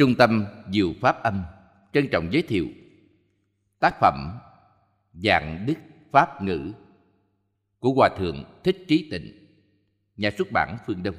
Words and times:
Trung 0.00 0.14
tâm 0.14 0.44
Diệu 0.72 0.92
Pháp 1.00 1.22
Âm 1.22 1.42
trân 1.92 2.08
trọng 2.12 2.32
giới 2.32 2.42
thiệu 2.42 2.66
tác 3.80 3.94
phẩm 4.00 4.38
Dạng 5.12 5.66
Đức 5.66 5.74
Pháp 6.12 6.42
Ngữ 6.42 6.72
của 7.78 7.92
Hòa 7.92 8.08
Thượng 8.18 8.44
Thích 8.64 8.84
Trí 8.88 9.08
Tịnh, 9.10 9.32
nhà 10.16 10.30
xuất 10.38 10.48
bản 10.52 10.76
Phương 10.86 11.02
Đông. 11.02 11.14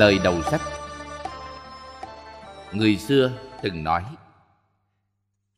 Lời 0.00 0.18
đầu 0.24 0.42
sách. 0.42 0.60
Người 2.72 2.96
xưa 2.96 3.32
từng 3.62 3.84
nói, 3.84 4.02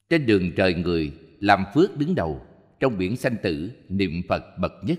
Trên 0.09 0.27
đường 0.27 0.53
trời 0.57 0.75
người 0.75 1.13
làm 1.41 1.65
phước 1.75 1.97
đứng 1.97 2.15
đầu, 2.15 2.47
Trong 2.81 2.99
biển 2.99 3.17
sanh 3.17 3.37
tử 3.43 3.71
niệm 3.89 4.23
Phật 4.29 4.59
bậc 4.59 4.73
nhất. 4.83 4.99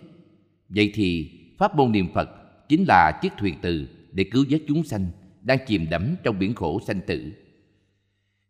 Vậy 0.70 0.92
thì 0.94 1.32
pháp 1.58 1.76
môn 1.76 1.92
niệm 1.92 2.08
Phật 2.14 2.30
Chính 2.70 2.86
là 2.88 3.20
chiếc 3.22 3.34
thuyền 3.38 3.56
từ 3.62 3.88
để 4.12 4.26
cứu 4.32 4.46
vớt 4.50 4.62
chúng 4.68 4.84
sanh 4.84 5.08
Đang 5.42 5.58
chìm 5.68 5.88
đắm 5.90 6.16
trong 6.24 6.40
biển 6.40 6.56
khổ 6.56 6.80
sanh 6.88 7.02
tử. 7.08 7.32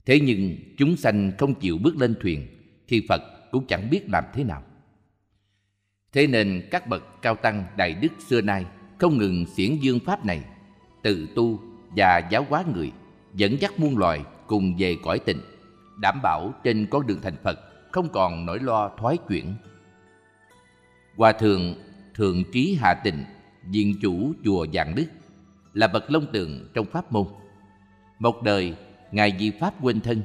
Thế 0.06 0.20
nhưng 0.20 0.58
chúng 0.78 0.98
sanh 0.98 1.32
không 1.38 1.56
chịu 1.56 1.78
bước 1.78 1.98
lên 1.98 2.16
thuyền 2.22 2.48
Thì 2.88 3.06
Phật 3.10 3.22
cũng 3.52 3.68
chẳng 3.68 3.90
biết 3.90 4.10
làm 4.10 4.24
thế 4.34 4.44
nào. 4.44 4.64
Thế 6.12 6.28
nên 6.28 6.68
các 6.72 6.88
bậc 6.88 7.22
cao 7.22 7.36
tăng 7.36 7.66
đại 7.78 7.94
đức 7.94 8.12
xưa 8.28 8.42
nay 8.42 8.66
Không 8.98 9.18
ngừng 9.18 9.46
xiển 9.56 9.76
dương 9.82 10.00
pháp 10.06 10.26
này 10.26 10.44
tự 11.04 11.28
tu 11.36 11.60
và 11.96 12.28
giáo 12.32 12.46
hóa 12.50 12.64
người, 12.74 12.92
dẫn 13.34 13.62
dắt 13.62 13.80
muôn 13.80 13.98
loài 13.98 14.22
cùng 14.48 14.76
về 14.78 14.98
cõi 15.04 15.20
tịnh, 15.20 15.40
đảm 16.02 16.20
bảo 16.24 16.54
trên 16.64 16.88
con 16.92 17.08
đường 17.08 17.20
thành 17.22 17.36
Phật 17.44 17.60
không 17.92 18.10
còn 18.10 18.46
nỗi 18.46 18.60
lo 18.60 18.92
thoái 18.98 19.18
chuyển. 19.18 19.54
Hòa 21.18 21.32
thượng 21.32 21.76
Thượng 22.16 22.44
Trí 22.52 22.78
Hạ 22.82 22.94
Tịnh, 22.94 23.24
diện 23.70 23.96
chủ 24.02 24.34
chùa 24.44 24.66
Giảng 24.74 24.96
Đức, 24.96 25.06
là 25.74 25.88
bậc 25.88 26.12
long 26.12 26.26
tường 26.32 26.70
trong 26.74 26.86
pháp 26.86 27.12
môn. 27.12 27.26
Một 28.20 28.44
đời, 28.44 28.76
Ngài 29.12 29.36
di 29.40 29.52
Pháp 29.60 29.74
quên 29.82 30.02
thân, 30.02 30.22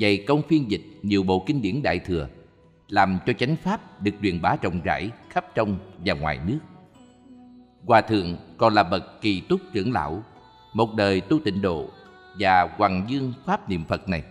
dày 0.00 0.24
công 0.28 0.42
phiên 0.48 0.70
dịch 0.70 0.82
nhiều 1.02 1.22
bộ 1.22 1.44
kinh 1.46 1.62
điển 1.62 1.82
Đại 1.82 1.98
Thừa, 1.98 2.28
làm 2.88 3.18
cho 3.26 3.32
chánh 3.32 3.56
Pháp 3.56 4.02
được 4.02 4.14
truyền 4.22 4.42
bá 4.42 4.56
rộng 4.62 4.80
rãi 4.84 5.10
khắp 5.30 5.44
trong 5.54 5.78
và 6.04 6.14
ngoài 6.14 6.38
nước. 6.46 6.58
Hòa 7.86 8.00
thượng 8.00 8.36
còn 8.56 8.74
là 8.74 8.82
bậc 8.82 9.20
kỳ 9.20 9.40
túc 9.40 9.60
trưởng 9.72 9.92
lão, 9.92 10.22
một 10.72 10.94
đời 10.94 11.20
tu 11.20 11.38
tịnh 11.44 11.62
độ 11.62 11.88
và 12.38 12.68
hoàng 12.76 13.04
dương 13.08 13.32
pháp 13.46 13.68
niệm 13.68 13.84
Phật 13.84 14.08
này. 14.08 14.24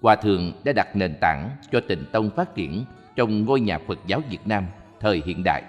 Hòa 0.00 0.16
thượng 0.16 0.52
đã 0.64 0.72
đặt 0.72 0.96
nền 0.96 1.14
tảng 1.20 1.50
cho 1.70 1.80
tịnh 1.88 2.04
tông 2.12 2.30
phát 2.30 2.54
triển 2.54 2.84
trong 3.16 3.44
ngôi 3.44 3.60
nhà 3.60 3.78
Phật 3.86 3.98
giáo 4.06 4.20
Việt 4.30 4.46
Nam 4.46 4.66
thời 5.00 5.22
hiện 5.26 5.42
đại. 5.44 5.62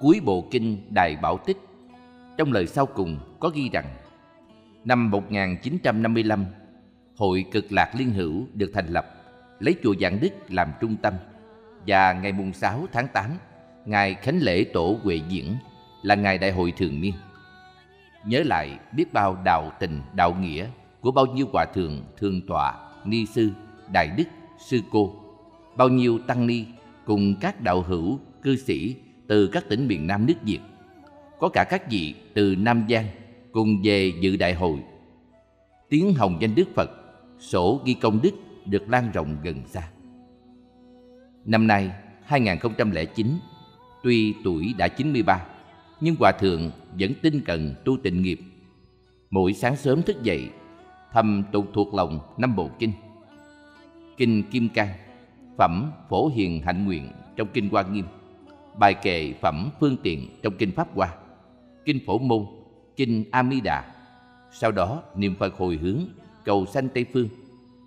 Cuối 0.00 0.20
bộ 0.24 0.44
kinh 0.50 0.78
Đại 0.90 1.16
Bảo 1.22 1.38
Tích, 1.46 1.56
trong 2.36 2.52
lời 2.52 2.66
sau 2.66 2.86
cùng 2.86 3.18
có 3.40 3.48
ghi 3.48 3.70
rằng 3.72 3.86
năm 4.84 5.10
1955, 5.10 6.44
Hội 7.16 7.44
Cực 7.52 7.72
Lạc 7.72 7.90
Liên 7.98 8.10
Hữu 8.10 8.46
được 8.54 8.70
thành 8.74 8.86
lập, 8.88 9.06
lấy 9.60 9.74
chùa 9.82 9.94
Giảng 10.00 10.20
Đức 10.20 10.28
làm 10.48 10.72
trung 10.80 10.96
tâm 11.02 11.14
và 11.86 12.12
ngày 12.12 12.32
mùng 12.32 12.52
6 12.52 12.86
tháng 12.92 13.08
8 13.08 13.30
ngày 13.86 14.14
khánh 14.14 14.38
lễ 14.42 14.64
tổ 14.64 14.98
Huệ 15.02 15.20
Diễn 15.28 15.56
là 16.02 16.14
ngày 16.14 16.38
đại 16.38 16.52
hội 16.52 16.72
thường 16.76 17.00
niên. 17.00 17.14
Nhớ 18.24 18.42
lại 18.46 18.78
biết 18.92 19.12
bao 19.12 19.38
đạo 19.44 19.72
tình, 19.80 20.02
đạo 20.14 20.34
nghĩa 20.40 20.66
của 21.00 21.10
bao 21.10 21.26
nhiêu 21.26 21.46
hòa 21.52 21.64
thượng, 21.74 22.04
thường 22.16 22.40
tọa, 22.46 22.74
ni 23.04 23.26
sư, 23.26 23.50
đại 23.92 24.10
đức, 24.16 24.24
sư 24.58 24.80
cô, 24.90 25.14
bao 25.76 25.88
nhiêu 25.88 26.18
tăng 26.26 26.46
ni 26.46 26.64
cùng 27.04 27.34
các 27.40 27.60
đạo 27.60 27.82
hữu, 27.82 28.18
cư 28.42 28.56
sĩ 28.56 28.96
từ 29.26 29.46
các 29.46 29.64
tỉnh 29.68 29.88
miền 29.88 30.06
Nam 30.06 30.26
nước 30.26 30.42
Việt. 30.42 30.60
Có 31.38 31.48
cả 31.48 31.64
các 31.64 31.90
vị 31.90 32.14
từ 32.34 32.56
Nam 32.58 32.86
Giang 32.88 33.06
cùng 33.52 33.82
về 33.84 34.12
dự 34.20 34.36
đại 34.36 34.54
hội. 34.54 34.78
Tiếng 35.88 36.14
hồng 36.14 36.38
danh 36.40 36.54
Đức 36.54 36.68
Phật, 36.74 36.90
sổ 37.38 37.80
ghi 37.84 37.94
công 37.94 38.22
đức 38.22 38.32
được 38.66 38.88
lan 38.88 39.10
rộng 39.12 39.36
gần 39.42 39.62
xa. 39.66 39.88
Năm 41.44 41.66
nay 41.66 41.90
2009 42.24 43.26
Tuy 44.06 44.34
tuổi 44.44 44.74
đã 44.78 44.88
93, 44.88 45.46
nhưng 46.00 46.14
Hòa 46.18 46.32
Thượng 46.32 46.70
vẫn 46.98 47.12
tinh 47.22 47.40
cần 47.46 47.74
tu 47.84 47.96
tịnh 48.02 48.22
nghiệp. 48.22 48.40
Mỗi 49.30 49.52
sáng 49.52 49.76
sớm 49.76 50.02
thức 50.02 50.22
dậy, 50.22 50.50
thầm 51.12 51.44
tụng 51.52 51.66
thuộc 51.72 51.94
lòng 51.94 52.18
năm 52.38 52.56
bộ 52.56 52.70
kinh. 52.78 52.92
Kinh 54.16 54.42
Kim 54.42 54.68
Cang, 54.68 54.88
phẩm 55.58 55.90
Phổ 56.08 56.28
Hiền 56.28 56.62
Hạnh 56.62 56.84
Nguyện 56.84 57.08
trong 57.36 57.48
Kinh 57.52 57.68
Hoa 57.68 57.82
Nghiêm, 57.82 58.04
bài 58.78 58.94
kệ 58.94 59.32
phẩm 59.32 59.70
Phương 59.80 59.96
Tiện 60.02 60.28
trong 60.42 60.52
Kinh 60.58 60.70
Pháp 60.70 60.88
Hoa, 60.94 61.08
Kinh 61.84 61.98
Phổ 62.06 62.18
Môn, 62.18 62.46
Kinh 62.96 63.24
A 63.30 63.44
Di 63.50 63.60
Đà. 63.60 63.94
Sau 64.52 64.72
đó 64.72 65.02
niệm 65.16 65.34
Phật 65.38 65.54
hồi 65.54 65.76
hướng, 65.76 66.00
cầu 66.44 66.66
sanh 66.66 66.88
Tây 66.88 67.06
Phương, 67.12 67.28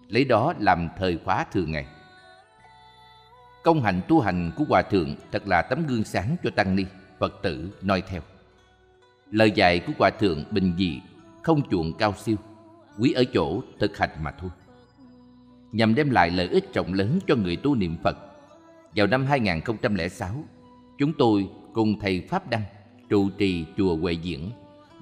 lấy 0.07 0.25
đó 0.25 0.53
làm 0.59 0.89
thời 0.97 1.17
khóa 1.17 1.45
thường 1.51 1.71
ngày. 1.71 1.85
Công 3.63 3.83
hạnh 3.83 4.01
tu 4.07 4.19
hành 4.19 4.51
của 4.55 4.63
Hòa 4.69 4.81
Thượng 4.81 5.15
thật 5.31 5.47
là 5.47 5.61
tấm 5.61 5.87
gương 5.87 6.03
sáng 6.03 6.35
cho 6.43 6.49
Tăng 6.55 6.75
Ni, 6.75 6.85
Phật 7.19 7.39
tử 7.41 7.71
noi 7.81 8.03
theo. 8.07 8.21
Lời 9.31 9.51
dạy 9.51 9.79
của 9.79 9.93
Hòa 9.99 10.09
Thượng 10.09 10.43
bình 10.51 10.73
dị, 10.77 11.01
không 11.43 11.69
chuộng 11.69 11.93
cao 11.93 12.13
siêu, 12.17 12.35
quý 12.99 13.11
ở 13.11 13.23
chỗ 13.33 13.61
thực 13.79 13.97
hành 13.97 14.09
mà 14.23 14.31
thôi. 14.31 14.49
Nhằm 15.71 15.95
đem 15.95 16.09
lại 16.09 16.29
lợi 16.29 16.47
ích 16.47 16.73
rộng 16.73 16.93
lớn 16.93 17.19
cho 17.27 17.35
người 17.35 17.55
tu 17.55 17.75
niệm 17.75 17.97
Phật. 18.03 18.17
Vào 18.95 19.07
năm 19.07 19.25
2006, 19.25 20.43
chúng 20.97 21.13
tôi 21.17 21.49
cùng 21.73 21.99
thầy 21.99 22.27
Pháp 22.29 22.49
Đăng 22.49 22.63
trụ 23.09 23.29
trì 23.29 23.65
chùa 23.77 23.95
Huệ 23.95 24.13
Diễn 24.13 24.51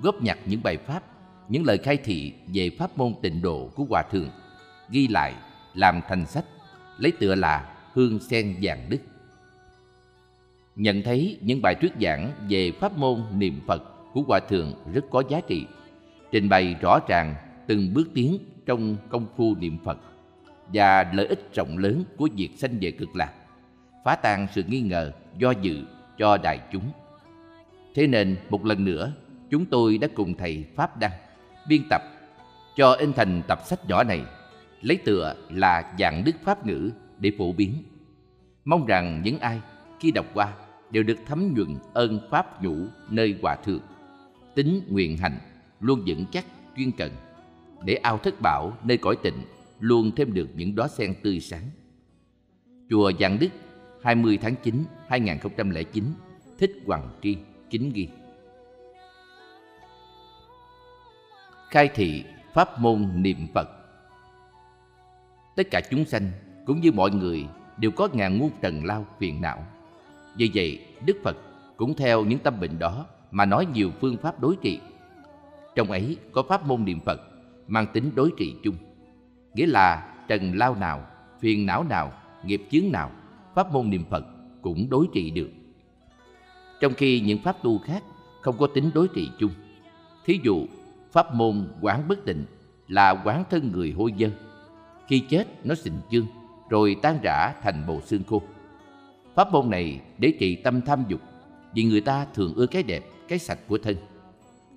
góp 0.02 0.22
nhặt 0.22 0.38
những 0.46 0.64
bài 0.64 0.78
pháp, 0.78 1.04
những 1.50 1.66
lời 1.66 1.78
khai 1.78 1.98
thị 1.98 2.34
về 2.54 2.70
pháp 2.80 2.98
môn 2.98 3.14
tịnh 3.22 3.42
độ 3.42 3.70
của 3.76 3.84
Hòa 3.90 4.04
Thượng, 4.12 4.30
ghi 4.90 5.08
lại, 5.08 5.34
làm 5.74 6.02
thành 6.08 6.26
sách, 6.26 6.46
lấy 6.98 7.12
tựa 7.20 7.36
là 7.36 7.77
hương 7.98 8.20
sen 8.20 8.56
vàng 8.62 8.86
đức. 8.90 8.98
Nhận 10.76 11.02
thấy 11.02 11.38
những 11.42 11.62
bài 11.62 11.76
thuyết 11.76 11.94
giảng 12.02 12.32
về 12.50 12.72
pháp 12.72 12.98
môn 12.98 13.24
niệm 13.38 13.62
Phật 13.68 13.84
của 14.14 14.22
Hòa 14.28 14.40
Thượng 14.40 14.74
rất 14.94 15.06
có 15.12 15.24
giá 15.30 15.42
trị, 15.48 15.66
trình 16.32 16.50
bày 16.50 16.76
rõ 16.82 17.00
ràng 17.08 17.36
từng 17.68 17.94
bước 17.94 18.10
tiến 18.14 18.38
trong 18.66 18.98
công 19.10 19.26
phu 19.38 19.56
niệm 19.56 19.78
Phật 19.86 19.98
và 20.74 21.12
lợi 21.14 21.28
ích 21.28 21.50
rộng 21.54 21.78
lớn 21.78 22.04
của 22.18 22.30
việc 22.36 22.50
sanh 22.58 22.78
về 22.82 22.92
cực 22.92 23.16
lạc, 23.16 23.34
phá 24.06 24.16
tan 24.16 24.48
sự 24.56 24.64
nghi 24.68 24.82
ngờ, 24.82 25.12
do 25.38 25.52
dự 25.62 25.84
cho 26.18 26.38
đại 26.38 26.60
chúng. 26.72 26.92
Thế 27.96 28.08
nên 28.08 28.38
một 28.50 28.66
lần 28.66 28.86
nữa, 28.86 29.12
chúng 29.50 29.66
tôi 29.66 29.98
đã 29.98 30.08
cùng 30.16 30.34
thầy 30.34 30.66
Pháp 30.76 31.00
Đăng 31.00 31.12
biên 31.68 31.82
tập 31.90 32.02
cho 32.76 32.92
in 32.92 33.14
thành 33.14 33.42
tập 33.48 33.60
sách 33.66 33.80
nhỏ 33.90 34.04
này, 34.04 34.22
lấy 34.82 34.98
tựa 34.98 35.36
là 35.50 35.94
dạng 36.00 36.24
đức 36.26 36.36
pháp 36.44 36.66
ngữ 36.66 36.92
để 37.20 37.32
phổ 37.38 37.52
biến. 37.52 37.74
Mong 38.66 38.86
rằng 38.86 39.22
những 39.22 39.40
ai 39.40 39.62
khi 40.00 40.12
đọc 40.12 40.26
qua 40.34 40.54
đều 40.92 41.04
được 41.04 41.18
thấm 41.26 41.54
nhuận 41.54 41.76
ơn 41.94 42.20
pháp 42.32 42.64
nhũ 42.64 42.76
nơi 43.10 43.38
hòa 43.42 43.56
thượng, 43.56 43.82
tính 44.56 44.82
nguyện 44.90 45.18
hành 45.18 45.40
luôn 45.80 46.04
vững 46.08 46.26
chắc 46.32 46.46
chuyên 46.78 46.92
cần, 46.92 47.12
để 47.86 47.94
ao 47.94 48.18
thất 48.18 48.42
bảo 48.42 48.78
nơi 48.84 48.98
cõi 48.98 49.18
tịnh 49.24 49.38
luôn 49.80 50.12
thêm 50.16 50.34
được 50.34 50.48
những 50.56 50.76
đóa 50.76 50.88
sen 50.88 51.16
tươi 51.24 51.40
sáng. 51.40 51.64
Chùa 52.90 53.12
Giảng 53.20 53.40
Đức 53.40 53.50
20 54.04 54.38
tháng 54.42 54.56
9 54.64 54.84
2009 55.08 56.04
Thích 56.58 56.72
Hoàng 56.86 57.10
Tri 57.22 57.38
kính 57.70 57.92
ghi 57.94 58.08
Khai 61.70 61.90
thị 61.96 62.24
pháp 62.54 62.80
môn 62.80 63.10
niệm 63.16 63.48
Phật 63.54 63.70
Tất 65.56 65.68
cả 65.72 65.82
chúng 65.90 66.06
sanh 66.06 66.32
cũng 66.68 66.82
như 66.82 66.92
mọi 66.92 67.12
người 67.12 67.46
đều 67.78 67.92
có 67.92 68.08
ngàn 68.14 68.40
muôn 68.40 68.50
trần 68.62 68.86
lao 68.86 69.06
phiền 69.20 69.42
não. 69.42 69.66
Vì 70.36 70.52
vậy, 70.54 70.86
Đức 71.06 71.18
Phật 71.24 71.38
cũng 71.78 71.94
theo 71.96 72.26
những 72.26 72.40
tâm 72.40 72.60
bệnh 72.60 72.80
đó 72.80 73.06
mà 73.32 73.46
nói 73.46 73.68
nhiều 73.74 73.92
phương 74.02 74.18
pháp 74.18 74.40
đối 74.40 74.56
trị. 74.56 74.80
Trong 75.76 75.92
ấy 75.92 76.18
có 76.32 76.44
pháp 76.44 76.66
môn 76.66 76.86
niệm 76.86 77.00
Phật 77.00 77.22
mang 77.68 77.88
tính 77.94 78.12
đối 78.16 78.32
trị 78.38 78.56
chung. 78.64 78.76
Nghĩa 79.54 79.66
là 79.66 80.16
trần 80.28 80.58
lao 80.58 80.76
nào, 80.76 81.06
phiền 81.40 81.66
não 81.66 81.84
nào, 81.84 82.12
nghiệp 82.44 82.62
chướng 82.72 82.92
nào, 82.92 83.12
pháp 83.56 83.72
môn 83.72 83.90
niệm 83.90 84.04
Phật 84.10 84.26
cũng 84.62 84.90
đối 84.90 85.08
trị 85.14 85.32
được. 85.32 85.50
Trong 86.80 86.94
khi 86.94 87.20
những 87.20 87.40
pháp 87.44 87.64
tu 87.64 87.78
khác 87.78 88.04
không 88.42 88.58
có 88.58 88.68
tính 88.68 88.92
đối 88.94 89.08
trị 89.08 89.30
chung. 89.40 89.52
Thí 90.26 90.40
dụ, 90.44 90.66
pháp 91.12 91.34
môn 91.34 91.68
quán 91.82 92.08
bất 92.08 92.26
tịnh 92.26 92.46
là 92.88 93.22
quán 93.26 93.44
thân 93.50 93.72
người 93.72 93.92
hôi 93.92 94.14
dơ. 94.20 94.30
Khi 95.08 95.20
chết 95.20 95.66
nó 95.66 95.76
sình 95.76 96.00
chương, 96.12 96.28
rồi 96.70 96.96
tan 97.02 97.20
rã 97.24 97.54
thành 97.62 97.84
bộ 97.88 98.02
xương 98.02 98.24
khô. 98.24 98.42
Pháp 99.36 99.52
môn 99.52 99.70
này 99.70 100.02
để 100.18 100.34
trị 100.40 100.56
tâm 100.56 100.82
tham 100.82 101.04
dục 101.08 101.22
vì 101.74 101.84
người 101.84 102.02
ta 102.02 102.26
thường 102.34 102.54
ưa 102.56 102.68
cái 102.68 102.84
đẹp, 102.84 103.04
cái 103.28 103.40
sạch 103.40 103.60
của 103.68 103.78
thân. 103.78 103.96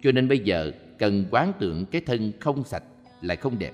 Cho 0.03 0.13
nên 0.13 0.29
bây 0.29 0.39
giờ 0.39 0.73
cần 0.99 1.25
quán 1.31 1.53
tưởng 1.59 1.87
cái 1.87 2.01
thân 2.01 2.33
không 2.41 2.65
sạch 2.65 2.83
lại 3.21 3.37
không 3.37 3.59
đẹp. 3.59 3.73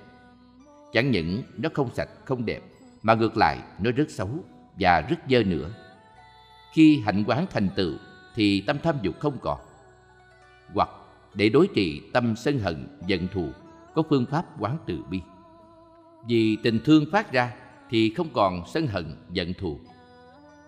Chẳng 0.92 1.10
những 1.10 1.42
nó 1.56 1.68
không 1.74 1.94
sạch, 1.94 2.08
không 2.24 2.46
đẹp, 2.46 2.62
mà 3.02 3.14
ngược 3.14 3.36
lại 3.36 3.58
nó 3.78 3.90
rất 3.90 4.10
xấu 4.10 4.28
và 4.78 5.00
rất 5.00 5.16
dơ 5.30 5.42
nữa. 5.42 5.70
Khi 6.72 7.00
hạnh 7.04 7.24
quán 7.26 7.46
thành 7.50 7.68
tựu 7.76 7.92
thì 8.34 8.60
tâm 8.60 8.78
tham 8.82 8.96
dục 9.02 9.14
không 9.20 9.38
còn. 9.42 9.58
Hoặc 10.74 10.88
để 11.34 11.48
đối 11.48 11.68
trị 11.74 12.02
tâm 12.12 12.36
sân 12.36 12.58
hận, 12.58 12.88
giận 13.06 13.28
thù, 13.32 13.48
có 13.94 14.02
phương 14.08 14.26
pháp 14.26 14.44
quán 14.60 14.78
từ 14.86 14.98
bi. 15.10 15.20
Vì 16.28 16.56
tình 16.62 16.80
thương 16.84 17.04
phát 17.12 17.32
ra 17.32 17.52
thì 17.91 18.11
không 18.11 18.29
còn 18.33 18.62
sân 18.67 18.87
hận, 18.87 19.17
giận 19.33 19.53
thù. 19.55 19.81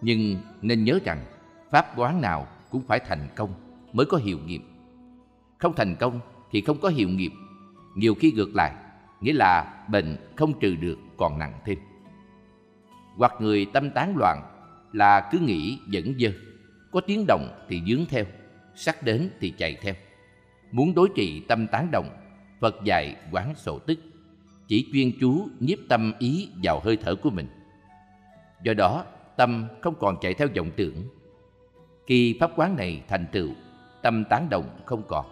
Nhưng 0.00 0.36
nên 0.62 0.84
nhớ 0.84 0.98
rằng 1.04 1.24
pháp 1.70 1.98
quán 1.98 2.20
nào 2.20 2.46
cũng 2.70 2.82
phải 2.86 3.00
thành 3.00 3.28
công 3.36 3.54
mới 3.92 4.06
có 4.06 4.16
hiệu 4.16 4.38
nghiệm. 4.46 4.62
Không 5.58 5.74
thành 5.76 5.96
công 5.96 6.20
thì 6.50 6.60
không 6.60 6.80
có 6.80 6.88
hiệu 6.88 7.08
nghiệm. 7.08 7.32
Nhiều 7.96 8.14
khi 8.14 8.32
ngược 8.32 8.54
lại, 8.54 8.74
nghĩa 9.20 9.32
là 9.32 9.84
bệnh 9.88 10.16
không 10.36 10.60
trừ 10.60 10.76
được 10.76 10.98
còn 11.16 11.38
nặng 11.38 11.52
thêm. 11.64 11.78
Hoặc 13.16 13.32
người 13.40 13.66
tâm 13.72 13.90
tán 13.90 14.14
loạn 14.16 14.42
là 14.92 15.28
cứ 15.32 15.38
nghĩ 15.38 15.78
dẫn 15.88 16.14
dơ, 16.18 16.28
có 16.92 17.00
tiếng 17.00 17.24
động 17.28 17.64
thì 17.68 17.82
dướng 17.88 18.06
theo, 18.08 18.24
sắc 18.74 19.02
đến 19.02 19.30
thì 19.40 19.50
chạy 19.58 19.76
theo. 19.82 19.94
Muốn 20.72 20.94
đối 20.94 21.08
trị 21.14 21.42
tâm 21.48 21.66
tán 21.66 21.88
động, 21.92 22.10
Phật 22.60 22.84
dạy 22.84 23.16
quán 23.32 23.54
sổ 23.54 23.78
tức, 23.78 23.98
chỉ 24.68 24.86
chuyên 24.92 25.12
chú 25.20 25.48
nhiếp 25.60 25.78
tâm 25.88 26.12
ý 26.18 26.48
vào 26.62 26.80
hơi 26.84 26.96
thở 26.96 27.14
của 27.14 27.30
mình. 27.30 27.46
Do 28.62 28.74
đó, 28.74 29.04
tâm 29.36 29.68
không 29.80 29.94
còn 30.00 30.16
chạy 30.20 30.34
theo 30.34 30.48
vọng 30.56 30.70
tưởng. 30.76 30.94
Khi 32.06 32.36
pháp 32.40 32.50
quán 32.56 32.76
này 32.76 33.02
thành 33.08 33.26
tựu, 33.32 33.48
tâm 34.02 34.24
tán 34.30 34.48
động 34.50 34.80
không 34.84 35.02
còn. 35.08 35.26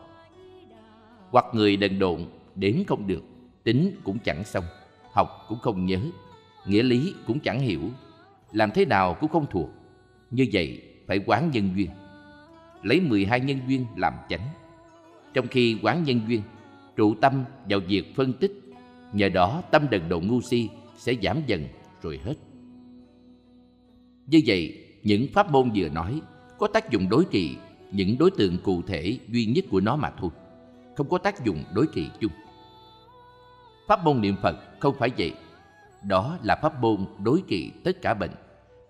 Hoặc 1.31 1.45
người 1.53 1.77
đần 1.77 1.99
độn, 1.99 2.21
đếm 2.55 2.75
không 2.87 3.07
được, 3.07 3.23
tính 3.65 4.01
cũng 4.05 4.19
chẳng 4.25 4.45
xong, 4.45 4.65
học 5.13 5.29
cũng 5.49 5.59
không 5.59 5.87
nhớ, 5.87 6.01
nghĩa 6.67 6.83
lý 6.83 7.15
cũng 7.27 7.41
chẳng 7.41 7.61
hiểu, 7.61 7.81
làm 8.53 8.71
thế 8.71 8.85
nào 8.85 9.15
cũng 9.15 9.31
không 9.31 9.47
thuộc. 9.51 9.71
Như 10.31 10.47
vậy 10.53 10.83
phải 11.07 11.21
quán 11.27 11.51
nhân 11.53 11.71
duyên. 11.77 11.91
Lấy 12.83 13.01
12 13.01 13.41
nhân 13.41 13.59
duyên 13.69 13.87
làm 13.97 14.15
chánh. 14.29 14.49
Trong 15.35 15.47
khi 15.47 15.79
quán 15.83 16.05
nhân 16.05 16.21
duyên, 16.29 16.43
trụ 16.97 17.15
tâm 17.15 17.45
vào 17.69 17.81
việc 17.81 18.15
phân 18.17 18.33
tích, 18.33 18.66
nhờ 19.17 19.29
đó 19.29 19.63
tâm 19.71 19.87
đần 19.91 20.09
độ 20.09 20.21
ngu 20.21 20.41
si 20.41 20.69
sẽ 20.97 21.15
giảm 21.23 21.43
dần 21.47 21.69
rồi 22.03 22.21
hết. 22.25 22.35
Như 24.27 24.41
vậy, 24.47 24.85
những 25.03 25.27
pháp 25.35 25.51
môn 25.51 25.71
vừa 25.75 25.89
nói 25.89 26.21
có 26.59 26.67
tác 26.67 26.91
dụng 26.91 27.09
đối 27.09 27.25
trị 27.25 27.57
những 27.93 28.19
đối 28.19 28.31
tượng 28.31 28.59
cụ 28.59 28.83
thể 28.83 29.19
duy 29.29 29.47
nhất 29.47 29.65
của 29.71 29.81
nó 29.81 29.97
mà 29.97 30.11
thôi, 30.11 30.31
không 30.97 31.09
có 31.09 31.19
tác 31.19 31.45
dụng 31.45 31.65
đối 31.75 31.87
trị 31.95 32.11
chung. 32.21 32.33
Pháp 33.89 34.05
môn 34.05 34.21
niệm 34.21 34.37
Phật 34.43 34.57
không 34.81 34.95
phải 34.99 35.11
vậy. 35.19 35.35
Đó 36.03 36.39
là 36.43 36.57
pháp 36.63 36.81
môn 36.81 37.05
đối 37.25 37.43
trị 37.49 37.71
tất 37.85 38.03
cả 38.03 38.15
bệnh, 38.15 38.33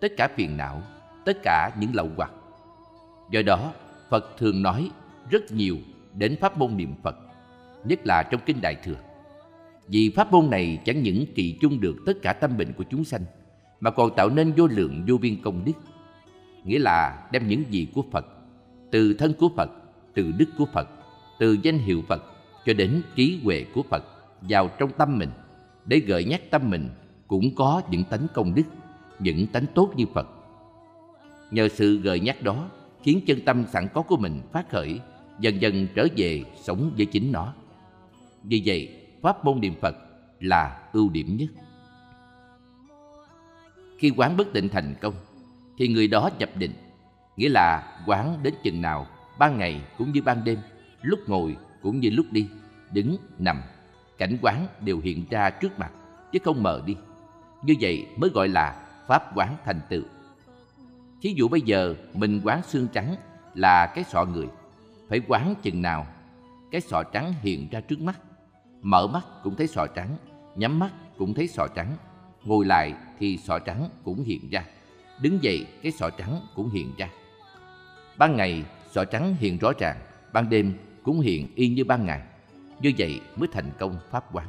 tất 0.01 0.13
cả 0.17 0.29
phiền 0.37 0.57
não, 0.57 0.83
tất 1.25 1.37
cả 1.43 1.71
những 1.81 1.95
lậu 1.95 2.11
hoặc. 2.17 2.33
Do 3.31 3.43
đó, 3.43 3.73
Phật 4.11 4.39
thường 4.39 4.63
nói 4.63 4.91
rất 5.31 5.53
nhiều 5.53 5.77
đến 6.15 6.37
pháp 6.41 6.59
môn 6.59 6.77
niệm 6.77 6.95
Phật, 7.03 7.17
nhất 7.85 8.01
là 8.05 8.23
trong 8.31 8.41
Kinh 8.47 8.61
Đại 8.61 8.75
Thừa. 8.85 9.06
Vì 9.89 10.11
pháp 10.11 10.33
môn 10.33 10.51
này 10.51 10.79
chẳng 10.85 11.03
những 11.03 11.25
trị 11.35 11.59
chung 11.61 11.81
được 11.81 11.97
tất 12.07 12.13
cả 12.23 12.33
tâm 12.33 12.57
bệnh 12.57 12.73
của 12.73 12.85
chúng 12.91 13.05
sanh, 13.05 13.25
mà 13.81 13.91
còn 13.91 14.17
tạo 14.17 14.31
nên 14.31 14.53
vô 14.53 14.67
lượng 14.67 15.05
vô 15.09 15.19
biên 15.19 15.43
công 15.43 15.65
đức. 15.65 15.73
Nghĩa 16.65 16.79
là 16.79 17.29
đem 17.33 17.49
những 17.49 17.63
gì 17.71 17.89
của 17.95 18.03
Phật, 18.13 18.27
từ 18.91 19.15
thân 19.15 19.33
của 19.39 19.49
Phật, 19.57 19.71
từ 20.15 20.33
đức 20.39 20.49
của 20.59 20.67
Phật, 20.73 20.89
từ 21.39 21.57
danh 21.63 21.79
hiệu 21.79 22.03
Phật 22.09 22.23
cho 22.67 22.73
đến 22.73 23.03
trí 23.15 23.41
huệ 23.45 23.65
của 23.75 23.83
Phật 23.83 24.05
vào 24.41 24.71
trong 24.79 24.91
tâm 24.99 25.19
mình 25.19 25.31
để 25.85 25.99
gợi 25.99 26.25
nhắc 26.25 26.41
tâm 26.51 26.71
mình 26.71 26.89
cũng 27.29 27.55
có 27.55 27.83
những 27.91 28.05
tánh 28.05 28.27
công 28.35 28.55
đức, 28.55 28.63
những 29.19 29.47
tánh 29.47 29.65
tốt 29.75 29.93
như 29.97 30.05
Phật. 30.15 30.29
Nhờ 31.51 31.69
sự 31.69 32.01
gợi 32.01 32.21
nhắc 32.21 32.43
đó 32.43 32.69
khiến 33.03 33.21
chân 33.27 33.41
tâm 33.41 33.65
sẵn 33.73 33.89
có 33.95 34.03
của 34.03 34.17
mình 34.17 34.43
phát 34.53 34.71
khởi, 34.71 35.01
dần 35.41 35.61
dần 35.61 35.87
trở 35.95 36.07
về 36.17 36.45
sống 36.63 36.91
với 36.97 37.07
chính 37.07 37.33
nó. 37.33 37.55
Vì 38.43 38.63
vậy, 38.67 39.06
pháp 39.27 39.45
môn 39.45 39.61
niệm 39.61 39.75
Phật 39.81 39.97
là 40.41 40.79
ưu 40.93 41.09
điểm 41.09 41.37
nhất. 41.37 41.49
Khi 43.99 44.13
quán 44.17 44.37
bất 44.37 44.53
định 44.53 44.69
thành 44.69 44.95
công, 45.01 45.15
thì 45.79 45.89
người 45.89 46.09
đó 46.09 46.31
nhập 46.39 46.51
định, 46.55 46.73
nghĩa 47.37 47.49
là 47.49 47.99
quán 48.07 48.39
đến 48.43 48.55
chừng 48.63 48.83
nào, 48.83 49.07
ban 49.39 49.59
ngày 49.59 49.83
cũng 49.99 50.13
như 50.13 50.23
ban 50.23 50.45
đêm, 50.45 50.59
lúc 51.03 51.21
ngồi 51.27 51.57
cũng 51.83 52.01
như 52.01 52.11
lúc 52.11 52.27
đi, 52.31 52.49
đứng, 52.93 53.17
nằm, 53.39 53.63
cảnh 54.19 54.39
quán 54.43 54.67
đều 54.81 55.01
hiện 55.01 55.25
ra 55.31 55.51
trước 55.51 55.79
mặt, 55.79 55.93
chứ 56.33 56.39
không 56.45 56.63
mờ 56.63 56.83
đi. 56.87 56.97
Như 57.63 57.75
vậy 57.81 58.07
mới 58.17 58.31
gọi 58.31 58.49
là 58.49 58.87
pháp 59.07 59.37
quán 59.37 59.57
thành 59.65 59.81
tựu. 59.89 60.03
Thí 61.23 61.35
dụ 61.37 61.49
bây 61.49 61.61
giờ 61.61 61.95
mình 62.15 62.41
quán 62.45 62.63
xương 62.63 62.89
trắng 62.93 63.17
là 63.55 63.87
cái 63.87 64.05
sọ 64.05 64.25
người, 64.25 64.49
phải 65.09 65.21
quán 65.29 65.55
chừng 65.63 65.83
nào 65.83 66.07
cái 66.71 66.81
sọ 66.81 67.03
trắng 67.03 67.33
hiện 67.43 67.69
ra 67.71 67.81
trước 67.81 68.01
mắt. 68.01 68.21
Mở 68.87 69.07
mắt 69.07 69.27
cũng 69.43 69.57
thấy 69.57 69.67
sọ 69.67 69.87
trắng, 69.87 70.17
nhắm 70.57 70.79
mắt 70.79 70.91
cũng 71.19 71.35
thấy 71.35 71.49
sọ 71.49 71.67
trắng, 71.75 71.97
ngồi 72.45 72.65
lại 72.65 72.95
thì 73.19 73.37
sọ 73.37 73.59
trắng 73.59 73.89
cũng 74.05 74.25
hiện 74.25 74.51
ra, 74.51 74.65
đứng 75.21 75.43
dậy 75.43 75.67
cái 75.83 75.93
sọ 75.93 76.11
trắng 76.11 76.41
cũng 76.55 76.71
hiện 76.71 76.93
ra. 76.99 77.09
Ban 78.19 78.37
ngày 78.37 78.65
sọ 78.91 79.05
trắng 79.05 79.35
hiện 79.39 79.59
rõ 79.59 79.73
ràng, 79.79 79.97
ban 80.33 80.51
đêm 80.51 80.75
cũng 81.03 81.21
hiện 81.21 81.49
y 81.55 81.69
như 81.69 81.85
ban 81.85 82.07
ngày. 82.07 82.23
Như 82.81 82.93
vậy 82.99 83.21
mới 83.37 83.49
thành 83.53 83.71
công 83.79 83.97
pháp 84.11 84.25
quán. 84.35 84.47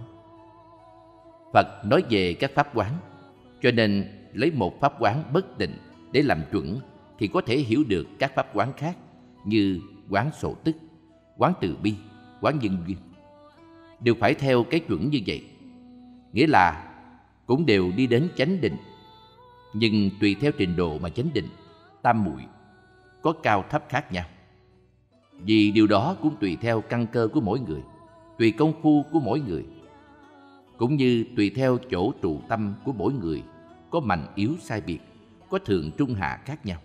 Phật 1.53 1.67
nói 1.85 2.03
về 2.09 2.33
các 2.33 2.51
pháp 2.55 2.67
quán, 2.73 2.91
cho 3.61 3.71
nên 3.71 4.07
lấy 4.33 4.51
một 4.51 4.81
pháp 4.81 4.93
quán 4.99 5.23
bất 5.33 5.57
định 5.57 5.77
để 6.11 6.21
làm 6.21 6.41
chuẩn 6.51 6.79
thì 7.19 7.27
có 7.27 7.41
thể 7.45 7.57
hiểu 7.57 7.83
được 7.87 8.07
các 8.19 8.31
pháp 8.35 8.47
quán 8.53 8.73
khác 8.77 8.97
như 9.45 9.81
quán 10.09 10.29
sổ 10.39 10.55
tức, 10.63 10.75
quán 11.37 11.53
từ 11.61 11.77
bi, 11.83 11.95
quán 12.41 12.59
nhân 12.61 12.77
duyên. 12.87 12.97
Đều 13.99 14.15
phải 14.19 14.33
theo 14.33 14.63
cái 14.63 14.79
chuẩn 14.79 15.09
như 15.09 15.19
vậy. 15.27 15.45
Nghĩa 16.33 16.47
là 16.47 16.93
cũng 17.45 17.65
đều 17.65 17.91
đi 17.95 18.07
đến 18.07 18.29
chánh 18.35 18.61
định, 18.61 18.75
nhưng 19.73 20.09
tùy 20.21 20.35
theo 20.41 20.51
trình 20.57 20.75
độ 20.75 20.97
mà 20.97 21.09
chánh 21.09 21.29
định, 21.33 21.47
tam 22.01 22.23
muội 22.23 22.41
có 23.21 23.33
cao 23.43 23.63
thấp 23.69 23.83
khác 23.89 24.11
nhau. 24.11 24.25
Vì 25.31 25.71
điều 25.71 25.87
đó 25.87 26.15
cũng 26.21 26.35
tùy 26.39 26.57
theo 26.61 26.81
căn 26.81 27.07
cơ 27.07 27.27
của 27.33 27.41
mỗi 27.41 27.59
người, 27.59 27.81
tùy 28.37 28.51
công 28.51 28.73
phu 28.81 29.05
của 29.11 29.19
mỗi 29.19 29.39
người, 29.39 29.65
cũng 30.77 30.95
như 30.95 31.25
tùy 31.35 31.51
theo 31.55 31.77
chỗ 31.91 32.13
trụ 32.21 32.41
tâm 32.47 32.73
của 32.85 32.93
mỗi 32.93 33.13
người, 33.13 33.43
có 33.89 33.99
mạnh 33.99 34.27
yếu 34.35 34.51
sai 34.59 34.81
biệt, 34.81 34.99
có 35.49 35.59
thượng 35.59 35.91
trung 35.97 36.13
hạ 36.13 36.41
khác 36.45 36.65
nhau. 36.65 36.79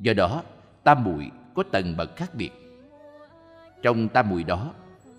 Do 0.00 0.12
đó, 0.12 0.42
tam 0.84 1.04
muội 1.04 1.30
có 1.54 1.62
tầng 1.62 1.96
bậc 1.96 2.16
khác 2.16 2.34
biệt. 2.34 2.50
Trong 3.82 4.08
tam 4.08 4.30
muội 4.30 4.44
đó, 4.44 4.72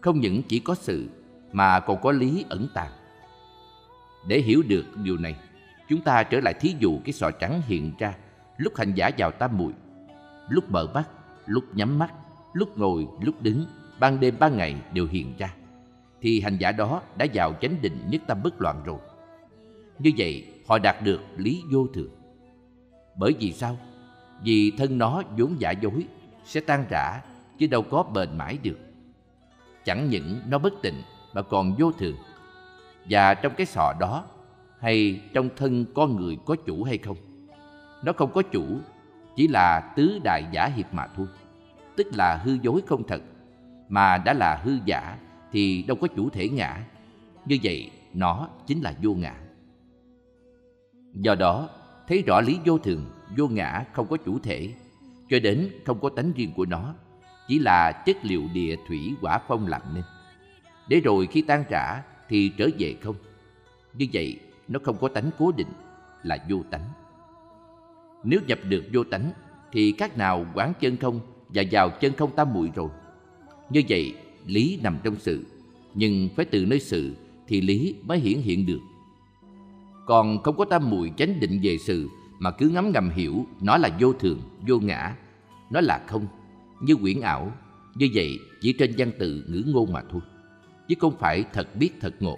không 0.05 0.19
những 0.19 0.43
chỉ 0.43 0.59
có 0.59 0.75
sự 0.75 1.09
mà 1.51 1.79
còn 1.79 2.01
có 2.01 2.11
lý 2.11 2.45
ẩn 2.49 2.67
tàng. 2.73 2.91
Để 4.27 4.39
hiểu 4.39 4.63
được 4.67 4.85
điều 5.03 5.17
này, 5.17 5.35
chúng 5.89 6.01
ta 6.01 6.23
trở 6.23 6.39
lại 6.39 6.53
thí 6.53 6.75
dụ 6.79 6.99
cái 7.05 7.13
sọ 7.13 7.31
trắng 7.31 7.61
hiện 7.67 7.91
ra 7.99 8.13
lúc 8.57 8.75
hành 8.75 8.93
giả 8.93 9.11
vào 9.17 9.31
tam 9.31 9.57
muội, 9.57 9.73
lúc 10.49 10.71
mở 10.71 10.87
mắt, 10.93 11.09
lúc 11.45 11.63
nhắm 11.73 11.99
mắt, 11.99 12.13
lúc 12.53 12.77
ngồi, 12.77 13.07
lúc 13.21 13.41
đứng, 13.41 13.65
ban 13.99 14.19
đêm 14.19 14.35
ban 14.39 14.57
ngày 14.57 14.75
đều 14.93 15.07
hiện 15.07 15.33
ra, 15.37 15.53
thì 16.21 16.41
hành 16.41 16.57
giả 16.57 16.71
đó 16.71 17.01
đã 17.17 17.25
vào 17.33 17.53
chánh 17.61 17.81
định 17.81 17.97
nhất 18.09 18.21
tâm 18.27 18.43
bất 18.43 18.61
loạn 18.61 18.81
rồi. 18.85 18.99
Như 19.99 20.11
vậy, 20.17 20.47
họ 20.67 20.79
đạt 20.79 21.03
được 21.03 21.21
lý 21.37 21.63
vô 21.71 21.87
thường. 21.93 22.09
Bởi 23.15 23.35
vì 23.39 23.51
sao? 23.53 23.77
Vì 24.43 24.71
thân 24.71 24.97
nó 24.97 25.21
vốn 25.37 25.55
giả 25.59 25.71
dối, 25.71 26.03
sẽ 26.45 26.59
tan 26.61 26.85
rã, 26.89 27.21
chứ 27.59 27.67
đâu 27.67 27.81
có 27.81 28.03
bền 28.03 28.37
mãi 28.37 28.57
được. 28.63 28.84
Chẳng 29.85 30.09
những 30.09 30.41
nó 30.47 30.57
bất 30.57 30.73
tịnh 30.81 31.01
mà 31.33 31.41
còn 31.41 31.75
vô 31.79 31.91
thường. 31.91 32.15
Và 33.09 33.33
trong 33.33 33.53
cái 33.57 33.65
sọ 33.65 33.93
đó, 33.99 34.25
hay 34.79 35.21
trong 35.33 35.49
thân 35.55 35.85
con 35.95 36.15
người 36.15 36.37
có 36.45 36.55
chủ 36.65 36.83
hay 36.83 36.97
không? 36.97 37.17
Nó 38.03 38.13
không 38.13 38.31
có 38.33 38.41
chủ, 38.41 38.63
chỉ 39.35 39.47
là 39.47 39.93
tứ 39.95 40.19
đại 40.23 40.43
giả 40.51 40.69
hiệp 40.75 40.93
mà 40.93 41.07
thôi 41.17 41.27
tức 41.95 42.07
là 42.15 42.35
hư 42.43 42.57
dối 42.61 42.81
không 42.87 43.07
thật, 43.07 43.21
mà 43.89 44.17
đã 44.17 44.33
là 44.33 44.61
hư 44.63 44.71
giả 44.85 45.17
thì 45.51 45.83
đâu 45.83 45.97
có 46.01 46.07
chủ 46.07 46.29
thể 46.29 46.49
ngã. 46.49 46.85
Như 47.45 47.57
vậy, 47.63 47.91
nó 48.13 48.49
chính 48.67 48.81
là 48.81 48.93
vô 49.01 49.13
ngã. 49.13 49.35
Do 51.13 51.35
đó, 51.35 51.69
thấy 52.07 52.23
rõ 52.27 52.41
lý 52.41 52.57
vô 52.65 52.77
thường, 52.77 53.05
vô 53.37 53.47
ngã 53.47 53.85
không 53.93 54.07
có 54.07 54.17
chủ 54.17 54.39
thể, 54.39 54.69
cho 55.29 55.39
đến 55.39 55.69
không 55.85 55.99
có 55.99 56.09
tánh 56.09 56.31
riêng 56.35 56.51
của 56.55 56.65
nó, 56.65 56.93
chỉ 57.47 57.59
là 57.59 57.91
chất 57.91 58.17
liệu 58.23 58.43
địa 58.53 58.75
thủy 58.87 59.15
quả 59.21 59.39
phong 59.47 59.67
làm 59.67 59.81
nên. 59.93 60.03
Để 60.87 60.99
rồi 60.99 61.27
khi 61.27 61.41
tan 61.41 61.63
rã 61.69 62.01
thì 62.29 62.51
trở 62.57 62.69
về 62.79 62.95
không. 63.01 63.15
Như 63.93 64.07
vậy, 64.13 64.39
nó 64.67 64.79
không 64.83 64.97
có 65.01 65.07
tánh 65.07 65.29
cố 65.37 65.51
định, 65.57 65.67
là 66.23 66.37
vô 66.49 66.63
tánh. 66.71 66.85
Nếu 68.23 68.39
nhập 68.47 68.59
được 68.63 68.85
vô 68.93 69.03
tánh, 69.03 69.31
thì 69.71 69.91
các 69.91 70.17
nào 70.17 70.45
quán 70.53 70.73
chân 70.79 70.97
không 70.97 71.19
và 71.49 71.63
vào 71.71 71.89
chân 71.89 72.13
không 72.13 72.35
tam 72.35 72.53
muội 72.53 72.71
rồi. 72.75 72.89
Như 73.69 73.81
vậy, 73.89 74.15
lý 74.45 74.79
nằm 74.83 74.97
trong 75.03 75.15
sự, 75.19 75.45
nhưng 75.93 76.29
phải 76.35 76.45
từ 76.45 76.65
nơi 76.65 76.79
sự 76.79 77.15
thì 77.47 77.61
lý 77.61 77.95
mới 78.03 78.19
hiển 78.19 78.39
hiện 78.39 78.65
được. 78.65 78.79
Còn 80.05 80.43
không 80.43 80.57
có 80.57 80.65
tam 80.65 80.89
muội 80.89 81.11
chánh 81.17 81.39
định 81.39 81.59
về 81.63 81.77
sự 81.77 82.09
mà 82.39 82.51
cứ 82.51 82.69
ngắm 82.69 82.91
ngầm 82.91 83.09
hiểu 83.09 83.45
nó 83.61 83.77
là 83.77 83.89
vô 83.99 84.13
thường, 84.13 84.41
vô 84.67 84.79
ngã, 84.79 85.15
nó 85.69 85.81
là 85.81 86.03
không, 86.07 86.27
như 86.81 86.95
quyển 86.95 87.21
ảo, 87.21 87.51
như 87.95 88.09
vậy 88.13 88.39
chỉ 88.61 88.73
trên 88.73 88.93
văn 88.97 89.11
tự 89.19 89.45
ngữ 89.47 89.63
ngôn 89.67 89.93
mà 89.93 90.01
thôi, 90.11 90.21
chứ 90.87 90.95
không 90.99 91.17
phải 91.17 91.43
thật 91.53 91.75
biết 91.75 91.89
thật 92.01 92.13
ngộ. 92.19 92.37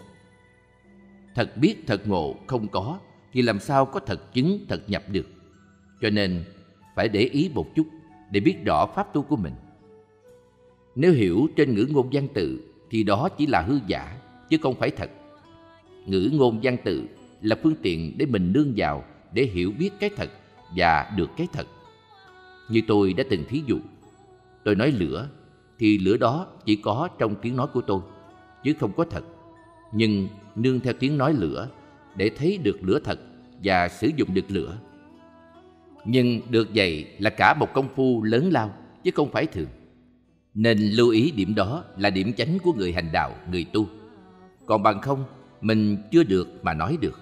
Thật 1.36 1.58
biết 1.58 1.76
thật 1.88 2.08
ngộ 2.08 2.36
không 2.48 2.68
có 2.68 3.00
thì 3.34 3.42
làm 3.42 3.60
sao 3.60 3.86
có 3.86 4.00
thật 4.00 4.34
chứng 4.34 4.66
thật 4.70 4.90
nhập 4.90 5.04
được. 5.12 5.28
Cho 6.02 6.10
nên 6.10 6.44
phải 6.96 7.10
để 7.10 7.20
ý 7.20 7.52
một 7.54 7.76
chút 7.76 7.88
để 8.32 8.40
biết 8.40 8.56
rõ 8.66 8.86
pháp 8.96 9.14
tu 9.14 9.22
của 9.22 9.36
mình. 9.36 9.54
Nếu 10.96 11.14
hiểu 11.14 11.48
trên 11.56 11.76
ngữ 11.76 11.88
ngôn 11.90 12.10
văn 12.12 12.28
tự 12.34 12.60
thì 12.90 13.04
đó 13.04 13.30
chỉ 13.38 13.46
là 13.46 13.62
hư 13.62 13.80
giả 13.88 14.18
chứ 14.50 14.58
không 14.62 14.76
phải 14.76 14.92
thật. 14.92 15.10
Ngữ 16.06 16.30
ngôn 16.34 16.60
văn 16.64 16.78
tự 16.84 17.08
là 17.42 17.56
phương 17.64 17.76
tiện 17.82 18.18
để 18.18 18.26
mình 18.26 18.54
nương 18.54 18.74
vào 18.76 19.06
để 19.34 19.44
hiểu 19.44 19.72
biết 19.80 19.90
cái 20.00 20.10
thật 20.18 20.30
và 20.76 21.12
được 21.18 21.30
cái 21.38 21.48
thật. 21.54 21.68
Như 22.70 22.82
tôi 22.88 23.14
đã 23.14 23.24
từng 23.30 23.44
thí 23.50 23.62
dụ, 23.68 23.80
tôi 24.68 24.76
nói 24.76 24.92
lửa 24.92 25.28
thì 25.80 25.98
lửa 25.98 26.18
đó 26.18 26.48
chỉ 26.66 26.76
có 26.76 27.10
trong 27.18 27.36
tiếng 27.42 27.56
nói 27.56 27.68
của 27.74 27.82
tôi 27.82 28.02
chứ 28.64 28.74
không 28.80 28.92
có 28.98 29.06
thật. 29.10 29.24
Nhưng 29.94 30.28
nương 30.56 30.80
theo 30.80 30.94
tiếng 31.00 31.18
nói 31.18 31.34
lửa 31.34 31.70
để 32.16 32.32
thấy 32.38 32.60
được 32.64 32.78
lửa 32.82 33.00
thật 33.04 33.20
và 33.64 33.88
sử 33.88 34.10
dụng 34.16 34.34
được 34.34 34.46
lửa. 34.48 34.78
Nhưng 36.06 36.42
được 36.50 36.68
vậy 36.76 37.08
là 37.20 37.30
cả 37.30 37.54
một 37.54 37.74
công 37.74 37.90
phu 37.96 38.24
lớn 38.24 38.50
lao 38.52 38.74
chứ 39.04 39.12
không 39.16 39.32
phải 39.32 39.46
thường. 39.46 39.68
Nên 40.54 40.78
lưu 40.80 41.10
ý 41.10 41.32
điểm 41.32 41.56
đó 41.56 41.84
là 41.98 42.10
điểm 42.10 42.34
chánh 42.34 42.58
của 42.64 42.74
người 42.74 42.94
hành 42.94 43.10
đạo, 43.14 43.36
người 43.52 43.66
tu. 43.74 43.88
Còn 44.66 44.84
bằng 44.84 45.02
không, 45.02 45.24
mình 45.62 45.98
chưa 46.12 46.24
được 46.24 46.48
mà 46.62 46.74
nói 46.74 46.98
được. 47.02 47.20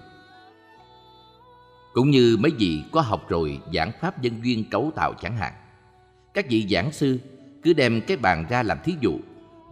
Cũng 1.92 2.10
như 2.10 2.36
mấy 2.40 2.52
vị 2.58 2.82
có 2.92 3.00
học 3.00 3.28
rồi 3.28 3.60
giảng 3.74 3.92
pháp 4.00 4.22
dân 4.22 4.34
duyên 4.44 4.64
cấu 4.70 4.92
tạo 4.94 5.14
chẳng 5.20 5.36
hạn. 5.36 5.52
Các 6.34 6.46
vị 6.48 6.66
giảng 6.70 6.92
sư 6.92 7.18
cứ 7.66 7.72
đem 7.72 8.00
cái 8.00 8.16
bàn 8.16 8.44
ra 8.50 8.62
làm 8.62 8.78
thí 8.84 8.94
dụ, 9.00 9.18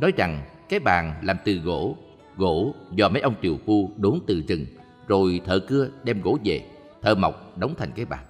nói 0.00 0.12
rằng 0.16 0.42
cái 0.68 0.80
bàn 0.80 1.14
làm 1.22 1.36
từ 1.44 1.54
gỗ, 1.54 1.96
gỗ 2.36 2.74
do 2.94 3.08
mấy 3.08 3.22
ông 3.22 3.34
triều 3.42 3.58
phu 3.66 3.90
đốn 3.96 4.18
từ 4.26 4.42
rừng, 4.48 4.66
rồi 5.08 5.40
thợ 5.46 5.58
cưa 5.58 5.88
đem 6.04 6.22
gỗ 6.22 6.38
về, 6.44 6.66
thợ 7.02 7.14
mộc 7.14 7.58
đóng 7.58 7.74
thành 7.78 7.90
cái 7.96 8.04
bàn. 8.04 8.24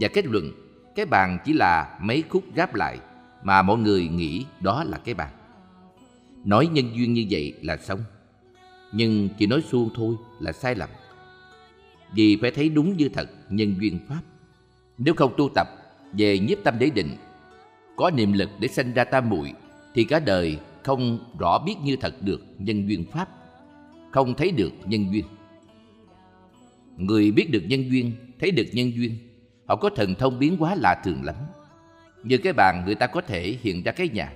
Và 0.00 0.08
kết 0.08 0.26
luận, 0.26 0.52
cái 0.96 1.06
bàn 1.06 1.38
chỉ 1.44 1.52
là 1.52 1.98
mấy 2.02 2.22
khúc 2.28 2.44
ráp 2.56 2.74
lại 2.74 2.98
mà 3.42 3.62
mọi 3.62 3.78
người 3.78 4.08
nghĩ 4.08 4.44
đó 4.60 4.84
là 4.84 4.98
cái 5.04 5.14
bàn. 5.14 5.30
Nói 6.44 6.66
nhân 6.66 6.90
duyên 6.96 7.14
như 7.14 7.26
vậy 7.30 7.54
là 7.62 7.76
xong, 7.76 8.00
nhưng 8.92 9.28
chỉ 9.38 9.46
nói 9.46 9.62
suông 9.70 9.90
thôi 9.94 10.16
là 10.40 10.52
sai 10.52 10.74
lầm 10.74 10.88
vì 12.14 12.38
phải 12.40 12.50
thấy 12.50 12.68
đúng 12.68 12.96
như 12.96 13.08
thật 13.08 13.30
nhân 13.50 13.74
duyên 13.80 13.98
pháp. 14.08 14.20
Nếu 14.98 15.14
không 15.14 15.34
tu 15.36 15.48
tập 15.54 15.68
về 16.12 16.38
nhiếp 16.38 16.58
tâm 16.64 16.74
để 16.78 16.90
định, 16.94 17.16
có 17.96 18.10
niệm 18.10 18.32
lực 18.32 18.50
để 18.60 18.68
sanh 18.68 18.92
ra 18.92 19.04
tam 19.04 19.30
muội 19.30 19.52
thì 19.94 20.04
cả 20.04 20.20
đời 20.20 20.58
không 20.82 21.18
rõ 21.38 21.58
biết 21.58 21.74
như 21.82 21.96
thật 21.96 22.14
được 22.20 22.44
nhân 22.58 22.88
duyên 22.88 23.04
pháp, 23.12 23.28
không 24.12 24.34
thấy 24.34 24.50
được 24.50 24.72
nhân 24.84 25.12
duyên. 25.12 25.24
Người 26.96 27.30
biết 27.30 27.50
được 27.50 27.62
nhân 27.68 27.90
duyên, 27.90 28.12
thấy 28.40 28.50
được 28.50 28.66
nhân 28.72 28.92
duyên, 28.94 29.18
họ 29.66 29.76
có 29.76 29.90
thần 29.96 30.14
thông 30.14 30.38
biến 30.38 30.56
hóa 30.56 30.74
lạ 30.74 31.02
thường 31.04 31.24
lắm. 31.24 31.34
Như 32.22 32.38
cái 32.38 32.52
bàn 32.52 32.82
người 32.86 32.94
ta 32.94 33.06
có 33.06 33.20
thể 33.20 33.58
hiện 33.62 33.82
ra 33.82 33.92
cái 33.92 34.08
nhà, 34.08 34.32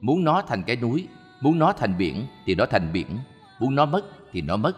muốn 0.00 0.24
nó 0.24 0.42
thành 0.48 0.62
cái 0.62 0.76
núi, 0.76 1.06
muốn 1.40 1.58
nó 1.58 1.72
thành 1.72 1.98
biển 1.98 2.26
thì 2.46 2.54
nó 2.54 2.66
thành 2.66 2.92
biển, 2.92 3.06
muốn 3.60 3.74
nó 3.74 3.86
mất 3.86 4.04
thì 4.32 4.40
nó 4.40 4.56
mất. 4.56 4.76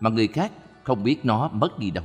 Mà 0.00 0.10
người 0.10 0.28
khác 0.28 0.52
không 0.82 1.04
biết 1.04 1.24
nó 1.24 1.48
mất 1.48 1.78
đi 1.78 1.90
đâu. 1.90 2.04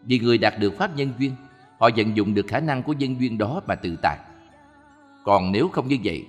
Vì 0.00 0.18
người 0.18 0.38
đạt 0.38 0.54
được 0.58 0.78
pháp 0.78 0.96
nhân 0.96 1.12
duyên, 1.18 1.32
họ 1.78 1.90
vận 1.96 2.16
dụng 2.16 2.34
được 2.34 2.46
khả 2.48 2.60
năng 2.60 2.82
của 2.82 2.92
nhân 2.92 3.20
duyên 3.20 3.38
đó 3.38 3.60
mà 3.66 3.74
tự 3.74 3.96
tại. 4.02 4.18
Còn 5.28 5.52
nếu 5.52 5.68
không 5.68 5.88
như 5.88 5.96
vậy, 6.04 6.24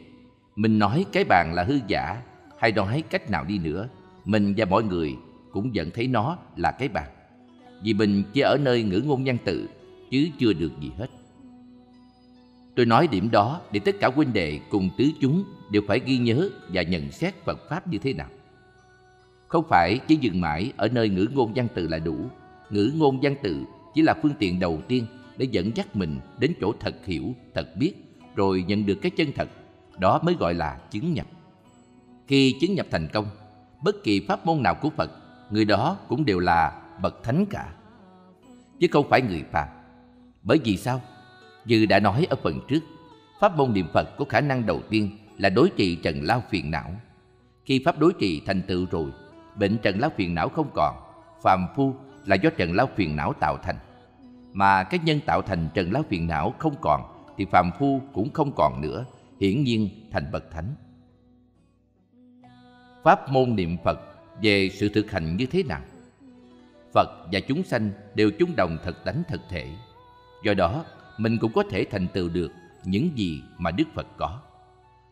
mình 0.56 0.80
nói 0.80 1.06
cái 1.12 1.24
bàn 1.24 1.54
là 1.54 1.64
hư 1.64 1.80
giả 1.88 2.22
hay 2.58 2.72
nói 2.72 3.04
cách 3.10 3.30
nào 3.30 3.44
đi 3.44 3.58
nữa, 3.58 3.90
mình 4.26 4.54
và 4.58 4.66
mọi 4.66 4.84
người 4.84 5.16
cũng 5.52 5.72
vẫn 5.74 5.90
thấy 5.94 6.08
nó 6.08 6.38
là 6.56 6.72
cái 6.72 6.88
bàn. 6.88 7.08
Vì 7.84 7.94
mình 7.94 8.24
chỉ 8.34 8.42
ở 8.42 8.58
nơi 8.58 8.84
ngữ 8.84 9.02
ngôn 9.06 9.24
văn 9.26 9.38
tự, 9.46 9.70
chứ 10.12 10.28
chưa 10.40 10.54
được 10.54 10.72
gì 10.82 10.92
hết. 10.98 11.08
Tôi 12.76 12.86
nói 12.86 13.08
điểm 13.08 13.32
đó 13.32 13.62
để 13.72 13.80
tất 13.80 13.96
cả 14.00 14.10
huynh 14.16 14.34
đệ 14.34 14.60
cùng 14.70 14.90
tứ 14.98 15.10
chúng 15.22 15.44
đều 15.72 15.82
phải 15.88 16.00
ghi 16.06 16.18
nhớ 16.18 16.50
và 16.68 16.82
nhận 16.82 17.12
xét 17.12 17.34
Phật 17.46 17.70
Pháp 17.70 17.88
như 17.88 17.98
thế 17.98 18.14
nào. 18.14 18.30
Không 19.48 19.66
phải 19.70 20.00
chỉ 20.08 20.16
dừng 20.16 20.42
mãi 20.42 20.74
ở 20.78 20.88
nơi 20.88 21.10
ngữ 21.10 21.28
ngôn 21.34 21.54
văn 21.56 21.68
tự 21.76 21.88
là 21.88 22.00
đủ. 22.00 22.18
Ngữ 22.70 22.92
ngôn 22.96 23.20
văn 23.22 23.36
tự 23.44 23.64
chỉ 23.96 24.02
là 24.02 24.16
phương 24.22 24.34
tiện 24.40 24.60
đầu 24.60 24.82
tiên 24.88 25.06
để 25.38 25.48
dẫn 25.52 25.72
dắt 25.76 25.96
mình 25.96 26.20
đến 26.40 26.54
chỗ 26.62 26.74
thật 26.80 26.96
hiểu, 27.06 27.36
thật 27.54 27.76
biết, 27.78 28.09
rồi 28.40 28.64
nhận 28.68 28.86
được 28.86 28.96
cái 29.02 29.12
chân 29.12 29.32
thật. 29.36 29.50
Đó 29.98 30.20
mới 30.24 30.36
gọi 30.40 30.54
là 30.54 30.80
chứng 30.92 31.14
nhập. 31.14 31.26
Khi 32.28 32.56
chứng 32.62 32.76
nhập 32.76 32.86
thành 32.92 33.08
công, 33.14 33.26
bất 33.84 33.96
kỳ 34.04 34.26
pháp 34.28 34.46
môn 34.46 34.64
nào 34.64 34.76
của 34.76 34.90
Phật, 34.90 35.12
người 35.50 35.66
đó 35.66 35.98
cũng 36.08 36.26
đều 36.26 36.40
là 36.40 36.82
bậc 37.02 37.24
thánh 37.24 37.46
cả. 37.50 37.74
Chứ 38.80 38.88
không 38.92 39.10
phải 39.10 39.22
người 39.22 39.44
phàm. 39.52 39.68
Bởi 40.44 40.60
vì 40.64 40.78
sao? 40.78 41.02
Như 41.66 41.86
đã 41.86 42.00
nói 42.00 42.28
ở 42.30 42.36
phần 42.44 42.60
trước, 42.68 42.80
pháp 43.40 43.58
môn 43.58 43.74
niệm 43.74 43.88
Phật 43.94 44.18
có 44.18 44.26
khả 44.30 44.42
năng 44.42 44.66
đầu 44.66 44.82
tiên 44.90 45.18
là 45.38 45.50
đối 45.50 45.70
trị 45.70 45.96
trần 45.96 46.24
lao 46.24 46.44
phiền 46.50 46.72
não. 46.72 46.92
Khi 47.66 47.82
pháp 47.86 48.00
đối 48.00 48.14
trị 48.20 48.42
thành 48.46 48.62
tựu 48.62 48.86
rồi 48.92 49.12
bệnh 49.56 49.78
trần 49.78 50.00
lao 50.00 50.10
phiền 50.18 50.36
não 50.36 50.50
không 50.50 50.70
còn 50.74 50.96
phàm 51.44 51.68
phu 51.76 51.96
là 52.26 52.36
do 52.36 52.50
trần 52.58 52.76
lao 52.76 52.88
phiền 52.96 53.16
não 53.16 53.34
tạo 53.34 53.58
thành 53.64 53.76
mà 54.54 54.84
cái 54.84 55.00
nhân 55.04 55.20
tạo 55.26 55.42
thành 55.42 55.70
trần 55.74 55.92
lao 55.92 56.04
phiền 56.10 56.28
não 56.28 56.54
không 56.60 56.76
còn 56.82 57.19
thì 57.40 57.46
phàm 57.46 57.72
phu 57.80 58.02
cũng 58.14 58.34
không 58.34 58.52
còn 58.56 58.82
nữa 58.82 59.06
hiển 59.40 59.64
nhiên 59.64 59.90
thành 60.12 60.32
bậc 60.32 60.52
thánh. 60.52 60.76
Pháp 63.04 63.32
môn 63.32 63.56
niệm 63.56 63.78
phật 63.84 64.00
về 64.42 64.70
sự 64.70 64.90
thực 64.90 65.12
hành 65.12 65.38
như 65.38 65.46
thế 65.46 65.64
nào? 65.64 65.82
Phật 66.94 67.10
và 67.32 67.40
chúng 67.48 67.64
sanh 67.64 67.92
đều 68.16 68.32
chung 68.40 68.56
đồng 68.56 68.78
thật 68.84 69.06
tánh 69.06 69.24
thực 69.28 69.42
thể. 69.50 69.68
Do 70.44 70.54
đó 70.54 70.86
mình 71.18 71.38
cũng 71.42 71.52
có 71.56 71.64
thể 71.70 71.86
thành 71.92 72.08
tựu 72.08 72.30
được 72.30 72.52
những 72.84 73.10
gì 73.16 73.42
mà 73.58 73.72
đức 73.72 73.88
phật 73.94 74.08
có. 74.18 74.42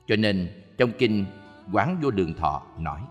Cho 0.08 0.16
nên 0.16 0.50
trong 0.78 0.92
kinh 0.98 1.26
quán 1.74 1.98
vô 2.02 2.12
đường 2.12 2.34
thọ 2.34 2.64
nói 2.80 3.02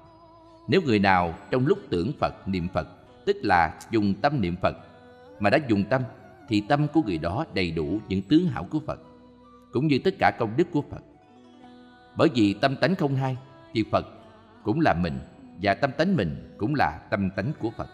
nếu 0.68 0.82
người 0.82 0.98
nào 0.98 1.34
trong 1.50 1.66
lúc 1.66 1.78
tưởng 1.90 2.12
Phật, 2.20 2.48
niệm 2.48 2.68
Phật, 2.68 2.88
tức 3.24 3.36
là 3.42 3.80
dùng 3.90 4.14
tâm 4.14 4.40
niệm 4.40 4.56
Phật, 4.62 4.76
mà 5.40 5.50
đã 5.50 5.58
dùng 5.68 5.84
tâm, 5.84 6.02
thì 6.48 6.62
tâm 6.68 6.86
của 6.88 7.02
người 7.02 7.18
đó 7.18 7.44
đầy 7.54 7.70
đủ 7.70 8.00
những 8.08 8.22
tướng 8.22 8.46
hảo 8.46 8.66
của 8.70 8.80
Phật, 8.86 9.00
cũng 9.72 9.86
như 9.86 9.98
tất 10.04 10.14
cả 10.18 10.30
công 10.38 10.56
đức 10.56 10.68
của 10.72 10.82
Phật. 10.90 11.02
Bởi 12.16 12.28
vì 12.34 12.54
tâm 12.54 12.76
tánh 12.76 12.94
không 12.94 13.16
hai, 13.16 13.36
thì 13.74 13.84
Phật 13.90 14.06
cũng 14.64 14.80
là 14.80 14.94
mình, 14.94 15.18
và 15.62 15.74
tâm 15.74 15.90
tánh 15.98 16.16
mình 16.16 16.54
cũng 16.58 16.74
là 16.74 16.98
tâm 17.10 17.30
tánh 17.30 17.52
của 17.58 17.70
Phật. 17.70 17.88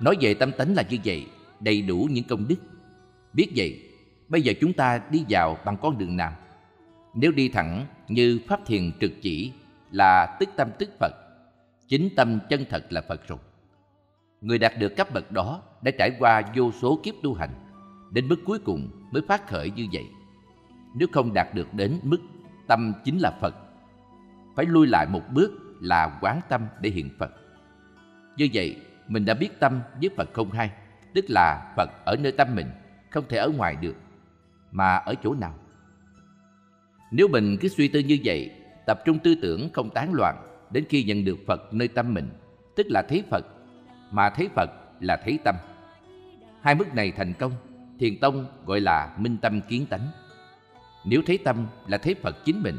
Nói 0.00 0.16
về 0.20 0.34
tâm 0.34 0.52
tánh 0.52 0.74
là 0.74 0.82
như 0.90 0.98
vậy, 1.04 1.26
đầy 1.60 1.82
đủ 1.82 2.08
những 2.10 2.24
công 2.24 2.48
đức. 2.48 2.56
Biết 3.32 3.52
vậy, 3.56 3.82
bây 4.28 4.42
giờ 4.42 4.52
chúng 4.60 4.72
ta 4.72 5.00
đi 5.10 5.24
vào 5.28 5.58
bằng 5.64 5.76
con 5.82 5.98
đường 5.98 6.16
nào? 6.16 6.32
Nếu 7.14 7.32
đi 7.32 7.48
thẳng 7.48 7.86
như 8.08 8.40
Pháp 8.48 8.60
Thiền 8.66 8.92
trực 9.00 9.12
chỉ 9.22 9.52
là 9.90 10.36
tức 10.40 10.48
tâm 10.56 10.68
tức 10.78 10.90
Phật. 11.00 11.12
Chính 11.88 12.08
tâm 12.16 12.38
chân 12.48 12.64
thật 12.70 12.92
là 12.92 13.00
Phật 13.08 13.28
rồi. 13.28 13.38
Người 14.40 14.58
đạt 14.58 14.78
được 14.78 14.96
cấp 14.96 15.14
bậc 15.14 15.32
đó 15.32 15.62
đã 15.82 15.90
trải 15.98 16.10
qua 16.18 16.42
vô 16.56 16.72
số 16.72 17.00
kiếp 17.02 17.14
tu 17.22 17.34
hành, 17.34 17.50
đến 18.10 18.28
mức 18.28 18.36
cuối 18.44 18.58
cùng 18.58 18.90
mới 19.10 19.22
phát 19.28 19.48
khởi 19.48 19.70
như 19.70 19.86
vậy. 19.92 20.06
Nếu 20.94 21.08
không 21.12 21.34
đạt 21.34 21.54
được 21.54 21.74
đến 21.74 21.98
mức 22.02 22.18
tâm 22.66 22.92
chính 23.04 23.18
là 23.18 23.30
Phật, 23.40 23.54
phải 24.56 24.66
lui 24.66 24.86
lại 24.86 25.06
một 25.10 25.22
bước 25.32 25.50
là 25.80 26.18
quán 26.20 26.40
tâm 26.48 26.66
để 26.80 26.90
hiện 26.90 27.10
Phật. 27.18 27.30
Như 28.36 28.48
vậy, 28.52 28.76
mình 29.08 29.24
đã 29.24 29.34
biết 29.34 29.60
tâm 29.60 29.80
với 30.00 30.10
Phật 30.16 30.28
không 30.32 30.50
hai, 30.50 30.70
tức 31.14 31.24
là 31.28 31.72
Phật 31.76 31.90
ở 32.04 32.16
nơi 32.16 32.32
tâm 32.32 32.54
mình, 32.54 32.66
không 33.10 33.24
thể 33.28 33.38
ở 33.38 33.48
ngoài 33.56 33.76
được, 33.80 33.96
mà 34.72 34.96
ở 34.96 35.14
chỗ 35.22 35.34
nào? 35.34 35.54
Nếu 37.12 37.28
mình 37.28 37.56
cứ 37.60 37.68
suy 37.68 37.88
tư 37.88 38.00
như 38.00 38.18
vậy 38.24 38.50
tập 38.86 39.00
trung 39.04 39.18
tư 39.18 39.34
tưởng 39.42 39.68
không 39.72 39.90
tán 39.90 40.12
loạn 40.12 40.36
đến 40.70 40.84
khi 40.88 41.04
nhận 41.04 41.24
được 41.24 41.38
Phật 41.46 41.74
nơi 41.74 41.88
tâm 41.88 42.14
mình, 42.14 42.28
tức 42.76 42.86
là 42.86 43.02
thấy 43.02 43.22
Phật, 43.30 43.46
mà 44.10 44.30
thấy 44.30 44.48
Phật 44.54 44.70
là 45.00 45.16
thấy 45.24 45.38
tâm. 45.44 45.54
Hai 46.60 46.74
mức 46.74 46.94
này 46.94 47.12
thành 47.12 47.32
công, 47.38 47.52
Thiền 47.98 48.18
Tông 48.20 48.46
gọi 48.66 48.80
là 48.80 49.16
minh 49.18 49.36
tâm 49.42 49.60
kiến 49.68 49.86
tánh. 49.86 50.08
Nếu 51.04 51.22
thấy 51.26 51.38
tâm 51.38 51.66
là 51.86 51.98
thấy 51.98 52.14
Phật 52.14 52.36
chính 52.44 52.62
mình, 52.62 52.76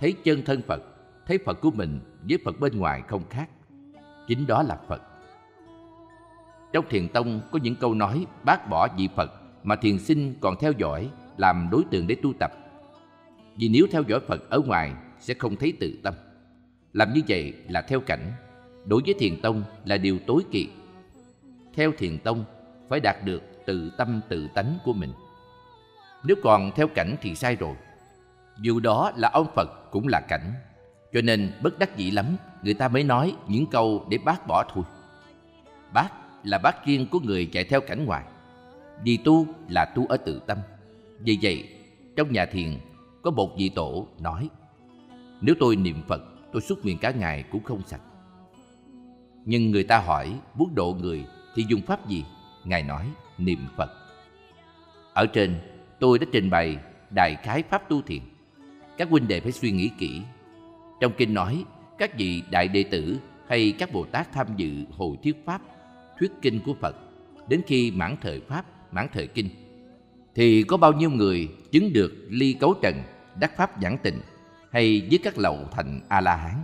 thấy 0.00 0.12
chân 0.24 0.42
thân 0.44 0.62
Phật, 0.62 0.82
thấy 1.26 1.38
Phật 1.38 1.60
của 1.60 1.70
mình 1.70 2.00
với 2.28 2.38
Phật 2.44 2.60
bên 2.60 2.78
ngoài 2.78 3.02
không 3.08 3.22
khác. 3.30 3.50
chính 4.28 4.46
đó 4.46 4.62
là 4.62 4.78
Phật. 4.88 5.02
Trong 6.72 6.84
thiền 6.90 7.08
tông 7.08 7.40
có 7.52 7.58
những 7.62 7.76
câu 7.76 7.94
nói 7.94 8.26
bác 8.44 8.70
bỏ 8.70 8.88
vị 8.96 9.08
Phật 9.16 9.32
mà 9.62 9.76
thiền 9.76 9.98
sinh 9.98 10.34
còn 10.40 10.54
theo 10.60 10.72
dõi 10.72 11.10
làm 11.36 11.68
đối 11.70 11.82
tượng 11.90 12.06
để 12.06 12.16
tu 12.22 12.32
tập. 12.32 12.52
Vì 13.56 13.68
nếu 13.68 13.86
theo 13.92 14.02
dõi 14.08 14.20
Phật 14.28 14.50
ở 14.50 14.60
ngoài 14.66 14.92
sẽ 15.20 15.34
không 15.34 15.56
thấy 15.56 15.72
tự 15.80 15.98
tâm. 16.02 16.14
Làm 16.92 17.12
như 17.12 17.20
vậy 17.28 17.54
là 17.68 17.82
theo 17.82 18.00
cảnh, 18.00 18.32
đối 18.86 19.02
với 19.06 19.14
thiền 19.18 19.40
tông 19.40 19.62
là 19.84 19.96
điều 19.96 20.18
tối 20.26 20.42
kỵ. 20.50 20.68
Theo 21.74 21.92
thiền 21.98 22.18
tông 22.18 22.44
phải 22.88 23.00
đạt 23.00 23.16
được 23.24 23.42
tự 23.66 23.90
tâm 23.96 24.20
tự 24.28 24.48
tánh 24.54 24.78
của 24.84 24.92
mình. 24.92 25.12
Nếu 26.24 26.36
còn 26.42 26.70
theo 26.76 26.88
cảnh 26.88 27.16
thì 27.22 27.34
sai 27.34 27.56
rồi. 27.56 27.76
Dù 28.58 28.80
đó 28.80 29.12
là 29.16 29.30
ông 29.32 29.46
Phật 29.54 29.90
cũng 29.90 30.08
là 30.08 30.20
cảnh. 30.20 30.52
Cho 31.12 31.20
nên 31.20 31.52
bất 31.62 31.78
đắc 31.78 31.96
dĩ 31.96 32.10
lắm, 32.10 32.36
người 32.62 32.74
ta 32.74 32.88
mới 32.88 33.04
nói 33.04 33.36
những 33.48 33.66
câu 33.66 34.06
để 34.10 34.18
bác 34.24 34.46
bỏ 34.46 34.64
thôi. 34.74 34.84
Bác 35.92 36.08
là 36.44 36.58
bác 36.58 36.86
riêng 36.86 37.06
của 37.10 37.20
người 37.20 37.50
chạy 37.52 37.64
theo 37.64 37.80
cảnh 37.80 38.04
ngoài. 38.04 38.24
Vì 39.04 39.16
tu 39.16 39.46
là 39.68 39.84
tu 39.84 40.06
ở 40.06 40.16
tự 40.16 40.42
tâm. 40.46 40.58
Vì 41.18 41.38
vậy, 41.42 41.68
trong 42.16 42.32
nhà 42.32 42.46
thiền 42.46 42.78
có 43.22 43.30
một 43.30 43.50
vị 43.58 43.68
tổ 43.68 44.06
nói 44.20 44.48
Nếu 45.40 45.54
tôi 45.60 45.76
niệm 45.76 46.02
Phật, 46.08 46.22
tôi 46.52 46.62
xuất 46.62 46.84
miệng 46.84 46.98
cả 46.98 47.10
ngày 47.10 47.44
cũng 47.50 47.64
không 47.64 47.82
sạch. 47.86 48.00
Nhưng 49.44 49.70
người 49.70 49.84
ta 49.84 49.98
hỏi 49.98 50.40
muốn 50.54 50.74
độ 50.74 50.96
người 51.00 51.24
thì 51.54 51.64
dùng 51.68 51.82
pháp 51.82 52.08
gì? 52.08 52.24
Ngài 52.64 52.82
nói 52.82 53.10
niệm 53.38 53.66
Phật. 53.76 53.90
Ở 55.14 55.26
trên, 55.26 55.54
tôi 56.00 56.18
đã 56.18 56.26
trình 56.32 56.50
bày 56.50 56.78
đại 57.10 57.36
khái 57.42 57.62
pháp 57.62 57.88
tu 57.88 58.02
thiền. 58.02 58.20
Các 58.98 59.08
huynh 59.10 59.28
đệ 59.28 59.40
phải 59.40 59.52
suy 59.52 59.70
nghĩ 59.70 59.90
kỹ. 59.98 60.22
Trong 61.00 61.12
kinh 61.16 61.34
nói, 61.34 61.64
các 61.98 62.18
vị 62.18 62.42
đại 62.50 62.68
đệ 62.68 62.82
tử 62.82 63.18
hay 63.48 63.74
các 63.78 63.92
Bồ 63.92 64.04
Tát 64.04 64.32
tham 64.32 64.46
dự 64.56 64.70
hồi 64.90 65.16
thuyết 65.22 65.36
pháp, 65.46 65.62
thuyết 66.18 66.32
kinh 66.42 66.60
của 66.60 66.74
Phật, 66.80 66.96
đến 67.48 67.62
khi 67.66 67.90
mãn 67.90 68.16
thời 68.20 68.40
pháp, 68.40 68.64
mãn 68.92 69.06
thời 69.12 69.26
kinh, 69.26 69.48
thì 70.34 70.62
có 70.62 70.76
bao 70.76 70.92
nhiêu 70.92 71.10
người 71.10 71.48
chứng 71.70 71.92
được 71.92 72.12
ly 72.28 72.52
cấu 72.52 72.74
trần, 72.82 73.02
đắc 73.40 73.56
pháp 73.56 73.70
giảng 73.82 73.98
tịnh, 73.98 74.20
hay 74.70 75.06
với 75.10 75.18
các 75.18 75.38
lậu 75.38 75.58
thành 75.72 76.00
A-la-hán, 76.08 76.56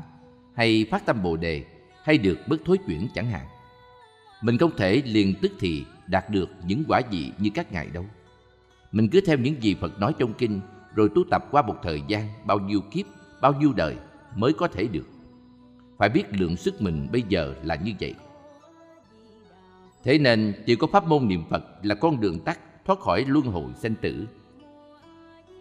hay 0.54 0.86
phát 0.90 1.06
tâm 1.06 1.22
Bồ 1.22 1.36
Đề, 1.36 1.64
hay 2.04 2.18
được 2.18 2.38
bất 2.48 2.56
thối 2.64 2.78
chuyển 2.86 3.08
chẳng 3.14 3.30
hạn. 3.30 3.46
Mình 4.42 4.58
không 4.58 4.76
thể 4.76 5.02
liền 5.04 5.34
tức 5.42 5.52
thì 5.60 5.84
đạt 6.10 6.30
được 6.30 6.48
những 6.66 6.84
quả 6.88 7.00
vị 7.10 7.32
như 7.38 7.50
các 7.54 7.72
ngài 7.72 7.86
đâu. 7.86 8.04
Mình 8.92 9.08
cứ 9.08 9.20
theo 9.20 9.38
những 9.38 9.62
gì 9.62 9.74
Phật 9.74 10.00
nói 10.00 10.14
trong 10.18 10.34
kinh 10.34 10.60
rồi 10.94 11.08
tu 11.14 11.24
tập 11.30 11.44
qua 11.50 11.62
một 11.62 11.76
thời 11.82 12.02
gian 12.08 12.28
bao 12.44 12.58
nhiêu 12.58 12.80
kiếp, 12.90 13.06
bao 13.40 13.52
nhiêu 13.52 13.72
đời 13.72 13.96
mới 14.36 14.52
có 14.52 14.68
thể 14.68 14.86
được. 14.86 15.06
Phải 15.98 16.08
biết 16.08 16.24
lượng 16.30 16.56
sức 16.56 16.82
mình 16.82 17.08
bây 17.12 17.22
giờ 17.28 17.54
là 17.62 17.74
như 17.74 17.92
vậy. 18.00 18.14
Thế 20.04 20.18
nên 20.18 20.54
chỉ 20.66 20.76
có 20.76 20.86
pháp 20.86 21.06
môn 21.06 21.28
niệm 21.28 21.42
Phật 21.50 21.64
là 21.82 21.94
con 21.94 22.20
đường 22.20 22.40
tắt 22.40 22.58
thoát 22.84 23.00
khỏi 23.00 23.24
luân 23.28 23.44
hồi 23.46 23.64
sanh 23.82 23.94
tử. 23.94 24.26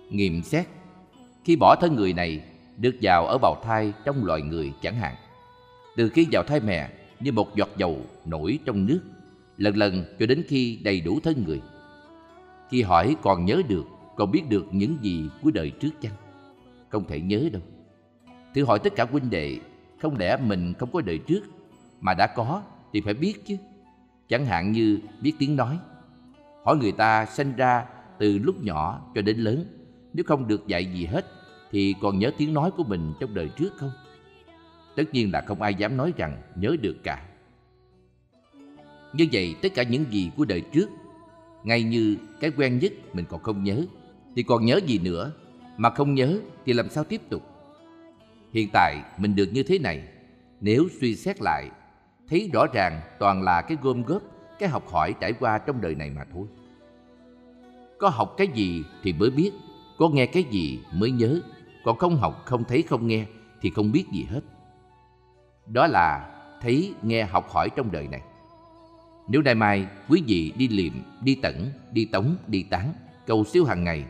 Nghiệm 0.10 0.44
xét, 0.44 0.68
khi 1.44 1.56
bỏ 1.56 1.76
thân 1.82 1.96
người 1.96 2.14
này 2.14 2.44
được 2.78 2.96
vào 3.02 3.28
ở 3.28 3.38
bào 3.38 3.62
thai 3.64 3.94
trong 4.06 4.26
loài 4.26 4.42
người 4.42 4.74
chẳng 4.82 4.96
hạn. 4.96 5.16
Từ 5.96 6.10
khi 6.10 6.28
vào 6.32 6.44
thai 6.44 6.60
mẹ 6.60 6.90
như 7.20 7.32
một 7.32 7.56
giọt 7.56 7.70
dầu 7.78 8.02
nổi 8.26 8.60
trong 8.66 8.86
nước, 8.86 9.02
lần 9.60 9.78
lần 9.78 10.06
cho 10.20 10.26
đến 10.26 10.44
khi 10.48 10.80
đầy 10.84 11.02
đủ 11.02 11.20
thân 11.24 11.44
người. 11.48 11.62
Khi 12.70 12.82
hỏi 12.82 13.16
còn 13.22 13.46
nhớ 13.46 13.62
được, 13.68 13.86
còn 14.16 14.32
biết 14.32 14.50
được 14.50 14.66
những 14.72 14.98
gì 15.02 15.30
của 15.44 15.52
đời 15.52 15.70
trước 15.70 15.90
chăng? 16.02 16.14
Không 16.90 17.08
thể 17.08 17.20
nhớ 17.20 17.50
đâu. 17.52 17.62
Thử 18.56 18.66
hỏi 18.66 18.80
tất 18.80 18.96
cả 18.96 19.06
huynh 19.12 19.30
đệ, 19.30 19.58
không 20.02 20.18
lẽ 20.20 20.38
mình 20.38 20.74
không 20.74 20.92
có 20.92 21.02
đời 21.02 21.18
trước, 21.18 21.42
mà 22.02 22.14
đã 22.14 22.28
có 22.28 22.62
thì 22.94 23.02
phải 23.02 23.14
biết 23.14 23.46
chứ. 23.46 23.58
Chẳng 24.30 24.46
hạn 24.46 24.72
như 24.72 25.00
biết 25.22 25.34
tiếng 25.40 25.56
nói. 25.56 25.80
Hỏi 26.66 26.78
người 26.78 26.92
ta 26.92 27.26
sinh 27.26 27.56
ra 27.56 27.86
từ 28.20 28.38
lúc 28.38 28.64
nhỏ 28.64 29.12
cho 29.16 29.22
đến 29.22 29.38
lớn, 29.38 29.66
nếu 30.14 30.24
không 30.28 30.48
được 30.48 30.68
dạy 30.68 30.86
gì 30.86 31.06
hết 31.06 31.26
thì 31.72 31.96
còn 32.02 32.20
nhớ 32.20 32.32
tiếng 32.38 32.54
nói 32.54 32.72
của 32.72 32.84
mình 32.84 33.14
trong 33.20 33.34
đời 33.34 33.50
trước 33.58 33.74
không? 33.78 33.92
Tất 34.96 35.04
nhiên 35.12 35.32
là 35.32 35.42
không 35.42 35.62
ai 35.62 35.76
dám 35.76 35.98
nói 35.98 36.14
rằng 36.18 36.42
nhớ 36.56 36.76
được 36.82 36.96
cả. 37.04 37.29
Như 39.14 39.28
vậy 39.32 39.56
tất 39.62 39.70
cả 39.76 39.84
những 39.84 40.06
gì 40.10 40.32
của 40.38 40.46
đời 40.46 40.62
trước 40.62 40.90
Ngay 41.64 41.84
như 41.84 42.18
cái 42.40 42.52
quen 42.58 42.80
nhất 42.80 42.94
mình 43.14 43.26
còn 43.30 43.44
không 43.44 43.64
nhớ. 43.64 43.86
Thì 44.36 44.44
còn 44.44 44.66
nhớ 44.66 44.80
gì 44.86 45.00
nữa? 45.00 45.32
Mà 45.78 45.90
không 45.90 46.14
nhớ 46.14 46.40
thì 46.66 46.74
làm 46.74 46.90
sao 46.90 47.04
tiếp 47.04 47.22
tục? 47.30 47.44
Hiện 48.54 48.70
tại 48.74 49.02
mình 49.18 49.36
được 49.36 49.50
như 49.54 49.64
thế 49.64 49.80
này 49.80 50.04
Nếu 50.62 50.88
suy 51.02 51.16
xét 51.16 51.42
lại 51.42 51.70
Thấy 52.30 52.50
rõ 52.54 52.66
ràng 52.74 53.02
toàn 53.20 53.42
là 53.42 53.62
cái 53.62 53.78
gom 53.82 54.04
góp 54.04 54.22
Cái 54.60 54.70
học 54.70 54.88
hỏi 54.88 55.14
trải 55.22 55.34
qua 55.34 55.58
trong 55.58 55.82
đời 55.82 55.96
này 55.96 56.10
mà 56.10 56.26
thôi. 56.34 56.48
Có 58.00 58.10
học 58.10 58.34
cái 58.38 58.48
gì 58.48 58.84
thì 59.04 59.14
mới 59.14 59.30
biết 59.30 59.52
Có 59.98 60.10
nghe 60.10 60.26
cái 60.26 60.44
gì 60.44 60.80
mới 60.94 61.12
nhớ. 61.12 61.40
Còn 61.84 61.98
không 61.98 62.18
học, 62.18 62.42
không 62.46 62.64
thấy, 62.64 62.82
không 62.82 63.08
nghe 63.08 63.26
Thì 63.62 63.70
không 63.70 63.92
biết 63.92 64.06
gì 64.14 64.24
hết. 64.30 64.42
Đó 65.68 65.88
là 65.88 66.36
thấy, 66.62 66.94
nghe, 67.02 67.24
học 67.24 67.50
hỏi 67.50 67.70
trong 67.76 67.92
đời 67.92 68.08
này 68.08 68.22
nếu 69.30 69.42
nay 69.42 69.56
mai 69.56 69.88
quý 70.10 70.24
vị 70.28 70.54
đi 70.58 70.68
liệm, 70.68 70.94
đi 71.22 71.36
tẩn, 71.36 71.70
đi 71.92 72.06
tống, 72.06 72.36
đi 72.48 72.64
tán, 72.64 72.94
cầu 73.28 73.44
siêu 73.46 73.66
hàng 73.66 73.84
ngày, 73.84 74.06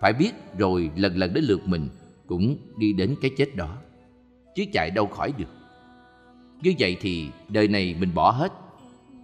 phải 0.00 0.12
biết 0.12 0.32
rồi 0.58 0.90
lần 0.96 1.16
lần 1.16 1.34
đến 1.34 1.44
lượt 1.44 1.60
mình 1.64 1.88
cũng 2.26 2.56
đi 2.76 2.92
đến 2.92 3.16
cái 3.22 3.30
chết 3.36 3.56
đó, 3.56 3.76
chứ 4.54 4.64
chạy 4.72 4.90
đâu 4.90 5.06
khỏi 5.06 5.32
được. 5.38 5.48
Như 6.62 6.74
vậy 6.78 6.96
thì 7.00 7.30
đời 7.48 7.68
này 7.68 7.96
mình 8.00 8.14
bỏ 8.14 8.30
hết, 8.30 8.52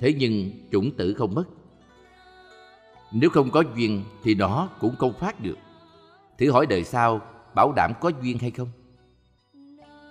thế 0.00 0.14
nhưng 0.18 0.50
chủng 0.72 0.90
tử 0.96 1.14
không 1.14 1.34
mất. 1.34 1.44
Nếu 3.12 3.30
không 3.30 3.50
có 3.50 3.62
duyên 3.76 4.04
thì 4.22 4.34
nó 4.34 4.68
cũng 4.80 4.96
không 4.96 5.12
phát 5.12 5.40
được. 5.40 5.58
Thử 6.38 6.50
hỏi 6.50 6.66
đời 6.66 6.84
sau 6.84 7.20
bảo 7.54 7.72
đảm 7.72 7.92
có 8.00 8.10
duyên 8.22 8.38
hay 8.38 8.50
không? 8.50 8.68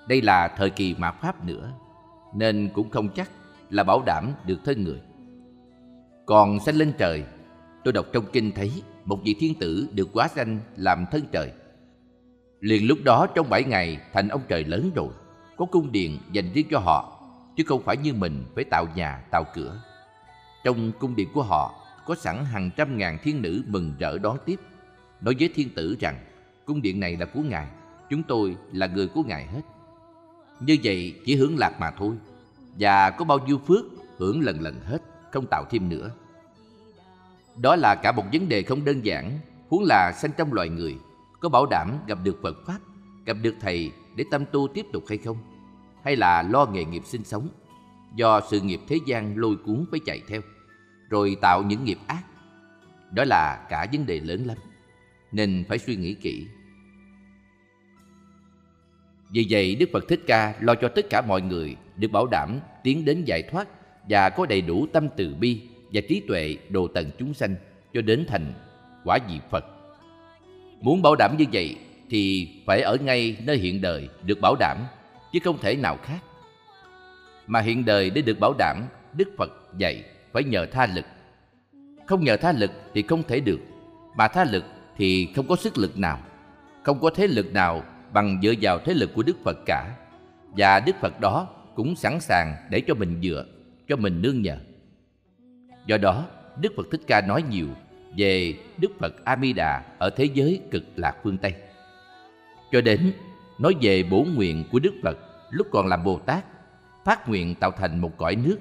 Đây 0.08 0.22
là 0.22 0.48
thời 0.58 0.70
kỳ 0.70 0.96
mạt 0.98 1.16
Pháp 1.22 1.46
nữa, 1.46 1.72
nên 2.36 2.70
cũng 2.74 2.90
không 2.90 3.10
chắc 3.10 3.32
là 3.70 3.84
bảo 3.84 4.04
đảm 4.06 4.32
được 4.46 4.60
thân 4.66 4.84
người. 4.84 5.00
Còn 6.26 6.60
sanh 6.60 6.76
lên 6.76 6.94
trời, 6.98 7.24
tôi 7.84 7.94
đọc 7.94 8.06
trong 8.14 8.26
kinh 8.34 8.52
thấy 8.52 8.72
một 9.06 9.20
vị 9.24 9.36
thiên 9.40 9.54
tử 9.60 9.88
được 9.92 10.10
quá 10.14 10.28
sanh 10.28 10.60
làm 10.78 11.06
thân 11.12 11.22
trời. 11.32 11.52
Liền 12.60 12.88
lúc 12.88 12.98
đó 13.04 13.28
trong 13.36 13.50
bảy 13.50 13.64
ngày 13.64 14.00
thành 14.14 14.28
ông 14.28 14.42
trời 14.48 14.64
lớn 14.64 14.92
rồi, 14.96 15.10
có 15.58 15.66
cung 15.66 15.92
điện 15.92 16.20
dành 16.32 16.54
riêng 16.54 16.68
cho 16.72 16.80
họ, 16.80 17.22
chứ 17.58 17.64
không 17.68 17.84
phải 17.84 17.98
như 17.98 18.14
mình 18.14 18.46
phải 18.56 18.64
tạo 18.64 18.88
nhà, 18.96 19.24
tạo 19.32 19.46
cửa. 19.54 19.82
Trong 20.64 20.92
cung 21.00 21.16
điện 21.16 21.28
của 21.34 21.44
họ 21.44 21.74
có 22.06 22.16
sẵn 22.16 22.46
hàng 22.46 22.70
trăm 22.78 22.98
ngàn 22.98 23.18
thiên 23.24 23.42
nữ 23.42 23.64
mừng 23.68 23.94
rỡ 24.00 24.18
đón 24.18 24.38
tiếp, 24.46 24.60
nói 25.22 25.36
với 25.40 25.50
thiên 25.56 25.70
tử 25.70 25.96
rằng 26.00 26.26
cung 26.66 26.82
điện 26.82 27.00
này 27.00 27.18
là 27.18 27.26
của 27.26 27.42
ngài, 27.42 27.68
chúng 28.10 28.24
tôi 28.24 28.58
là 28.72 28.88
người 28.88 29.08
của 29.08 29.24
ngài 29.24 29.46
hết. 29.48 29.62
Như 30.60 30.78
vậy 30.84 31.16
chỉ 31.26 31.36
hưởng 31.36 31.58
lạc 31.58 31.80
mà 31.80 31.92
thôi, 31.92 32.16
và 32.80 33.10
có 33.10 33.26
bao 33.26 33.40
nhiêu 33.40 33.58
phước 33.68 33.86
hưởng 34.18 34.42
lần 34.42 34.62
lần 34.62 34.82
hết 34.86 35.02
không 35.36 35.48
tạo 35.48 35.66
thêm 35.70 35.90
nữa. 35.90 36.12
Đó 37.62 37.76
là 37.76 37.96
cả 37.96 38.12
một 38.12 38.24
vấn 38.34 38.50
đề 38.50 38.64
không 38.64 38.86
đơn 38.86 39.06
giản, 39.06 39.40
huống 39.70 39.84
là 39.84 40.12
sanh 40.12 40.32
trong 40.38 40.54
loài 40.54 40.70
người, 40.70 40.96
có 41.40 41.50
bảo 41.50 41.66
đảm 41.66 41.98
gặp 42.08 42.18
được 42.24 42.40
Phật 42.44 42.58
Pháp, 42.66 42.80
gặp 43.26 43.38
được 43.42 43.56
Thầy 43.62 43.92
để 44.16 44.24
tâm 44.32 44.46
tu 44.52 44.68
tiếp 44.68 44.86
tục 44.94 45.04
hay 45.10 45.18
không? 45.18 45.38
Hay 46.04 46.16
là 46.16 46.42
lo 46.44 46.66
nghề 46.66 46.86
nghiệp 46.86 47.02
sinh 47.06 47.24
sống, 47.24 47.50
do 48.16 48.42
sự 48.50 48.62
nghiệp 48.62 48.80
thế 48.88 49.00
gian 49.06 49.38
lôi 49.38 49.56
cuốn 49.56 49.86
phải 49.92 50.00
chạy 50.06 50.22
theo, 50.28 50.42
rồi 51.10 51.38
tạo 51.42 51.64
những 51.64 51.84
nghiệp 51.84 51.98
ác? 52.08 52.24
Đó 53.12 53.24
là 53.24 53.68
cả 53.70 53.88
vấn 53.94 54.06
đề 54.06 54.20
lớn 54.20 54.46
lắm, 54.46 54.58
nên 55.32 55.66
phải 55.70 55.78
suy 55.78 55.96
nghĩ 55.96 56.14
kỹ. 56.14 56.48
Vì 59.30 59.48
vậy 59.50 59.76
Đức 59.76 59.90
Phật 59.94 60.08
Thích 60.08 60.22
Ca 60.28 60.56
lo 60.60 60.76
cho 60.76 60.88
tất 60.88 61.06
cả 61.10 61.22
mọi 61.22 61.42
người 61.42 61.76
được 61.96 62.12
bảo 62.12 62.28
đảm 62.28 62.60
tiến 62.84 63.06
đến 63.06 63.24
giải 63.26 63.44
thoát 63.52 63.68
và 64.10 64.30
có 64.30 64.46
đầy 64.46 64.62
đủ 64.62 64.88
tâm 64.94 65.08
từ 65.16 65.36
bi 65.40 65.62
và 65.94 66.02
trí 66.10 66.22
tuệ 66.28 66.58
đồ 66.70 66.88
tận 66.88 67.12
chúng 67.20 67.34
sanh 67.34 67.56
cho 67.94 68.02
đến 68.02 68.26
thành 68.28 68.54
quả 69.04 69.20
vị 69.30 69.40
Phật. 69.52 69.66
Muốn 70.82 71.02
bảo 71.02 71.16
đảm 71.16 71.38
như 71.38 71.46
vậy 71.54 71.78
thì 72.10 72.50
phải 72.66 72.82
ở 72.82 72.98
ngay 73.02 73.38
nơi 73.46 73.58
hiện 73.58 73.82
đời 73.82 74.10
được 74.24 74.42
bảo 74.42 74.56
đảm 74.60 74.78
chứ 75.34 75.40
không 75.44 75.58
thể 75.58 75.76
nào 75.76 75.98
khác. 76.04 76.20
Mà 77.48 77.62
hiện 77.62 77.86
đời 77.86 78.10
để 78.10 78.22
được 78.22 78.40
bảo 78.40 78.54
đảm, 78.58 78.88
Đức 79.14 79.30
Phật 79.38 79.52
dạy 79.78 80.04
phải 80.34 80.44
nhờ 80.44 80.66
tha 80.66 80.88
lực. 80.96 81.06
Không 82.06 82.24
nhờ 82.24 82.38
tha 82.38 82.52
lực 82.52 82.72
thì 82.94 83.02
không 83.02 83.24
thể 83.24 83.40
được, 83.40 83.60
mà 84.18 84.28
tha 84.28 84.44
lực 84.44 84.64
thì 84.98 85.30
không 85.36 85.48
có 85.48 85.56
sức 85.56 85.78
lực 85.78 85.98
nào, 85.98 86.20
không 86.84 87.00
có 87.00 87.10
thế 87.10 87.28
lực 87.28 87.54
nào 87.54 87.84
bằng 88.14 88.40
dựa 88.44 88.54
vào 88.62 88.80
thế 88.80 88.94
lực 88.94 89.14
của 89.16 89.24
Đức 89.24 89.38
Phật 89.44 89.58
cả. 89.66 89.96
Và 90.58 90.80
Đức 90.80 90.96
Phật 91.02 91.20
đó 91.20 91.48
cũng 91.76 91.96
sẵn 91.96 92.20
sàng 92.20 92.56
để 92.70 92.82
cho 92.88 92.94
mình 92.94 93.20
dựa 93.24 93.46
cho 93.88 93.96
mình 93.96 94.22
nương 94.22 94.42
nhờ. 94.42 94.58
Do 95.86 95.98
đó, 95.98 96.26
Đức 96.62 96.74
Phật 96.76 96.88
Thích 96.92 97.02
Ca 97.08 97.22
nói 97.22 97.44
nhiều 97.50 97.68
về 98.18 98.54
Đức 98.78 98.92
Phật 99.00 99.26
A 99.26 99.38
Di 99.42 99.54
Đà 99.54 99.84
ở 99.98 100.10
thế 100.10 100.26
giới 100.34 100.62
cực 100.72 100.84
lạc 100.96 101.16
phương 101.24 101.38
Tây. 101.38 101.54
Cho 102.72 102.82
đến 102.82 103.12
nói 103.60 103.76
về 103.82 104.04
bổ 104.04 104.26
nguyện 104.36 104.64
của 104.72 104.80
Đức 104.80 104.94
Phật 105.04 105.18
lúc 105.50 105.68
còn 105.72 105.88
làm 105.88 106.04
Bồ 106.04 106.20
Tát 106.20 106.46
phát 107.06 107.30
nguyện 107.30 107.56
tạo 107.56 107.72
thành 107.72 108.00
một 108.00 108.18
cõi 108.18 108.36
nước 108.36 108.58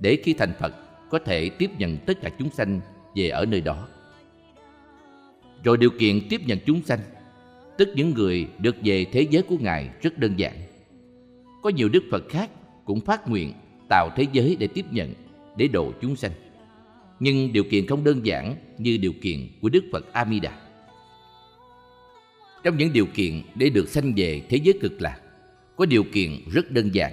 để 0.00 0.18
khi 0.24 0.34
thành 0.34 0.52
Phật 0.58 0.74
có 1.10 1.18
thể 1.18 1.48
tiếp 1.48 1.70
nhận 1.78 1.96
tất 2.06 2.20
cả 2.22 2.30
chúng 2.38 2.50
sanh 2.50 2.80
về 3.14 3.28
ở 3.28 3.44
nơi 3.44 3.60
đó. 3.60 3.88
Rồi 5.64 5.76
điều 5.76 5.90
kiện 5.90 6.20
tiếp 6.28 6.40
nhận 6.46 6.58
chúng 6.66 6.82
sanh, 6.82 6.98
tức 7.78 7.88
những 7.94 8.14
người 8.14 8.48
được 8.58 8.76
về 8.84 9.04
thế 9.12 9.26
giới 9.30 9.42
của 9.42 9.56
Ngài 9.60 9.90
rất 10.02 10.18
đơn 10.18 10.36
giản. 10.36 10.54
Có 11.62 11.70
nhiều 11.70 11.88
Đức 11.88 12.02
Phật 12.10 12.22
khác 12.28 12.50
cũng 12.84 13.00
phát 13.00 13.28
nguyện 13.28 13.52
tạo 13.92 14.10
thế 14.16 14.26
giới 14.32 14.56
để 14.60 14.66
tiếp 14.66 14.84
nhận, 14.90 15.14
để 15.56 15.68
độ 15.68 15.92
chúng 16.00 16.16
sanh. 16.16 16.30
Nhưng 17.20 17.52
điều 17.52 17.64
kiện 17.64 17.86
không 17.86 18.04
đơn 18.04 18.26
giản 18.26 18.56
như 18.78 18.96
điều 18.96 19.12
kiện 19.22 19.48
của 19.60 19.68
Đức 19.68 19.84
Phật 19.92 20.12
Amida. 20.12 20.50
Trong 22.62 22.76
những 22.76 22.92
điều 22.92 23.06
kiện 23.06 23.42
để 23.54 23.70
được 23.70 23.88
sanh 23.88 24.12
về 24.16 24.42
thế 24.48 24.56
giới 24.64 24.74
cực 24.80 25.02
lạc, 25.02 25.20
có 25.76 25.86
điều 25.86 26.04
kiện 26.12 26.30
rất 26.52 26.70
đơn 26.70 26.94
giản. 26.94 27.12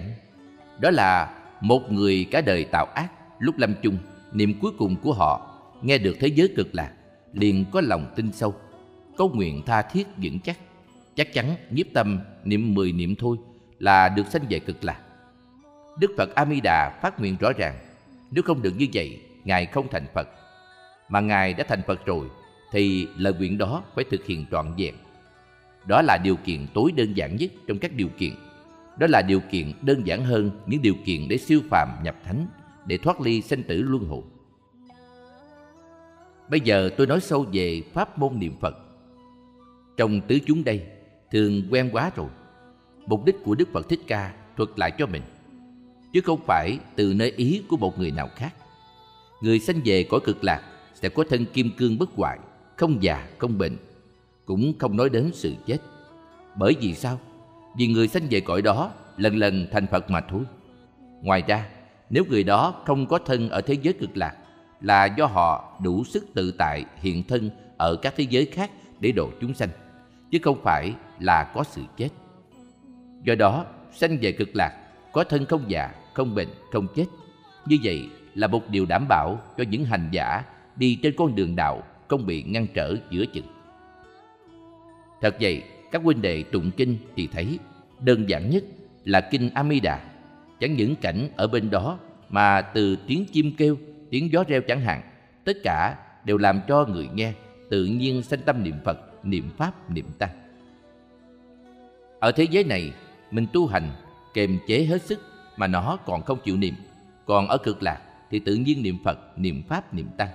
Đó 0.81 0.91
là 0.91 1.41
một 1.61 1.91
người 1.91 2.25
cả 2.31 2.41
đời 2.41 2.63
tạo 2.63 2.85
ác, 2.85 3.11
lúc 3.39 3.57
lâm 3.57 3.73
chung, 3.83 3.97
niệm 4.33 4.53
cuối 4.61 4.71
cùng 4.77 4.95
của 4.95 5.13
họ 5.13 5.59
nghe 5.81 5.97
được 5.97 6.17
thế 6.19 6.27
giới 6.27 6.47
cực 6.55 6.75
lạc, 6.75 6.93
liền 7.33 7.65
có 7.71 7.81
lòng 7.81 8.13
tin 8.15 8.31
sâu, 8.31 8.55
có 9.17 9.27
nguyện 9.27 9.61
tha 9.65 9.81
thiết 9.81 10.07
vững 10.17 10.39
chắc. 10.39 10.57
Chắc 11.15 11.33
chắn 11.33 11.55
nhiếp 11.71 11.85
tâm 11.93 12.19
niệm 12.43 12.73
mười 12.73 12.91
niệm 12.91 13.15
thôi 13.15 13.37
là 13.79 14.09
được 14.09 14.27
sanh 14.31 14.45
về 14.49 14.59
cực 14.59 14.83
lạc. 14.83 14.99
Đức 15.99 16.11
Phật 16.17 16.35
A 16.35 16.45
Di 16.45 16.61
Đà 16.61 16.99
phát 17.01 17.19
nguyện 17.19 17.35
rõ 17.39 17.51
ràng, 17.57 17.75
nếu 18.31 18.43
không 18.43 18.61
được 18.61 18.73
như 18.77 18.87
vậy, 18.93 19.21
ngài 19.43 19.65
không 19.65 19.87
thành 19.91 20.05
Phật. 20.13 20.27
Mà 21.09 21.19
ngài 21.19 21.53
đã 21.53 21.63
thành 21.67 21.81
Phật 21.87 22.05
rồi 22.05 22.27
thì 22.71 23.07
lời 23.17 23.33
nguyện 23.33 23.57
đó 23.57 23.83
phải 23.95 24.05
thực 24.11 24.25
hiện 24.25 24.45
trọn 24.51 24.73
vẹn. 24.77 24.95
Đó 25.85 26.01
là 26.01 26.17
điều 26.23 26.35
kiện 26.35 26.67
tối 26.73 26.91
đơn 26.91 27.13
giản 27.13 27.35
nhất 27.35 27.51
trong 27.67 27.79
các 27.79 27.91
điều 27.95 28.07
kiện. 28.17 28.33
Đó 28.97 29.07
là 29.09 29.21
điều 29.21 29.39
kiện 29.39 29.73
đơn 29.81 30.07
giản 30.07 30.25
hơn 30.25 30.51
những 30.65 30.81
điều 30.81 30.95
kiện 31.05 31.27
để 31.27 31.37
siêu 31.37 31.61
phàm 31.69 31.89
nhập 32.03 32.15
thánh, 32.25 32.47
để 32.85 32.97
thoát 32.97 33.21
ly 33.21 33.41
sinh 33.41 33.63
tử 33.63 33.81
luân 33.81 34.05
hồi. 34.05 34.23
Bây 36.49 36.59
giờ 36.59 36.89
tôi 36.97 37.07
nói 37.07 37.19
sâu 37.19 37.45
về 37.53 37.81
pháp 37.93 38.19
môn 38.19 38.39
niệm 38.39 38.55
Phật. 38.61 38.77
Trong 39.97 40.21
tứ 40.21 40.39
chúng 40.45 40.63
đây, 40.63 40.85
thường 41.31 41.63
quen 41.69 41.89
quá 41.93 42.11
rồi. 42.15 42.27
Mục 43.05 43.25
đích 43.25 43.35
của 43.43 43.55
Đức 43.55 43.69
Phật 43.73 43.89
Thích 43.89 43.99
Ca 44.07 44.33
thuật 44.57 44.69
lại 44.75 44.91
cho 44.97 45.05
mình, 45.05 45.21
chứ 46.13 46.21
không 46.21 46.39
phải 46.45 46.77
từ 46.95 47.13
nơi 47.13 47.31
ý 47.31 47.63
của 47.69 47.77
một 47.77 47.99
người 47.99 48.11
nào 48.11 48.29
khác. 48.35 48.53
Người 49.41 49.59
sanh 49.59 49.81
về 49.85 50.03
cõi 50.03 50.19
cực 50.23 50.43
lạc 50.43 50.61
sẽ 50.93 51.09
có 51.09 51.23
thân 51.29 51.45
kim 51.45 51.71
cương 51.77 51.97
bất 51.97 52.09
hoại, 52.15 52.39
không 52.77 53.03
già, 53.03 53.27
không 53.37 53.57
bệnh, 53.57 53.77
cũng 54.45 54.73
không 54.79 54.97
nói 54.97 55.09
đến 55.09 55.31
sự 55.33 55.55
chết. 55.65 55.77
Bởi 56.55 56.75
vì 56.81 56.95
sao? 56.95 57.19
Vì 57.77 57.87
người 57.87 58.07
sanh 58.07 58.27
về 58.29 58.39
cõi 58.39 58.61
đó 58.61 58.91
lần 59.17 59.35
lần 59.37 59.67
thành 59.71 59.87
Phật 59.87 60.09
mà 60.09 60.21
thôi. 60.21 60.41
Ngoài 61.21 61.43
ra, 61.47 61.65
nếu 62.09 62.23
người 62.29 62.43
đó 62.43 62.83
không 62.85 63.05
có 63.05 63.19
thân 63.25 63.49
ở 63.49 63.61
thế 63.61 63.75
giới 63.81 63.93
cực 63.93 64.17
lạc, 64.17 64.35
là 64.81 65.05
do 65.05 65.25
họ 65.25 65.79
đủ 65.83 66.03
sức 66.03 66.25
tự 66.33 66.51
tại 66.51 66.85
hiện 66.95 67.23
thân 67.23 67.49
ở 67.77 67.95
các 67.95 68.13
thế 68.17 68.25
giới 68.29 68.45
khác 68.45 68.71
để 68.99 69.11
độ 69.11 69.29
chúng 69.41 69.53
sanh, 69.53 69.69
chứ 70.31 70.39
không 70.41 70.63
phải 70.63 70.93
là 71.19 71.51
có 71.55 71.63
sự 71.63 71.81
chết. 71.97 72.09
Do 73.23 73.35
đó, 73.35 73.65
sanh 73.93 74.17
về 74.21 74.31
cực 74.31 74.55
lạc, 74.55 74.88
có 75.11 75.23
thân 75.23 75.45
không 75.45 75.63
già, 75.67 75.91
không 76.13 76.35
bệnh, 76.35 76.47
không 76.71 76.87
chết. 76.95 77.05
Như 77.65 77.77
vậy 77.83 78.09
là 78.35 78.47
một 78.47 78.69
điều 78.69 78.85
đảm 78.85 79.05
bảo 79.09 79.39
cho 79.57 79.63
những 79.69 79.85
hành 79.85 80.09
giả 80.11 80.43
đi 80.75 80.99
trên 81.03 81.13
con 81.17 81.35
đường 81.35 81.55
đạo 81.55 81.83
không 82.07 82.25
bị 82.25 82.43
ngăn 82.43 82.67
trở 82.73 82.95
giữa 83.09 83.25
chừng. 83.25 83.45
Thật 85.21 85.35
vậy, 85.41 85.63
các 85.91 86.03
huynh 86.03 86.21
đệ 86.21 86.43
tụng 86.43 86.71
kinh 86.77 86.97
thì 87.15 87.27
thấy 87.27 87.59
đơn 87.99 88.29
giản 88.29 88.49
nhất 88.49 88.63
là 89.05 89.21
kinh 89.21 89.49
Amida. 89.53 89.99
Chẳng 90.59 90.73
những 90.73 90.95
cảnh 90.95 91.29
ở 91.35 91.47
bên 91.47 91.69
đó 91.69 91.99
mà 92.29 92.61
từ 92.61 92.97
tiếng 93.07 93.25
chim 93.25 93.53
kêu, 93.57 93.77
tiếng 94.09 94.31
gió 94.31 94.43
reo 94.47 94.61
chẳng 94.61 94.81
hạn, 94.81 95.01
tất 95.43 95.57
cả 95.63 95.95
đều 96.25 96.37
làm 96.37 96.61
cho 96.67 96.85
người 96.85 97.09
nghe 97.13 97.33
tự 97.69 97.85
nhiên 97.85 98.23
sanh 98.23 98.39
tâm 98.45 98.63
niệm 98.63 98.75
Phật, 98.85 99.25
niệm 99.25 99.49
Pháp, 99.57 99.89
niệm 99.89 100.05
Tăng. 100.17 100.29
Ở 102.19 102.31
thế 102.31 102.47
giới 102.51 102.63
này, 102.63 102.93
mình 103.31 103.47
tu 103.53 103.67
hành, 103.67 103.89
kềm 104.33 104.59
chế 104.67 104.85
hết 104.85 105.01
sức 105.01 105.19
mà 105.57 105.67
nó 105.67 105.97
còn 106.05 106.23
không 106.23 106.39
chịu 106.43 106.57
niệm. 106.57 106.73
Còn 107.25 107.47
ở 107.47 107.57
cực 107.57 107.83
lạc 107.83 108.01
thì 108.31 108.39
tự 108.39 108.55
nhiên 108.55 108.83
niệm 108.83 108.97
Phật, 109.03 109.39
niệm 109.39 109.63
Pháp, 109.67 109.93
niệm 109.93 110.07
Tăng. 110.17 110.29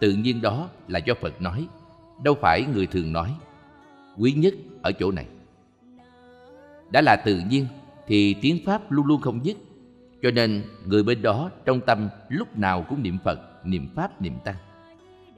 Tự 0.00 0.12
nhiên 0.12 0.42
đó 0.42 0.68
là 0.88 0.98
do 0.98 1.14
Phật 1.20 1.40
nói, 1.40 1.66
đâu 2.22 2.34
phải 2.40 2.64
người 2.74 2.86
thường 2.86 3.12
nói. 3.12 3.34
Quý 4.16 4.32
nhất 4.32 4.54
ở 4.82 4.92
chỗ 4.92 5.10
này. 5.10 5.26
Đã 6.90 7.00
là 7.00 7.16
tự 7.16 7.42
nhiên 7.50 7.66
thì 8.06 8.34
tiếng 8.34 8.58
Pháp 8.66 8.92
luôn 8.92 9.06
luôn 9.06 9.20
không 9.20 9.44
dứt. 9.44 9.56
Cho 10.22 10.30
nên 10.30 10.62
người 10.84 11.02
bên 11.02 11.22
đó 11.22 11.50
trong 11.64 11.80
tâm 11.80 12.08
lúc 12.28 12.58
nào 12.58 12.86
cũng 12.88 13.02
niệm 13.02 13.18
Phật, 13.24 13.66
niệm 13.66 13.88
Pháp, 13.94 14.22
niệm 14.22 14.34
Tăng. 14.44 14.56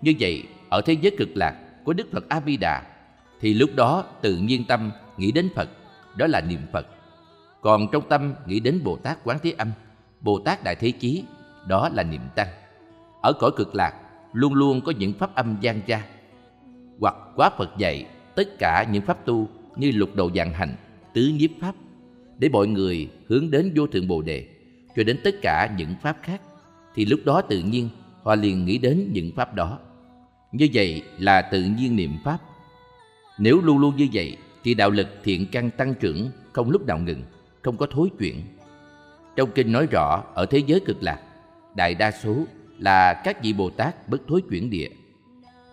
Như 0.01 0.15
vậy, 0.21 0.45
ở 0.69 0.81
thế 0.81 0.97
giới 1.03 1.17
cực 1.19 1.29
lạc 1.35 1.57
của 1.85 1.93
Đức 1.93 2.07
Phật 2.13 2.29
A 2.29 2.41
Di 2.47 2.57
Đà 2.57 2.83
thì 3.41 3.55
lúc 3.55 3.71
đó 3.77 4.05
tự 4.23 4.37
nhiên 4.37 4.65
tâm 4.69 4.91
nghĩ 5.17 5.33
đến 5.33 5.49
Phật, 5.55 5.69
đó 6.17 6.27
là 6.27 6.41
niệm 6.41 6.61
Phật. 6.73 6.87
Còn 7.61 7.87
trong 7.93 8.09
tâm 8.09 8.35
nghĩ 8.47 8.61
đến 8.61 8.81
Bồ 8.85 8.97
Tát 8.97 9.19
Quán 9.25 9.39
Thế 9.43 9.55
Âm, 9.59 9.73
Bồ 10.21 10.39
Tát 10.39 10.65
Đại 10.65 10.75
Thế 10.75 10.91
Chí, 10.91 11.25
đó 11.67 11.89
là 11.89 12.03
niệm 12.03 12.21
Tăng. 12.35 12.49
Ở 13.23 13.33
cõi 13.33 13.51
cực 13.57 13.75
lạc 13.75 13.95
luôn 14.33 14.55
luôn 14.55 14.81
có 14.81 14.93
những 14.99 15.13
pháp 15.13 15.35
âm 15.35 15.57
gian 15.61 15.81
ra. 15.87 16.05
Hoặc 17.01 17.15
quá 17.37 17.51
Phật 17.59 17.79
dạy 17.79 18.07
tất 18.35 18.59
cả 18.59 18.87
những 18.93 19.03
pháp 19.03 19.27
tu 19.27 19.49
như 19.77 19.91
lục 19.91 20.11
độ 20.15 20.31
dạng 20.35 20.53
hành, 20.53 20.77
tứ 21.15 21.33
nhiếp 21.35 21.51
pháp 21.61 21.75
để 22.39 22.49
mọi 22.49 22.67
người 22.67 23.11
hướng 23.29 23.51
đến 23.51 23.73
vô 23.77 23.87
thượng 23.87 24.09
Bồ 24.09 24.23
đề 24.23 24.47
cho 24.97 25.05
đến 25.05 25.19
tất 25.25 25.35
cả 25.43 25.75
những 25.77 25.95
pháp 26.03 26.17
khác 26.23 26.41
thì 26.95 27.05
lúc 27.05 27.21
đó 27.25 27.43
tự 27.43 27.59
nhiên 27.59 27.89
họ 28.23 28.35
liền 28.35 28.65
nghĩ 28.65 28.79
đến 28.79 29.11
những 29.13 29.33
pháp 29.37 29.55
đó. 29.55 29.79
Như 30.53 30.69
vậy 30.73 31.03
là 31.19 31.43
tự 31.43 31.63
nhiên 31.63 31.97
niệm 31.97 32.13
pháp. 32.25 32.39
Nếu 33.39 33.61
luôn 33.61 33.79
luôn 33.79 33.97
như 33.97 34.09
vậy 34.13 34.37
thì 34.65 34.75
đạo 34.75 34.91
lực 34.91 35.07
thiện 35.25 35.47
căn 35.53 35.71
tăng 35.71 35.95
trưởng 35.95 36.31
không 36.53 36.71
lúc 36.71 36.87
nào 36.87 36.99
ngừng, 36.99 37.23
không 37.63 37.77
có 37.77 37.87
thối 37.91 38.11
chuyển. 38.19 38.43
Trong 39.37 39.51
kinh 39.55 39.73
nói 39.73 39.87
rõ 39.91 40.25
ở 40.35 40.47
thế 40.47 40.59
giới 40.59 40.81
cực 40.81 41.03
lạc, 41.03 41.21
đại 41.75 41.95
đa 41.95 42.11
số 42.11 42.45
là 42.79 43.23
các 43.25 43.43
vị 43.43 43.53
Bồ 43.53 43.71
Tát 43.71 44.09
bất 44.09 44.21
thối 44.29 44.43
chuyển 44.51 44.71
địa. 44.71 44.89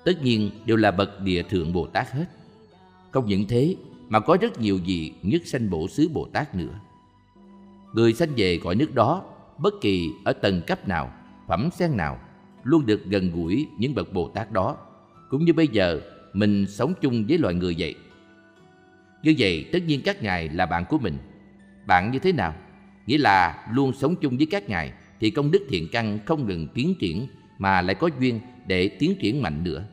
Tất 0.05 0.23
nhiên 0.23 0.51
đều 0.65 0.77
là 0.77 0.91
bậc 0.91 1.21
địa 1.21 1.43
thượng 1.43 1.73
Bồ 1.73 1.87
Tát 1.87 2.11
hết. 2.11 2.25
Không 3.11 3.25
những 3.25 3.47
thế 3.47 3.75
mà 4.09 4.19
có 4.19 4.37
rất 4.41 4.59
nhiều 4.59 4.79
vị 4.85 5.13
nhất 5.21 5.41
sanh 5.45 5.69
bổ 5.69 5.87
xứ 5.87 6.09
Bồ 6.13 6.27
Tát 6.33 6.55
nữa. 6.55 6.79
Người 7.93 8.13
sanh 8.13 8.29
về 8.37 8.59
cõi 8.63 8.75
nước 8.75 8.95
đó, 8.95 9.23
bất 9.57 9.73
kỳ 9.81 10.09
ở 10.25 10.33
tầng 10.33 10.61
cấp 10.67 10.87
nào, 10.87 11.11
phẩm 11.47 11.69
sen 11.73 11.97
nào, 11.97 12.19
luôn 12.63 12.85
được 12.85 13.05
gần 13.05 13.31
gũi 13.31 13.67
những 13.77 13.95
bậc 13.95 14.13
Bồ 14.13 14.27
Tát 14.27 14.51
đó, 14.51 14.77
cũng 15.29 15.45
như 15.45 15.53
bây 15.53 15.67
giờ 15.67 16.01
mình 16.33 16.65
sống 16.69 16.93
chung 17.01 17.25
với 17.29 17.37
loài 17.37 17.53
người 17.53 17.75
vậy. 17.79 17.95
Như 19.23 19.35
vậy, 19.37 19.69
tất 19.71 19.79
nhiên 19.85 20.01
các 20.05 20.23
ngài 20.23 20.49
là 20.49 20.65
bạn 20.65 20.85
của 20.89 20.97
mình. 20.97 21.17
Bạn 21.87 22.11
như 22.11 22.19
thế 22.19 22.31
nào? 22.31 22.53
Nghĩa 23.05 23.17
là 23.17 23.67
luôn 23.71 23.93
sống 23.93 24.15
chung 24.15 24.37
với 24.37 24.47
các 24.51 24.69
ngài 24.69 24.91
thì 25.19 25.29
công 25.29 25.51
đức 25.51 25.65
thiện 25.69 25.87
căn 25.91 26.19
không 26.25 26.47
ngừng 26.47 26.67
tiến 26.73 26.95
triển 26.99 27.27
mà 27.57 27.81
lại 27.81 27.95
có 27.95 28.09
duyên 28.19 28.39
để 28.65 28.87
tiến 28.87 29.15
triển 29.19 29.41
mạnh 29.41 29.63
nữa. 29.63 29.83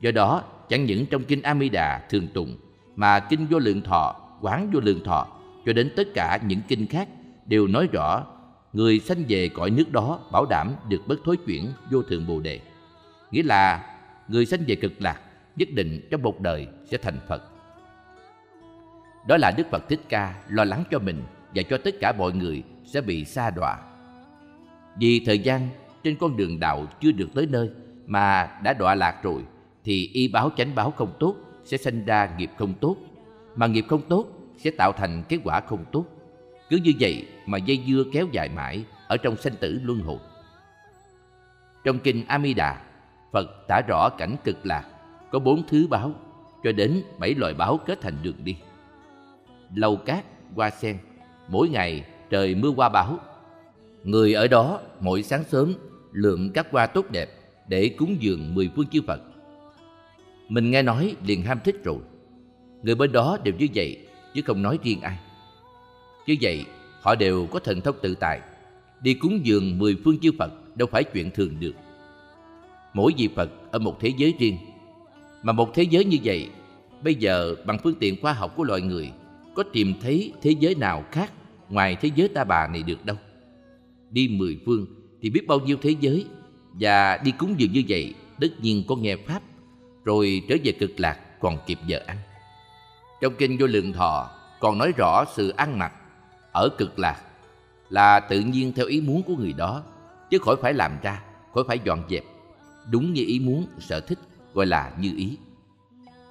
Do 0.00 0.10
đó, 0.10 0.42
chẳng 0.68 0.84
những 0.84 1.06
trong 1.06 1.24
kinh 1.24 1.42
Amida 1.42 2.00
thường 2.10 2.28
tụng 2.34 2.56
mà 2.96 3.20
kinh 3.20 3.46
vô 3.46 3.58
lượng 3.58 3.82
thọ, 3.82 4.16
quán 4.40 4.70
vô 4.72 4.80
lượng 4.80 5.04
thọ 5.04 5.26
cho 5.66 5.72
đến 5.72 5.92
tất 5.96 6.08
cả 6.14 6.38
những 6.46 6.60
kinh 6.68 6.86
khác 6.86 7.08
đều 7.46 7.66
nói 7.66 7.88
rõ 7.92 8.24
người 8.72 8.98
sanh 8.98 9.24
về 9.28 9.48
cõi 9.48 9.70
nước 9.70 9.92
đó 9.92 10.20
bảo 10.32 10.46
đảm 10.46 10.74
được 10.88 11.02
bất 11.06 11.16
thối 11.24 11.36
chuyển 11.46 11.68
vô 11.90 12.02
thượng 12.02 12.26
bồ 12.26 12.40
đề. 12.40 12.60
Nghĩa 13.30 13.42
là 13.42 13.96
người 14.28 14.46
sanh 14.46 14.60
về 14.66 14.74
cực 14.74 14.92
lạc 15.02 15.20
nhất 15.56 15.68
định 15.74 16.08
trong 16.10 16.22
một 16.22 16.40
đời 16.40 16.66
sẽ 16.90 16.98
thành 16.98 17.18
Phật. 17.28 17.53
Đó 19.26 19.36
là 19.36 19.50
Đức 19.50 19.66
Phật 19.70 19.88
Thích 19.88 20.00
Ca 20.08 20.34
lo 20.48 20.64
lắng 20.64 20.84
cho 20.90 20.98
mình 20.98 21.22
và 21.54 21.62
cho 21.62 21.78
tất 21.84 21.94
cả 22.00 22.12
mọi 22.12 22.32
người 22.32 22.62
sẽ 22.84 23.00
bị 23.00 23.24
xa 23.24 23.50
đọa. 23.50 23.78
Vì 24.98 25.24
thời 25.26 25.38
gian 25.38 25.68
trên 26.04 26.16
con 26.20 26.36
đường 26.36 26.60
đạo 26.60 26.86
chưa 27.00 27.12
được 27.12 27.28
tới 27.34 27.46
nơi 27.50 27.70
mà 28.06 28.50
đã 28.62 28.72
đọa 28.72 28.94
lạc 28.94 29.22
rồi, 29.22 29.42
thì 29.84 30.10
y 30.12 30.28
báo 30.28 30.50
chánh 30.56 30.74
báo 30.74 30.90
không 30.90 31.12
tốt 31.20 31.36
sẽ 31.64 31.76
sinh 31.76 32.04
ra 32.04 32.30
nghiệp 32.38 32.50
không 32.58 32.74
tốt. 32.80 32.96
Mà 33.56 33.66
nghiệp 33.66 33.84
không 33.88 34.02
tốt 34.08 34.26
sẽ 34.56 34.70
tạo 34.70 34.92
thành 34.92 35.22
kết 35.28 35.38
quả 35.44 35.60
không 35.60 35.84
tốt. 35.92 36.04
Cứ 36.68 36.76
như 36.76 36.92
vậy 37.00 37.28
mà 37.46 37.58
dây 37.58 37.84
dưa 37.88 38.04
kéo 38.12 38.26
dài 38.32 38.48
mãi 38.48 38.84
ở 39.08 39.16
trong 39.16 39.36
sanh 39.36 39.56
tử 39.60 39.80
luân 39.82 40.00
hồi. 40.00 40.18
Trong 41.84 41.98
kinh 41.98 42.26
Amida 42.26 42.82
Phật 43.32 43.66
tả 43.68 43.80
rõ 43.88 44.08
cảnh 44.18 44.36
cực 44.44 44.66
lạc 44.66 44.84
có 45.30 45.38
bốn 45.38 45.66
thứ 45.68 45.86
báo, 45.90 46.12
cho 46.64 46.72
đến 46.72 47.02
bảy 47.18 47.34
loại 47.34 47.54
báo 47.54 47.80
kết 47.86 48.00
thành 48.00 48.14
đường 48.22 48.44
đi 48.44 48.56
lâu 49.74 49.96
cát 49.96 50.24
hoa 50.54 50.70
sen 50.70 50.98
mỗi 51.48 51.68
ngày 51.68 52.04
trời 52.30 52.54
mưa 52.54 52.70
hoa 52.76 52.88
bão 52.88 53.18
người 54.04 54.34
ở 54.34 54.48
đó 54.48 54.80
mỗi 55.00 55.22
sáng 55.22 55.44
sớm 55.44 55.74
lượm 56.12 56.50
các 56.54 56.66
hoa 56.70 56.86
tốt 56.86 57.10
đẹp 57.10 57.30
để 57.68 57.88
cúng 57.98 58.16
dường 58.20 58.54
mười 58.54 58.70
phương 58.76 58.86
chư 58.86 59.02
Phật 59.06 59.20
mình 60.48 60.70
nghe 60.70 60.82
nói 60.82 61.16
liền 61.26 61.42
ham 61.42 61.58
thích 61.64 61.84
rồi 61.84 61.98
Người 62.82 62.94
bên 62.94 63.12
đó 63.12 63.38
đều 63.44 63.54
như 63.58 63.66
vậy 63.74 63.98
Chứ 64.34 64.42
không 64.42 64.62
nói 64.62 64.78
riêng 64.82 65.00
ai 65.00 65.18
Như 66.26 66.36
vậy 66.40 66.64
họ 67.04 67.14
đều 67.14 67.46
có 67.46 67.58
thần 67.58 67.80
thông 67.80 67.96
tự 68.02 68.14
tại. 68.14 68.40
Đi 69.00 69.14
cúng 69.14 69.40
dường 69.42 69.78
mười 69.78 69.96
phương 70.04 70.18
chư 70.18 70.30
Phật 70.38 70.52
đâu 70.76 70.88
phải 70.92 71.04
chuyện 71.04 71.30
thường 71.30 71.56
được. 71.60 71.72
Mỗi 72.94 73.12
vị 73.18 73.28
Phật 73.36 73.50
ở 73.70 73.78
một 73.78 74.00
thế 74.00 74.12
giới 74.16 74.34
riêng. 74.38 74.56
Mà 75.42 75.52
một 75.52 75.74
thế 75.74 75.82
giới 75.82 76.04
như 76.04 76.16
vậy, 76.24 76.48
bây 77.02 77.14
giờ 77.14 77.54
bằng 77.66 77.78
phương 77.82 77.94
tiện 78.00 78.20
khoa 78.22 78.32
học 78.32 78.56
của 78.56 78.64
loài 78.64 78.80
người, 78.80 79.12
có 79.54 79.62
tìm 79.72 79.94
thấy 80.02 80.32
thế 80.42 80.50
giới 80.50 80.74
nào 80.74 81.04
khác 81.12 81.32
ngoài 81.68 81.96
thế 82.00 82.10
giới 82.14 82.28
ta 82.28 82.44
bà 82.44 82.66
này 82.66 82.82
được 82.82 83.04
đâu. 83.04 83.16
Đi 84.10 84.28
mười 84.28 84.60
phương 84.66 84.86
thì 85.22 85.30
biết 85.30 85.46
bao 85.46 85.60
nhiêu 85.60 85.76
thế 85.82 85.94
giới 86.00 86.26
và 86.72 87.16
đi 87.24 87.30
cúng 87.30 87.54
dường 87.58 87.72
như 87.72 87.82
vậy 87.88 88.14
tất 88.40 88.48
nhiên 88.60 88.84
có 88.88 88.96
nghe 88.96 89.16
Pháp 89.16 89.42
rồi 90.04 90.42
trở 90.48 90.56
về 90.64 90.72
cực 90.72 91.00
lạc 91.00 91.18
còn 91.40 91.58
kịp 91.66 91.78
giờ 91.86 92.00
ăn. 92.06 92.16
Trong 93.20 93.34
kinh 93.38 93.56
vô 93.60 93.66
lượng 93.66 93.92
thọ 93.92 94.30
còn 94.60 94.78
nói 94.78 94.92
rõ 94.96 95.24
sự 95.34 95.48
ăn 95.48 95.78
mặc 95.78 95.92
ở 96.52 96.68
cực 96.78 96.98
lạc 96.98 97.22
là 97.90 98.20
tự 98.20 98.40
nhiên 98.40 98.72
theo 98.72 98.86
ý 98.86 99.00
muốn 99.00 99.22
của 99.22 99.36
người 99.36 99.52
đó 99.52 99.82
chứ 100.30 100.38
khỏi 100.38 100.56
phải 100.62 100.74
làm 100.74 100.92
ra, 101.02 101.22
khỏi 101.54 101.64
phải 101.68 101.78
dọn 101.84 102.02
dẹp. 102.10 102.24
Đúng 102.90 103.12
như 103.12 103.24
ý 103.26 103.40
muốn, 103.40 103.66
sở 103.78 104.00
thích 104.00 104.18
gọi 104.54 104.66
là 104.66 104.92
như 104.98 105.12
ý. 105.16 105.36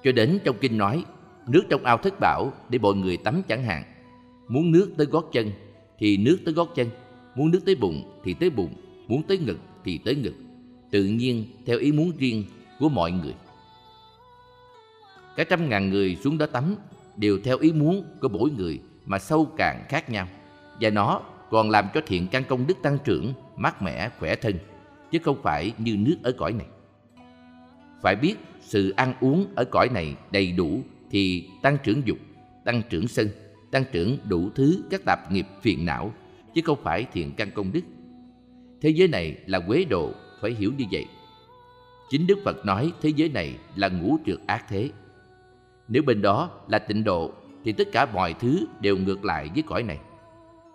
Cho 0.04 0.12
đến 0.12 0.38
trong 0.44 0.56
kinh 0.60 0.78
nói 0.78 1.04
nước 1.46 1.62
trong 1.70 1.84
ao 1.84 1.98
thất 1.98 2.20
bảo 2.20 2.52
để 2.68 2.78
mọi 2.78 2.94
người 2.94 3.16
tắm 3.16 3.42
chẳng 3.48 3.64
hạn. 3.64 3.84
Muốn 4.48 4.72
nước 4.72 4.90
tới 4.96 5.06
gót 5.06 5.24
chân 5.32 5.50
thì 5.98 6.16
nước 6.16 6.38
tới 6.44 6.54
gót 6.54 6.74
chân, 6.74 6.88
muốn 7.34 7.50
nước 7.50 7.60
tới 7.66 7.74
bụng 7.74 8.20
thì 8.24 8.34
tới 8.34 8.50
bụng, 8.50 8.74
muốn 9.08 9.22
tới 9.22 9.38
ngực 9.38 9.58
thì 9.84 9.98
tới 9.98 10.14
ngực. 10.14 10.34
Tự 10.90 11.04
nhiên 11.04 11.44
theo 11.66 11.78
ý 11.78 11.92
muốn 11.92 12.12
riêng 12.18 12.44
của 12.78 12.88
mọi 12.88 13.12
người. 13.12 13.34
Cả 15.36 15.44
trăm 15.44 15.68
ngàn 15.68 15.90
người 15.90 16.16
xuống 16.16 16.38
đó 16.38 16.46
tắm 16.46 16.76
đều 17.16 17.38
theo 17.44 17.58
ý 17.58 17.72
muốn 17.72 18.04
của 18.20 18.28
mỗi 18.28 18.50
người 18.50 18.80
mà 19.06 19.18
sâu 19.18 19.48
càng 19.56 19.84
khác 19.88 20.10
nhau. 20.10 20.26
Và 20.80 20.90
nó 20.90 21.20
còn 21.50 21.70
làm 21.70 21.86
cho 21.94 22.00
thiện 22.06 22.26
căn 22.28 22.44
công 22.48 22.66
đức 22.66 22.76
tăng 22.82 22.98
trưởng, 23.04 23.32
mát 23.56 23.82
mẻ, 23.82 24.10
khỏe 24.18 24.34
thân, 24.34 24.58
chứ 25.10 25.18
không 25.24 25.42
phải 25.42 25.72
như 25.78 25.96
nước 25.96 26.16
ở 26.22 26.32
cõi 26.38 26.52
này. 26.52 26.66
Phải 28.02 28.16
biết 28.16 28.34
sự 28.60 28.90
ăn 28.90 29.14
uống 29.20 29.46
ở 29.54 29.64
cõi 29.64 29.88
này 29.88 30.16
đầy 30.30 30.52
đủ 30.52 30.80
thì 31.14 31.48
tăng 31.62 31.78
trưởng 31.84 32.02
dục, 32.04 32.18
tăng 32.64 32.82
trưởng 32.90 33.08
sân, 33.08 33.28
tăng 33.70 33.84
trưởng 33.92 34.18
đủ 34.28 34.50
thứ 34.54 34.82
các 34.90 35.00
tạp 35.04 35.32
nghiệp 35.32 35.46
phiền 35.62 35.84
não, 35.84 36.12
chứ 36.54 36.60
không 36.64 36.78
phải 36.82 37.06
thiện 37.12 37.32
căn 37.36 37.50
công 37.54 37.72
đức. 37.72 37.80
Thế 38.80 38.90
giới 38.90 39.08
này 39.08 39.36
là 39.46 39.60
quế 39.60 39.84
độ, 39.84 40.12
phải 40.40 40.50
hiểu 40.50 40.72
như 40.78 40.84
vậy. 40.90 41.04
Chính 42.10 42.26
Đức 42.26 42.38
Phật 42.44 42.66
nói 42.66 42.92
thế 43.02 43.12
giới 43.16 43.28
này 43.28 43.56
là 43.76 43.88
ngũ 43.88 44.18
trượt 44.26 44.38
ác 44.46 44.64
thế. 44.68 44.90
Nếu 45.88 46.02
bên 46.02 46.22
đó 46.22 46.50
là 46.68 46.78
tịnh 46.78 47.04
độ 47.04 47.32
thì 47.64 47.72
tất 47.72 47.88
cả 47.92 48.06
mọi 48.06 48.34
thứ 48.40 48.66
đều 48.80 48.96
ngược 48.96 49.24
lại 49.24 49.50
với 49.54 49.62
cõi 49.62 49.82
này. 49.82 49.98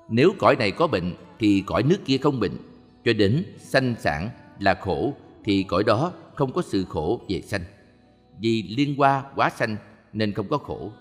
Nếu 0.10 0.34
cõi 0.40 0.56
này 0.56 0.72
có 0.72 0.88
bệnh 0.88 1.14
thì 1.40 1.64
cõi 1.66 1.84
nước 1.84 2.06
kia 2.06 2.18
không 2.18 2.40
bệnh. 2.40 2.58
Cho 3.06 3.14
đến 3.14 3.44
sanh 3.58 3.96
sản 4.00 4.30
là 4.60 4.74
khổ 4.74 5.14
thì 5.44 5.64
cõi 5.64 5.84
đó 5.84 6.14
không 6.36 6.52
có 6.52 6.62
sự 6.62 6.86
khổ 6.90 7.22
về 7.30 7.42
sanh. 7.42 7.62
Vì 8.42 8.64
liên 8.64 8.96
qua 8.98 9.24
quá 9.36 9.50
sanh 9.50 9.78
nên 10.14 10.34
không 10.34 10.48
có 10.50 10.58
khổ. 10.58 10.92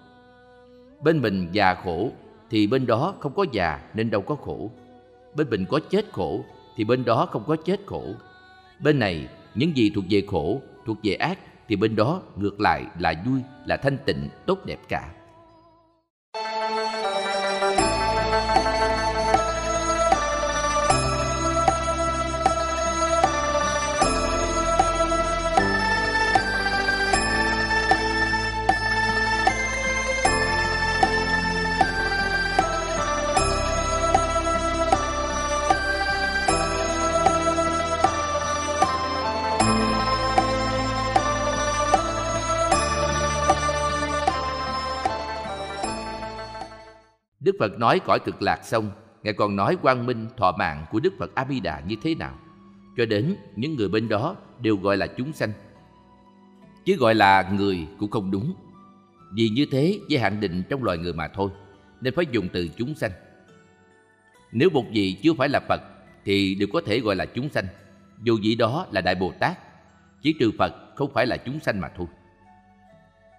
Bên 1.01 1.23
mình 1.23 1.49
già 1.53 1.75
khổ 1.75 2.11
thì 2.51 2.67
bên 2.67 2.87
đó 2.87 3.15
không 3.21 3.35
có 3.35 3.47
già 3.53 3.81
nên 3.95 4.11
đâu 4.11 4.23
có 4.23 4.35
khổ. 4.35 4.71
Bên 5.35 5.51
mình 5.51 5.65
có 5.69 5.81
chết 5.91 6.13
khổ 6.13 6.45
thì 6.77 6.85
bên 6.85 7.05
đó 7.05 7.27
không 7.27 7.45
có 7.47 7.57
chết 7.57 7.81
khổ. 7.87 8.05
Bên 8.81 8.99
này 8.99 9.29
những 9.55 9.77
gì 9.77 9.91
thuộc 9.95 10.05
về 10.11 10.23
khổ, 10.29 10.61
thuộc 10.87 10.97
về 11.03 11.15
ác 11.15 11.39
thì 11.69 11.77
bên 11.77 11.97
đó 11.97 12.23
ngược 12.37 12.61
lại 12.61 12.87
là 12.99 13.15
vui, 13.27 13.41
là 13.67 13.77
thanh 13.77 13.99
tịnh, 14.05 14.29
tốt 14.47 14.59
đẹp 14.67 14.79
cả. 14.89 15.15
Đức 47.49 47.57
Phật 47.59 47.79
nói 47.79 48.01
cõi 48.01 48.19
cực 48.21 48.43
lạc 48.43 48.65
xong, 48.65 48.91
Ngài 49.23 49.35
còn 49.35 49.57
nói 49.57 49.77
quang 49.77 50.07
minh 50.07 50.27
thọ 50.37 50.53
mạng 50.53 50.87
của 50.91 51.01
Đức 51.01 51.13
Phật 51.19 51.35
A-di-đà 51.35 51.81
như 51.81 51.97
thế 52.03 52.15
nào. 52.15 52.39
Cho 52.97 53.07
đến 53.07 53.37
những 53.57 53.77
người 53.77 53.89
bên 53.89 54.09
đó 54.09 54.37
đều 54.61 54.77
gọi 54.77 54.97
là 54.97 55.07
chúng 55.07 55.33
sanh. 55.33 55.53
Chứ 56.85 56.97
gọi 56.97 57.15
là 57.15 57.51
người 57.53 57.87
cũng 57.99 58.11
không 58.11 58.31
đúng. 58.31 58.55
Vì 59.33 59.49
như 59.49 59.67
thế 59.71 60.01
giới 60.09 60.21
hạn 60.21 60.41
định 60.41 60.63
trong 60.69 60.85
loài 60.85 60.99
người 60.99 61.13
mà 61.13 61.29
thôi, 61.29 61.51
nên 62.01 62.15
phải 62.15 62.25
dùng 62.31 62.49
từ 62.53 62.69
chúng 62.77 62.95
sanh. 62.95 63.11
Nếu 64.53 64.71
một 64.71 64.85
vị 64.93 65.17
chưa 65.23 65.35
phải 65.35 65.49
là 65.49 65.61
Phật 65.69 65.81
thì 66.25 66.55
đều 66.55 66.69
có 66.73 66.81
thể 66.87 67.01
gọi 67.01 67.17
là 67.17 67.27
chúng 67.27 67.49
sanh. 67.49 67.67
Dù 68.23 68.39
vị 68.43 68.55
đó 68.55 68.87
là 68.93 69.01
Đại 69.01 69.15
Bồ 69.15 69.33
Tát, 69.41 69.59
chỉ 70.23 70.35
trừ 70.41 70.51
Phật 70.59 70.75
không 70.97 71.13
phải 71.13 71.27
là 71.27 71.37
chúng 71.37 71.61
sanh 71.61 71.81
mà 71.81 71.89
thôi. 71.97 72.07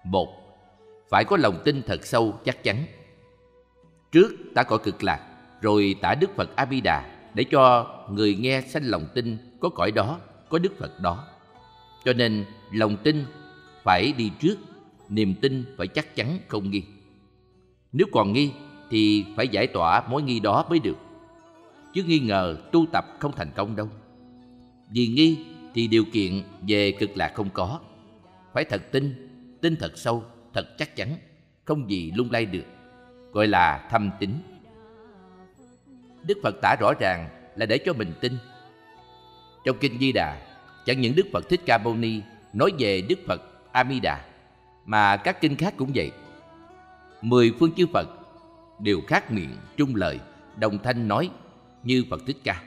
Một, 0.04 0.28
phải 1.10 1.24
có 1.24 1.36
lòng 1.36 1.62
tin 1.64 1.82
thật 1.82 2.06
sâu 2.06 2.38
chắc 2.44 2.62
chắn 2.62 2.76
Trước 4.12 4.36
ta 4.54 4.62
cõi 4.62 4.78
cực 4.84 5.04
lạc, 5.04 5.26
rồi 5.60 5.96
tả 6.00 6.14
Đức 6.14 6.30
Phật 6.36 6.56
A 6.56 6.66
Di 6.70 6.80
Đà 6.80 7.16
để 7.34 7.44
cho 7.44 7.86
người 8.10 8.36
nghe 8.40 8.60
sanh 8.60 8.82
lòng 8.84 9.06
tin 9.14 9.36
có 9.60 9.68
cõi 9.68 9.92
đó, 9.92 10.18
có 10.48 10.58
Đức 10.58 10.78
Phật 10.78 11.00
đó. 11.00 11.26
Cho 12.04 12.12
nên 12.12 12.44
lòng 12.72 12.96
tin 13.02 13.24
phải 13.82 14.12
đi 14.12 14.30
trước, 14.40 14.56
niềm 15.08 15.34
tin 15.40 15.64
phải 15.76 15.86
chắc 15.86 16.16
chắn 16.16 16.38
không 16.48 16.70
nghi. 16.70 16.82
Nếu 17.92 18.06
còn 18.12 18.32
nghi 18.32 18.52
thì 18.90 19.24
phải 19.36 19.48
giải 19.48 19.66
tỏa 19.66 20.08
mối 20.08 20.22
nghi 20.22 20.40
đó 20.40 20.66
mới 20.70 20.78
được. 20.78 20.96
Chứ 21.94 22.02
nghi 22.02 22.18
ngờ 22.18 22.56
tu 22.72 22.86
tập 22.92 23.04
không 23.18 23.32
thành 23.36 23.50
công 23.56 23.76
đâu. 23.76 23.88
Vì 24.90 25.06
nghi 25.06 25.38
thì 25.74 25.86
điều 25.86 26.04
kiện 26.12 26.42
về 26.68 26.92
cực 26.92 27.16
lạc 27.16 27.32
không 27.34 27.50
có. 27.50 27.80
Phải 28.52 28.64
thật 28.64 28.82
tin, 28.92 29.14
tin 29.60 29.76
thật 29.76 29.92
sâu, 29.98 30.24
thật 30.54 30.78
chắc 30.78 30.96
chắn, 30.96 31.16
không 31.64 31.90
gì 31.90 32.12
lung 32.16 32.30
lay 32.30 32.46
được 32.46 32.64
gọi 33.32 33.46
là 33.46 33.88
thâm 33.90 34.10
tín. 34.20 34.30
Đức 36.22 36.38
Phật 36.42 36.54
tả 36.62 36.76
rõ 36.80 36.92
ràng 37.00 37.28
là 37.56 37.66
để 37.66 37.78
cho 37.78 37.92
mình 37.92 38.12
tin. 38.20 38.38
Trong 39.64 39.76
Kinh 39.80 39.98
Di 39.98 40.12
Đà, 40.12 40.40
chẳng 40.86 41.00
những 41.00 41.14
Đức 41.16 41.26
Phật 41.32 41.48
Thích 41.48 41.60
Ca 41.66 41.78
Mâu 41.78 41.96
Ni 41.96 42.20
nói 42.52 42.70
về 42.78 43.02
Đức 43.08 43.18
Phật 43.26 43.42
Amida, 43.72 44.24
mà 44.84 45.16
các 45.16 45.40
kinh 45.40 45.56
khác 45.56 45.74
cũng 45.76 45.90
vậy. 45.94 46.10
Mười 47.22 47.52
phương 47.58 47.72
chư 47.76 47.86
Phật 47.92 48.08
đều 48.78 49.00
khác 49.06 49.32
miệng, 49.32 49.56
trung 49.76 49.94
lời, 49.94 50.20
đồng 50.56 50.78
thanh 50.78 51.08
nói 51.08 51.30
như 51.82 52.04
Phật 52.10 52.20
Thích 52.26 52.36
Ca, 52.44 52.62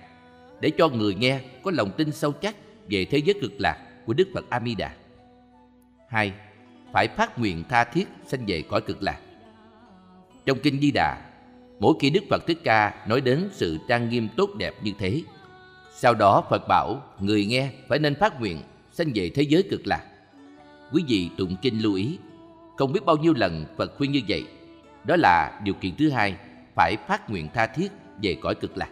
để 0.59 0.71
cho 0.77 0.89
người 0.89 1.15
nghe 1.15 1.41
có 1.63 1.71
lòng 1.71 1.91
tin 1.97 2.11
sâu 2.11 2.31
chắc 2.31 2.55
về 2.89 3.05
thế 3.05 3.17
giới 3.17 3.35
cực 3.41 3.51
lạc 3.57 3.87
của 4.05 4.13
Đức 4.13 4.27
Phật 4.33 4.49
Amida. 4.49 4.93
Hai, 6.09 6.33
phải 6.93 7.07
phát 7.07 7.39
nguyện 7.39 7.63
tha 7.69 7.83
thiết 7.83 8.07
sanh 8.25 8.45
về 8.47 8.63
cõi 8.69 8.81
cực 8.81 9.03
lạc. 9.03 9.19
Trong 10.45 10.59
Kinh 10.59 10.79
Di 10.81 10.91
Đà, 10.91 11.17
mỗi 11.79 11.93
khi 11.99 12.09
Đức 12.09 12.23
Phật 12.29 12.47
Thích 12.47 12.59
Ca 12.63 13.05
nói 13.07 13.21
đến 13.21 13.49
sự 13.51 13.77
trang 13.87 14.09
nghiêm 14.09 14.27
tốt 14.37 14.49
đẹp 14.57 14.73
như 14.83 14.91
thế, 14.99 15.21
sau 15.95 16.13
đó 16.13 16.43
Phật 16.49 16.67
bảo 16.67 17.01
người 17.19 17.45
nghe 17.45 17.71
phải 17.87 17.99
nên 17.99 18.15
phát 18.15 18.39
nguyện 18.39 18.61
sanh 18.91 19.11
về 19.15 19.31
thế 19.35 19.43
giới 19.43 19.63
cực 19.63 19.87
lạc. 19.87 20.03
Quý 20.91 21.03
vị 21.07 21.29
tụng 21.37 21.55
kinh 21.61 21.79
lưu 21.79 21.93
ý, 21.93 22.17
không 22.77 22.93
biết 22.93 23.05
bao 23.05 23.17
nhiêu 23.17 23.33
lần 23.33 23.65
Phật 23.77 23.97
khuyên 23.97 24.11
như 24.11 24.21
vậy. 24.27 24.43
Đó 25.03 25.15
là 25.15 25.59
điều 25.63 25.73
kiện 25.73 25.95
thứ 25.95 26.09
hai, 26.09 26.35
phải 26.75 26.97
phát 27.07 27.29
nguyện 27.29 27.47
tha 27.53 27.67
thiết 27.67 27.91
về 28.21 28.37
cõi 28.41 28.55
cực 28.55 28.77
lạc. 28.77 28.89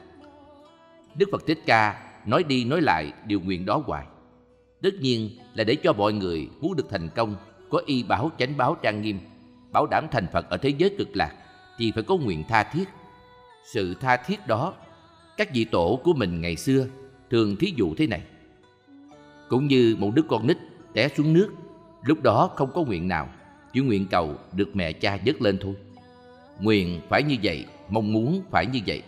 Đức 1.15 1.29
Phật 1.31 1.43
Thích 1.47 1.59
Ca 1.65 2.11
nói 2.25 2.43
đi 2.43 2.65
nói 2.65 2.81
lại 2.81 3.11
điều 3.25 3.39
nguyện 3.39 3.65
đó 3.65 3.83
hoài. 3.85 4.05
Tất 4.81 4.93
nhiên 5.01 5.29
là 5.53 5.63
để 5.63 5.75
cho 5.83 5.93
mọi 5.93 6.13
người 6.13 6.49
muốn 6.61 6.75
được 6.75 6.89
thành 6.89 7.09
công, 7.15 7.35
có 7.69 7.81
y 7.85 8.03
báo 8.03 8.31
chánh 8.39 8.57
báo 8.57 8.77
trang 8.81 9.01
nghiêm, 9.01 9.19
bảo 9.71 9.85
đảm 9.85 10.05
thành 10.11 10.27
Phật 10.33 10.49
ở 10.49 10.57
thế 10.57 10.69
giới 10.77 10.95
cực 10.97 11.15
lạc 11.15 11.33
thì 11.77 11.91
phải 11.91 12.03
có 12.03 12.17
nguyện 12.17 12.43
tha 12.49 12.63
thiết. 12.63 12.85
Sự 13.65 13.95
tha 14.01 14.17
thiết 14.17 14.47
đó, 14.47 14.73
các 15.37 15.53
vị 15.53 15.65
tổ 15.65 15.99
của 16.03 16.13
mình 16.13 16.41
ngày 16.41 16.55
xưa 16.55 16.87
thường 17.29 17.55
thí 17.55 17.73
dụ 17.77 17.95
thế 17.95 18.07
này. 18.07 18.21
Cũng 19.49 19.67
như 19.67 19.95
một 19.99 20.11
đứa 20.15 20.21
con 20.21 20.47
nít 20.47 20.57
té 20.93 21.09
xuống 21.17 21.33
nước, 21.33 21.49
lúc 22.03 22.23
đó 22.23 22.49
không 22.55 22.71
có 22.73 22.83
nguyện 22.83 23.07
nào, 23.07 23.29
chỉ 23.73 23.79
nguyện 23.79 24.07
cầu 24.11 24.35
được 24.53 24.75
mẹ 24.75 24.93
cha 24.93 25.17
dứt 25.23 25.41
lên 25.41 25.57
thôi. 25.61 25.73
Nguyện 26.59 27.01
phải 27.09 27.23
như 27.23 27.35
vậy, 27.43 27.65
mong 27.89 28.13
muốn 28.13 28.41
phải 28.51 28.65
như 28.65 28.79
vậy. 28.87 29.01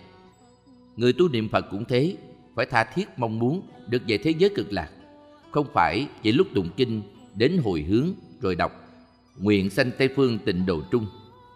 Người 0.95 1.13
tu 1.13 1.29
niệm 1.29 1.49
Phật 1.49 1.65
cũng 1.71 1.85
thế, 1.85 2.15
phải 2.55 2.65
tha 2.65 2.83
thiết 2.83 3.09
mong 3.17 3.39
muốn 3.39 3.61
được 3.87 4.01
về 4.07 4.17
thế 4.17 4.33
giới 4.37 4.49
cực 4.55 4.71
lạc. 4.71 4.89
Không 5.51 5.67
phải 5.73 6.07
chỉ 6.21 6.31
lúc 6.31 6.47
tụng 6.55 6.69
kinh 6.77 7.01
đến 7.35 7.57
hồi 7.63 7.81
hướng 7.81 8.09
rồi 8.41 8.55
đọc 8.55 8.71
nguyện 9.37 9.69
sanh 9.69 9.91
Tây 9.97 10.09
Phương 10.15 10.39
tịnh 10.39 10.65
độ 10.65 10.81
trung 10.91 11.05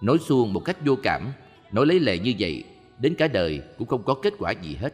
nói 0.02 0.18
xuông 0.18 0.54
một 0.54 0.60
cách 0.66 0.78
vô 0.86 0.96
cảm 1.04 1.32
nói 1.72 1.86
lấy 1.86 2.00
lệ 2.00 2.20
như 2.20 2.34
vậy 2.40 2.64
đến 3.00 3.16
cả 3.16 3.28
đời 3.28 3.62
cũng 3.78 3.88
không 3.88 4.04
có 4.04 4.14
kết 4.14 4.34
quả 4.40 4.52
gì 4.52 4.76
hết. 4.76 4.94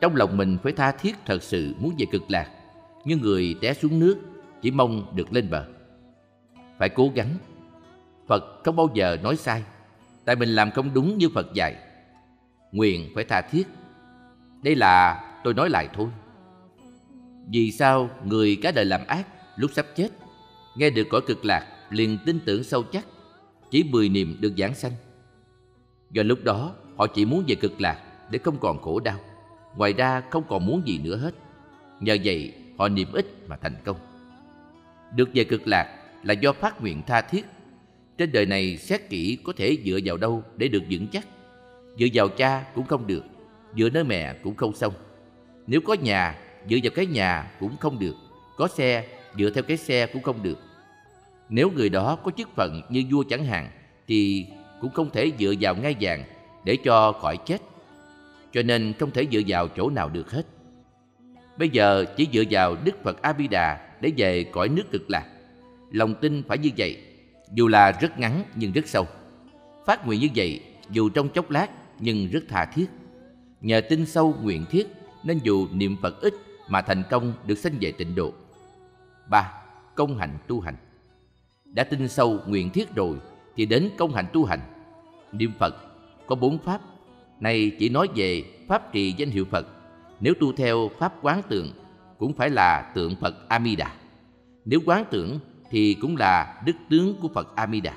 Trong 0.00 0.16
lòng 0.16 0.36
mình 0.36 0.58
phải 0.62 0.72
tha 0.72 0.92
thiết 0.92 1.16
thật 1.26 1.42
sự 1.42 1.74
muốn 1.78 1.94
về 1.98 2.06
cực 2.12 2.30
lạc, 2.30 2.50
như 3.04 3.16
người 3.16 3.54
té 3.60 3.74
xuống 3.74 3.98
nước 3.98 4.16
chỉ 4.62 4.70
mong 4.70 5.16
được 5.16 5.32
lên 5.32 5.50
bờ. 5.50 5.64
Phải 6.78 6.88
cố 6.88 7.10
gắng. 7.14 7.34
Phật 8.26 8.44
không 8.64 8.76
bao 8.76 8.88
giờ 8.94 9.16
nói 9.22 9.36
sai, 9.36 9.62
tại 10.24 10.36
mình 10.36 10.48
làm 10.48 10.70
không 10.70 10.94
đúng 10.94 11.18
như 11.18 11.28
Phật 11.28 11.54
dạy. 11.54 11.76
Nguyện 12.72 13.10
phải 13.14 13.24
tha 13.24 13.40
thiết. 13.40 13.68
Đây 14.62 14.74
là 14.74 15.24
tôi 15.44 15.54
nói 15.54 15.70
lại 15.70 15.88
thôi. 15.94 16.08
Vì 17.48 17.72
sao 17.72 18.10
người 18.24 18.58
cả 18.62 18.70
đời 18.70 18.84
làm 18.84 19.06
ác 19.06 19.26
lúc 19.56 19.70
sắp 19.74 19.86
chết, 19.96 20.08
nghe 20.76 20.90
được 20.90 21.06
cõi 21.10 21.20
cực 21.26 21.44
lạc 21.44 21.66
liền 21.90 22.18
tin 22.26 22.38
tưởng 22.44 22.64
sâu 22.64 22.82
chắc, 22.82 23.04
chỉ 23.70 23.84
mười 23.90 24.08
niệm 24.08 24.36
được 24.40 24.52
giảng 24.58 24.74
sanh. 24.74 24.92
Do 26.10 26.22
lúc 26.22 26.38
đó 26.44 26.74
họ 26.96 27.06
chỉ 27.06 27.24
muốn 27.24 27.44
về 27.48 27.54
cực 27.54 27.80
lạc 27.80 28.02
để 28.30 28.38
không 28.38 28.58
còn 28.60 28.82
khổ 28.82 29.00
đau. 29.00 29.18
Ngoài 29.76 29.92
ra 29.92 30.22
không 30.30 30.44
còn 30.48 30.66
muốn 30.66 30.82
gì 30.86 30.98
nữa 30.98 31.16
hết. 31.16 31.34
Nhờ 32.00 32.16
vậy 32.24 32.54
họ 32.78 32.88
niệm 32.88 33.08
ít 33.12 33.26
mà 33.48 33.56
thành 33.56 33.74
công. 33.84 33.96
Được 35.14 35.28
về 35.34 35.44
cực 35.44 35.66
lạc 35.66 35.96
là 36.22 36.34
do 36.34 36.52
phát 36.52 36.80
nguyện 36.80 37.02
tha 37.06 37.20
thiết. 37.20 37.46
Trên 38.18 38.32
đời 38.32 38.46
này 38.46 38.76
xét 38.76 39.08
kỹ 39.08 39.38
có 39.44 39.52
thể 39.56 39.76
dựa 39.84 39.98
vào 40.04 40.16
đâu 40.16 40.42
để 40.56 40.68
được 40.68 40.82
vững 40.90 41.06
chắc. 41.12 41.26
Dựa 41.98 42.06
vào 42.14 42.28
cha 42.28 42.64
cũng 42.74 42.86
không 42.86 43.06
được, 43.06 43.24
dựa 43.76 43.90
nơi 43.90 44.04
mẹ 44.04 44.34
cũng 44.42 44.54
không 44.54 44.74
xong. 44.74 44.92
Nếu 45.66 45.80
có 45.80 45.94
nhà, 45.94 46.38
dựa 46.70 46.76
vào 46.82 46.90
cái 46.94 47.06
nhà 47.06 47.50
cũng 47.60 47.76
không 47.76 47.98
được. 47.98 48.14
Có 48.56 48.68
xe, 48.68 49.06
dựa 49.38 49.50
theo 49.50 49.64
cái 49.64 49.76
xe 49.76 50.06
cũng 50.06 50.22
không 50.22 50.42
được. 50.42 50.58
Nếu 51.50 51.70
người 51.70 51.88
đó 51.88 52.16
có 52.16 52.30
chức 52.30 52.48
phận 52.56 52.82
như 52.88 53.04
vua 53.10 53.24
chẳng 53.28 53.44
hạn, 53.44 53.70
thì 54.08 54.46
cũng 54.80 54.90
không 54.90 55.10
thể 55.10 55.32
dựa 55.38 55.52
vào 55.60 55.74
ngai 55.76 55.96
vàng 56.00 56.24
để 56.64 56.76
cho 56.84 57.12
khỏi 57.12 57.36
chết. 57.46 57.62
Cho 58.52 58.62
nên 58.62 58.92
không 58.98 59.10
thể 59.10 59.26
dựa 59.32 59.40
vào 59.46 59.68
chỗ 59.68 59.90
nào 59.90 60.08
được 60.08 60.30
hết. 60.30 60.46
Bây 61.58 61.68
giờ 61.68 62.04
chỉ 62.16 62.28
dựa 62.32 62.42
vào 62.50 62.76
Đức 62.84 63.02
Phật 63.02 63.22
A 63.22 63.34
Di 63.38 63.48
Đà 63.48 63.96
để 64.00 64.12
về 64.16 64.44
cõi 64.44 64.68
nước 64.68 64.90
cực 64.92 65.10
lạc. 65.10 65.26
Lòng 65.90 66.14
tin 66.20 66.42
phải 66.42 66.58
như 66.58 66.70
vậy, 66.76 67.02
dù 67.54 67.68
là 67.68 67.92
rất 67.92 68.18
ngắn 68.18 68.44
nhưng 68.54 68.72
rất 68.72 68.88
sâu. 68.88 69.06
Phát 69.86 70.06
nguyện 70.06 70.20
như 70.20 70.28
vậy, 70.34 70.60
dù 70.90 71.08
trong 71.08 71.28
chốc 71.28 71.50
lát 71.50 71.70
nhưng 71.98 72.28
rất 72.30 72.40
tha 72.48 72.64
thiết. 72.64 72.86
Nhờ 73.60 73.80
tin 73.80 74.06
sâu 74.06 74.34
nguyện 74.42 74.64
thiết 74.70 74.86
nên 75.24 75.38
dù 75.42 75.68
niệm 75.72 75.96
Phật 76.02 76.20
ít 76.20 76.34
mà 76.68 76.82
thành 76.82 77.02
công 77.10 77.32
được 77.46 77.58
sanh 77.58 77.72
về 77.80 77.92
tịnh 77.92 78.14
độ. 78.14 78.32
3. 79.30 79.52
Công 79.94 80.18
hạnh 80.18 80.38
tu 80.46 80.60
hành 80.60 80.76
đã 81.72 81.84
tin 81.84 82.08
sâu 82.08 82.38
nguyện 82.46 82.70
thiết 82.70 82.94
rồi 82.94 83.16
thì 83.56 83.66
đến 83.66 83.90
công 83.98 84.14
hạnh 84.14 84.26
tu 84.32 84.44
hành. 84.44 84.60
Niệm 85.32 85.52
Phật 85.58 85.74
có 86.26 86.34
bốn 86.34 86.58
pháp, 86.58 86.80
này 87.40 87.72
chỉ 87.78 87.88
nói 87.88 88.08
về 88.14 88.44
pháp 88.68 88.92
trì 88.92 89.12
danh 89.12 89.30
hiệu 89.30 89.44
Phật. 89.44 89.66
Nếu 90.20 90.34
tu 90.40 90.52
theo 90.52 90.90
pháp 90.98 91.14
quán 91.22 91.42
tượng 91.48 91.72
cũng 92.18 92.32
phải 92.32 92.50
là 92.50 92.92
tượng 92.94 93.16
Phật 93.16 93.48
Amida. 93.48 93.94
Nếu 94.64 94.80
quán 94.86 95.04
tưởng 95.10 95.38
thì 95.70 95.94
cũng 96.00 96.16
là 96.16 96.62
đức 96.66 96.76
tướng 96.90 97.14
của 97.20 97.28
Phật 97.28 97.56
Amida. 97.56 97.92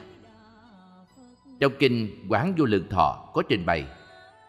Trong 1.59 1.73
kinh 1.79 2.09
Quán 2.29 2.53
Vô 2.57 2.65
Lượng 2.65 2.89
Thọ 2.89 3.29
có 3.33 3.41
trình 3.49 3.65
bày 3.65 3.85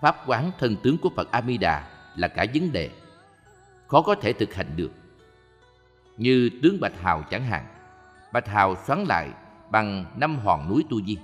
pháp 0.00 0.16
quán 0.26 0.50
thân 0.58 0.76
tướng 0.82 0.98
của 0.98 1.10
Phật 1.16 1.30
Amida 1.30 1.88
là 2.16 2.28
cả 2.28 2.46
vấn 2.54 2.72
đề 2.72 2.90
khó 3.86 4.02
có 4.02 4.14
thể 4.14 4.32
thực 4.32 4.54
hành 4.54 4.66
được. 4.76 4.90
Như 6.16 6.50
tướng 6.62 6.80
Bạch 6.80 7.00
Hào 7.00 7.22
chẳng 7.30 7.44
hạn, 7.44 7.64
Bạch 8.34 8.48
Hào 8.48 8.76
xoắn 8.86 9.04
lại 9.04 9.30
bằng 9.70 10.04
năm 10.16 10.36
hòn 10.38 10.68
núi 10.68 10.84
tu 10.90 11.02
di. 11.02 11.16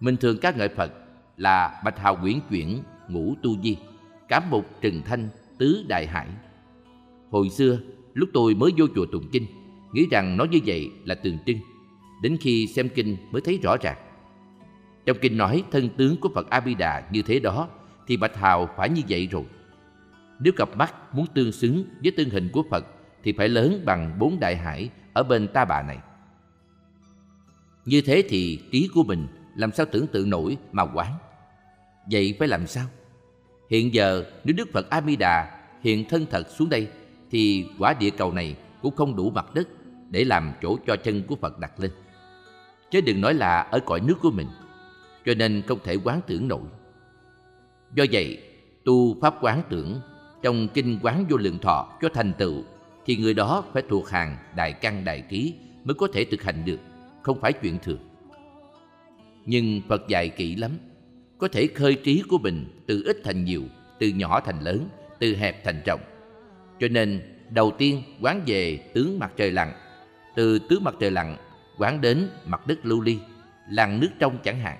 Mình 0.00 0.16
thường 0.16 0.38
ca 0.42 0.50
ngợi 0.50 0.68
Phật 0.68 0.92
là 1.36 1.80
Bạch 1.84 1.98
Hào 1.98 2.16
quyển 2.16 2.40
chuyển 2.50 2.82
ngũ 3.08 3.34
tu 3.42 3.58
di, 3.62 3.76
cám 4.28 4.42
mục 4.50 4.66
trừng 4.80 5.02
thanh 5.04 5.28
tứ 5.58 5.84
đại 5.88 6.06
hải. 6.06 6.26
Hồi 7.30 7.50
xưa, 7.50 7.78
lúc 8.14 8.28
tôi 8.32 8.54
mới 8.54 8.70
vô 8.76 8.86
chùa 8.94 9.06
tụng 9.12 9.28
kinh, 9.32 9.46
nghĩ 9.92 10.06
rằng 10.10 10.36
nói 10.36 10.48
như 10.48 10.58
vậy 10.66 10.90
là 11.04 11.14
tượng 11.14 11.38
trưng. 11.46 11.58
Đến 12.22 12.36
khi 12.40 12.66
xem 12.66 12.88
kinh 12.88 13.16
mới 13.30 13.42
thấy 13.42 13.58
rõ 13.62 13.76
ràng. 13.82 13.96
Trong 15.06 15.16
kinh 15.20 15.36
nói 15.36 15.64
thân 15.70 15.88
tướng 15.96 16.16
của 16.16 16.28
Phật 16.34 16.50
A 16.50 16.60
Di 16.66 16.74
Đà 16.74 17.08
như 17.10 17.22
thế 17.22 17.40
đó 17.40 17.68
thì 18.06 18.16
Bạch 18.16 18.36
Hào 18.36 18.68
phải 18.76 18.88
như 18.88 19.02
vậy 19.08 19.28
rồi. 19.30 19.44
Nếu 20.40 20.52
cặp 20.56 20.76
mắt 20.76 21.14
muốn 21.14 21.26
tương 21.34 21.52
xứng 21.52 21.84
với 22.02 22.12
tương 22.16 22.30
hình 22.30 22.48
của 22.52 22.62
Phật 22.70 22.86
thì 23.22 23.32
phải 23.32 23.48
lớn 23.48 23.82
bằng 23.84 24.18
bốn 24.18 24.40
đại 24.40 24.56
hải 24.56 24.90
ở 25.12 25.22
bên 25.22 25.48
ta 25.48 25.64
bà 25.64 25.82
này. 25.82 25.98
Như 27.84 28.00
thế 28.00 28.22
thì 28.28 28.58
trí 28.72 28.88
của 28.94 29.02
mình 29.02 29.26
làm 29.56 29.72
sao 29.72 29.86
tưởng 29.92 30.06
tượng 30.06 30.30
nổi 30.30 30.56
mà 30.72 30.82
quán. 30.82 31.12
Vậy 32.10 32.36
phải 32.38 32.48
làm 32.48 32.66
sao? 32.66 32.86
Hiện 33.70 33.94
giờ 33.94 34.24
nếu 34.44 34.54
Đức 34.56 34.68
Phật 34.72 34.90
A 34.90 35.02
Di 35.06 35.16
Đà 35.16 35.60
hiện 35.82 36.08
thân 36.08 36.26
thật 36.30 36.50
xuống 36.50 36.68
đây 36.68 36.88
thì 37.30 37.66
quả 37.78 37.94
địa 37.94 38.10
cầu 38.10 38.32
này 38.32 38.56
cũng 38.82 38.96
không 38.96 39.16
đủ 39.16 39.30
mặt 39.30 39.54
đất 39.54 39.68
để 40.10 40.24
làm 40.24 40.52
chỗ 40.62 40.78
cho 40.86 40.96
chân 40.96 41.22
của 41.22 41.36
Phật 41.36 41.58
đặt 41.58 41.80
lên. 41.80 41.90
Chứ 42.90 43.00
đừng 43.00 43.20
nói 43.20 43.34
là 43.34 43.60
ở 43.60 43.80
cõi 43.86 44.00
nước 44.00 44.14
của 44.22 44.30
mình, 44.30 44.48
cho 45.26 45.34
nên 45.34 45.62
không 45.68 45.78
thể 45.84 45.96
quán 46.04 46.20
tưởng 46.26 46.48
nổi. 46.48 46.60
Do 47.94 48.04
vậy, 48.12 48.42
tu 48.84 49.20
pháp 49.20 49.34
quán 49.40 49.62
tưởng 49.68 50.00
trong 50.42 50.68
kinh 50.68 50.98
quán 51.02 51.26
vô 51.30 51.36
lượng 51.36 51.58
thọ 51.58 51.98
cho 52.02 52.08
thành 52.14 52.32
tựu 52.38 52.62
thì 53.06 53.16
người 53.16 53.34
đó 53.34 53.64
phải 53.72 53.82
thuộc 53.88 54.08
hàng 54.08 54.36
đại 54.56 54.72
căn 54.72 55.04
đại 55.04 55.24
trí 55.30 55.54
mới 55.84 55.94
có 55.94 56.08
thể 56.12 56.24
thực 56.24 56.42
hành 56.42 56.64
được, 56.64 56.78
không 57.24 57.40
phải 57.40 57.52
chuyện 57.52 57.78
thường. 57.82 57.98
Nhưng 59.46 59.80
Phật 59.88 60.08
dạy 60.08 60.28
kỹ 60.28 60.56
lắm, 60.56 60.70
có 61.38 61.48
thể 61.48 61.68
khơi 61.74 61.94
trí 62.04 62.22
của 62.28 62.38
mình 62.38 62.82
từ 62.86 63.02
ít 63.06 63.16
thành 63.24 63.44
nhiều, 63.44 63.62
từ 63.98 64.08
nhỏ 64.08 64.40
thành 64.40 64.60
lớn, 64.60 64.88
từ 65.18 65.36
hẹp 65.36 65.64
thành 65.64 65.82
rộng. 65.86 66.00
Cho 66.80 66.88
nên 66.88 67.22
đầu 67.50 67.72
tiên 67.78 68.02
quán 68.20 68.42
về 68.46 68.76
tướng 68.94 69.18
mặt 69.18 69.32
trời 69.36 69.50
lặn, 69.50 69.72
từ 70.36 70.58
tướng 70.58 70.84
mặt 70.84 70.94
trời 71.00 71.10
lặn 71.10 71.36
quán 71.78 72.00
đến 72.00 72.28
mặt 72.46 72.66
đất 72.66 72.86
lưu 72.86 73.00
ly, 73.00 73.18
làn 73.70 74.00
nước 74.00 74.10
trong 74.18 74.38
chẳng 74.44 74.58
hạn. 74.58 74.78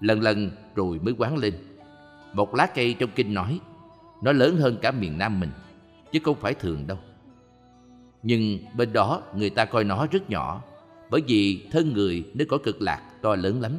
Lần 0.00 0.20
lần 0.20 0.50
rồi 0.74 0.98
mới 0.98 1.14
quán 1.18 1.36
lên. 1.36 1.54
Một 2.32 2.54
lá 2.54 2.66
cây 2.74 2.96
trong 2.98 3.10
kinh 3.14 3.34
nói, 3.34 3.60
nó 4.22 4.32
lớn 4.32 4.56
hơn 4.56 4.76
cả 4.82 4.90
miền 4.90 5.18
Nam 5.18 5.40
mình, 5.40 5.50
chứ 6.12 6.18
không 6.24 6.36
phải 6.40 6.54
thường 6.54 6.86
đâu. 6.86 6.98
Nhưng 8.22 8.58
bên 8.76 8.92
đó 8.92 9.22
người 9.36 9.50
ta 9.50 9.64
coi 9.64 9.84
nó 9.84 10.06
rất 10.10 10.30
nhỏ, 10.30 10.62
bởi 11.10 11.22
vì 11.26 11.66
thân 11.70 11.92
người 11.92 12.24
nơi 12.34 12.46
có 12.46 12.58
cực 12.58 12.82
lạc 12.82 13.02
to 13.22 13.36
lớn 13.36 13.60
lắm. 13.60 13.72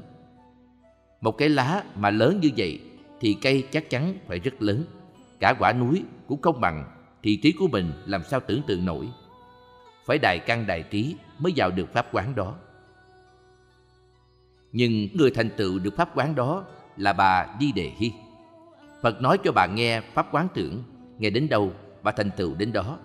Một 1.21 1.31
cái 1.31 1.49
lá 1.49 1.83
mà 1.95 2.09
lớn 2.09 2.39
như 2.41 2.49
vậy 2.57 2.79
thì 3.19 3.38
cây 3.41 3.67
chắc 3.71 3.89
chắn 3.89 4.17
phải 4.27 4.39
rất 4.39 4.61
lớn. 4.61 4.83
Cả 5.39 5.53
quả 5.59 5.73
núi 5.73 6.03
cũng 6.27 6.41
không 6.41 6.61
bằng 6.61 6.85
thì 7.23 7.35
trí 7.35 7.51
của 7.51 7.67
mình 7.67 7.91
làm 8.05 8.23
sao 8.23 8.39
tưởng 8.39 8.61
tượng 8.67 8.85
nổi. 8.85 9.07
Phải 10.05 10.17
đại 10.17 10.39
căn 10.39 10.67
đại 10.67 10.83
trí 10.83 11.15
mới 11.39 11.53
vào 11.55 11.71
được 11.71 11.93
pháp 11.93 12.07
quán 12.11 12.35
đó. 12.35 12.55
Nhưng 14.71 15.07
người 15.13 15.31
thành 15.31 15.49
tựu 15.57 15.79
được 15.79 15.95
pháp 15.95 16.17
quán 16.17 16.35
đó 16.35 16.63
là 16.97 17.13
bà 17.13 17.47
Di 17.59 17.71
Đề 17.71 17.91
Hy. 17.97 18.11
Phật 19.01 19.21
nói 19.21 19.38
cho 19.43 19.51
bà 19.51 19.65
nghe 19.65 20.01
pháp 20.01 20.27
quán 20.31 20.47
tưởng, 20.53 20.83
nghe 21.19 21.29
đến 21.29 21.49
đâu 21.49 21.71
bà 22.03 22.11
thành 22.11 22.31
tựu 22.38 22.55
đến 22.55 22.73
đó. 22.73 22.97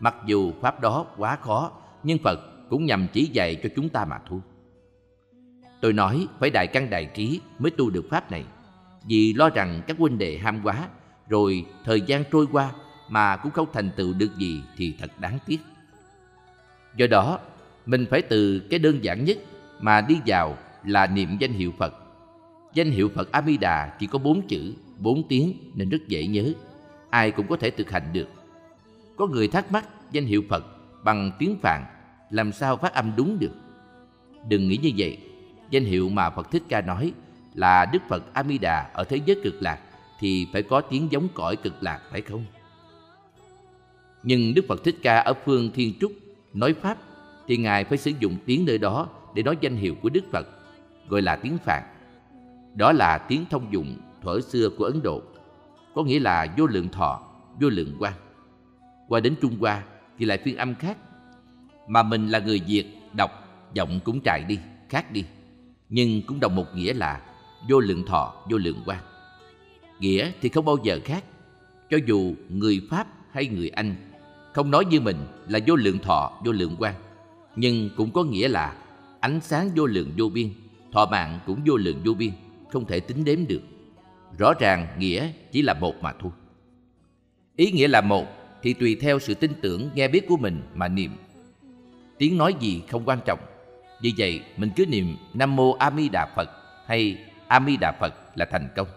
Mặc 0.00 0.14
dù 0.26 0.52
pháp 0.60 0.80
đó 0.80 1.06
quá 1.16 1.36
khó, 1.36 1.70
nhưng 2.02 2.18
Phật 2.18 2.38
cũng 2.68 2.86
nhằm 2.86 3.06
chỉ 3.12 3.24
dạy 3.32 3.56
cho 3.62 3.68
chúng 3.76 3.88
ta 3.88 4.04
mà 4.04 4.18
thôi. 4.28 4.40
Tôi 5.80 5.92
nói 5.92 6.26
phải 6.40 6.50
đại 6.50 6.66
căn 6.66 6.90
đại 6.90 7.10
trí 7.14 7.40
mới 7.58 7.70
tu 7.70 7.90
được 7.90 8.04
pháp 8.10 8.30
này, 8.30 8.44
vì 9.08 9.32
lo 9.32 9.50
rằng 9.50 9.82
các 9.86 9.98
huynh 9.98 10.18
đệ 10.18 10.38
ham 10.38 10.60
quá, 10.62 10.88
rồi 11.28 11.66
thời 11.84 12.00
gian 12.00 12.24
trôi 12.32 12.46
qua 12.52 12.72
mà 13.08 13.36
cũng 13.36 13.52
không 13.52 13.68
thành 13.72 13.90
tựu 13.96 14.12
được 14.12 14.36
gì 14.38 14.62
thì 14.76 14.94
thật 15.00 15.10
đáng 15.20 15.38
tiếc. 15.46 15.60
Do 16.96 17.06
đó, 17.06 17.38
mình 17.86 18.06
phải 18.10 18.22
từ 18.22 18.60
cái 18.70 18.78
đơn 18.78 19.04
giản 19.04 19.24
nhất 19.24 19.38
mà 19.80 20.00
đi 20.00 20.18
vào 20.26 20.58
là 20.84 21.06
niệm 21.06 21.36
danh 21.40 21.52
hiệu 21.52 21.72
Phật. 21.78 21.94
Danh 22.74 22.90
hiệu 22.90 23.10
Phật 23.14 23.32
A 23.32 23.42
Di 23.42 23.56
Đà 23.56 23.96
chỉ 23.98 24.06
có 24.06 24.18
bốn 24.18 24.46
chữ, 24.46 24.74
bốn 24.98 25.28
tiếng 25.28 25.54
nên 25.74 25.88
rất 25.88 26.08
dễ 26.08 26.26
nhớ. 26.26 26.52
Ai 27.10 27.30
cũng 27.30 27.46
có 27.46 27.56
thể 27.56 27.70
thực 27.70 27.90
hành 27.90 28.12
được. 28.12 28.28
Có 29.16 29.26
người 29.26 29.48
thắc 29.48 29.72
mắc 29.72 29.84
danh 30.12 30.24
hiệu 30.24 30.42
Phật 30.48 30.64
bằng 31.04 31.32
tiếng 31.38 31.56
Phạn 31.62 31.84
làm 32.30 32.52
sao 32.52 32.76
phát 32.76 32.94
âm 32.94 33.12
đúng 33.16 33.38
được. 33.38 33.52
Đừng 34.48 34.68
nghĩ 34.68 34.76
như 34.76 34.90
vậy. 34.96 35.18
Danh 35.70 35.84
hiệu 35.84 36.08
mà 36.08 36.30
Phật 36.30 36.50
Thích 36.50 36.62
Ca 36.68 36.80
nói 36.80 37.12
là 37.54 37.86
Đức 37.92 38.02
Phật 38.08 38.32
A 38.32 38.42
Di 38.42 38.58
Đà 38.58 38.90
ở 38.92 39.04
thế 39.04 39.20
giới 39.26 39.40
cực 39.44 39.54
lạc 39.62 39.78
thì 40.20 40.46
phải 40.52 40.62
có 40.62 40.80
tiếng 40.80 41.08
giống 41.10 41.28
cõi 41.34 41.56
cực 41.56 41.82
lạc 41.82 42.00
phải 42.10 42.20
không? 42.20 42.44
Nhưng 44.22 44.54
Đức 44.54 44.64
Phật 44.68 44.84
Thích 44.84 44.96
Ca 45.02 45.18
ở 45.18 45.34
phương 45.44 45.70
Thiên 45.74 45.94
Trúc 46.00 46.12
nói 46.54 46.74
Pháp 46.74 46.98
thì 47.46 47.56
Ngài 47.56 47.84
phải 47.84 47.98
sử 47.98 48.12
dụng 48.20 48.36
tiếng 48.46 48.64
nơi 48.64 48.78
đó 48.78 49.08
để 49.34 49.42
nói 49.42 49.56
danh 49.60 49.76
hiệu 49.76 49.94
của 50.02 50.08
Đức 50.08 50.24
Phật, 50.32 50.48
gọi 51.08 51.22
là 51.22 51.36
tiếng 51.36 51.58
Phạn. 51.58 51.82
Đó 52.74 52.92
là 52.92 53.18
tiếng 53.18 53.44
thông 53.50 53.72
dụng 53.72 53.96
thuở 54.22 54.40
xưa 54.40 54.70
của 54.78 54.84
Ấn 54.84 55.02
Độ, 55.02 55.22
có 55.94 56.02
nghĩa 56.02 56.20
là 56.20 56.54
vô 56.56 56.66
lượng 56.66 56.88
thọ, 56.88 57.22
vô 57.60 57.68
lượng 57.68 57.96
quan. 57.98 58.12
Qua 59.08 59.20
đến 59.20 59.34
Trung 59.40 59.56
Hoa 59.60 59.82
thì 60.18 60.24
lại 60.24 60.38
phiên 60.44 60.56
âm 60.56 60.74
khác. 60.74 60.96
Mà 61.88 62.02
mình 62.02 62.28
là 62.28 62.38
người 62.38 62.60
Việt, 62.66 62.84
đọc, 63.12 63.30
giọng 63.74 64.00
cũng 64.04 64.20
trải 64.24 64.44
đi, 64.48 64.58
khác 64.88 65.12
đi. 65.12 65.24
Nhưng 65.88 66.22
cũng 66.22 66.40
đồng 66.40 66.54
một 66.54 66.66
nghĩa 66.74 66.92
là 66.92 67.20
vô 67.68 67.80
lượng 67.80 68.06
thọ, 68.06 68.34
vô 68.50 68.56
lượng 68.56 68.82
quan. 68.86 68.98
nghĩa 70.00 70.30
thì 70.40 70.48
không 70.48 70.64
bao 70.64 70.76
giờ 70.82 71.00
khác. 71.04 71.24
Cho 71.90 71.98
dù 72.06 72.34
người 72.48 72.80
pháp 72.90 73.06
hay 73.32 73.46
người 73.46 73.68
anh 73.68 73.94
không 74.52 74.70
nói 74.70 74.84
như 74.84 75.00
mình 75.00 75.16
là 75.48 75.58
vô 75.66 75.76
lượng 75.76 75.98
thọ 75.98 76.32
vô 76.44 76.52
lượng 76.52 76.76
quan 76.78 76.94
nhưng 77.56 77.90
cũng 77.96 78.10
có 78.10 78.24
nghĩa 78.24 78.48
là 78.48 78.76
ánh 79.20 79.40
sáng 79.40 79.70
vô 79.76 79.86
lượng 79.86 80.12
vô 80.16 80.28
biên 80.28 80.48
thọ 80.92 81.06
mạng 81.06 81.40
cũng 81.46 81.60
vô 81.66 81.76
lượng 81.76 82.02
vô 82.04 82.14
biên 82.14 82.30
không 82.72 82.86
thể 82.86 83.00
tính 83.00 83.24
đếm 83.24 83.46
được. 83.48 83.62
Rõ 84.38 84.52
ràng 84.60 84.86
nghĩa 84.98 85.28
chỉ 85.52 85.62
là 85.62 85.74
một 85.74 85.94
mà 86.02 86.12
thôi. 86.20 86.30
Ý 87.56 87.70
nghĩa 87.70 87.88
là 87.88 88.00
một 88.00 88.26
thì 88.62 88.74
tùy 88.74 88.96
theo 89.00 89.18
sự 89.18 89.34
tin 89.34 89.52
tưởng 89.62 89.90
nghe 89.94 90.08
biết 90.08 90.28
của 90.28 90.36
mình 90.36 90.62
mà 90.74 90.88
niệm 90.88 91.10
tiếng 92.18 92.38
nói 92.38 92.54
gì 92.60 92.82
không 92.90 93.02
quan 93.04 93.18
trọng 93.24 93.38
vì 94.02 94.12
vậy 94.18 94.42
mình 94.56 94.70
cứ 94.76 94.86
niệm 94.86 95.16
nam 95.34 95.56
mô 95.56 95.72
a 95.72 95.90
di 95.96 96.08
đà 96.08 96.26
phật 96.36 96.50
hay 96.86 97.18
a 97.48 97.60
di 97.66 97.76
đà 97.76 97.92
phật 97.92 98.14
là 98.34 98.44
thành 98.50 98.68
công 98.76 98.88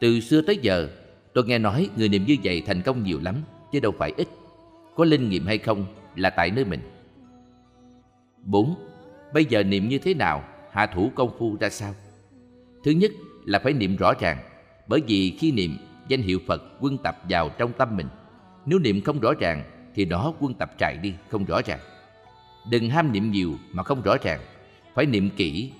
từ 0.00 0.20
xưa 0.20 0.42
tới 0.42 0.58
giờ 0.62 0.88
tôi 1.34 1.44
nghe 1.46 1.58
nói 1.58 1.90
người 1.96 2.08
niệm 2.08 2.24
như 2.26 2.36
vậy 2.44 2.62
thành 2.66 2.82
công 2.82 3.02
nhiều 3.02 3.20
lắm 3.22 3.36
chứ 3.72 3.80
đâu 3.80 3.92
phải 3.98 4.12
ít 4.16 4.28
có 4.96 5.04
linh 5.04 5.28
nghiệm 5.28 5.46
hay 5.46 5.58
không 5.58 5.86
là 6.16 6.30
tại 6.30 6.50
nơi 6.50 6.64
mình 6.64 6.80
4. 8.46 8.74
Bây 9.32 9.44
giờ 9.44 9.62
niệm 9.62 9.88
như 9.88 9.98
thế 9.98 10.14
nào? 10.14 10.44
Hạ 10.70 10.86
thủ 10.86 11.10
công 11.14 11.38
phu 11.38 11.56
ra 11.60 11.68
sao? 11.68 11.94
Thứ 12.84 12.90
nhất 12.90 13.10
là 13.44 13.58
phải 13.58 13.72
niệm 13.72 13.96
rõ 13.96 14.12
ràng 14.20 14.38
Bởi 14.86 15.00
vì 15.06 15.36
khi 15.38 15.52
niệm, 15.52 15.76
danh 16.08 16.22
hiệu 16.22 16.38
Phật 16.46 16.62
quân 16.80 16.98
tập 16.98 17.18
vào 17.28 17.48
trong 17.48 17.72
tâm 17.72 17.96
mình 17.96 18.06
Nếu 18.66 18.78
niệm 18.78 19.00
không 19.00 19.20
rõ 19.20 19.32
ràng 19.40 19.64
thì 19.94 20.04
đó 20.04 20.34
quân 20.40 20.54
tập 20.54 20.70
chạy 20.78 20.96
đi, 21.02 21.14
không 21.28 21.44
rõ 21.44 21.60
ràng 21.66 21.78
Đừng 22.70 22.90
ham 22.90 23.12
niệm 23.12 23.30
nhiều 23.30 23.54
mà 23.72 23.82
không 23.82 24.02
rõ 24.02 24.16
ràng 24.22 24.40
Phải 24.94 25.06
niệm 25.06 25.30
kỹ 25.36 25.72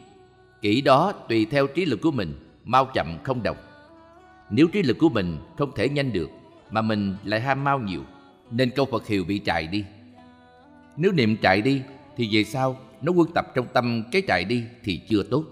Kỹ 0.63 0.81
đó 0.81 1.13
tùy 1.29 1.47
theo 1.51 1.67
trí 1.67 1.85
lực 1.85 2.01
của 2.03 2.11
mình 2.11 2.35
Mau 2.65 2.85
chậm 2.85 3.19
không 3.25 3.43
đồng 3.43 3.57
Nếu 4.51 4.67
trí 4.73 4.83
lực 4.83 4.99
của 4.99 5.09
mình 5.09 5.39
không 5.59 5.73
thể 5.75 5.89
nhanh 5.89 6.13
được 6.13 6.31
Mà 6.71 6.83
mình 6.83 7.17
lại 7.25 7.41
ham 7.41 7.65
mau 7.65 7.79
nhiều 7.79 8.03
Nên 8.51 8.71
câu 8.71 8.87
Phật 8.87 9.07
hiệu 9.07 9.25
bị 9.25 9.39
chạy 9.39 9.67
đi 9.67 9.85
Nếu 10.97 11.13
niệm 11.13 11.37
chạy 11.37 11.63
đi 11.63 11.83
thì 12.17 12.29
về 12.33 12.45
sau 12.45 12.79
nó 13.03 13.13
quân 13.13 13.29
tập 13.35 13.47
trong 13.55 13.67
tâm 13.73 14.03
cái 14.13 14.23
chạy 14.23 14.45
đi 14.45 14.65
thì 14.85 15.01
chưa 15.09 15.23
tốt. 15.23 15.45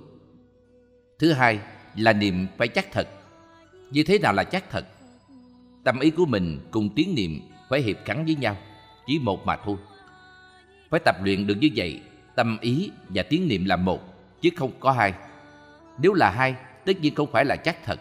Thứ 1.18 1.32
hai 1.32 1.58
là 1.96 2.12
niệm 2.12 2.46
phải 2.58 2.68
chắc 2.68 2.92
thật. 2.92 3.08
Như 3.90 4.02
thế 4.02 4.18
nào 4.18 4.32
là 4.32 4.44
chắc 4.44 4.70
thật? 4.70 4.86
Tâm 5.84 6.00
ý 6.00 6.10
của 6.10 6.26
mình 6.26 6.60
cùng 6.70 6.88
tiếng 6.96 7.14
niệm 7.14 7.40
phải 7.68 7.82
hiệp 7.82 7.96
khắn 8.04 8.24
với 8.24 8.34
nhau, 8.34 8.56
chỉ 9.06 9.18
một 9.18 9.46
mà 9.46 9.56
thôi. 9.56 9.76
Phải 10.94 11.00
tập 11.00 11.16
luyện 11.22 11.46
được 11.46 11.54
như 11.60 11.68
vậy, 11.76 12.00
tâm 12.34 12.58
ý 12.60 12.90
và 13.08 13.22
tiếng 13.22 13.48
niệm 13.48 13.64
là 13.64 13.76
một, 13.76 14.00
chứ 14.40 14.50
không 14.56 14.70
có 14.80 14.92
hai. 14.92 15.14
Nếu 15.98 16.14
là 16.14 16.30
hai, 16.30 16.54
tất 16.84 17.00
nhiên 17.00 17.14
không 17.14 17.28
phải 17.32 17.44
là 17.44 17.56
chắc 17.56 17.84
thật. 17.84 18.00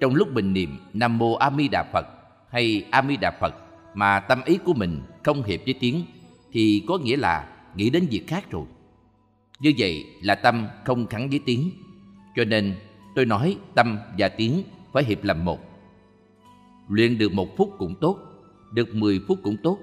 Trong 0.00 0.14
lúc 0.14 0.32
mình 0.32 0.52
niệm 0.52 0.78
Nam 0.92 1.18
Mô 1.18 1.34
A 1.34 1.50
Di 1.58 1.68
Đà 1.68 1.84
Phật 1.92 2.06
hay 2.50 2.86
A 2.90 3.02
Di 3.08 3.16
Đà 3.16 3.30
Phật 3.40 3.54
mà 3.94 4.20
tâm 4.20 4.40
ý 4.44 4.58
của 4.64 4.74
mình 4.74 5.02
không 5.22 5.42
hiệp 5.42 5.60
với 5.64 5.74
tiếng 5.80 6.04
thì 6.52 6.84
có 6.88 6.98
nghĩa 6.98 7.16
là 7.16 7.48
nghĩ 7.74 7.90
đến 7.90 8.06
việc 8.10 8.24
khác 8.26 8.50
rồi. 8.50 8.64
Như 9.58 9.72
vậy 9.78 10.04
là 10.22 10.34
tâm 10.34 10.66
không 10.84 11.06
khẳng 11.06 11.30
với 11.30 11.40
tiếng. 11.46 11.70
Cho 12.36 12.44
nên 12.44 12.74
tôi 13.14 13.26
nói 13.26 13.56
tâm 13.74 13.98
và 14.18 14.28
tiếng 14.28 14.62
phải 14.92 15.04
hiệp 15.04 15.24
làm 15.24 15.44
một. 15.44 15.60
Luyện 16.88 17.18
được 17.18 17.32
một 17.32 17.56
phút 17.56 17.74
cũng 17.78 17.94
tốt, 18.00 18.18
được 18.72 18.94
mười 18.94 19.20
phút 19.28 19.38
cũng 19.42 19.56
tốt. 19.62 19.78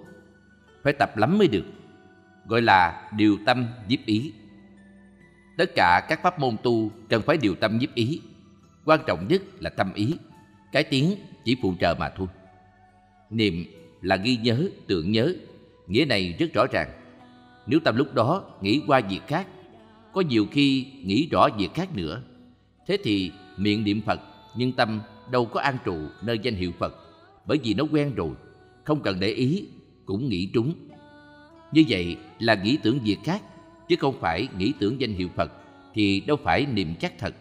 Phải 0.88 0.94
tập 0.94 1.18
lắm 1.18 1.38
mới 1.38 1.48
được. 1.48 1.66
Gọi 2.46 2.62
là 2.62 3.10
điều 3.18 3.38
tâm 3.46 3.68
nhiếp 3.88 4.00
ý. 4.06 4.34
Tất 5.58 5.76
cả 5.76 6.06
các 6.10 6.20
pháp 6.24 6.40
môn 6.40 6.56
tu 6.64 6.92
cần 7.10 7.22
phải 7.22 7.38
điều 7.38 7.56
tâm 7.56 7.78
nhiếp 7.78 7.94
ý. 7.94 8.22
Quan 8.86 9.00
trọng 9.08 9.28
nhất 9.28 9.42
là 9.60 9.70
tâm 9.70 9.94
ý. 9.94 10.14
Cái 10.72 10.84
tiếng 10.84 11.16
chỉ 11.46 11.56
phụ 11.62 11.74
trợ 11.80 11.96
mà 12.00 12.10
thôi. 12.10 12.28
Niệm 13.30 13.66
là 14.02 14.16
ghi 14.16 14.38
nhớ, 14.38 14.68
tưởng 14.88 15.12
nhớ. 15.12 15.34
Nghĩa 15.88 16.06
này 16.06 16.36
rất 16.40 16.54
rõ 16.54 16.66
ràng. 16.72 16.90
Nếu 17.66 17.80
tâm 17.80 17.96
lúc 17.96 18.14
đó 18.14 18.44
nghĩ 18.62 18.82
qua 18.88 19.02
việc 19.10 19.22
khác, 19.28 19.48
có 20.14 20.22
nhiều 20.22 20.46
khi 20.52 20.88
nghĩ 21.04 21.28
rõ 21.32 21.50
việc 21.58 21.74
khác 21.74 21.96
nữa. 21.96 22.22
Thế 22.88 22.98
thì 23.04 23.32
miệng 23.58 23.84
niệm 23.84 24.02
Phật 24.02 24.20
nhưng 24.56 24.72
tâm 24.72 25.02
đâu 25.32 25.46
có 25.46 25.60
an 25.60 25.78
trụ 25.86 25.98
nơi 26.22 26.40
danh 26.40 26.56
hiệu 26.56 26.72
Phật 26.80 26.96
bởi 27.46 27.60
vì 27.64 27.74
nó 27.74 27.84
quen 27.92 28.16
rồi, 28.16 28.32
không 28.84 29.02
cần 29.02 29.20
để 29.20 29.28
ý 29.28 29.68
cũng 30.08 30.30
nghĩ 30.30 30.50
trúng. 30.54 30.74
Như 31.72 31.84
vậy 31.90 32.18
là 32.40 32.56
nghĩ 32.56 32.78
tưởng 32.84 33.00
việc 33.04 33.18
khác 33.24 33.42
chứ 33.88 33.96
không 34.00 34.20
phải 34.20 34.48
nghĩ 34.58 34.74
tưởng 34.80 35.02
danh 35.02 35.14
hiệu 35.14 35.28
Phật 35.36 35.52
thì 35.94 36.20
đâu 36.28 36.38
phải 36.44 36.66
niệm 36.66 36.96
chắc 37.00 37.14
thật. 37.18 37.36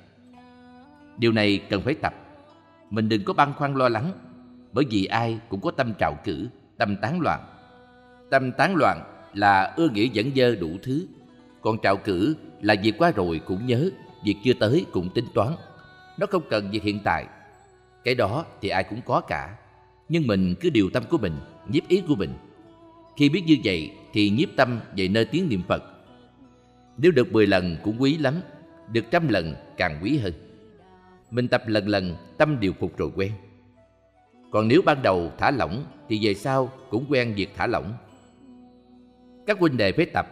Điều 1.18 1.32
này 1.32 1.58
cần 1.70 1.82
phải 1.82 1.94
tập. 1.94 2.14
Mình 2.90 3.08
đừng 3.08 3.24
có 3.24 3.32
băn 3.32 3.52
khoăn 3.54 3.74
lo 3.74 3.88
lắng 3.88 4.12
bởi 4.72 4.84
vì 4.90 5.04
ai 5.04 5.38
cũng 5.48 5.60
có 5.60 5.70
tâm 5.70 5.92
trào 5.98 6.18
cử, 6.24 6.48
tâm 6.76 6.96
tán 6.96 7.20
loạn. 7.20 7.40
Tâm 8.30 8.52
tán 8.52 8.74
loạn 8.76 9.00
là 9.34 9.74
ưa 9.76 9.88
nghĩ 9.88 10.08
dẫn 10.08 10.30
dơ 10.36 10.54
đủ 10.54 10.68
thứ 10.82 11.06
còn 11.66 11.78
trào 11.82 11.96
cử 11.96 12.36
là 12.60 12.74
việc 12.82 12.98
qua 12.98 13.10
rồi 13.10 13.40
cũng 13.46 13.66
nhớ 13.66 13.90
việc 14.24 14.36
chưa 14.44 14.52
tới 14.60 14.86
cũng 14.92 15.08
tính 15.14 15.24
toán 15.34 15.52
nó 16.18 16.26
không 16.26 16.42
cần 16.50 16.70
việc 16.70 16.82
hiện 16.82 16.98
tại 17.04 17.26
cái 18.04 18.14
đó 18.14 18.44
thì 18.60 18.68
ai 18.68 18.84
cũng 18.84 19.00
có 19.06 19.20
cả 19.20 19.56
nhưng 20.08 20.26
mình 20.26 20.54
cứ 20.60 20.70
điều 20.70 20.90
tâm 20.90 21.02
của 21.10 21.18
mình 21.18 21.32
nhiếp 21.68 21.88
ý 21.88 22.02
của 22.08 22.14
mình 22.14 22.30
khi 23.16 23.28
biết 23.28 23.42
như 23.46 23.56
vậy 23.64 23.92
thì 24.12 24.30
nhiếp 24.30 24.48
tâm 24.56 24.80
về 24.96 25.08
nơi 25.08 25.24
tiếng 25.24 25.48
niệm 25.48 25.62
phật. 25.68 25.82
Nếu 26.96 27.12
được 27.12 27.32
10 27.32 27.46
lần 27.46 27.76
cũng 27.84 27.96
quý 28.02 28.18
lắm 28.18 28.40
được 28.92 29.04
trăm 29.10 29.28
lần 29.28 29.54
càng 29.76 30.00
quý 30.02 30.18
hơn. 30.18 30.32
Mình 31.30 31.48
tập 31.48 31.62
lần 31.66 31.88
lần 31.88 32.16
tâm 32.38 32.60
điều 32.60 32.72
phục 32.72 32.98
rồi 32.98 33.10
quen. 33.16 33.32
Còn 34.50 34.68
nếu 34.68 34.82
ban 34.82 35.02
đầu 35.02 35.32
thả 35.38 35.50
lỏng 35.50 35.84
thì 36.08 36.18
về 36.22 36.34
sau 36.34 36.70
cũng 36.90 37.06
quen 37.08 37.34
việc 37.36 37.48
thả 37.56 37.66
lỏng. 37.66 37.92
Các 39.46 39.58
huynh 39.60 39.76
đệ 39.76 39.92
phải 39.92 40.06
tập 40.06 40.26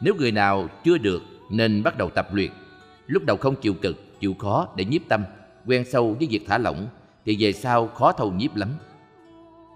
Nếu 0.00 0.14
người 0.14 0.32
nào 0.32 0.68
chưa 0.84 0.98
được 0.98 1.22
nên 1.50 1.82
bắt 1.82 1.98
đầu 1.98 2.10
tập 2.10 2.28
luyện. 2.32 2.50
Lúc 3.06 3.22
đầu 3.26 3.36
không 3.36 3.54
chịu 3.60 3.74
cực, 3.74 4.20
chịu 4.20 4.34
khó 4.34 4.68
để 4.76 4.84
nhiếp 4.84 5.02
tâm 5.08 5.24
Quen 5.66 5.84
sâu 5.84 6.16
với 6.18 6.28
việc 6.30 6.44
thả 6.46 6.58
lỏng 6.58 6.86
Thì 7.24 7.36
về 7.38 7.52
sau 7.52 7.88
khó 7.88 8.12
thâu 8.12 8.32
nhiếp 8.32 8.56
lắm. 8.56 8.68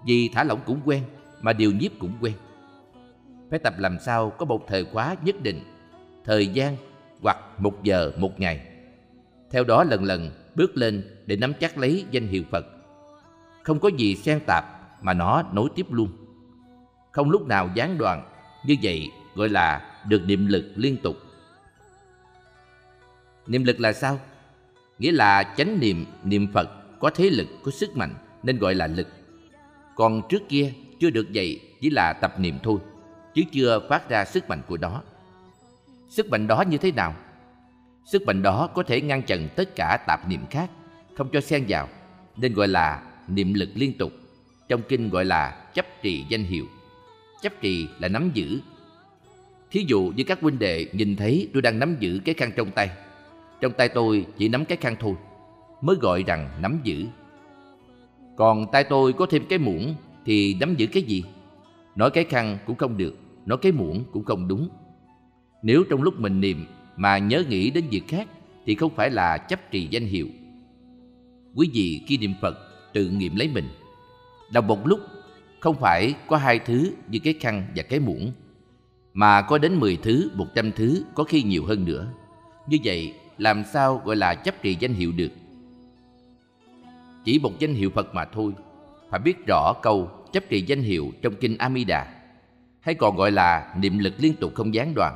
Vì 0.05 0.29
thả 0.29 0.43
lỏng 0.43 0.59
cũng 0.65 0.79
quen 0.85 1.03
Mà 1.41 1.53
điều 1.53 1.71
nhiếp 1.71 1.91
cũng 1.99 2.13
quen. 2.21 2.33
Phải 3.49 3.59
tập 3.59 3.73
làm 3.77 3.99
sao 3.99 4.29
có 4.29 4.45
một 4.45 4.65
thời 4.67 4.85
khóa 4.85 5.15
nhất 5.23 5.35
định 5.43 5.61
Thời 6.25 6.47
gian 6.47 6.77
hoặc 7.21 7.37
một 7.57 7.83
giờ 7.83 8.11
một 8.17 8.39
ngày 8.39 8.61
Theo 9.51 9.63
đó 9.63 9.83
lần 9.83 10.03
lần 10.03 10.31
bước 10.55 10.77
lên 10.77 11.03
để 11.25 11.35
nắm 11.35 11.53
chắc 11.59 11.77
lấy 11.77 12.05
danh 12.11 12.27
hiệu 12.27 12.43
Phật 12.51 12.65
Không 13.63 13.79
có 13.79 13.89
gì 13.97 14.15
xen 14.15 14.39
tạp 14.47 14.65
mà 15.01 15.13
nó 15.13 15.43
nối 15.53 15.69
tiếp 15.75 15.85
luôn 15.89 16.09
Không 17.11 17.29
lúc 17.29 17.47
nào 17.47 17.69
gián 17.75 17.97
đoạn 17.97 18.23
như 18.65 18.75
vậy 18.81 19.11
gọi 19.35 19.49
là 19.49 19.89
được 20.07 20.21
niệm 20.25 20.47
lực 20.47 20.65
liên 20.75 20.97
tục. 20.97 21.17
Niệm 23.47 23.63
lực 23.63 23.79
là 23.79 23.93
sao? 23.93 24.19
Nghĩa 24.99 25.11
là 25.11 25.53
chánh 25.57 25.79
niệm, 25.79 26.05
niệm 26.23 26.47
Phật 26.53 26.69
có 26.99 27.09
thế 27.09 27.29
lực, 27.29 27.47
có 27.63 27.71
sức 27.71 27.97
mạnh 27.97 28.13
nên 28.43 28.57
gọi 28.57 28.75
là 28.75 28.87
lực. 28.87 29.07
Còn 29.95 30.21
trước 30.29 30.41
kia 30.49 30.73
chưa 30.99 31.09
được 31.09 31.31
dạy 31.31 31.59
chỉ 31.81 31.89
là 31.89 32.13
tập 32.13 32.39
niệm 32.39 32.59
thôi, 32.63 32.79
chứ 33.39 33.45
chưa 33.51 33.87
phát 33.89 34.09
ra 34.09 34.25
sức 34.25 34.49
mạnh 34.49 34.61
của 34.67 34.77
nó. 34.77 35.01
Sức 36.09 36.29
mạnh 36.29 36.47
đó 36.47 36.61
như 36.61 36.77
thế 36.77 36.91
nào? 36.91 37.15
Sức 38.05 38.21
mạnh 38.21 38.41
đó 38.41 38.69
có 38.75 38.83
thể 38.83 39.01
ngăn 39.01 39.21
chặn 39.21 39.49
tất 39.55 39.75
cả 39.75 39.97
tạp 40.07 40.27
niệm 40.27 40.41
khác, 40.49 40.69
không 41.17 41.29
cho 41.33 41.41
xen 41.41 41.65
vào, 41.67 41.89
nên 42.37 42.53
gọi 42.53 42.67
là 42.67 43.03
niệm 43.27 43.53
lực 43.53 43.69
liên 43.75 43.97
tục. 43.97 44.11
Trong 44.67 44.81
kinh 44.89 45.09
gọi 45.09 45.25
là 45.25 45.65
chấp 45.73 45.85
trì 46.01 46.25
danh 46.29 46.43
hiệu 46.43 46.65
chấp 47.41 47.53
trì 47.61 47.87
là 47.99 48.07
nắm 48.07 48.31
giữ 48.33 48.59
thí 49.71 49.85
dụ 49.87 50.13
như 50.15 50.23
các 50.23 50.41
huynh 50.41 50.59
đệ 50.59 50.85
nhìn 50.93 51.15
thấy 51.15 51.49
tôi 51.53 51.61
đang 51.61 51.79
nắm 51.79 51.95
giữ 51.99 52.19
cái 52.25 52.35
khăn 52.35 52.51
trong 52.55 52.71
tay 52.71 52.89
trong 53.61 53.73
tay 53.73 53.89
tôi 53.89 54.25
chỉ 54.37 54.49
nắm 54.49 54.65
cái 54.65 54.77
khăn 54.77 54.95
thôi 54.99 55.13
mới 55.81 55.95
gọi 55.95 56.23
rằng 56.27 56.49
nắm 56.61 56.79
giữ 56.83 57.05
còn 58.37 58.71
tay 58.71 58.83
tôi 58.83 59.13
có 59.13 59.25
thêm 59.25 59.45
cái 59.49 59.59
muỗng 59.59 59.95
thì 60.25 60.57
nắm 60.59 60.75
giữ 60.75 60.87
cái 60.87 61.03
gì 61.03 61.23
nói 61.95 62.11
cái 62.11 62.23
khăn 62.23 62.57
cũng 62.65 62.75
không 62.75 62.97
được 62.97 63.15
nói 63.49 63.57
cái 63.61 63.71
muỗng 63.71 64.03
cũng 64.11 64.23
không 64.23 64.47
đúng 64.47 64.69
nếu 65.63 65.83
trong 65.89 66.01
lúc 66.01 66.19
mình 66.19 66.41
niệm 66.41 66.65
mà 66.95 67.17
nhớ 67.17 67.43
nghĩ 67.49 67.69
đến 67.69 67.83
việc 67.91 68.07
khác 68.07 68.27
thì 68.65 68.75
không 68.75 68.95
phải 68.95 69.09
là 69.09 69.37
chấp 69.37 69.71
trì 69.71 69.87
danh 69.91 70.05
hiệu 70.05 70.27
quý 71.55 71.69
vị 71.73 72.01
khi 72.07 72.17
niệm 72.17 72.33
phật 72.41 72.57
tự 72.93 73.09
nghiệm 73.09 73.35
lấy 73.35 73.47
mình 73.47 73.65
đọc 74.51 74.65
một 74.65 74.87
lúc 74.87 74.99
không 75.59 75.75
phải 75.75 76.13
có 76.27 76.37
hai 76.37 76.59
thứ 76.59 76.91
như 77.07 77.19
cái 77.23 77.33
khăn 77.33 77.67
và 77.75 77.83
cái 77.83 77.99
muỗng 77.99 78.31
mà 79.13 79.41
có 79.41 79.57
đến 79.57 79.79
10 79.79 79.97
thứ, 79.97 80.31
100 80.35 80.71
thứ, 80.71 81.03
có 81.15 81.23
khi 81.23 81.43
nhiều 81.43 81.65
hơn 81.65 81.85
nữa. 81.85 82.07
Như 82.67 82.77
vậy, 82.83 83.13
làm 83.37 83.63
sao 83.73 84.01
gọi 84.05 84.15
là 84.15 84.35
chấp 84.35 84.61
trì 84.61 84.75
danh 84.79 84.93
hiệu 84.93 85.11
được? 85.11 85.31
Chỉ 87.25 87.39
một 87.39 87.59
danh 87.59 87.73
hiệu 87.73 87.89
Phật 87.89 88.15
mà 88.15 88.25
thôi, 88.25 88.53
phải 89.09 89.19
biết 89.19 89.45
rõ 89.47 89.73
câu 89.81 90.09
chấp 90.33 90.43
trì 90.49 90.61
danh 90.61 90.81
hiệu 90.81 91.11
trong 91.21 91.35
kinh 91.35 91.57
Amida, 91.57 92.07
hay 92.81 92.95
còn 92.95 93.15
gọi 93.15 93.31
là 93.31 93.73
niệm 93.77 93.99
lực 93.99 94.13
liên 94.17 94.33
tục 94.35 94.55
không 94.55 94.73
gián 94.73 94.93
đoạn. 94.95 95.15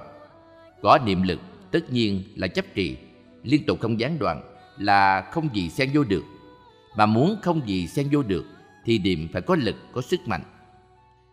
Có 0.81 0.99
niệm 1.05 1.23
lực 1.23 1.39
tất 1.71 1.91
nhiên 1.91 2.23
là 2.35 2.47
chấp 2.47 2.65
trì, 2.75 2.97
liên 3.43 3.65
tục 3.65 3.79
không 3.81 3.99
gián 3.99 4.19
đoạn 4.19 4.41
là 4.77 5.21
không 5.31 5.55
gì 5.55 5.69
xen 5.69 5.89
vô 5.93 6.03
được 6.03 6.23
Mà 6.97 7.05
muốn 7.05 7.35
không 7.41 7.67
gì 7.67 7.87
xen 7.87 8.07
vô 8.11 8.23
được 8.23 8.45
thì 8.85 8.99
niệm 8.99 9.27
phải 9.33 9.41
có 9.41 9.55
lực, 9.55 9.75
có 9.91 10.01
sức 10.01 10.19
mạnh. 10.25 10.41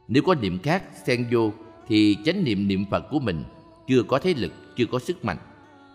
Nếu 0.09 0.22
có 0.26 0.35
niệm 0.35 0.59
khác 0.62 0.83
xen 1.05 1.26
vô 1.31 1.53
thì 1.89 2.16
chánh 2.24 2.45
niệm 2.45 2.68
niệm 2.68 2.85
Phật 2.91 3.05
của 3.11 3.18
mình 3.18 3.45
chưa 3.89 4.03
có 4.03 4.18
thế 4.18 4.35
lực, 4.37 4.53
chưa 4.76 4.87
có 4.87 4.99
sức 4.99 5.24
mạnh 5.24 5.37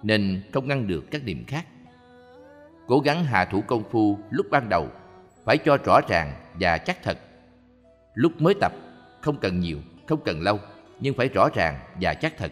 nên 0.04 0.42
không 0.54 0.68
ngăn 0.68 0.88
được 0.88 1.12
các 1.12 1.24
niệm 1.24 1.44
khác. 1.48 1.66
Cố 2.88 3.00
gắng 3.00 3.24
hạ 3.24 3.46
thủ 3.46 3.62
công 3.62 3.84
phu 3.92 4.20
lúc 4.30 4.46
ban 4.52 4.70
đầu 4.70 4.90
phải 5.46 5.58
cho 5.58 5.78
rõ 5.86 6.00
ràng 6.10 6.34
và 6.60 6.78
chắc 6.78 7.04
thật. 7.04 7.18
Lúc 8.14 8.42
mới 8.42 8.54
tập 8.62 8.74
không 9.22 9.38
cần 9.38 9.60
nhiều, 9.60 9.78
không 10.08 10.20
cần 10.26 10.42
lâu 10.42 10.60
nhưng 11.00 11.14
phải 11.14 11.30
rõ 11.30 11.50
ràng 11.56 11.80
và 12.02 12.14
chắc 12.14 12.38
thật. 12.38 12.52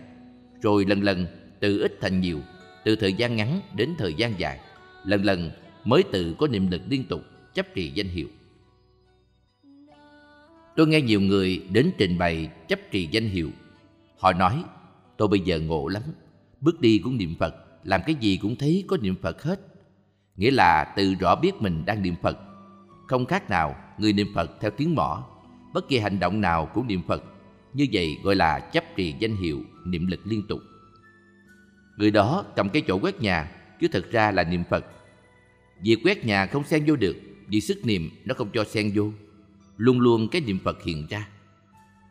Rồi 0.61 0.85
lần 0.85 1.01
lần 1.01 1.27
từ 1.59 1.79
ít 1.79 1.97
thành 2.01 2.21
nhiều, 2.21 2.39
từ 2.85 2.95
thời 2.95 3.13
gian 3.13 3.35
ngắn 3.35 3.61
đến 3.75 3.95
thời 3.97 4.13
gian 4.13 4.39
dài, 4.39 4.59
lần 5.05 5.23
lần 5.23 5.51
mới 5.83 6.03
tự 6.11 6.35
có 6.39 6.47
niệm 6.47 6.71
lực 6.71 6.81
liên 6.89 7.03
tục 7.03 7.21
chấp 7.53 7.65
trì 7.75 7.91
danh 7.91 8.07
hiệu. 8.07 8.27
Tôi 10.75 10.87
nghe 10.87 11.01
nhiều 11.01 11.21
người 11.21 11.63
đến 11.71 11.91
trình 11.97 12.17
bày 12.17 12.49
chấp 12.67 12.79
trì 12.91 13.07
danh 13.11 13.29
hiệu. 13.29 13.49
Họ 14.19 14.33
nói, 14.33 14.63
tôi 15.17 15.27
bây 15.27 15.39
giờ 15.39 15.59
ngộ 15.59 15.87
lắm, 15.87 16.03
bước 16.61 16.81
đi 16.81 16.97
cũng 17.03 17.17
niệm 17.17 17.35
Phật, 17.39 17.55
làm 17.83 18.01
cái 18.05 18.15
gì 18.15 18.37
cũng 18.41 18.55
thấy 18.55 18.83
có 18.87 18.97
niệm 19.01 19.15
Phật 19.21 19.43
hết. 19.43 19.59
Nghĩa 20.35 20.51
là 20.51 20.93
tự 20.97 21.13
rõ 21.13 21.35
biết 21.35 21.51
mình 21.59 21.85
đang 21.85 22.01
niệm 22.01 22.15
Phật. 22.21 22.37
Không 23.07 23.25
khác 23.25 23.49
nào 23.49 23.75
người 23.97 24.13
niệm 24.13 24.27
Phật 24.35 24.51
theo 24.61 24.71
tiếng 24.77 24.95
mỏ, 24.95 25.27
bất 25.73 25.87
kỳ 25.87 25.99
hành 25.99 26.19
động 26.19 26.41
nào 26.41 26.65
cũng 26.65 26.87
niệm 26.87 27.01
Phật. 27.07 27.23
Như 27.73 27.87
vậy 27.91 28.17
gọi 28.23 28.35
là 28.35 28.59
chấp 28.59 28.83
trì 28.95 29.15
danh 29.19 29.35
hiệu, 29.35 29.61
niệm 29.85 30.07
lực 30.07 30.19
liên 30.25 30.47
tục. 30.47 30.59
Người 31.97 32.11
đó 32.11 32.45
cầm 32.55 32.69
cái 32.69 32.83
chỗ 32.87 32.99
quét 32.99 33.21
nhà, 33.21 33.51
chứ 33.81 33.87
thực 33.87 34.11
ra 34.11 34.31
là 34.31 34.43
niệm 34.43 34.63
Phật. 34.69 34.85
Việc 35.81 35.97
quét 36.03 36.25
nhà 36.25 36.45
không 36.45 36.63
xen 36.63 36.85
vô 36.85 36.95
được, 36.95 37.15
vì 37.47 37.61
sức 37.61 37.85
niệm 37.85 38.09
nó 38.25 38.35
không 38.35 38.49
cho 38.53 38.63
xen 38.63 38.91
vô 38.95 39.11
luôn 39.77 39.99
luôn 39.99 40.27
cái 40.27 40.41
niệm 40.41 40.59
Phật 40.63 40.83
hiện 40.83 41.07
ra. 41.09 41.27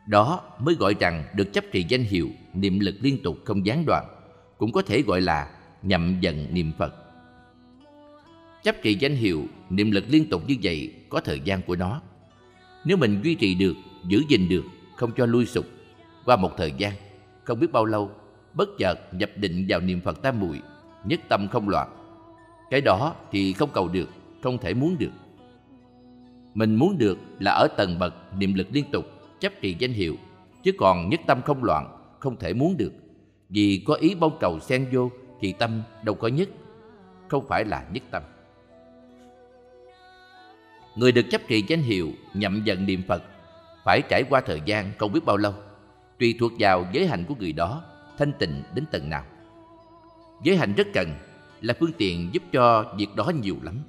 Đó 0.07 0.41
mới 0.59 0.75
gọi 0.75 0.95
rằng 0.99 1.23
được 1.35 1.53
chấp 1.53 1.63
trì 1.71 1.85
danh 1.89 2.03
hiệu, 2.03 2.29
niệm 2.53 2.79
lực 2.79 2.95
liên 3.01 3.23
tục 3.23 3.37
không 3.45 3.65
gián 3.65 3.83
đoạn, 3.85 4.05
cũng 4.57 4.71
có 4.71 4.81
thể 4.81 5.01
gọi 5.01 5.21
là 5.21 5.49
nhậm 5.81 6.17
dần 6.21 6.47
niệm 6.53 6.71
Phật. 6.77 6.95
Chấp 8.63 8.75
trì 8.83 8.95
danh 8.95 9.15
hiệu, 9.15 9.47
niệm 9.69 9.91
lực 9.91 10.03
liên 10.07 10.29
tục 10.29 10.43
như 10.47 10.55
vậy 10.63 10.93
có 11.09 11.21
thời 11.21 11.39
gian 11.39 11.61
của 11.61 11.75
nó. 11.75 12.01
Nếu 12.85 12.97
mình 12.97 13.21
duy 13.23 13.35
trì 13.35 13.55
được, 13.55 13.73
giữ 14.07 14.23
gìn 14.29 14.49
được, 14.49 14.63
không 15.03 15.11
cho 15.15 15.25
lui 15.25 15.45
sụp, 15.45 15.65
qua 16.25 16.35
một 16.35 16.51
thời 16.57 16.71
gian, 16.77 16.93
không 17.43 17.59
biết 17.59 17.71
bao 17.71 17.85
lâu, 17.85 18.11
bất 18.53 18.69
chợt 18.77 18.99
nhập 19.11 19.29
định 19.35 19.65
vào 19.69 19.79
niệm 19.79 20.01
Phật 20.01 20.21
tam 20.21 20.39
muội, 20.39 20.61
nhất 21.05 21.19
tâm 21.29 21.47
không 21.47 21.69
loạn. 21.69 21.89
Cái 22.69 22.81
đó 22.81 23.15
thì 23.31 23.53
không 23.53 23.69
cầu 23.73 23.87
được, 23.87 24.09
không 24.43 24.57
thể 24.57 24.73
muốn 24.73 24.95
được. 24.99 25.11
Mình 26.53 26.75
muốn 26.75 26.97
được 26.97 27.17
là 27.39 27.51
ở 27.51 27.67
tầng 27.77 27.99
bậc 27.99 28.13
niệm 28.37 28.53
lực 28.53 28.67
liên 28.71 28.85
tục, 28.91 29.05
chấp 29.39 29.53
trì 29.61 29.75
danh 29.79 29.91
hiệu, 29.91 30.15
chứ 30.63 30.71
còn 30.77 31.09
nhất 31.09 31.19
tâm 31.27 31.41
không 31.41 31.63
loạn, 31.63 31.97
không 32.19 32.35
thể 32.35 32.53
muốn 32.53 32.77
được. 32.77 32.93
Vì 33.49 33.83
có 33.87 33.93
ý 33.93 34.15
bông 34.15 34.37
cầu 34.39 34.59
xen 34.59 34.87
vô 34.91 35.11
thì 35.39 35.53
tâm 35.53 35.81
đâu 36.03 36.15
có 36.15 36.27
nhất, 36.27 36.49
không 37.27 37.47
phải 37.47 37.65
là 37.65 37.85
nhất 37.93 38.03
tâm. 38.11 38.23
Người 40.95 41.11
được 41.11 41.25
chấp 41.31 41.41
trì 41.47 41.63
danh 41.67 41.81
hiệu 41.81 42.11
nhậm 42.33 42.63
dần 42.65 42.85
niệm 42.85 43.01
Phật 43.07 43.23
phải 43.83 44.01
trải 44.09 44.23
qua 44.29 44.41
thời 44.41 44.61
gian 44.65 44.91
không 44.99 45.11
biết 45.13 45.25
bao 45.25 45.37
lâu, 45.37 45.53
tùy 46.19 46.35
thuộc 46.39 46.51
vào 46.59 46.85
giới 46.91 47.07
hạnh 47.07 47.25
của 47.27 47.35
người 47.39 47.53
đó 47.53 47.83
thanh 48.17 48.33
tịnh 48.39 48.63
đến 48.75 48.85
tầng 48.91 49.09
nào. 49.09 49.25
Giới 50.43 50.57
hạnh 50.57 50.73
rất 50.77 50.87
cần 50.93 51.13
là 51.61 51.73
phương 51.79 51.91
tiện 51.97 52.29
giúp 52.33 52.43
cho 52.51 52.95
việc 52.97 53.15
đó 53.15 53.31
nhiều 53.41 53.55
lắm. 53.61 53.79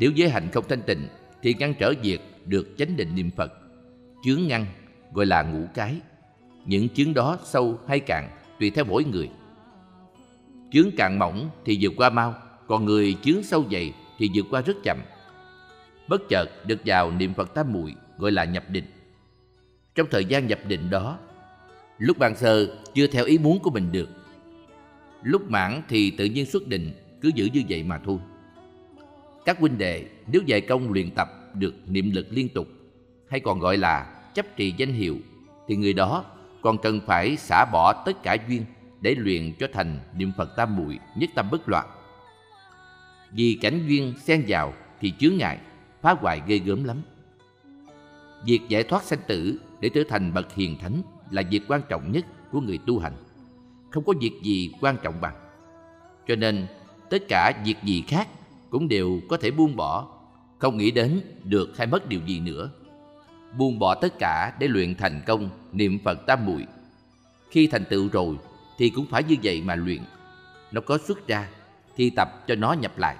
Nếu 0.00 0.10
giới 0.10 0.28
hạnh 0.28 0.48
không 0.52 0.64
thanh 0.68 0.82
tịnh 0.82 1.08
thì 1.42 1.54
ngăn 1.54 1.74
trở 1.74 1.92
việc 2.02 2.20
được 2.44 2.74
chánh 2.78 2.96
định 2.96 3.14
niệm 3.14 3.30
Phật. 3.36 3.52
Chướng 4.24 4.46
ngăn 4.46 4.66
gọi 5.12 5.26
là 5.26 5.42
ngũ 5.42 5.66
cái. 5.74 5.96
Những 6.64 6.88
chướng 6.88 7.14
đó 7.14 7.38
sâu 7.44 7.78
hay 7.88 8.00
cạn 8.00 8.28
tùy 8.60 8.70
theo 8.70 8.84
mỗi 8.84 9.04
người. 9.04 9.30
Chướng 10.72 10.90
cạn 10.96 11.18
mỏng 11.18 11.50
thì 11.64 11.78
vượt 11.80 11.92
qua 11.96 12.10
mau, 12.10 12.34
còn 12.66 12.84
người 12.84 13.16
chướng 13.22 13.42
sâu 13.42 13.64
dày 13.72 13.92
thì 14.18 14.30
vượt 14.34 14.46
qua 14.50 14.60
rất 14.60 14.76
chậm. 14.84 14.98
Bất 16.08 16.22
chợt 16.28 16.46
được 16.66 16.80
vào 16.84 17.10
niệm 17.10 17.34
Phật 17.34 17.54
tam 17.54 17.72
muội 17.72 17.94
gọi 18.18 18.32
là 18.32 18.44
nhập 18.44 18.64
định. 18.68 18.84
Trong 19.96 20.06
thời 20.10 20.24
gian 20.24 20.46
nhập 20.46 20.58
định 20.68 20.90
đó, 20.90 21.18
lúc 21.98 22.18
ban 22.18 22.36
sơ 22.36 22.76
chưa 22.94 23.06
theo 23.06 23.24
ý 23.24 23.38
muốn 23.38 23.58
của 23.58 23.70
mình 23.70 23.92
được. 23.92 24.08
Lúc 25.22 25.50
mãn 25.50 25.82
thì 25.88 26.10
tự 26.10 26.24
nhiên 26.24 26.46
xuất 26.46 26.66
định, 26.66 26.92
cứ 27.20 27.30
giữ 27.34 27.48
như 27.52 27.62
vậy 27.68 27.82
mà 27.82 27.98
thôi. 28.04 28.18
Các 29.44 29.58
huynh 29.58 29.78
đệ 29.78 30.04
nếu 30.32 30.42
dạy 30.46 30.60
công 30.60 30.92
luyện 30.92 31.10
tập 31.10 31.28
được 31.54 31.74
niệm 31.86 32.10
lực 32.10 32.26
liên 32.30 32.48
tục 32.48 32.68
hay 33.30 33.40
còn 33.40 33.58
gọi 33.58 33.76
là 33.76 34.20
chấp 34.34 34.56
trì 34.56 34.74
danh 34.76 34.92
hiệu 34.92 35.16
thì 35.68 35.76
người 35.76 35.92
đó 35.92 36.24
còn 36.62 36.78
cần 36.78 37.00
phải 37.06 37.36
xả 37.36 37.64
bỏ 37.72 38.02
tất 38.06 38.22
cả 38.22 38.36
duyên 38.48 38.64
để 39.00 39.14
luyện 39.18 39.52
cho 39.58 39.66
thành 39.72 39.98
niệm 40.16 40.32
Phật 40.36 40.56
tam 40.56 40.76
muội 40.76 40.98
nhất 41.16 41.30
tâm 41.34 41.50
bất 41.50 41.68
loạn. 41.68 41.86
Vì 43.32 43.58
cảnh 43.62 43.86
duyên 43.86 44.14
xen 44.18 44.44
vào 44.48 44.72
thì 45.00 45.12
chướng 45.18 45.36
ngại, 45.36 45.58
phá 46.02 46.14
hoại 46.20 46.42
ghê 46.46 46.58
gớm 46.58 46.84
lắm. 46.84 47.02
Việc 48.44 48.60
giải 48.68 48.82
thoát 48.82 49.02
sanh 49.02 49.18
tử 49.26 49.58
để 49.80 49.88
trở 49.88 50.02
thành 50.08 50.34
bậc 50.34 50.54
hiền 50.54 50.78
thánh 50.78 51.02
là 51.30 51.42
việc 51.50 51.62
quan 51.68 51.80
trọng 51.88 52.12
nhất 52.12 52.24
của 52.52 52.60
người 52.60 52.78
tu 52.86 52.98
hành. 52.98 53.12
Không 53.90 54.04
có 54.04 54.12
việc 54.20 54.32
gì 54.42 54.72
quan 54.80 54.96
trọng 55.02 55.20
bằng. 55.20 55.34
Cho 56.28 56.36
nên, 56.36 56.66
tất 57.10 57.22
cả 57.28 57.62
việc 57.64 57.76
gì 57.84 58.04
khác 58.08 58.28
cũng 58.70 58.88
đều 58.88 59.20
có 59.28 59.36
thể 59.36 59.50
buông 59.50 59.76
bỏ, 59.76 60.08
không 60.58 60.76
nghĩ 60.76 60.90
đến 60.90 61.20
được 61.44 61.78
hay 61.78 61.86
mất 61.86 62.08
điều 62.08 62.20
gì 62.26 62.40
nữa. 62.40 62.70
Buông 63.58 63.78
bỏ 63.78 63.94
tất 63.94 64.18
cả 64.18 64.52
để 64.60 64.68
luyện 64.68 64.94
thành 64.94 65.22
công 65.26 65.50
niệm 65.72 65.98
Phật 66.04 66.26
tam 66.26 66.46
muội. 66.46 66.66
Khi 67.50 67.66
thành 67.66 67.84
tựu 67.84 68.08
rồi 68.12 68.36
thì 68.78 68.90
cũng 68.90 69.06
phải 69.10 69.22
như 69.22 69.36
vậy 69.42 69.62
mà 69.62 69.74
luyện. 69.74 70.02
Nó 70.72 70.80
có 70.80 70.98
xuất 70.98 71.28
ra 71.28 71.48
thì 71.96 72.10
tập 72.10 72.28
cho 72.46 72.54
nó 72.54 72.72
nhập 72.72 72.98
lại, 72.98 73.16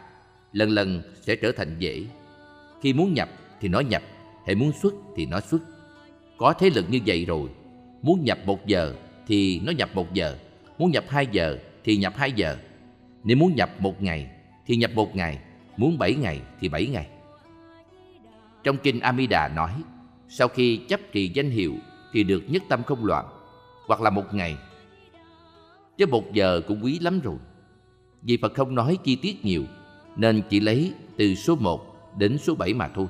lần 0.52 0.70
lần 0.70 1.02
sẽ 1.22 1.36
trở 1.36 1.52
thành 1.52 1.76
dễ. 1.78 2.06
Khi 2.82 2.92
muốn 2.92 3.14
nhập 3.14 3.28
thì 3.60 3.68
nó 3.68 3.80
nhập, 3.80 4.02
hệ 4.46 4.54
muốn 4.54 4.72
xuất 4.82 4.94
thì 5.16 5.26
nó 5.26 5.40
xuất. 5.40 5.60
Có 6.38 6.52
thế 6.52 6.70
lực 6.70 6.90
như 6.90 7.00
vậy 7.06 7.24
rồi, 7.24 7.48
muốn 8.02 8.24
nhập 8.24 8.38
một 8.44 8.66
giờ 8.66 8.94
thì 9.26 9.60
nó 9.64 9.72
nhập 9.72 9.90
một 9.94 10.14
giờ, 10.14 10.36
muốn 10.78 10.90
nhập 10.90 11.04
hai 11.08 11.26
giờ 11.32 11.58
thì 11.84 11.96
nhập 11.96 12.12
hai 12.16 12.32
giờ. 12.32 12.56
Nếu 13.24 13.36
muốn 13.36 13.54
nhập 13.56 13.70
một 13.78 14.02
ngày 14.02 14.30
thì 14.66 14.76
nhập 14.76 14.90
một 14.94 15.16
ngày, 15.16 15.38
muốn 15.76 15.98
bảy 15.98 16.14
ngày 16.14 16.40
thì 16.60 16.68
bảy 16.68 16.86
ngày. 16.86 17.06
Trong 18.64 18.76
kinh 18.76 19.00
Amida 19.00 19.48
nói, 19.48 19.72
sau 20.28 20.48
khi 20.48 20.76
chấp 20.88 21.00
trì 21.12 21.28
danh 21.28 21.50
hiệu 21.50 21.74
thì 22.12 22.24
được 22.24 22.42
nhất 22.48 22.62
tâm 22.68 22.82
không 22.82 23.04
loạn, 23.04 23.26
hoặc 23.86 24.00
là 24.00 24.10
một 24.10 24.34
ngày. 24.34 24.56
Chứ 25.96 26.06
một 26.06 26.32
giờ 26.32 26.60
cũng 26.68 26.84
quý 26.84 26.98
lắm 26.98 27.20
rồi. 27.20 27.36
Vì 28.22 28.36
Phật 28.36 28.54
không 28.54 28.74
nói 28.74 28.98
chi 29.04 29.16
tiết 29.16 29.44
nhiều, 29.44 29.64
nên 30.16 30.42
chỉ 30.48 30.60
lấy 30.60 30.92
từ 31.16 31.34
số 31.34 31.56
1 31.56 32.16
đến 32.18 32.38
số 32.38 32.54
7 32.54 32.74
mà 32.74 32.88
thôi, 32.88 33.06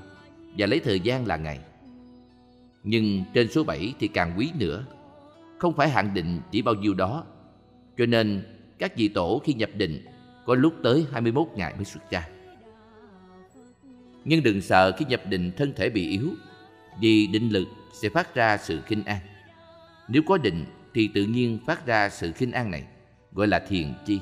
và 0.59 0.67
lấy 0.67 0.81
thời 0.81 1.01
gian 1.01 1.27
là 1.27 1.37
ngày. 1.37 1.59
Nhưng 2.89 3.25
trên 3.35 3.51
số 3.51 3.65
7 3.65 3.95
thì 3.99 4.09
càng 4.09 4.35
quý 4.39 4.51
nữa, 4.59 4.85
không 5.59 5.77
phải 5.77 5.89
hạn 5.89 6.15
định 6.15 6.41
chỉ 6.51 6.63
bao 6.63 6.75
nhiêu 6.75 6.95
đó. 6.95 7.25
Cho 7.99 8.07
nên 8.07 8.43
các 8.79 8.97
vị 8.97 9.09
tổ 9.09 9.43
khi 9.45 9.55
nhập 9.55 9.71
định 9.75 10.05
có 10.47 10.55
lúc 10.55 10.75
tới 10.83 11.07
21 11.13 11.47
ngày 11.55 11.75
mới 11.77 11.85
xuất 11.85 12.11
ra. 12.11 12.29
Nhưng 14.25 14.43
đừng 14.43 14.61
sợ 14.61 14.93
khi 14.93 15.05
nhập 15.09 15.23
định 15.29 15.53
thân 15.57 15.73
thể 15.77 15.91
bị 15.91 16.11
yếu, 16.11 16.31
vì 17.01 17.27
định 17.27 17.51
lực 17.51 17.69
sẽ 17.93 18.09
phát 18.09 18.35
ra 18.35 18.57
sự 18.57 18.81
khinh 18.81 19.05
an. 19.05 19.21
Nếu 20.09 20.23
có 20.27 20.39
định 20.39 20.65
thì 20.95 21.11
tự 21.15 21.25
nhiên 21.25 21.59
phát 21.67 21.87
ra 21.87 22.09
sự 22.09 22.33
khinh 22.33 22.53
an 22.53 22.71
này, 22.71 22.85
gọi 23.33 23.47
là 23.47 23.59
thiền 23.59 23.95
chi. 24.07 24.21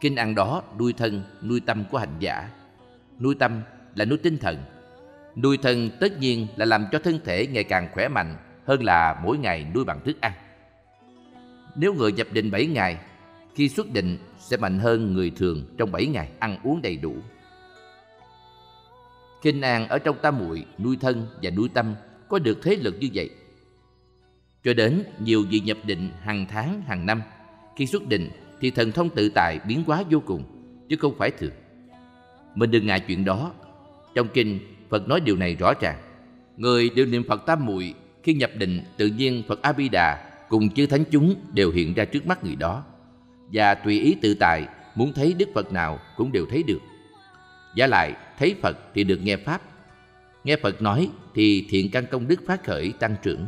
Kinh 0.00 0.16
an 0.16 0.34
đó 0.34 0.62
nuôi 0.78 0.92
thân, 0.92 1.22
nuôi 1.42 1.60
tâm 1.60 1.84
của 1.90 1.98
hành 1.98 2.16
giả. 2.18 2.50
Nuôi 3.20 3.34
tâm 3.34 3.60
là 3.94 4.04
nuôi 4.04 4.18
tinh 4.18 4.38
thần. 4.38 4.56
Nuôi 5.36 5.56
thân 5.56 5.90
tất 6.00 6.18
nhiên 6.18 6.46
là 6.56 6.64
làm 6.64 6.86
cho 6.92 6.98
thân 6.98 7.20
thể 7.24 7.46
ngày 7.46 7.64
càng 7.64 7.88
khỏe 7.92 8.08
mạnh 8.08 8.36
hơn 8.66 8.84
là 8.84 9.20
mỗi 9.24 9.38
ngày 9.38 9.66
nuôi 9.74 9.84
bằng 9.84 10.00
thức 10.04 10.20
ăn. 10.20 10.32
Nếu 11.74 11.94
người 11.94 12.12
nhập 12.12 12.26
định 12.32 12.50
7 12.50 12.66
ngày 12.66 12.98
khi 13.54 13.68
xuất 13.68 13.92
định 13.92 14.18
sẽ 14.38 14.56
mạnh 14.56 14.78
hơn 14.78 15.12
người 15.12 15.30
thường 15.30 15.64
trong 15.78 15.92
7 15.92 16.06
ngày 16.06 16.28
ăn 16.38 16.58
uống 16.62 16.82
đầy 16.82 16.96
đủ. 16.96 17.16
Kinh 19.42 19.60
an 19.60 19.88
ở 19.88 19.98
trong 19.98 20.16
tam 20.22 20.38
muội 20.38 20.64
nuôi 20.78 20.96
thân 21.00 21.26
và 21.42 21.50
nuôi 21.50 21.68
tâm 21.74 21.94
có 22.28 22.38
được 22.38 22.58
thế 22.62 22.76
lực 22.76 22.96
như 23.00 23.08
vậy. 23.14 23.30
Cho 24.64 24.74
đến 24.74 25.04
nhiều 25.18 25.44
vị 25.50 25.60
nhập 25.60 25.78
định 25.84 26.10
hàng 26.20 26.46
tháng, 26.48 26.82
hàng 26.82 27.06
năm, 27.06 27.22
khi 27.76 27.86
xuất 27.86 28.08
định 28.08 28.30
thì 28.60 28.70
thần 28.70 28.92
thông 28.92 29.10
tự 29.10 29.28
tại 29.34 29.60
biến 29.66 29.82
hóa 29.86 30.02
vô 30.10 30.20
cùng, 30.26 30.44
chứ 30.88 30.96
không 30.96 31.14
phải 31.18 31.30
thường. 31.30 31.52
Mình 32.54 32.70
đừng 32.70 32.86
ngại 32.86 33.00
chuyện 33.00 33.24
đó. 33.24 33.52
Trong 34.14 34.28
kinh, 34.28 34.58
Phật 34.92 35.08
nói 35.08 35.20
điều 35.20 35.36
này 35.36 35.54
rõ 35.54 35.72
ràng. 35.80 35.98
Người 36.56 36.90
đều 36.96 37.06
niệm 37.06 37.24
Phật 37.28 37.46
tam 37.46 37.66
muội 37.66 37.94
khi 38.22 38.34
nhập 38.34 38.50
định 38.54 38.80
tự 38.96 39.06
nhiên 39.06 39.42
Phật 39.48 39.62
A 39.62 39.72
Di 39.72 39.88
Đà 39.88 40.30
cùng 40.48 40.70
chư 40.70 40.86
thánh 40.86 41.04
chúng 41.10 41.34
đều 41.52 41.70
hiện 41.70 41.94
ra 41.94 42.04
trước 42.04 42.26
mắt 42.26 42.44
người 42.44 42.56
đó 42.56 42.84
và 43.52 43.74
tùy 43.74 44.00
ý 44.00 44.16
tự 44.22 44.34
tại 44.34 44.66
muốn 44.94 45.12
thấy 45.12 45.34
Đức 45.38 45.48
Phật 45.54 45.72
nào 45.72 45.98
cũng 46.16 46.32
đều 46.32 46.46
thấy 46.46 46.62
được. 46.62 46.78
Giả 47.76 47.86
lại, 47.86 48.14
thấy 48.38 48.54
Phật 48.62 48.76
thì 48.94 49.04
được 49.04 49.20
nghe 49.22 49.36
Pháp. 49.36 49.62
Nghe 50.44 50.56
Phật 50.56 50.82
nói 50.82 51.10
thì 51.34 51.66
thiện 51.70 51.90
căn 51.90 52.06
công 52.10 52.28
đức 52.28 52.40
phát 52.46 52.64
khởi 52.64 52.92
tăng 52.92 53.16
trưởng. 53.22 53.46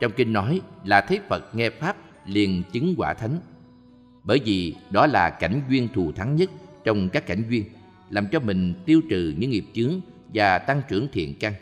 Trong 0.00 0.12
kinh 0.16 0.32
nói 0.32 0.60
là 0.84 1.00
thấy 1.00 1.20
Phật 1.28 1.54
nghe 1.54 1.70
Pháp 1.70 1.96
liền 2.26 2.62
chứng 2.72 2.94
quả 2.96 3.14
thánh. 3.14 3.38
Bởi 4.24 4.40
vì 4.44 4.74
đó 4.90 5.06
là 5.06 5.30
cảnh 5.30 5.60
duyên 5.70 5.88
thù 5.94 6.12
thắng 6.12 6.36
nhất 6.36 6.50
trong 6.84 7.08
các 7.08 7.26
cảnh 7.26 7.42
duyên, 7.50 7.64
làm 8.10 8.26
cho 8.32 8.40
mình 8.40 8.74
tiêu 8.86 9.00
trừ 9.10 9.34
những 9.38 9.50
nghiệp 9.50 9.64
chướng 9.74 10.00
và 10.34 10.58
tăng 10.58 10.82
trưởng 10.88 11.08
thiện 11.12 11.34
căn. 11.40 11.54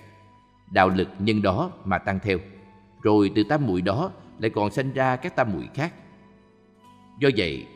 Đạo 0.73 0.89
lực 0.89 1.09
nhân 1.19 1.43
đó 1.43 1.73
mà 1.85 1.99
tăng 1.99 2.19
theo. 2.23 2.39
Rồi 3.03 3.33
từ 3.35 3.43
tam 3.49 3.67
muội 3.67 3.83
đó 3.83 4.13
lại 4.39 4.51
còn 4.51 4.71
sinh 4.71 4.93
ra 4.93 5.17
các 5.17 5.37
tam 5.37 5.53
muội 5.53 5.69
khác. 5.75 5.95
Do 7.21 7.29
vậy, 7.37 7.67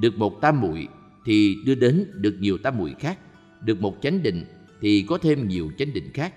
được 0.00 0.18
một 0.18 0.40
tam 0.40 0.60
muội 0.60 0.88
thì 1.24 1.56
đưa 1.66 1.74
đến 1.74 2.10
được 2.14 2.36
nhiều 2.40 2.58
tam 2.58 2.78
muội 2.78 2.94
khác, 2.98 3.18
được 3.60 3.80
một 3.80 3.96
chánh 4.02 4.22
định 4.22 4.44
thì 4.80 5.06
có 5.08 5.18
thêm 5.18 5.48
nhiều 5.48 5.70
chánh 5.78 5.92
định 5.92 6.12
khác. 6.14 6.34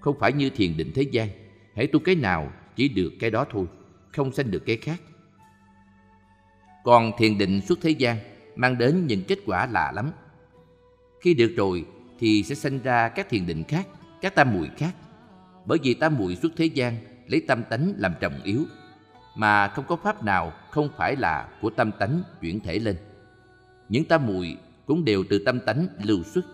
Không 0.00 0.18
phải 0.18 0.32
như 0.32 0.50
thiền 0.50 0.76
định 0.76 0.92
thế 0.94 1.02
gian, 1.02 1.28
hãy 1.76 1.86
tu 1.86 1.98
cái 1.98 2.14
nào 2.14 2.52
chỉ 2.76 2.88
được 2.88 3.12
cái 3.20 3.30
đó 3.30 3.46
thôi, 3.50 3.66
không 4.12 4.32
sanh 4.32 4.50
được 4.50 4.66
cái 4.66 4.76
khác. 4.76 5.00
Còn 6.84 7.12
thiền 7.18 7.38
định 7.38 7.60
xuất 7.60 7.78
thế 7.82 7.90
gian 7.90 8.16
mang 8.56 8.78
đến 8.78 9.06
những 9.06 9.22
kết 9.28 9.38
quả 9.46 9.66
lạ 9.66 9.92
lắm. 9.94 10.10
Khi 11.20 11.34
được 11.34 11.52
rồi 11.56 11.84
thì 12.18 12.42
sẽ 12.42 12.54
sinh 12.54 12.78
ra 12.82 13.08
các 13.08 13.28
thiền 13.28 13.46
định 13.46 13.64
khác, 13.64 13.88
các 14.20 14.34
tam 14.34 14.54
muội 14.54 14.70
khác. 14.76 14.94
Bởi 15.64 15.78
vì 15.82 15.94
tam 15.94 16.16
muội 16.16 16.36
suốt 16.36 16.48
thế 16.56 16.64
gian 16.64 16.96
lấy 17.26 17.40
tâm 17.48 17.62
tánh 17.62 17.92
làm 17.96 18.12
trọng 18.20 18.42
yếu, 18.44 18.64
mà 19.34 19.68
không 19.68 19.84
có 19.88 19.96
pháp 19.96 20.24
nào 20.24 20.52
không 20.70 20.88
phải 20.96 21.16
là 21.16 21.48
của 21.60 21.70
tâm 21.70 21.90
tánh 21.98 22.22
chuyển 22.40 22.60
thể 22.60 22.78
lên. 22.78 22.96
Những 23.88 24.04
tam 24.04 24.26
muội 24.26 24.56
cũng 24.86 25.04
đều 25.04 25.24
từ 25.30 25.38
tâm 25.38 25.60
tánh 25.60 25.86
lưu 26.02 26.22
xuất. 26.22 26.44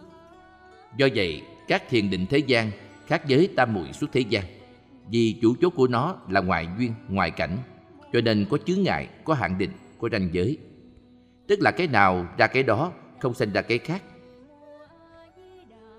Do 0.97 1.09
vậy, 1.15 1.43
các 1.69 1.83
thiền 1.89 2.11
định 2.11 2.27
thế 2.31 2.39
gian 2.39 2.71
khác 3.07 3.23
với 3.29 3.49
tam 3.57 3.75
muội 3.75 3.93
suốt 3.93 4.07
thế 4.13 4.21
gian. 4.21 4.45
Vì 5.11 5.39
chủ 5.43 5.55
chốt 5.61 5.71
của 5.71 5.87
nó 5.87 6.17
là 6.29 6.41
ngoại 6.41 6.69
duyên, 6.79 6.95
ngoại 7.09 7.31
cảnh, 7.31 7.59
cho 8.13 8.21
nên 8.21 8.47
có 8.51 8.59
chướng 8.67 8.83
ngại, 8.83 9.09
có 9.25 9.35
hạn 9.35 9.59
định, 9.59 9.71
có 9.99 10.09
ranh 10.13 10.29
giới. 10.33 10.59
Tức 11.47 11.61
là 11.61 11.71
cái 11.71 11.87
nào 11.87 12.27
ra 12.39 12.47
cái 12.47 12.63
đó, 12.63 12.93
không 13.19 13.35
sinh 13.35 13.53
ra 13.53 13.63
cái 13.63 13.79
khác. 13.79 14.03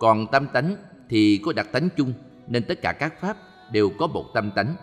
Còn 0.04 0.28
tâm 0.28 0.48
tánh 0.54 0.76
thì 1.10 1.42
có 1.46 1.54
đặc 1.54 1.68
tánh 1.72 1.90
chung, 1.98 2.14
nên 2.48 2.64
tất 2.64 2.82
cả 2.82 2.94
các 2.94 3.22
pháp 3.22 3.38
đều 3.72 3.90
có 4.00 4.08
một 4.08 4.26
tâm 4.34 4.52
tánh, 4.56 4.76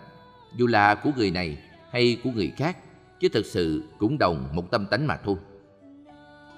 dù 0.57 0.67
là 0.67 0.95
của 0.95 1.11
người 1.17 1.31
này 1.31 1.57
hay 1.91 2.17
của 2.23 2.29
người 2.31 2.51
khác, 2.57 2.77
chứ 3.19 3.29
thực 3.29 3.45
sự 3.45 3.83
cũng 3.99 4.17
đồng 4.17 4.47
một 4.53 4.71
tâm 4.71 4.85
tánh 4.85 5.07
mà 5.07 5.17
thôi. 5.17 5.35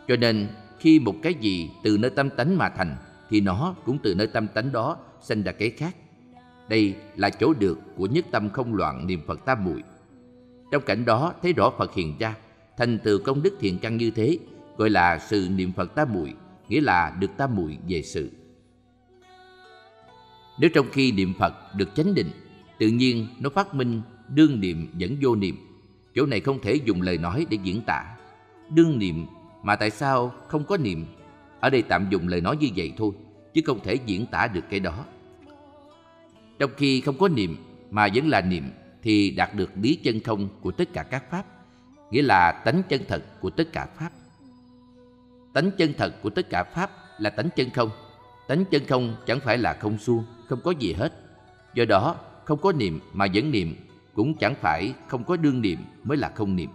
Cho 0.07 0.15
nên 0.15 0.47
khi 0.79 0.99
một 0.99 1.15
cái 1.21 1.33
gì 1.33 1.69
từ 1.83 1.97
nơi 1.97 2.11
tâm 2.11 2.29
tánh 2.29 2.57
mà 2.57 2.69
thành 2.69 2.95
thì 3.29 3.41
nó 3.41 3.75
cũng 3.85 3.97
từ 4.03 4.15
nơi 4.15 4.27
tâm 4.27 4.47
tánh 4.47 4.71
đó 4.71 4.97
sinh 5.21 5.43
ra 5.43 5.51
cái 5.51 5.69
khác. 5.69 5.95
Đây 6.69 6.95
là 7.15 7.29
chỗ 7.29 7.53
được 7.53 7.79
của 7.97 8.05
nhất 8.05 8.25
tâm 8.31 8.49
không 8.49 8.75
loạn 8.75 9.07
niệm 9.07 9.21
Phật 9.27 9.45
tam 9.45 9.63
muội. 9.63 9.83
Trong 10.71 10.83
cảnh 10.85 11.05
đó 11.05 11.33
thấy 11.41 11.53
rõ 11.53 11.73
Phật 11.77 11.93
hiện 11.93 12.17
ra, 12.19 12.35
thành 12.77 12.99
tựu 12.99 13.19
công 13.23 13.43
đức 13.43 13.53
thiện 13.59 13.79
căn 13.79 13.97
như 13.97 14.11
thế, 14.11 14.37
gọi 14.77 14.89
là 14.89 15.19
sự 15.19 15.47
niệm 15.55 15.71
Phật 15.71 15.95
tam 15.95 16.13
muội, 16.13 16.33
nghĩa 16.69 16.81
là 16.81 17.15
được 17.19 17.31
tam 17.37 17.55
muội 17.55 17.77
về 17.87 18.01
sự. 18.01 18.29
Nếu 20.57 20.69
trong 20.73 20.85
khi 20.91 21.11
niệm 21.11 21.33
Phật 21.39 21.75
được 21.75 21.95
chánh 21.95 22.13
định, 22.13 22.31
tự 22.79 22.87
nhiên 22.87 23.27
nó 23.39 23.49
phát 23.49 23.75
minh 23.75 24.01
đương 24.27 24.59
niệm 24.59 24.87
dẫn 24.97 25.17
vô 25.21 25.35
niệm. 25.35 25.55
Chỗ 26.15 26.25
này 26.25 26.39
không 26.39 26.61
thể 26.61 26.75
dùng 26.75 27.01
lời 27.01 27.17
nói 27.17 27.45
để 27.49 27.57
diễn 27.63 27.81
tả. 27.87 28.15
Đương 28.69 28.99
niệm 28.99 29.25
mà 29.63 29.75
tại 29.75 29.89
sao 29.89 30.33
không 30.47 30.63
có 30.63 30.77
niệm? 30.77 31.05
Ở 31.59 31.69
đây 31.69 31.81
tạm 31.81 32.07
dùng 32.09 32.27
lời 32.27 32.41
nói 32.41 32.57
như 32.57 32.67
vậy 32.75 32.93
thôi, 32.97 33.11
chứ 33.53 33.61
không 33.65 33.79
thể 33.83 33.97
diễn 34.05 34.25
tả 34.25 34.47
được 34.47 34.63
cái 34.69 34.79
đó. 34.79 35.05
Trong 36.59 36.71
khi 36.77 37.01
không 37.01 37.17
có 37.17 37.27
niệm 37.27 37.57
mà 37.91 38.07
vẫn 38.15 38.29
là 38.29 38.41
niệm 38.41 38.71
thì 39.03 39.31
đạt 39.31 39.55
được 39.55 39.71
lý 39.81 39.95
chân 39.95 40.19
không 40.19 40.49
của 40.61 40.71
tất 40.71 40.93
cả 40.93 41.03
các 41.03 41.31
pháp, 41.31 41.45
nghĩa 42.11 42.21
là 42.21 42.61
tánh 42.65 42.81
chân 42.89 43.01
thật 43.07 43.23
của 43.41 43.49
tất 43.49 43.71
cả 43.73 43.87
pháp. 43.99 44.09
Tánh 45.53 45.71
chân 45.77 45.93
thật 45.97 46.21
của 46.21 46.29
tất 46.29 46.49
cả 46.49 46.63
pháp 46.63 46.91
là 47.19 47.29
tánh 47.29 47.49
chân 47.55 47.69
không. 47.69 47.89
Tánh 48.47 48.65
chân 48.71 48.85
không 48.87 49.15
chẳng 49.25 49.39
phải 49.39 49.57
là 49.57 49.73
không 49.73 49.97
suông, 49.97 50.23
không 50.47 50.59
có 50.63 50.71
gì 50.71 50.93
hết. 50.93 51.13
Do 51.73 51.85
đó, 51.85 52.15
không 52.45 52.61
có 52.61 52.71
niệm 52.71 52.99
mà 53.13 53.27
vẫn 53.33 53.51
niệm 53.51 53.75
cũng 54.13 54.37
chẳng 54.37 54.55
phải 54.61 54.93
không 55.07 55.23
có 55.23 55.37
đương 55.37 55.61
niệm 55.61 55.79
mới 56.03 56.17
là 56.17 56.31
không 56.35 56.55
niệm. 56.55 56.69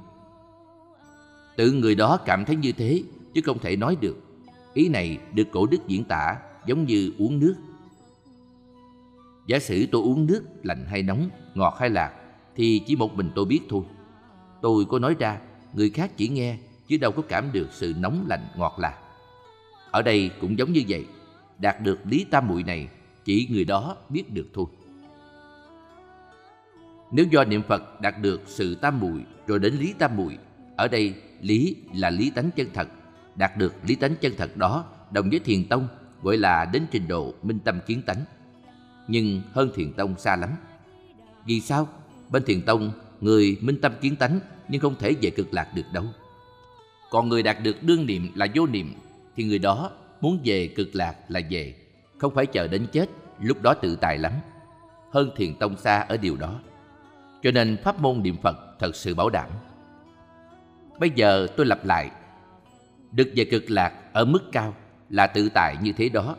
Tự 1.57 1.73
người 1.73 1.95
đó 1.95 2.19
cảm 2.25 2.45
thấy 2.45 2.57
như 2.57 2.73
thế 2.73 3.03
chứ 3.35 3.41
không 3.45 3.59
thể 3.59 3.77
nói 3.77 3.97
được. 4.01 4.17
Ý 4.75 4.89
này 4.89 5.19
được 5.35 5.49
cổ 5.53 5.67
đức 5.67 5.87
diễn 5.87 6.05
tả 6.05 6.37
giống 6.67 6.85
như 6.85 7.13
uống 7.19 7.39
nước. 7.39 7.55
Giả 9.47 9.59
sử 9.59 9.87
tôi 9.93 10.03
uống 10.03 10.27
nước 10.27 10.43
lạnh 10.63 10.87
hay 10.89 11.03
nóng, 11.03 11.31
ngọt 11.55 11.77
hay 11.79 11.91
lạc 11.91 12.13
thì 12.57 12.83
chỉ 12.87 12.97
một 12.97 13.15
mình 13.15 13.31
tôi 13.35 13.45
biết 13.45 13.61
thôi. 13.69 13.83
Tôi 14.63 14.85
có 14.85 14.99
nói 14.99 15.17
ra, 15.19 15.39
người 15.73 15.91
khác 15.91 16.11
chỉ 16.17 16.29
nghe 16.29 16.59
chứ 16.89 16.97
đâu 16.97 17.13
có 17.13 17.23
cảm 17.29 17.53
được 17.53 17.69
sự 17.73 17.95
nóng 17.99 18.27
lạnh 18.29 18.49
ngọt 18.57 18.77
lạc. 18.79 18.99
Ở 19.91 20.03
đây 20.03 20.31
cũng 20.41 20.59
giống 20.59 20.73
như 20.73 20.83
vậy, 20.89 21.07
đạt 21.59 21.81
được 21.81 21.99
lý 22.05 22.25
tam 22.31 22.49
muội 22.49 22.63
này 22.63 22.89
chỉ 23.29 23.49
người 23.51 23.65
đó 23.65 23.97
biết 24.09 24.35
được 24.35 24.47
thôi. 24.55 24.67
Nếu 27.13 27.27
do 27.31 27.45
niệm 27.45 27.63
Phật 27.69 28.01
đạt 28.01 28.15
được 28.23 28.43
sự 28.47 28.75
tam 28.75 29.01
muội 29.01 29.25
rồi 29.47 29.59
đến 29.59 29.75
lý 29.75 29.95
tam 29.99 30.17
muội, 30.17 30.39
ở 30.77 30.89
đây 30.89 31.15
lý 31.41 31.77
là 31.95 32.11
lý 32.11 32.31
tánh 32.31 32.51
chân 32.57 32.67
thật, 32.75 32.89
đạt 33.37 33.57
được 33.57 33.75
lý 33.87 33.95
tánh 33.95 34.15
chân 34.21 34.33
thật 34.39 34.57
đó 34.57 34.85
đồng 35.11 35.31
với 35.31 35.39
thiền 35.39 35.69
tông 35.69 35.89
gọi 36.23 36.37
là 36.37 36.65
đến 36.73 36.87
trình 36.91 37.09
độ 37.09 37.35
minh 37.43 37.59
tâm 37.65 37.81
kiến 37.87 38.03
tánh. 38.03 38.25
Nhưng 39.09 39.43
hơn 39.53 39.71
thiền 39.75 39.93
tông 39.93 40.19
xa 40.19 40.37
lắm. 40.37 40.51
Vì 41.47 41.61
sao? 41.61 41.89
Bên 42.31 42.45
thiền 42.45 42.63
tông 42.63 42.93
người 43.21 43.57
minh 43.61 43.81
tâm 43.81 43.93
kiến 44.01 44.17
tánh 44.17 44.41
nhưng 44.69 44.81
không 44.81 44.95
thể 44.99 45.15
về 45.23 45.31
cực 45.31 45.55
lạc 45.55 45.73
được 45.75 45.87
đâu. 45.93 46.05
Còn 47.11 47.29
người 47.29 47.43
đạt 47.43 47.63
được 47.63 47.83
đương 47.83 48.07
niệm 48.07 48.29
là 48.35 48.47
vô 48.55 48.67
niệm 48.67 48.95
thì 49.37 49.45
người 49.45 49.59
đó 49.59 49.91
muốn 50.21 50.41
về 50.45 50.69
cực 50.77 50.95
lạc 50.95 51.17
là 51.29 51.41
về, 51.51 51.75
không 52.19 52.35
phải 52.35 52.47
chờ 52.47 52.69
đến 52.69 52.87
chết, 52.93 53.07
lúc 53.41 53.63
đó 53.63 53.75
tự 53.75 53.97
tài 53.97 54.19
lắm. 54.19 54.33
Hơn 55.13 55.31
thiền 55.37 55.55
tông 55.55 55.77
xa 55.77 56.01
ở 56.01 56.17
điều 56.17 56.37
đó. 56.37 56.61
Cho 57.43 57.51
nên 57.51 57.77
pháp 57.85 58.01
môn 58.01 58.23
niệm 58.23 58.37
Phật 58.43 58.57
thật 58.79 58.97
sự 58.97 59.15
bảo 59.15 59.31
đảm. 59.31 59.51
Bây 60.99 61.11
giờ 61.11 61.47
tôi 61.57 61.67
lặp 61.67 61.85
lại. 61.85 62.11
Được 63.13 63.33
về 63.37 63.45
cực 63.45 63.71
lạc 63.71 63.93
ở 64.13 64.25
mức 64.25 64.53
cao 64.53 64.75
là 65.11 65.27
tự 65.27 65.49
tại 65.55 65.77
như 65.83 65.93
thế 65.93 66.09
đó. 66.09 66.37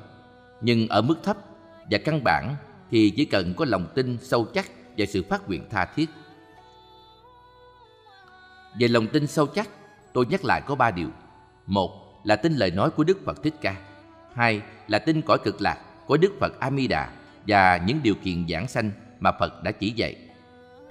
Nhưng 0.61 0.87
ở 0.87 1.01
mức 1.01 1.15
thấp 1.23 1.37
và 1.91 1.97
căn 2.05 2.23
bản 2.23 2.55
thì 2.91 3.09
chỉ 3.09 3.25
cần 3.25 3.53
có 3.57 3.65
lòng 3.65 3.87
tin 3.95 4.17
sâu 4.21 4.45
chắc 4.53 4.65
và 4.97 5.05
sự 5.05 5.23
phát 5.29 5.47
nguyện 5.47 5.63
tha 5.69 5.85
thiết. 5.85 6.09
Về 8.79 8.87
lòng 8.87 9.07
tin 9.07 9.27
sâu 9.27 9.47
chắc, 9.47 9.69
tôi 10.13 10.25
nhắc 10.29 10.45
lại 10.45 10.61
có 10.65 10.75
ba 10.75 10.91
điều. 10.91 11.09
Một 11.65 12.21
là 12.23 12.35
tin 12.35 12.53
lời 12.53 12.71
nói 12.71 12.89
của 12.89 13.03
Đức 13.03 13.17
Phật 13.25 13.43
Thích 13.43 13.53
Ca. 13.61 13.88
Hai 14.39 14.61
là 14.87 14.99
tin 14.99 15.21
cõi 15.21 15.37
cực 15.43 15.61
lạc 15.61 15.77
của 16.05 16.17
Đức 16.17 16.31
Phật 16.39 16.59
A 16.59 16.71
Di 16.71 16.87
Đà 16.87 17.09
và 17.47 17.77
những 17.87 17.99
điều 18.03 18.15
kiện 18.23 18.47
giảng 18.49 18.67
sanh 18.67 18.91
mà 19.19 19.31
Phật 19.39 19.63
đã 19.63 19.71
chỉ 19.71 19.89
dạy. 19.89 20.15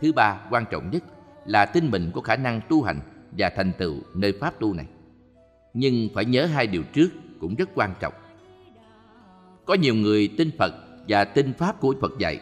Thứ 0.01 0.13
ba, 0.13 0.41
quan 0.51 0.65
trọng 0.71 0.91
nhất 0.91 1.03
là 1.47 1.67
tin 1.67 1.91
mình 1.91 2.11
có 2.15 2.21
khả 2.21 2.37
năng 2.37 2.61
tu 2.69 2.83
hành 2.83 3.01
và 3.33 3.51
thành 3.57 3.73
tựu 3.79 3.97
nơi 4.15 4.33
pháp 4.41 4.61
tu 4.61 4.75
này. 4.75 4.87
Nhưng 5.75 6.09
phải 6.15 6.25
nhớ 6.25 6.47
hai 6.47 6.67
điều 6.67 6.83
trước 6.83 7.09
cũng 7.41 7.55
rất 7.55 7.69
quan 7.75 7.95
trọng. 8.01 8.13
Có 9.67 9.75
nhiều 9.75 9.95
người 9.95 10.35
tin 10.39 10.51
Phật 10.59 10.75
và 11.09 11.25
tin 11.25 11.53
pháp 11.53 11.81
của 11.81 11.95
Phật 12.01 12.13
dạy, 12.19 12.41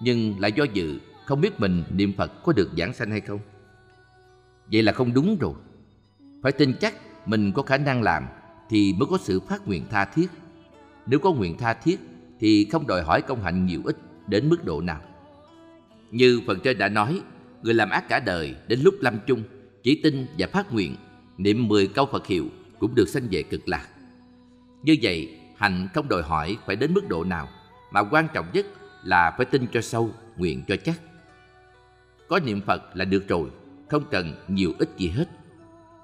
nhưng 0.00 0.40
lại 0.40 0.52
do 0.52 0.64
dự 0.64 1.00
không 1.24 1.40
biết 1.40 1.60
mình 1.60 1.84
niệm 1.90 2.12
Phật 2.18 2.32
có 2.44 2.52
được 2.52 2.70
giảng 2.78 2.92
sanh 2.92 3.10
hay 3.10 3.20
không. 3.20 3.40
Vậy 4.72 4.82
là 4.82 4.92
không 4.92 5.14
đúng 5.14 5.36
rồi. 5.40 5.54
Phải 6.42 6.52
tin 6.52 6.74
chắc 6.80 6.94
mình 7.26 7.52
có 7.52 7.62
khả 7.62 7.76
năng 7.76 8.02
làm 8.02 8.26
thì 8.70 8.94
mới 8.98 9.06
có 9.10 9.18
sự 9.18 9.40
phát 9.40 9.68
nguyện 9.68 9.84
tha 9.90 10.04
thiết. 10.04 10.26
Nếu 11.06 11.18
có 11.18 11.32
nguyện 11.32 11.58
tha 11.58 11.74
thiết 11.74 12.00
thì 12.40 12.68
không 12.72 12.86
đòi 12.86 13.02
hỏi 13.02 13.22
công 13.22 13.42
hạnh 13.42 13.66
nhiều 13.66 13.80
ít 13.84 13.96
đến 14.26 14.48
mức 14.48 14.64
độ 14.64 14.80
nào. 14.80 15.00
Như 16.10 16.40
phần 16.46 16.58
trên 16.64 16.78
đã 16.78 16.88
nói, 16.88 17.20
người 17.62 17.74
làm 17.74 17.90
ác 17.90 18.08
cả 18.08 18.20
đời 18.20 18.54
đến 18.68 18.80
lúc 18.80 18.94
lâm 19.00 19.18
chung 19.26 19.42
chỉ 19.82 20.00
tin 20.02 20.26
và 20.38 20.46
phát 20.46 20.72
nguyện 20.72 20.96
niệm 21.38 21.68
10 21.68 21.86
câu 21.86 22.06
Phật 22.06 22.26
hiệu 22.26 22.46
cũng 22.78 22.94
được 22.94 23.08
sanh 23.08 23.28
về 23.30 23.42
cực 23.42 23.68
lạc. 23.68 23.88
Như 24.82 24.96
vậy, 25.02 25.38
hạnh 25.56 25.88
không 25.94 26.08
đòi 26.08 26.22
hỏi 26.22 26.56
phải 26.66 26.76
đến 26.76 26.94
mức 26.94 27.08
độ 27.08 27.24
nào, 27.24 27.48
mà 27.90 28.00
quan 28.00 28.26
trọng 28.34 28.46
nhất 28.52 28.66
là 29.04 29.34
phải 29.36 29.46
tin 29.46 29.66
cho 29.72 29.80
sâu, 29.80 30.10
nguyện 30.36 30.62
cho 30.68 30.76
chắc. 30.76 31.00
Có 32.28 32.40
niệm 32.40 32.60
Phật 32.60 32.96
là 32.96 33.04
được 33.04 33.28
rồi, 33.28 33.50
không 33.88 34.04
cần 34.10 34.34
nhiều 34.48 34.72
ít 34.78 34.88
gì 34.96 35.08
hết. 35.08 35.28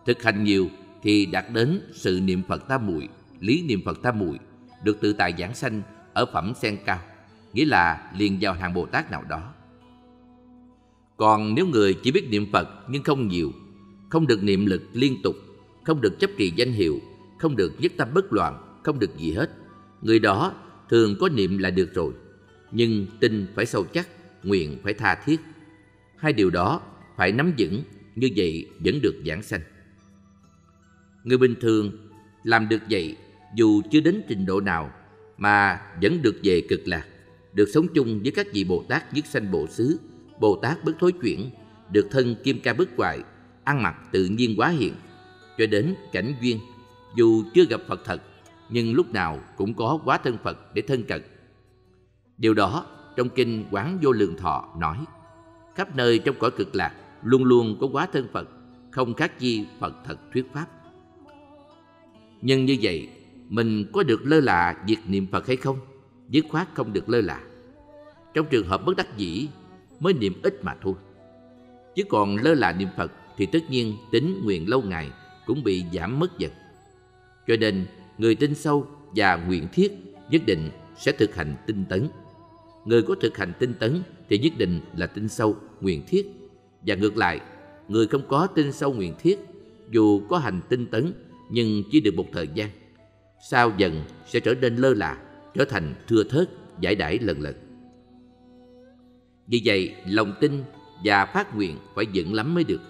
Thực 0.07 0.23
hành 0.23 0.45
nhiều 0.45 0.69
thì 1.03 1.26
đạt 1.26 1.44
đến 1.53 1.80
sự 1.92 2.20
niệm 2.22 2.42
Phật 2.49 2.68
tam 2.68 2.86
muội, 2.86 3.09
lý 3.40 3.62
niệm 3.62 3.80
Phật 3.84 4.03
tam 4.03 4.18
muội, 4.18 4.38
được 4.84 5.01
tự 5.01 5.12
tại 5.12 5.34
giảng 5.38 5.55
sanh 5.55 5.82
ở 6.12 6.26
phẩm 6.32 6.53
sen 6.57 6.78
cao, 6.84 7.01
nghĩa 7.53 7.64
là 7.64 8.12
liền 8.18 8.38
vào 8.40 8.55
hàng 8.55 8.74
Bồ 8.74 8.86
Tát 8.86 9.11
nào 9.11 9.24
đó. 9.28 9.53
Còn 11.16 11.55
nếu 11.55 11.66
người 11.66 11.94
chỉ 12.03 12.11
biết 12.11 12.28
niệm 12.30 12.47
Phật 12.53 12.68
nhưng 12.88 13.03
không 13.03 13.28
nhiều, 13.28 13.53
không 14.09 14.26
được 14.26 14.42
niệm 14.42 14.66
lực 14.66 14.82
liên 14.92 15.16
tục, 15.22 15.36
không 15.84 16.01
được 16.01 16.20
chấp 16.20 16.30
trì 16.38 16.53
danh 16.57 16.72
hiệu, 16.72 17.01
không 17.38 17.57
được 17.57 17.72
nhất 17.78 17.92
tâm 17.97 18.09
bất 18.14 18.32
loạn, 18.32 18.80
không 18.82 18.99
được 18.99 19.16
gì 19.18 19.32
hết. 19.32 19.51
Người 20.03 20.18
đó 20.18 20.53
thường 20.90 21.16
có 21.20 21.28
niệm 21.28 21.59
là 21.59 21.70
được 21.70 21.94
rồi, 21.94 22.12
nhưng 22.72 23.07
tin 23.20 23.47
phải 23.55 23.66
sâu 23.66 23.84
chắc, 23.84 24.09
nguyện 24.42 24.78
phải 24.82 24.94
tha 24.94 25.14
thiết. 25.24 25.40
Hai 26.16 26.32
điều 26.32 26.51
đó 26.51 26.80
phải 27.16 27.32
nắm 27.32 27.53
vững, 27.59 27.82
như 28.14 28.28
vậy 28.36 28.70
vẫn 28.84 29.01
được 29.03 29.22
giảng 29.26 29.42
sanh. 29.42 29.61
Người 31.27 31.39
bình 31.39 31.55
thường 31.61 31.93
làm 32.45 32.68
được 32.68 32.83
vậy 32.91 33.16
dù 33.55 33.83
chưa 33.91 34.01
đến 34.01 34.22
trình 34.29 34.47
độ 34.47 34.61
nào 34.61 34.91
mà 35.39 35.81
vẫn 36.03 36.22
được 36.22 36.37
về 36.43 36.62
cực 36.68 36.81
lạc, 36.85 37.07
được 37.53 37.68
sống 37.74 37.87
chung 37.95 38.20
với 38.22 38.33
các 38.33 38.47
vị 38.53 38.64
Bồ 38.64 38.85
Tát 38.89 39.14
nhất 39.14 39.27
sanh 39.27 39.51
bộ 39.51 39.66
xứ, 39.66 40.01
Bồ 40.41 40.57
Tát 40.57 40.85
bất 40.85 40.93
thối 40.99 41.12
chuyển, 41.12 41.51
được 41.93 42.09
thân 42.11 42.37
kim 42.45 42.61
ca 42.61 42.74
bất 42.74 42.89
hoại, 42.97 43.20
ăn 43.64 43.83
mặc 43.83 43.95
tự 44.12 44.24
nhiên 44.24 44.55
quá 44.57 44.68
hiện, 44.68 44.95
cho 45.59 45.66
đến 45.66 45.95
cảnh 46.12 46.35
duyên, 46.41 46.61
dù 47.16 47.45
chưa 47.55 47.64
gặp 47.70 47.81
Phật 47.89 48.01
thật, 48.05 48.22
nhưng 48.70 48.95
lúc 48.95 49.12
nào 49.12 49.41
cũng 49.57 49.74
có 49.74 49.99
quá 50.05 50.18
thân 50.24 50.39
Phật 50.43 50.74
để 50.74 50.83
thân 50.83 51.05
cận. 51.05 51.22
Điều 52.39 52.55
đó 52.55 52.87
trong 53.16 53.29
kinh 53.29 53.64
Quán 53.70 53.99
Vô 54.03 54.12
Lượng 54.12 54.37
Thọ 54.37 54.74
nói, 54.81 54.97
khắp 55.74 55.97
nơi 55.97 56.18
trong 56.18 56.37
cõi 56.39 56.51
cực 56.51 56.74
lạc 56.74 56.95
luôn 57.22 57.45
luôn 57.45 57.79
có 57.81 57.87
quá 57.93 58.07
thân 58.12 58.29
Phật, 58.33 58.49
không 58.91 59.14
khác 59.14 59.41
gì 59.41 59.66
Phật 59.81 59.95
thật 60.05 60.16
thuyết 60.33 60.47
pháp. 60.53 60.66
Nhưng 62.47 62.64
như 62.64 62.76
vậy, 62.82 63.09
mình 63.49 63.84
có 63.92 64.03
được 64.03 64.20
lơ 64.24 64.40
là 64.40 64.84
việc 64.86 64.97
niệm 65.07 65.26
Phật 65.32 65.47
hay 65.47 65.57
không? 65.57 65.78
Dứt 66.28 66.44
khoát 66.49 66.68
không 66.74 66.92
được 66.92 67.09
lơ 67.09 67.20
là. 67.20 67.40
Trong 68.34 68.47
trường 68.51 68.66
hợp 68.66 68.86
bất 68.86 68.97
đắc 68.97 69.16
dĩ 69.16 69.49
mới 70.01 70.12
niệm 70.12 70.32
ít 70.42 70.64
mà 70.64 70.74
thôi. 70.82 70.94
Chứ 71.94 72.03
còn 72.09 72.36
lơ 72.36 72.55
là 72.55 72.72
niệm 72.72 72.88
Phật 72.97 73.12
thì 73.36 73.47
tất 73.47 73.70
nhiên 73.70 73.97
tính 74.12 74.40
nguyện 74.44 74.68
lâu 74.68 74.82
ngày 74.82 75.11
cũng 75.47 75.64
bị 75.64 75.84
giảm 75.92 76.18
mất 76.18 76.38
dần. 76.38 76.51
Cho 77.47 77.57
nên, 77.57 77.86
người 78.18 78.34
tin 78.34 78.55
sâu 78.55 78.86
và 79.16 79.36
nguyện 79.36 79.68
thiết 79.72 79.92
nhất 80.30 80.42
định 80.47 80.70
sẽ 80.99 81.12
thực 81.12 81.34
hành 81.34 81.57
tinh 81.66 81.84
tấn. 81.88 82.09
Người 82.84 83.03
có 83.03 83.14
thực 83.20 83.36
hành 83.36 83.53
tinh 83.59 83.74
tấn 83.78 84.03
thì 84.28 84.38
nhất 84.38 84.53
định 84.59 84.80
là 84.97 85.07
tin 85.07 85.28
sâu, 85.28 85.57
nguyện 85.80 86.03
thiết. 86.09 86.26
Và 86.86 86.94
ngược 86.94 87.16
lại, 87.16 87.40
người 87.88 88.07
không 88.07 88.22
có 88.28 88.47
tin 88.47 88.72
sâu 88.72 88.92
nguyện 88.92 89.14
thiết, 89.18 89.38
dù 89.90 90.20
có 90.28 90.38
hành 90.38 90.61
tinh 90.68 90.86
tấn 90.86 91.12
nhưng 91.51 91.82
chỉ 91.90 92.01
được 92.01 92.14
một 92.14 92.26
thời 92.32 92.49
gian. 92.55 92.70
Sau 93.51 93.72
dần 93.76 94.03
sẽ 94.26 94.40
trở 94.40 94.55
nên 94.55 94.76
lơ 94.76 94.94
là, 94.94 95.18
trở 95.55 95.64
thành 95.64 95.94
thưa 96.09 96.24
thớt, 96.24 96.51
giải 96.80 96.94
đãi 96.94 97.18
lần 97.18 97.40
lần. 97.40 97.55
Vì 99.47 99.62
vậy, 99.64 99.94
lòng 100.07 100.34
tin 100.40 100.62
và 101.05 101.26
phát 101.26 101.57
nguyện 101.57 101.76
phải 101.94 102.05
vững 102.14 102.34
lắm 102.34 102.55
mới 102.55 102.64
được. 102.64 102.80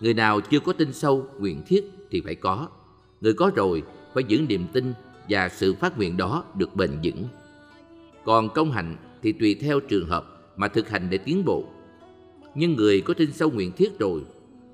Người 0.00 0.14
nào 0.14 0.40
chưa 0.40 0.60
có 0.60 0.72
tin 0.72 0.92
sâu, 0.92 1.26
nguyện 1.38 1.62
thiết 1.66 1.84
thì 2.10 2.20
phải 2.20 2.34
có. 2.34 2.68
Người 3.20 3.34
có 3.34 3.50
rồi 3.56 3.82
phải 4.14 4.24
giữ 4.28 4.40
niềm 4.48 4.66
tin 4.72 4.92
và 5.28 5.48
sự 5.48 5.74
phát 5.74 5.96
nguyện 5.96 6.16
đó 6.16 6.44
được 6.54 6.76
bền 6.76 6.90
vững. 7.02 7.24
Còn 8.24 8.48
công 8.54 8.72
hạnh 8.72 8.96
thì 9.22 9.32
tùy 9.32 9.54
theo 9.54 9.80
trường 9.80 10.08
hợp 10.08 10.52
mà 10.56 10.68
thực 10.68 10.88
hành 10.88 11.10
để 11.10 11.18
tiến 11.18 11.44
bộ. 11.44 11.64
Nhưng 12.54 12.74
người 12.76 13.00
có 13.00 13.14
tin 13.14 13.32
sâu 13.32 13.50
nguyện 13.50 13.72
thiết 13.72 13.98
rồi, 13.98 14.22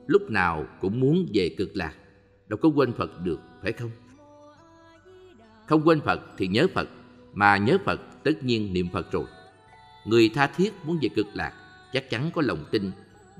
lúc 0.06 0.30
nào 0.30 0.66
cũng 0.80 1.00
muốn 1.00 1.26
về 1.34 1.48
cực 1.58 1.76
lạc, 1.76 1.94
đâu 2.52 2.58
có 2.62 2.68
quên 2.68 2.92
Phật 2.92 3.24
được, 3.24 3.40
phải 3.62 3.72
không? 3.72 3.90
Không 5.66 5.82
quên 5.84 6.00
Phật 6.00 6.20
thì 6.38 6.46
nhớ 6.46 6.66
Phật, 6.74 6.88
mà 7.34 7.56
nhớ 7.56 7.78
Phật 7.84 8.00
tất 8.22 8.44
nhiên 8.44 8.72
niệm 8.72 8.88
Phật 8.92 9.12
rồi. 9.12 9.24
Người 10.06 10.28
tha 10.34 10.46
thiết 10.46 10.72
muốn 10.84 10.98
về 11.02 11.08
cực 11.08 11.26
lạc, 11.34 11.52
chắc 11.92 12.10
chắn 12.10 12.30
có 12.34 12.42
lòng 12.42 12.64
tin 12.70 12.90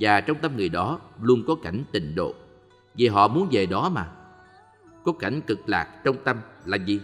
và 0.01 0.21
trong 0.21 0.37
tâm 0.43 0.57
người 0.57 0.69
đó 0.69 1.01
luôn 1.23 1.43
có 1.47 1.55
cảnh 1.55 1.85
tình 1.93 2.15
độ. 2.15 2.35
Vì 2.95 3.09
họ 3.09 3.29
muốn 3.29 3.49
về 3.51 3.67
đó 3.67 3.89
mà. 3.89 4.09
Có 5.05 5.13
cảnh 5.13 5.41
cực 5.47 5.69
lạc 5.69 6.01
trong 6.05 6.17
tâm 6.25 6.37
là 6.67 6.77
gì? 6.77 7.01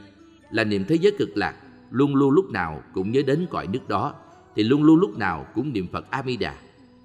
Là 0.50 0.64
niệm 0.64 0.84
thế 0.88 0.94
giới 0.94 1.12
cực 1.18 1.36
lạc, 1.36 1.54
luôn 1.90 2.14
luôn 2.14 2.30
lúc 2.30 2.50
nào 2.50 2.82
cũng 2.94 3.12
nhớ 3.12 3.22
đến 3.26 3.46
cõi 3.50 3.66
nước 3.66 3.88
đó, 3.88 4.14
thì 4.56 4.62
luôn 4.62 4.82
luôn 4.82 4.98
lúc 4.98 5.18
nào 5.18 5.46
cũng 5.54 5.72
niệm 5.72 5.86
Phật 5.92 6.11
Amida. 6.11 6.54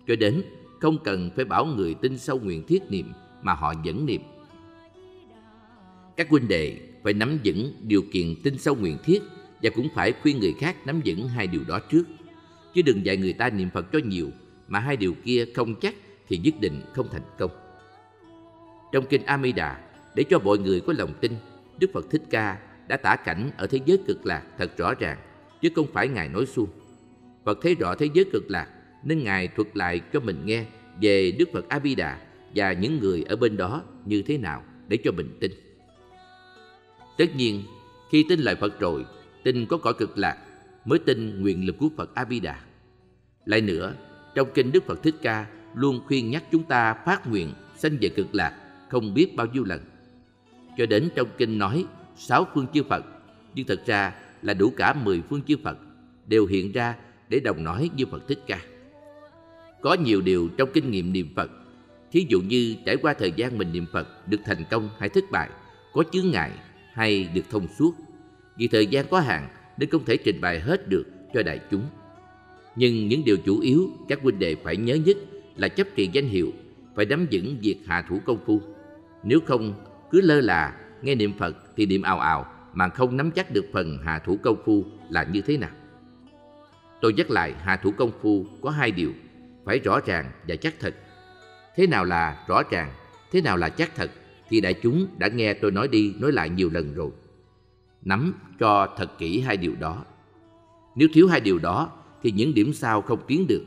Cho 0.08 0.16
đến 0.16 0.44
không 0.82 0.98
cần 1.04 1.30
phải 1.36 1.46
bảo 1.46 1.66
người 1.66 1.94
tin 1.94 2.18
sâu 2.18 2.40
nguyện 2.40 2.64
thiết 2.68 2.92
niệm 2.92 3.14
mà 3.42 3.54
họ 3.54 3.74
vẫn 3.86 4.06
niệm. 4.06 4.22
Các 6.18 6.30
huynh 6.30 6.48
đệ 6.48 6.78
phải 7.04 7.14
nắm 7.14 7.40
vững 7.44 7.74
điều 7.82 8.02
kiện 8.12 8.36
tin 8.44 8.58
sâu 8.58 8.76
nguyện 8.76 8.98
thiết 9.04 9.20
và 9.62 9.70
cũng 9.76 9.88
phải 9.96 10.14
khuyên 10.22 10.40
người 10.40 10.54
khác 10.60 10.76
nắm 10.88 11.02
vững 11.06 11.28
hai 11.28 11.48
điều 11.48 11.62
đó 11.68 11.80
trước. 11.80 12.04
Chứ 12.74 12.82
đừng 12.82 13.06
dạy 13.06 13.18
người 13.18 13.34
ta 13.34 13.50
niệm 13.50 13.70
Phật 13.74 13.92
cho 13.92 14.00
nhiều 14.06 14.30
mà 14.68 14.80
hai 14.80 14.98
điều 14.98 15.14
kia 15.24 15.46
không 15.56 15.76
chắc 15.80 15.96
thì 16.28 16.38
nhất 16.38 16.54
định 16.60 16.82
không 16.94 17.08
thành 17.12 17.22
công. 17.40 17.52
Trong 18.92 19.06
kinh 19.06 19.24
Amida, 19.24 19.80
để 20.16 20.24
cho 20.24 20.40
mọi 20.40 20.58
người 20.58 20.82
có 20.82 20.94
lòng 20.98 21.14
tin, 21.22 21.32
Đức 21.80 21.90
Phật 21.94 22.06
Thích 22.12 22.22
Ca 22.30 22.58
đã 22.88 22.98
tả 22.98 23.16
cảnh 23.16 23.52
ở 23.58 23.68
thế 23.68 23.80
giới 23.86 23.98
cực 24.08 24.26
lạc 24.26 24.44
thật 24.58 24.78
rõ 24.78 24.94
ràng, 25.00 25.18
chứ 25.62 25.70
không 25.76 25.88
phải 25.94 26.08
Ngài 26.08 26.30
nói 26.30 26.46
suông. 26.46 26.70
Phật 27.46 27.60
thấy 27.62 27.76
rõ 27.76 27.96
thế 27.96 28.10
giới 28.14 28.26
cực 28.34 28.52
lạc, 28.52 28.68
nên 29.04 29.24
Ngài 29.24 29.48
thuật 29.48 29.68
lại 29.78 30.02
cho 30.14 30.20
mình 30.20 30.46
nghe 30.46 30.66
về 31.02 31.32
Đức 31.32 31.50
Phật 31.54 31.70
A 31.70 31.80
Di 31.84 31.96
Đà 31.96 32.20
và 32.56 32.74
những 32.74 33.00
người 33.00 33.24
ở 33.24 33.36
bên 33.36 33.58
đó 33.58 33.84
như 34.06 34.22
thế 34.22 34.38
nào 34.38 34.64
để 34.88 34.98
cho 35.04 35.12
mình 35.12 35.38
tin. 35.40 35.52
Tất 37.18 37.36
nhiên, 37.36 37.64
khi 38.10 38.26
tin 38.30 38.40
lại 38.40 38.56
Phật 38.56 38.80
rồi, 38.80 39.06
tin 39.44 39.66
có 39.66 39.78
cõi 39.78 39.94
cực 39.94 40.18
lạc 40.18 40.38
mới 40.86 41.00
tin 41.00 41.42
nguyện 41.42 41.66
lực 41.66 41.76
của 41.80 41.90
Phật 41.98 42.16
A 42.16 42.26
Di 42.30 42.40
Đà. 42.40 42.60
Lại 43.46 43.62
nữa, 43.62 43.94
trong 44.36 44.48
kinh 44.54 44.72
Đức 44.72 44.84
Phật 44.86 45.04
Thích 45.04 45.16
Ca 45.22 45.48
luôn 45.76 46.02
khuyên 46.08 46.32
nhắc 46.32 46.44
chúng 46.52 46.64
ta 46.64 46.94
phát 47.06 47.28
nguyện 47.28 47.54
sanh 47.78 47.98
về 48.02 48.10
cực 48.10 48.36
lạc 48.36 48.60
không 48.90 49.14
biết 49.14 49.36
bao 49.36 49.48
nhiêu 49.54 49.64
lần. 49.64 49.82
Cho 50.78 50.86
đến 50.86 51.10
trong 51.16 51.28
kinh 51.38 51.58
nói 51.58 51.86
sáu 52.18 52.48
phương 52.54 52.68
chư 52.74 52.84
Phật, 52.84 53.06
nhưng 53.56 53.68
thật 53.68 53.82
ra 53.86 54.14
là 54.42 54.54
đủ 54.54 54.74
cả 54.78 54.94
mười 54.94 55.22
phương 55.30 55.42
chư 55.48 55.56
Phật 55.64 55.78
đều 56.28 56.46
hiện 56.46 56.72
ra 56.72 56.96
để 57.30 57.40
đồng 57.40 57.64
nói 57.64 57.90
như 57.96 58.06
Phật 58.06 58.28
Thích 58.28 58.40
Ca. 58.48 58.60
Có 59.82 59.94
nhiều 59.94 60.22
điều 60.22 60.50
trong 60.58 60.70
kinh 60.74 60.92
nghiệm 60.92 61.14
niệm 61.14 61.28
Phật, 61.36 61.52
thí 62.12 62.26
dụ 62.30 62.42
như 62.42 62.76
trải 62.86 62.98
qua 62.98 63.14
thời 63.14 63.32
gian 63.32 63.58
mình 63.58 63.72
niệm 63.72 63.86
Phật 63.92 64.28
được 64.28 64.40
thành 64.46 64.64
công 64.72 64.90
hay 65.00 65.10
thất 65.10 65.24
bại, 65.32 65.50
có 65.94 66.04
chướng 66.12 66.32
ngại 66.32 66.52
hay 66.94 67.30
được 67.34 67.42
thông 67.50 67.68
suốt. 67.68 67.92
Vì 68.58 68.68
thời 68.68 68.88
gian 68.88 69.06
có 69.10 69.20
hạn 69.20 69.50
nên 69.78 69.90
không 69.90 70.06
thể 70.06 70.18
trình 70.18 70.42
bày 70.42 70.60
hết 70.60 70.90
được 70.90 71.06
cho 71.34 71.44
đại 71.44 71.60
chúng. 71.72 71.84
Nhưng 72.76 73.08
những 73.08 73.26
điều 73.26 73.38
chủ 73.46 73.60
yếu 73.60 73.90
các 74.10 74.20
huynh 74.22 74.40
đệ 74.40 74.56
phải 74.64 74.78
nhớ 74.78 74.96
nhất 74.96 75.18
là 75.56 75.68
chấp 75.68 75.88
trì 75.96 76.10
danh 76.14 76.28
hiệu, 76.28 76.52
phải 76.96 77.06
nắm 77.06 77.28
vững 77.32 77.58
việc 77.62 77.78
hạ 77.86 78.06
thủ 78.10 78.20
công 78.26 78.46
phu. 78.46 78.62
Nếu 79.24 79.40
không, 79.46 79.86
cứ 80.12 80.22
lơ 80.22 80.42
là, 80.42 80.78
nghe 81.02 81.16
niệm 81.16 81.34
Phật 81.40 81.58
thì 81.76 81.86
niệm 81.86 82.02
ào 82.02 82.20
ào 82.20 82.46
mà 82.74 82.90
không 82.90 83.18
nắm 83.18 83.32
chắc 83.32 83.52
được 83.52 83.66
phần 83.74 83.98
hạ 84.04 84.20
thủ 84.20 84.38
công 84.44 84.64
phu 84.66 84.86
là 85.10 85.24
như 85.24 85.42
thế 85.42 85.58
nào. 85.58 85.70
Tôi 87.02 87.14
nhắc 87.14 87.32
lại 87.32 87.54
hạ 87.54 87.76
thủ 87.76 87.92
công 87.92 88.12
phu 88.22 88.46
có 88.62 88.70
hai 88.70 88.92
điều, 88.92 89.12
phải 89.66 89.80
rõ 89.80 90.00
ràng 90.06 90.32
và 90.48 90.56
chắc 90.56 90.74
thật. 90.80 90.96
Thế 91.76 91.88
nào 91.88 92.06
là 92.06 92.46
rõ 92.48 92.64
ràng, 92.72 92.92
thế 93.32 93.42
nào 93.42 93.58
là 93.58 93.70
chắc 93.70 93.96
thật 93.96 94.12
thì 94.54 94.62
đại 94.62 94.74
chúng 94.74 95.08
đã 95.18 95.28
nghe 95.28 95.54
tôi 95.54 95.72
nói 95.72 95.88
đi 95.88 96.14
nói 96.20 96.32
lại 96.32 96.50
nhiều 96.50 96.70
lần 96.74 96.94
rồi. 96.94 97.10
Nắm 98.02 98.34
cho 98.60 98.94
thật 98.98 99.18
kỹ 99.18 99.40
hai 99.40 99.58
điều 99.58 99.76
đó. 99.80 100.06
Nếu 100.96 101.08
thiếu 101.14 101.28
hai 101.28 101.40
điều 101.40 101.60
đó 101.60 101.92
thì 102.24 102.32
những 102.32 102.54
điểm 102.54 102.74
sau 102.74 103.02
không 103.02 103.20
tiến 103.28 103.46
được. 103.48 103.64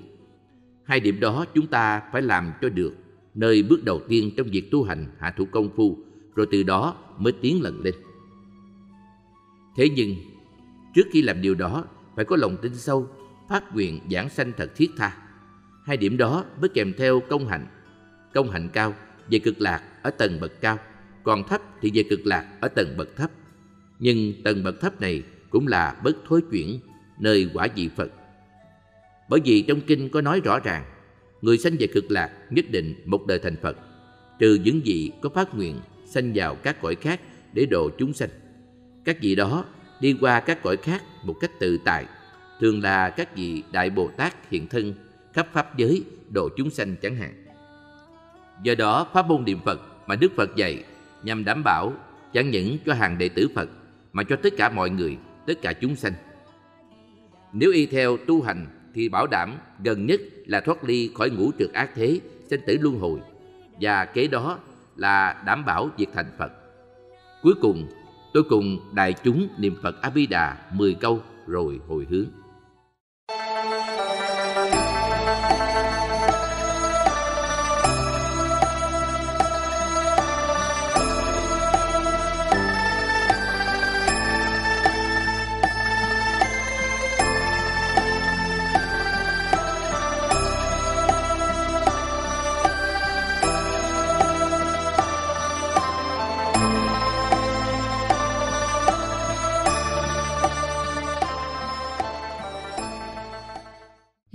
Hai 0.84 1.00
điểm 1.00 1.20
đó 1.20 1.44
chúng 1.54 1.66
ta 1.66 2.02
phải 2.12 2.22
làm 2.22 2.52
cho 2.60 2.68
được 2.68 2.94
nơi 3.34 3.62
bước 3.62 3.84
đầu 3.84 4.00
tiên 4.08 4.30
trong 4.36 4.46
việc 4.50 4.70
tu 4.70 4.82
hành 4.82 5.06
hạ 5.18 5.34
thủ 5.36 5.44
công 5.50 5.68
phu 5.76 5.98
rồi 6.34 6.46
từ 6.50 6.62
đó 6.62 6.96
mới 7.18 7.32
tiến 7.32 7.62
lần 7.62 7.80
lên. 7.80 7.94
Thế 9.76 9.88
nhưng, 9.96 10.14
trước 10.94 11.06
khi 11.12 11.22
làm 11.22 11.42
điều 11.42 11.54
đó 11.54 11.84
phải 12.16 12.24
có 12.24 12.36
lòng 12.36 12.56
tin 12.62 12.74
sâu, 12.74 13.08
phát 13.48 13.74
nguyện 13.74 14.00
giảng 14.10 14.28
sanh 14.28 14.52
thật 14.56 14.72
thiết 14.76 14.90
tha. 14.96 15.16
Hai 15.84 15.96
điểm 15.96 16.16
đó 16.16 16.44
mới 16.60 16.68
kèm 16.68 16.92
theo 16.98 17.20
công 17.20 17.48
hạnh. 17.48 17.66
Công 18.34 18.50
hạnh 18.50 18.68
cao 18.72 18.94
về 19.30 19.38
cực 19.38 19.60
lạc 19.60 19.82
ở 20.06 20.10
tầng 20.10 20.40
bậc 20.40 20.60
cao, 20.60 20.78
còn 21.22 21.48
thấp 21.48 21.60
thì 21.80 21.90
về 21.94 22.02
cực 22.10 22.26
lạc 22.26 22.46
ở 22.60 22.68
tầng 22.68 22.96
bậc 22.96 23.16
thấp. 23.16 23.30
Nhưng 23.98 24.42
tầng 24.42 24.64
bậc 24.64 24.80
thấp 24.80 25.00
này 25.00 25.22
cũng 25.50 25.66
là 25.66 26.00
bất 26.04 26.16
thối 26.28 26.40
chuyển, 26.50 26.80
nơi 27.20 27.50
quả 27.54 27.68
vị 27.74 27.88
Phật. 27.96 28.10
Bởi 29.28 29.40
vì 29.44 29.62
trong 29.62 29.80
kinh 29.80 30.08
có 30.08 30.20
nói 30.20 30.40
rõ 30.44 30.58
ràng, 30.58 30.84
người 31.42 31.58
sanh 31.58 31.76
về 31.78 31.86
cực 31.86 32.10
lạc 32.10 32.30
nhất 32.50 32.64
định 32.70 32.94
một 33.04 33.26
đời 33.26 33.38
thành 33.38 33.56
Phật, 33.62 33.76
trừ 34.38 34.58
những 34.64 34.80
vị 34.84 35.12
có 35.22 35.28
phát 35.28 35.54
nguyện 35.54 35.80
sanh 36.06 36.32
vào 36.34 36.54
các 36.54 36.80
cõi 36.82 36.94
khác 36.94 37.20
để 37.52 37.66
độ 37.66 37.90
chúng 37.98 38.12
sanh. 38.12 38.30
Các 39.04 39.16
vị 39.20 39.34
đó 39.34 39.64
đi 40.00 40.16
qua 40.20 40.40
các 40.40 40.62
cõi 40.62 40.76
khác 40.76 41.02
một 41.24 41.34
cách 41.40 41.50
tự 41.60 41.78
tại, 41.84 42.06
thường 42.60 42.82
là 42.82 43.10
các 43.10 43.36
vị 43.36 43.62
Đại 43.72 43.90
Bồ 43.90 44.10
Tát 44.16 44.50
hiện 44.50 44.66
thân 44.66 44.94
khắp 45.32 45.48
pháp 45.52 45.76
giới 45.76 46.04
độ 46.30 46.48
chúng 46.56 46.70
sanh 46.70 46.96
chẳng 47.02 47.16
hạn. 47.16 47.46
Do 48.62 48.74
đó, 48.74 49.06
pháp 49.12 49.26
môn 49.26 49.44
niệm 49.44 49.58
Phật 49.64 49.80
mà 50.06 50.16
Đức 50.16 50.32
Phật 50.36 50.56
dạy 50.56 50.84
nhằm 51.22 51.44
đảm 51.44 51.62
bảo 51.64 51.92
chẳng 52.32 52.50
những 52.50 52.78
cho 52.86 52.94
hàng 52.94 53.18
đệ 53.18 53.28
tử 53.28 53.48
Phật 53.54 53.68
mà 54.12 54.22
cho 54.22 54.36
tất 54.36 54.52
cả 54.56 54.68
mọi 54.68 54.90
người, 54.90 55.16
tất 55.46 55.54
cả 55.62 55.72
chúng 55.72 55.96
sanh. 55.96 56.12
Nếu 57.52 57.72
y 57.72 57.86
theo 57.86 58.16
tu 58.16 58.42
hành 58.42 58.66
thì 58.94 59.08
bảo 59.08 59.26
đảm 59.26 59.56
gần 59.84 60.06
nhất 60.06 60.20
là 60.46 60.60
thoát 60.60 60.84
ly 60.84 61.10
khỏi 61.14 61.30
ngũ 61.30 61.50
trượt 61.58 61.72
ác 61.72 61.90
thế, 61.94 62.20
sinh 62.50 62.60
tử 62.66 62.78
luân 62.80 62.98
hồi 62.98 63.20
và 63.80 64.04
kế 64.04 64.26
đó 64.26 64.58
là 64.96 65.42
đảm 65.46 65.64
bảo 65.64 65.90
việc 65.98 66.08
thành 66.14 66.30
Phật. 66.38 66.52
Cuối 67.42 67.54
cùng, 67.60 67.88
tôi 68.32 68.42
cùng 68.42 68.78
đại 68.92 69.12
chúng 69.24 69.48
niệm 69.58 69.76
Phật 69.82 70.02
A 70.02 70.10
Di 70.14 70.26
Đà 70.26 70.56
10 70.72 70.94
câu 70.94 71.22
rồi 71.46 71.80
hồi 71.88 72.06
hướng. 72.10 72.26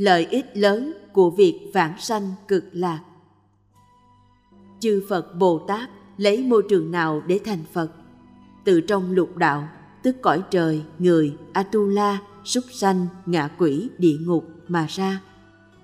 Lợi 0.02 0.28
ích 0.30 0.58
lớn 0.58 0.94
của 1.14 1.30
việc 1.30 1.72
vãng 1.74 1.94
sanh 2.00 2.32
cực 2.48 2.64
lạc. 2.72 3.02
Chư 4.80 5.04
phật 5.10 5.36
bồ 5.36 5.60
tát 5.68 5.90
lấy 6.18 6.44
môi 6.44 6.64
trường 6.70 6.92
nào 6.92 7.22
để 7.28 7.40
thành 7.46 7.64
phật? 7.74 7.92
Từ 8.66 8.82
trong 8.82 9.12
lục 9.12 9.38
đạo, 9.38 9.68
tức 10.04 10.16
cõi 10.22 10.44
trời, 10.52 10.84
người, 11.00 11.36
atula, 11.54 12.22
súc 12.44 12.64
sanh, 12.72 13.08
ngạ 13.26 13.50
quỷ, 13.58 13.90
địa 13.98 14.18
ngục 14.22 14.46
mà 14.68 14.86
ra. 14.90 15.22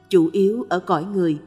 Chủ 0.09 0.29
yếu 0.31 0.65
ở 0.69 0.79
cõi 0.79 1.05
người. 1.05 1.37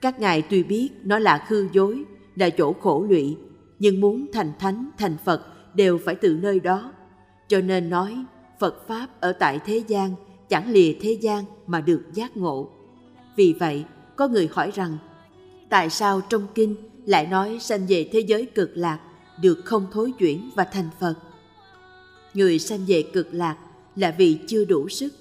Các 0.00 0.20
ngài 0.20 0.42
tuy 0.42 0.62
biết 0.62 0.88
nó 1.02 1.18
là 1.18 1.44
hư 1.48 1.68
dối, 1.72 2.04
là 2.36 2.50
chỗ 2.50 2.72
khổ 2.72 3.06
lụy 3.08 3.36
nhưng 3.80 4.00
muốn 4.00 4.26
thành 4.32 4.52
thánh 4.58 4.90
thành 4.98 5.16
phật 5.24 5.46
đều 5.74 5.98
phải 5.98 6.14
từ 6.14 6.38
nơi 6.42 6.60
đó 6.60 6.92
cho 7.48 7.60
nên 7.60 7.90
nói 7.90 8.24
phật 8.58 8.88
pháp 8.88 9.20
ở 9.20 9.32
tại 9.32 9.58
thế 9.64 9.82
gian 9.88 10.14
chẳng 10.48 10.70
lìa 10.70 10.92
thế 11.00 11.12
gian 11.12 11.44
mà 11.66 11.80
được 11.80 12.02
giác 12.14 12.36
ngộ. 12.36 12.70
Vì 13.36 13.54
vậy, 13.60 13.84
có 14.16 14.28
người 14.28 14.48
hỏi 14.52 14.70
rằng, 14.74 14.98
tại 15.68 15.90
sao 15.90 16.20
trong 16.20 16.46
kinh 16.54 16.74
lại 17.06 17.26
nói 17.26 17.58
sanh 17.60 17.86
về 17.88 18.08
thế 18.12 18.20
giới 18.20 18.46
cực 18.46 18.70
lạc 18.74 19.00
được 19.42 19.58
không 19.64 19.86
thối 19.92 20.12
chuyển 20.18 20.50
và 20.54 20.64
thành 20.64 20.88
Phật? 21.00 21.14
Người 22.34 22.58
sanh 22.58 22.80
về 22.86 23.02
cực 23.12 23.28
lạc 23.32 23.56
là 23.96 24.14
vì 24.18 24.38
chưa 24.46 24.64
đủ 24.64 24.88
sức. 24.88 25.14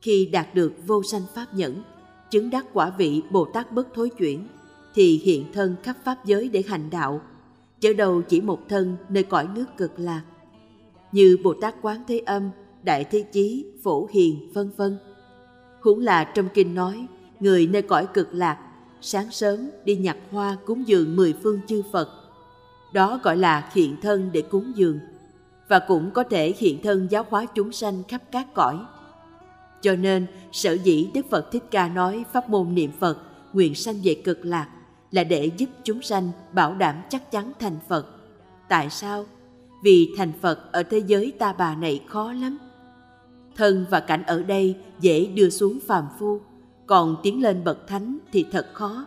Khi 0.00 0.26
đạt 0.26 0.54
được 0.54 0.72
vô 0.86 1.02
sanh 1.02 1.22
pháp 1.34 1.46
nhẫn, 1.54 1.82
chứng 2.30 2.50
đắc 2.50 2.66
quả 2.72 2.92
vị 2.98 3.22
Bồ 3.30 3.44
Tát 3.44 3.72
bất 3.72 3.88
thối 3.94 4.10
chuyển, 4.10 4.48
thì 4.94 5.20
hiện 5.24 5.52
thân 5.52 5.76
khắp 5.82 5.96
pháp 6.04 6.24
giới 6.24 6.48
để 6.48 6.62
hành 6.66 6.90
đạo, 6.90 7.20
chớ 7.82 7.92
đâu 7.92 8.22
chỉ 8.22 8.40
một 8.40 8.68
thân 8.68 8.96
nơi 9.08 9.22
cõi 9.22 9.48
nước 9.54 9.64
cực 9.76 9.92
lạc. 9.96 10.22
Như 11.12 11.36
Bồ 11.44 11.54
Tát 11.60 11.74
Quán 11.82 12.02
Thế 12.08 12.18
Âm 12.18 12.50
đại 12.82 13.04
thế 13.04 13.24
chí, 13.32 13.66
phổ 13.82 14.08
hiền, 14.12 14.52
vân 14.54 14.70
vân. 14.76 14.98
Huống 15.80 15.98
là 15.98 16.24
trong 16.24 16.48
kinh 16.54 16.74
nói, 16.74 17.06
người 17.40 17.66
nơi 17.66 17.82
cõi 17.82 18.06
cực 18.14 18.34
lạc, 18.34 18.58
sáng 19.00 19.30
sớm 19.30 19.70
đi 19.84 19.96
nhặt 19.96 20.16
hoa 20.30 20.56
cúng 20.66 20.88
dường 20.88 21.16
mười 21.16 21.34
phương 21.42 21.60
chư 21.66 21.82
Phật. 21.92 22.08
Đó 22.92 23.20
gọi 23.22 23.36
là 23.36 23.70
hiện 23.74 23.96
thân 24.02 24.30
để 24.32 24.42
cúng 24.42 24.72
dường, 24.74 24.98
và 25.68 25.78
cũng 25.78 26.10
có 26.10 26.22
thể 26.22 26.54
hiện 26.58 26.82
thân 26.82 27.06
giáo 27.10 27.26
hóa 27.28 27.46
chúng 27.54 27.72
sanh 27.72 28.02
khắp 28.08 28.22
các 28.32 28.54
cõi. 28.54 28.78
Cho 29.80 29.96
nên, 29.96 30.26
sở 30.52 30.72
dĩ 30.72 31.10
Đức 31.14 31.26
Phật 31.30 31.52
Thích 31.52 31.64
Ca 31.70 31.88
nói 31.88 32.24
pháp 32.32 32.50
môn 32.50 32.74
niệm 32.74 32.90
Phật, 33.00 33.18
nguyện 33.52 33.74
sanh 33.74 33.96
về 34.04 34.14
cực 34.14 34.44
lạc 34.44 34.68
là 35.12 35.24
để 35.24 35.50
giúp 35.56 35.68
chúng 35.84 36.02
sanh 36.02 36.30
bảo 36.52 36.74
đảm 36.74 37.02
chắc 37.08 37.30
chắn 37.30 37.52
thành 37.58 37.76
Phật. 37.88 38.06
Tại 38.68 38.90
sao? 38.90 39.24
Vì 39.84 40.14
thành 40.16 40.32
Phật 40.40 40.72
ở 40.72 40.82
thế 40.82 40.98
giới 40.98 41.32
ta 41.38 41.52
bà 41.52 41.74
này 41.74 42.00
khó 42.06 42.32
lắm 42.32 42.58
thân 43.56 43.86
và 43.90 44.00
cảnh 44.00 44.22
ở 44.26 44.42
đây 44.42 44.76
dễ 45.00 45.26
đưa 45.26 45.50
xuống 45.50 45.78
phàm 45.86 46.04
phu, 46.18 46.40
còn 46.86 47.16
tiến 47.22 47.42
lên 47.42 47.64
bậc 47.64 47.86
thánh 47.86 48.18
thì 48.32 48.46
thật 48.52 48.66
khó 48.72 49.06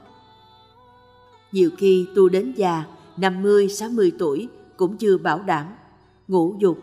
nhiều 1.55 1.69
khi 1.77 2.07
tu 2.15 2.29
đến 2.29 2.53
già, 2.55 2.85
năm 3.17 3.41
mươi, 3.41 3.69
sáu 3.69 3.89
mươi 3.89 4.11
tuổi 4.19 4.47
cũng 4.77 4.97
chưa 4.97 5.17
bảo 5.17 5.39
đảm 5.39 5.65
ngũ 6.27 6.55
dục, 6.59 6.77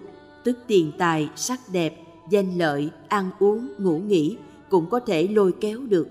tức 0.45 0.59
tiền 0.67 0.93
tài, 0.99 1.31
sắc 1.37 1.61
đẹp, 1.73 2.05
danh 2.31 2.59
lợi, 2.59 2.91
ăn 3.09 3.31
uống, 3.39 3.69
ngủ 3.79 3.99
nghỉ 3.99 4.37
cũng 4.71 4.91
có 4.91 5.01
thể 5.01 5.29
lôi 5.29 5.53
kéo 5.61 5.81
được 5.81 6.09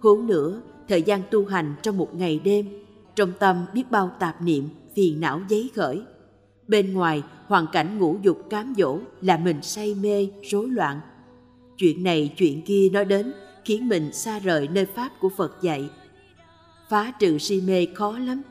huống 0.00 0.26
nữa 0.26 0.60
thời 0.88 1.02
gian 1.02 1.22
tu 1.30 1.44
hành 1.46 1.74
trong 1.82 1.98
một 1.98 2.14
ngày 2.14 2.40
đêm 2.44 2.66
trong 3.14 3.32
tâm 3.38 3.66
biết 3.74 3.90
bao 3.90 4.10
tạp 4.18 4.42
niệm 4.42 4.68
phiền 4.94 5.20
não 5.20 5.40
giấy 5.48 5.70
khởi 5.76 6.02
Bên 6.68 6.92
ngoài, 6.92 7.22
hoàn 7.46 7.66
cảnh 7.72 7.98
ngũ 7.98 8.18
dục 8.22 8.46
cám 8.50 8.74
dỗ 8.78 8.98
là 9.20 9.36
mình 9.36 9.62
say 9.62 9.94
mê, 9.94 10.28
rối 10.42 10.68
loạn. 10.68 11.00
Chuyện 11.76 12.02
này 12.02 12.34
chuyện 12.36 12.62
kia 12.62 12.88
nói 12.92 13.04
đến 13.04 13.32
khiến 13.64 13.88
mình 13.88 14.12
xa 14.12 14.38
rời 14.38 14.68
nơi 14.68 14.86
Pháp 14.86 15.08
của 15.20 15.28
Phật 15.36 15.62
dạy. 15.62 15.90
Phá 16.88 17.12
trừ 17.18 17.38
si 17.38 17.60
mê 17.60 17.86
khó 17.94 18.18
lắm. 18.18 18.42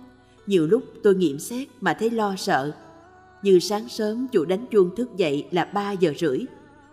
Nhiều 0.48 0.68
lúc 0.68 0.84
tôi 1.04 1.16
nghiệm 1.16 1.40
xét 1.40 1.68
mà 1.82 1.94
thấy 1.94 2.10
lo 2.10 2.36
sợ. 2.36 2.72
Như 3.44 3.60
sáng 3.60 3.90
sớm 3.90 4.28
chủ 4.32 4.46
đánh 4.46 4.66
chuông 4.72 4.96
thức 4.96 5.18
dậy 5.18 5.48
là 5.52 5.66
3 5.66 5.92
giờ 5.92 6.14
rưỡi. 6.20 6.40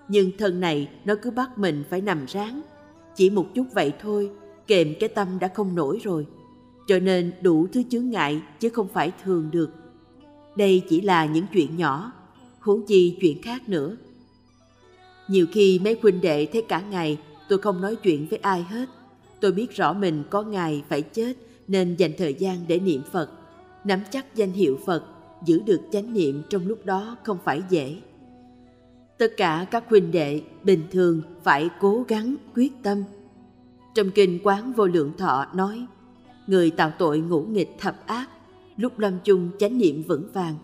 Nhưng 0.09 0.30
thân 0.38 0.61
này 0.61 0.88
nó 1.05 1.14
cứ 1.22 1.30
bắt 1.30 1.59
mình 1.59 1.84
phải 1.90 2.01
nằm 2.01 2.24
ráng. 2.28 2.61
Chỉ 3.16 3.30
một 3.30 3.47
chút 3.55 3.66
vậy 3.74 3.92
thôi, 4.01 4.30
kèm 4.66 4.94
cái 5.00 5.08
tâm 5.08 5.38
đã 5.40 5.48
không 5.48 5.74
nổi 5.74 6.00
rồi. 6.02 6.26
Cho 6.86 6.98
nên 6.98 7.32
đủ 7.42 7.66
thứ 7.72 7.82
chướng 7.90 8.10
ngại 8.10 8.42
chứ 8.60 8.68
không 8.68 8.88
phải 8.88 9.12
thường 9.24 9.48
được 9.52 9.70
đây 10.56 10.82
chỉ 10.88 11.00
là 11.00 11.26
những 11.26 11.46
chuyện 11.52 11.76
nhỏ, 11.76 12.12
huống 12.60 12.86
chi 12.86 13.16
chuyện 13.20 13.42
khác 13.42 13.68
nữa. 13.68 13.96
Nhiều 15.28 15.46
khi 15.52 15.78
mấy 15.78 15.98
huynh 16.02 16.20
đệ 16.20 16.46
thấy 16.46 16.62
cả 16.62 16.80
ngày 16.80 17.18
tôi 17.48 17.58
không 17.58 17.80
nói 17.80 17.96
chuyện 17.96 18.26
với 18.30 18.38
ai 18.42 18.62
hết. 18.62 18.88
Tôi 19.40 19.52
biết 19.52 19.70
rõ 19.70 19.92
mình 19.92 20.22
có 20.30 20.42
ngày 20.42 20.82
phải 20.88 21.02
chết 21.02 21.36
nên 21.68 21.96
dành 21.96 22.12
thời 22.18 22.34
gian 22.34 22.64
để 22.68 22.78
niệm 22.78 23.02
Phật. 23.12 23.30
Nắm 23.84 24.00
chắc 24.10 24.34
danh 24.34 24.52
hiệu 24.52 24.78
Phật, 24.86 25.04
giữ 25.44 25.60
được 25.66 25.80
chánh 25.92 26.12
niệm 26.12 26.42
trong 26.50 26.66
lúc 26.66 26.84
đó 26.84 27.16
không 27.22 27.38
phải 27.44 27.62
dễ. 27.70 27.96
Tất 29.18 29.32
cả 29.36 29.66
các 29.70 29.84
huynh 29.88 30.10
đệ 30.10 30.42
bình 30.62 30.82
thường 30.90 31.22
phải 31.42 31.70
cố 31.80 32.04
gắng 32.08 32.36
quyết 32.54 32.72
tâm. 32.82 33.04
Trong 33.95 34.11
kinh 34.11 34.38
quán 34.42 34.72
vô 34.72 34.86
lượng 34.86 35.12
thọ 35.18 35.47
nói, 35.55 35.86
người 36.47 36.70
tạo 36.70 36.92
tội 36.99 37.18
ngũ 37.18 37.42
nghịch 37.42 37.76
thập 37.78 38.07
ác 38.07 38.30
lúc 38.76 38.99
lâm 38.99 39.18
chung 39.24 39.51
chánh 39.59 39.78
niệm 39.78 40.03
vững 40.03 40.28
vàng, 40.32 40.55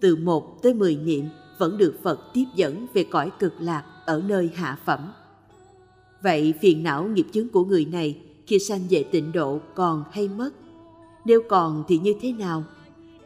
từ 0.00 0.16
một 0.16 0.62
tới 0.62 0.74
mười 0.74 0.96
niệm 0.96 1.24
vẫn 1.58 1.78
được 1.78 1.94
Phật 2.02 2.20
tiếp 2.34 2.44
dẫn 2.54 2.86
về 2.94 3.04
cõi 3.04 3.30
cực 3.38 3.52
lạc 3.60 3.84
ở 4.06 4.22
nơi 4.26 4.50
hạ 4.54 4.78
phẩm. 4.84 5.12
Vậy 6.22 6.54
phiền 6.60 6.82
não 6.82 7.04
nghiệp 7.04 7.26
chướng 7.32 7.48
của 7.48 7.64
người 7.64 7.84
này 7.84 8.20
khi 8.46 8.58
sanh 8.58 8.80
về 8.90 9.02
tịnh 9.02 9.32
độ 9.32 9.60
còn 9.74 10.04
hay 10.12 10.28
mất? 10.28 10.50
Nếu 11.24 11.42
còn 11.48 11.84
thì 11.88 11.98
như 11.98 12.14
thế 12.20 12.32
nào? 12.32 12.64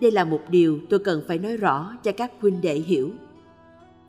Đây 0.01 0.11
là 0.11 0.25
một 0.25 0.41
điều 0.51 0.79
tôi 0.91 0.99
cần 0.99 1.23
phải 1.29 1.39
nói 1.39 1.57
rõ 1.57 1.97
cho 2.03 2.13
các 2.13 2.33
huynh 2.41 2.61
đệ 2.61 2.75
hiểu. 2.75 3.11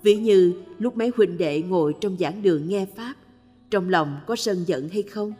Ví 0.03 0.15
như 0.15 0.53
lúc 0.79 0.97
mấy 0.97 1.11
huynh 1.17 1.37
đệ 1.37 1.61
ngồi 1.61 1.93
trong 2.01 2.17
giảng 2.19 2.41
đường 2.41 2.69
nghe 2.69 2.85
Pháp, 2.95 3.13
trong 3.69 3.89
lòng 3.89 4.17
có 4.27 4.35
sân 4.35 4.57
giận 4.67 4.89
hay 4.89 5.03
không? 5.03 5.33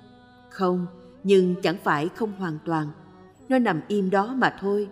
Không, 0.53 0.85
nhưng 1.23 1.55
chẳng 1.61 1.77
phải 1.83 2.09
không 2.15 2.31
hoàn 2.39 2.57
toàn– 2.65 2.87
nó 3.49 3.59
nằm 3.59 3.81
im 3.87 4.09
đó 4.09 4.33
mà 4.37 4.55
thôi. 4.59 4.89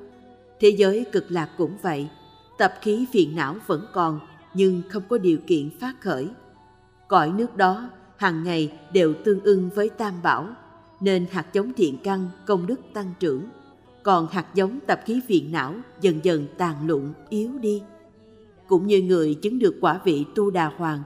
Thế 0.60 0.70
giới 0.70 1.06
cực 1.12 1.32
lạc 1.32 1.50
cũng 1.58 1.78
vậy, 1.82 2.10
tập 2.58 2.74
khí 2.82 3.06
phiền 3.14 3.36
não 3.36 3.56
vẫn 3.68 3.86
còn 3.94 4.20
nhưng 4.54 4.82
không 4.90 5.04
có 5.10 5.18
điều 5.18 5.38
kiện 5.48 5.70
phát 5.80 6.02
khởi. 6.02 6.30
Cõi 7.08 7.32
nước 7.32 7.58
đó 7.58 7.90
hàng 8.18 8.44
ngày 8.44 8.80
đều 8.94 9.14
tương 9.26 9.44
ưng 9.44 9.70
với 9.76 9.90
tam 9.90 10.14
bảo, 10.24 10.48
nên 11.00 11.26
hạt 11.32 11.46
giống 11.54 11.74
thiện 11.74 11.98
căn 12.04 12.30
công 12.46 12.68
đức 12.68 12.80
tăng 12.94 13.14
trưởng, 13.20 13.44
còn 14.04 14.28
hạt 14.28 14.46
giống 14.54 14.80
tập 14.88 15.02
khí 15.06 15.22
phiền 15.28 15.52
não 15.52 15.74
dần 16.02 16.20
dần 16.24 16.48
tàn 16.58 16.88
lụn 16.88 17.14
yếu 17.30 17.58
đi. 17.58 17.82
Cũng 18.68 18.88
như 18.88 19.02
người 19.02 19.34
chứng 19.34 19.60
được 19.60 19.76
quả 19.82 20.00
vị 20.04 20.26
tu 20.36 20.52
đà 20.52 20.72
hoàng, 20.78 21.04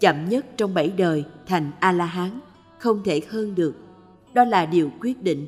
chậm 0.00 0.28
nhất 0.28 0.46
trong 0.56 0.74
bảy 0.74 0.92
đời 0.96 1.24
thành 1.46 1.70
A-la-hán, 1.80 2.40
không 2.78 3.02
thể 3.04 3.20
hơn 3.30 3.54
được. 3.54 3.74
Đó 4.34 4.44
là 4.44 4.66
điều 4.66 4.90
quyết 5.00 5.22
định 5.22 5.46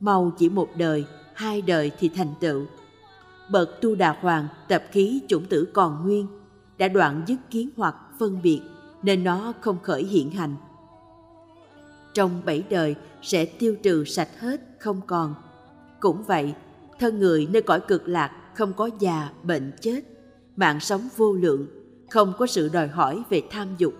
mau 0.00 0.32
chỉ 0.38 0.48
một 0.48 0.68
đời, 0.76 1.04
hai 1.34 1.62
đời 1.62 1.90
thì 1.98 2.08
thành 2.08 2.34
tựu. 2.40 2.66
Bậc 3.50 3.80
tu 3.80 3.94
đà 3.94 4.16
hoàng 4.20 4.48
tập 4.68 4.84
khí 4.90 5.20
chủng 5.28 5.44
tử 5.46 5.68
còn 5.72 6.02
nguyên, 6.04 6.26
đã 6.78 6.88
đoạn 6.88 7.24
dứt 7.26 7.36
kiến 7.50 7.70
hoặc 7.76 7.96
phân 8.18 8.42
biệt 8.42 8.60
nên 9.02 9.24
nó 9.24 9.52
không 9.60 9.78
khởi 9.82 10.04
hiện 10.04 10.30
hành. 10.30 10.54
Trong 12.14 12.42
bảy 12.44 12.64
đời 12.70 12.94
sẽ 13.22 13.44
tiêu 13.44 13.76
trừ 13.82 14.04
sạch 14.04 14.40
hết 14.40 14.60
không 14.78 15.00
còn. 15.06 15.34
Cũng 16.00 16.22
vậy, 16.22 16.54
thân 16.98 17.20
người 17.20 17.48
nơi 17.50 17.62
cõi 17.62 17.80
cực 17.80 18.08
lạc 18.08 18.30
không 18.54 18.72
có 18.72 18.90
già, 18.98 19.30
bệnh 19.42 19.72
chết, 19.80 20.00
mạng 20.56 20.80
sống 20.80 21.08
vô 21.16 21.32
lượng, 21.32 21.66
không 22.10 22.32
có 22.38 22.46
sự 22.46 22.68
đòi 22.72 22.88
hỏi 22.88 23.22
về 23.30 23.42
tham 23.50 23.68
dục. 23.78 23.94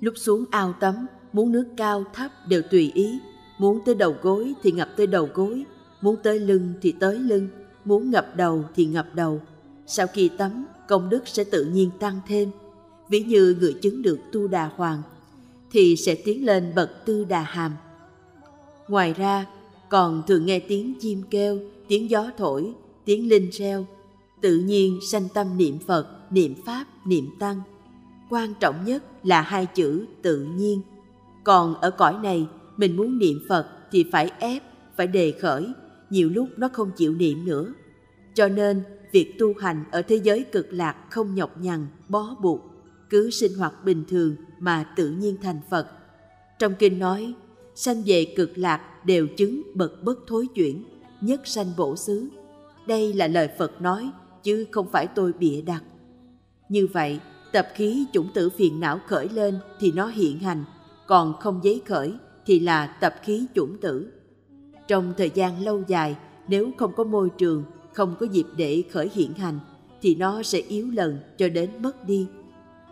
Lúc 0.00 0.14
xuống 0.16 0.44
ao 0.50 0.72
tắm, 0.72 1.06
muốn 1.34 1.52
nước 1.52 1.64
cao 1.76 2.04
thấp 2.12 2.30
đều 2.48 2.62
tùy 2.62 2.92
ý, 2.94 3.18
Muốn 3.58 3.80
tới 3.84 3.94
đầu 3.94 4.16
gối 4.22 4.54
thì 4.62 4.72
ngập 4.72 4.88
tới 4.96 5.06
đầu 5.06 5.28
gối, 5.34 5.64
muốn 6.00 6.16
tới 6.22 6.40
lưng 6.40 6.72
thì 6.82 6.92
tới 6.92 7.18
lưng, 7.18 7.48
muốn 7.84 8.10
ngập 8.10 8.36
đầu 8.36 8.64
thì 8.76 8.84
ngập 8.84 9.14
đầu, 9.14 9.40
Sau 9.86 10.06
khi 10.06 10.28
tắm, 10.28 10.64
công 10.88 11.08
đức 11.08 11.28
sẽ 11.28 11.44
tự 11.44 11.64
nhiên 11.64 11.90
tăng 12.00 12.20
thêm. 12.26 12.50
Ví 13.08 13.20
như 13.20 13.56
người 13.60 13.72
chứng 13.72 14.02
được 14.02 14.18
tu 14.32 14.48
đà 14.48 14.70
hoàng, 14.76 15.02
thì 15.70 15.96
sẽ 15.96 16.14
tiến 16.14 16.46
lên 16.46 16.72
bậc 16.74 17.04
tư 17.04 17.24
đà 17.24 17.40
hàm. 17.40 17.72
Ngoài 18.88 19.12
ra, 19.12 19.46
còn 19.88 20.22
thường 20.26 20.46
nghe 20.46 20.58
tiếng 20.58 20.94
chim 21.00 21.22
kêu, 21.30 21.58
tiếng 21.88 22.10
gió 22.10 22.30
thổi, 22.36 22.72
tiếng 23.04 23.28
linh 23.28 23.50
reo, 23.50 23.86
tự 24.40 24.56
nhiên 24.56 24.98
sanh 25.10 25.28
tâm 25.34 25.58
niệm 25.58 25.78
Phật, 25.86 26.32
niệm 26.32 26.54
Pháp, 26.66 26.84
niệm 27.06 27.28
Tăng. 27.38 27.60
Quan 28.30 28.54
trọng 28.60 28.84
nhất 28.84 29.04
là 29.22 29.40
hai 29.40 29.66
chữ 29.66 30.06
tự 30.22 30.38
nhiên. 30.38 30.82
Còn 31.44 31.74
ở 31.80 31.90
cõi 31.90 32.14
này, 32.22 32.48
mình 32.76 32.96
muốn 32.96 33.18
niệm 33.18 33.40
Phật 33.48 33.66
thì 33.92 34.04
phải 34.12 34.30
ép, 34.38 34.62
phải 34.96 35.06
đề 35.06 35.32
khởi, 35.40 35.72
nhiều 36.10 36.30
lúc 36.30 36.48
nó 36.56 36.68
không 36.72 36.90
chịu 36.96 37.14
niệm 37.14 37.44
nữa. 37.44 37.74
Cho 38.34 38.48
nên, 38.48 38.82
việc 39.12 39.34
tu 39.38 39.54
hành 39.60 39.84
ở 39.92 40.02
thế 40.02 40.16
giới 40.16 40.44
cực 40.52 40.66
lạc 40.70 40.96
không 41.10 41.34
nhọc 41.34 41.60
nhằn, 41.60 41.86
bó 42.08 42.36
buộc, 42.42 42.60
cứ 43.10 43.30
sinh 43.30 43.54
hoạt 43.58 43.84
bình 43.84 44.04
thường 44.08 44.36
mà 44.58 44.84
tự 44.96 45.10
nhiên 45.10 45.36
thành 45.42 45.60
Phật. 45.70 45.86
Trong 46.58 46.74
kinh 46.78 46.98
nói, 46.98 47.34
sanh 47.74 48.02
về 48.06 48.34
cực 48.36 48.58
lạc 48.58 49.04
đều 49.04 49.26
chứng 49.26 49.62
bậc 49.74 50.02
bất 50.02 50.18
thối 50.26 50.46
chuyển, 50.54 50.84
nhất 51.20 51.40
sanh 51.44 51.72
bổ 51.76 51.96
xứ. 51.96 52.28
Đây 52.86 53.12
là 53.12 53.26
lời 53.26 53.48
Phật 53.58 53.80
nói, 53.80 54.10
chứ 54.42 54.66
không 54.70 54.86
phải 54.92 55.06
tôi 55.06 55.32
bịa 55.32 55.60
đặt. 55.60 55.82
Như 56.68 56.86
vậy, 56.92 57.20
tập 57.52 57.68
khí 57.74 58.06
chủng 58.12 58.28
tử 58.34 58.50
phiền 58.50 58.80
não 58.80 59.00
khởi 59.06 59.28
lên 59.28 59.58
thì 59.80 59.92
nó 59.92 60.06
hiện 60.06 60.38
hành, 60.38 60.64
còn 61.06 61.34
không 61.40 61.60
giấy 61.62 61.82
khởi 61.86 62.14
thì 62.46 62.60
là 62.60 62.86
tập 62.86 63.14
khí 63.22 63.46
chủng 63.54 63.80
tử. 63.80 64.12
Trong 64.88 65.14
thời 65.16 65.30
gian 65.34 65.64
lâu 65.64 65.82
dài, 65.88 66.16
nếu 66.48 66.70
không 66.78 66.92
có 66.96 67.04
môi 67.04 67.28
trường, 67.38 67.64
không 67.92 68.14
có 68.20 68.26
dịp 68.26 68.46
để 68.56 68.82
khởi 68.90 69.10
hiện 69.14 69.34
hành, 69.34 69.58
thì 70.02 70.14
nó 70.14 70.42
sẽ 70.42 70.58
yếu 70.58 70.90
lần 70.90 71.18
cho 71.38 71.48
đến 71.48 71.70
mất 71.80 72.04
đi. 72.04 72.26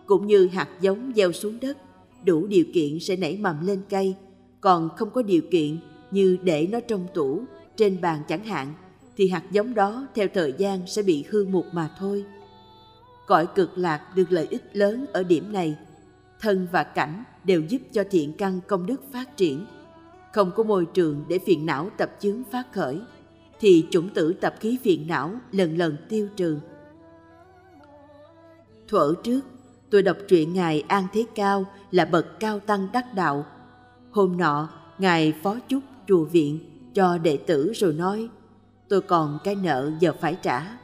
Cũng 0.06 0.26
như 0.26 0.46
hạt 0.46 0.68
giống 0.80 1.12
gieo 1.16 1.32
xuống 1.32 1.58
đất, 1.60 1.78
đủ 2.24 2.46
điều 2.46 2.64
kiện 2.74 3.00
sẽ 3.00 3.16
nảy 3.16 3.36
mầm 3.36 3.66
lên 3.66 3.82
cây, 3.88 4.14
còn 4.60 4.88
không 4.96 5.10
có 5.10 5.22
điều 5.22 5.42
kiện 5.50 5.78
như 6.10 6.38
để 6.42 6.68
nó 6.72 6.80
trong 6.80 7.06
tủ, 7.14 7.44
trên 7.76 8.00
bàn 8.00 8.22
chẳng 8.28 8.44
hạn, 8.44 8.74
thì 9.16 9.28
hạt 9.28 9.42
giống 9.50 9.74
đó 9.74 10.06
theo 10.14 10.28
thời 10.34 10.54
gian 10.58 10.86
sẽ 10.86 11.02
bị 11.02 11.24
hư 11.28 11.44
mục 11.44 11.66
mà 11.72 11.90
thôi. 11.98 12.24
Cõi 13.26 13.46
cực 13.54 13.78
lạc 13.78 14.16
được 14.16 14.32
lợi 14.32 14.46
ích 14.50 14.62
lớn 14.72 15.06
ở 15.12 15.22
điểm 15.22 15.52
này. 15.52 15.76
Thân 16.42 16.66
và 16.72 16.82
cảnh 16.82 17.24
đều 17.44 17.60
giúp 17.60 17.78
cho 17.92 18.04
thiện 18.10 18.32
căn 18.32 18.60
công 18.66 18.86
đức 18.86 19.12
phát 19.12 19.36
triển. 19.36 19.66
Không 20.32 20.50
có 20.56 20.62
môi 20.62 20.86
trường 20.94 21.24
để 21.28 21.38
phiền 21.46 21.66
não 21.66 21.90
tập 21.96 22.10
chướng 22.20 22.42
phát 22.50 22.72
khởi, 22.72 23.00
thì 23.60 23.86
chủng 23.90 24.08
tử 24.08 24.32
tập 24.32 24.54
khí 24.60 24.78
phiền 24.82 25.06
não 25.08 25.34
lần 25.52 25.78
lần 25.78 25.96
tiêu 26.08 26.28
trừ. 26.36 26.58
Thuở 28.88 29.14
trước, 29.24 29.40
tôi 29.90 30.02
đọc 30.02 30.16
truyện 30.28 30.52
Ngài 30.52 30.80
An 30.88 31.06
Thế 31.12 31.24
Cao 31.34 31.64
là 31.90 32.04
bậc 32.04 32.40
cao 32.40 32.60
tăng 32.60 32.88
đắc 32.92 33.14
đạo. 33.14 33.46
Hôm 34.10 34.36
nọ, 34.36 34.68
Ngài 34.98 35.32
phó 35.42 35.56
chúc 35.68 35.82
chùa 36.08 36.24
viện 36.24 36.58
cho 36.94 37.18
đệ 37.18 37.36
tử 37.36 37.72
rồi 37.74 37.92
nói, 37.92 38.28
tôi 38.88 39.00
còn 39.00 39.38
cái 39.44 39.54
nợ 39.54 39.92
giờ 40.00 40.12
phải 40.20 40.36
trả. 40.42 40.78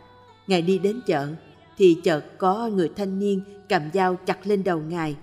Ngài 0.47 0.63
đi 0.63 0.79
đến 0.79 1.01
chợ, 1.07 1.29
thì 1.77 1.97
chợt 2.05 2.39
có 2.39 2.69
người 2.69 2.91
thanh 2.97 3.19
niên 3.19 3.41
cầm 3.69 3.83
dao 3.95 4.17
chặt 4.17 4.47
lên 4.47 4.65
đầu 4.65 4.81
Ngài. 4.81 5.17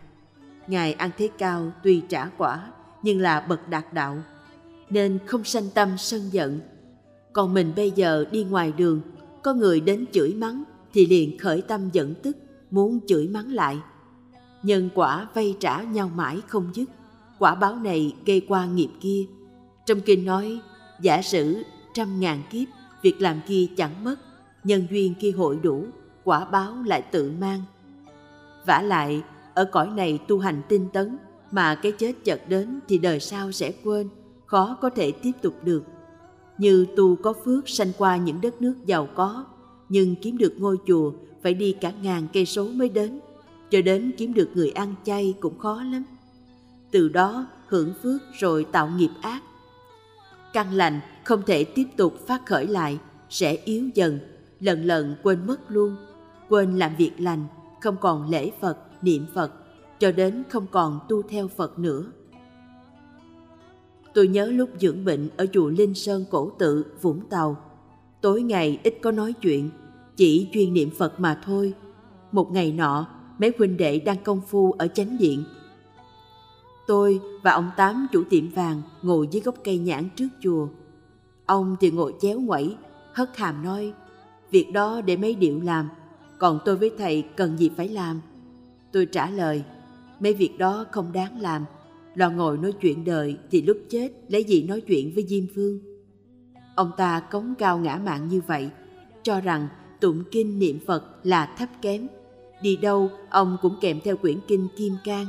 Ngài 0.68 0.94
ăn 0.94 1.12
Thế 1.18 1.30
Cao 1.38 1.72
tuy 1.84 2.02
trả 2.10 2.26
quả, 2.38 2.72
nhưng 3.04 3.20
là 3.20 3.40
bậc 3.40 3.70
đạt 3.70 3.94
đạo, 3.94 4.18
nên 4.90 5.20
không 5.26 5.44
sanh 5.44 5.70
tâm 5.74 5.90
sân 5.98 6.22
giận. 6.32 6.60
Còn 7.34 7.54
mình 7.54 7.74
bây 7.76 7.92
giờ 7.92 8.26
đi 8.32 8.44
ngoài 8.44 8.74
đường, 8.78 9.02
có 9.44 9.54
người 9.54 9.80
đến 9.80 10.06
chửi 10.12 10.34
mắng 10.34 10.64
thì 10.94 11.06
liền 11.06 11.38
khởi 11.38 11.62
tâm 11.62 11.90
giận 11.94 12.14
tức, 12.24 12.38
muốn 12.72 13.00
chửi 13.08 13.28
mắng 13.28 13.54
lại. 13.54 13.78
Nhân 14.64 14.90
quả 14.96 15.28
vay 15.34 15.56
trả 15.60 15.82
nhau 15.84 16.12
mãi 16.16 16.42
không 16.48 16.72
dứt, 16.74 16.90
quả 17.40 17.56
báo 17.56 17.76
này 17.76 18.16
gây 18.26 18.42
qua 18.48 18.66
nghiệp 18.66 18.90
kia. 19.02 19.26
Trong 19.86 20.02
kinh 20.02 20.26
nói, 20.26 20.60
giả 21.02 21.22
sử 21.22 21.64
trăm 21.94 22.20
ngàn 22.20 22.44
kiếp, 22.52 22.68
việc 23.02 23.22
làm 23.22 23.40
kia 23.48 23.68
chẳng 23.78 24.04
mất, 24.04 24.16
nhân 24.64 24.88
duyên 24.92 25.14
kia 25.20 25.32
hội 25.32 25.60
đủ, 25.64 25.86
quả 26.24 26.46
báo 26.46 26.76
lại 26.86 27.02
tự 27.02 27.32
mang. 27.40 27.62
vả 28.66 28.82
lại, 28.82 29.24
ở 29.56 29.66
cõi 29.66 29.88
này 29.88 30.20
tu 30.28 30.40
hành 30.40 30.62
tinh 30.70 30.90
tấn, 30.94 31.18
mà 31.52 31.76
cái 31.76 31.92
chết 31.92 32.14
chợt 32.24 32.42
đến 32.50 32.80
thì 32.88 32.98
đời 32.98 33.20
sau 33.20 33.52
sẽ 33.52 33.72
quên, 33.84 34.10
khó 34.46 34.78
có 34.82 34.90
thể 34.90 35.12
tiếp 35.12 35.32
tục 35.42 35.54
được. 35.64 35.84
Như 36.58 36.86
tu 36.96 37.16
có 37.16 37.34
phước 37.46 37.70
sanh 37.70 37.92
qua 37.98 38.18
những 38.18 38.42
đất 38.42 38.62
nước 38.62 38.76
giàu 38.86 39.08
có, 39.16 39.46
nhưng 39.90 40.16
kiếm 40.16 40.38
được 40.38 40.54
ngôi 40.58 40.78
chùa 40.88 41.12
phải 41.44 41.54
đi 41.54 41.76
cả 41.82 41.92
ngàn 42.02 42.28
cây 42.34 42.46
số 42.46 42.66
mới 42.66 42.90
đến, 42.90 43.20
cho 43.72 43.82
đến 43.82 44.12
kiếm 44.18 44.34
được 44.34 44.50
người 44.54 44.70
ăn 44.70 44.96
chay 45.04 45.34
cũng 45.40 45.60
khó 45.60 45.84
lắm. 45.84 46.04
Từ 46.92 47.10
đó 47.10 47.48
hưởng 47.68 47.94
phước 48.04 48.22
rồi 48.40 48.66
tạo 48.72 48.90
nghiệp 48.98 49.12
ác. 49.22 49.42
Căn 50.54 50.74
lành 50.74 51.00
không 51.24 51.42
thể 51.46 51.64
tiếp 51.64 51.86
tục 51.98 52.28
phát 52.28 52.46
khởi 52.46 52.68
lại, 52.68 53.00
sẽ 53.30 53.58
yếu 53.66 53.90
dần, 53.94 54.20
lần 54.60 54.86
lần 54.86 55.16
quên 55.24 55.48
mất 55.48 55.72
luôn, 55.72 55.96
quên 56.50 56.78
làm 56.78 56.96
việc 56.96 57.12
lành, 57.18 57.46
không 57.82 57.96
còn 58.02 58.30
lễ 58.30 58.52
Phật, 58.62 58.78
niệm 59.06 59.26
Phật, 59.34 59.52
cho 60.00 60.12
đến 60.12 60.44
không 60.50 60.66
còn 60.72 61.00
tu 61.10 61.22
theo 61.22 61.48
Phật 61.48 61.80
nữa. 61.80 62.04
Tôi 64.14 64.28
nhớ 64.28 64.46
lúc 64.46 64.70
dưỡng 64.80 65.06
bệnh 65.06 65.30
ở 65.38 65.46
chùa 65.54 65.70
Linh 65.70 65.94
Sơn 65.94 66.26
Cổ 66.32 66.52
Tự, 66.60 66.86
Vũng 67.02 67.22
Tàu. 67.30 67.58
Tối 68.22 68.42
ngày 68.42 68.80
ít 68.84 68.98
có 69.02 69.12
nói 69.12 69.34
chuyện, 69.34 69.70
chỉ 70.16 70.50
chuyên 70.54 70.74
niệm 70.74 70.90
Phật 70.98 71.20
mà 71.20 71.42
thôi. 71.46 71.74
Một 72.32 72.52
ngày 72.52 72.72
nọ, 72.72 73.08
mấy 73.40 73.52
huynh 73.58 73.78
đệ 73.78 74.00
đang 74.00 74.24
công 74.24 74.42
phu 74.42 74.72
ở 74.72 74.88
chánh 74.88 75.18
điện. 75.18 75.44
Tôi 76.88 77.20
và 77.44 77.52
ông 77.52 77.72
Tám 77.78 78.08
chủ 78.12 78.24
tiệm 78.30 78.50
vàng 78.50 78.82
ngồi 79.02 79.28
dưới 79.32 79.42
gốc 79.42 79.56
cây 79.64 79.78
nhãn 79.78 80.10
trước 80.16 80.28
chùa. 80.42 80.68
Ông 81.46 81.76
thì 81.80 81.92
ngồi 81.92 82.14
chéo 82.22 82.40
ngoẩy, 82.40 82.76
hất 83.14 83.38
hàm 83.38 83.64
nói, 83.64 83.94
việc 84.52 84.72
đó 84.74 85.02
để 85.02 85.18
mấy 85.18 85.36
điệu 85.36 85.62
làm, 85.64 85.90
còn 86.38 86.60
tôi 86.66 86.76
với 86.76 86.92
thầy 86.98 87.22
cần 87.22 87.58
gì 87.58 87.70
phải 87.78 87.90
làm. 87.90 88.22
Tôi 88.96 89.06
trả 89.06 89.30
lời, 89.30 89.64
mấy 90.20 90.34
việc 90.34 90.58
đó 90.58 90.86
không 90.92 91.14
đáng 91.14 91.42
làm, 91.42 91.66
lo 92.16 92.30
ngồi 92.30 92.58
nói 92.58 92.72
chuyện 92.72 93.06
đời 93.06 93.38
thì 93.52 93.62
lúc 93.62 93.78
chết 93.90 94.10
lấy 94.28 94.44
gì 94.44 94.64
nói 94.64 94.82
chuyện 94.82 95.12
với 95.16 95.26
Diêm 95.28 95.44
Phương. 95.56 95.80
Ông 96.76 96.92
ta 96.98 97.20
cống 97.20 97.54
cao 97.58 97.78
ngã 97.78 98.00
mạng 98.06 98.28
như 98.28 98.42
vậy, 98.48 98.70
cho 99.24 99.42
rằng 99.42 99.68
tụng 100.00 100.24
kinh 100.32 100.60
niệm 100.60 100.80
Phật 100.86 101.04
là 101.24 101.56
thấp 101.58 101.70
kém. 101.82 102.08
Đi 102.62 102.76
đâu 102.76 103.10
ông 103.30 103.58
cũng 103.62 103.76
kèm 103.82 104.00
theo 104.04 104.18
quyển 104.18 104.40
kinh 104.48 104.68
Kim 104.78 104.94
Cang. 105.04 105.26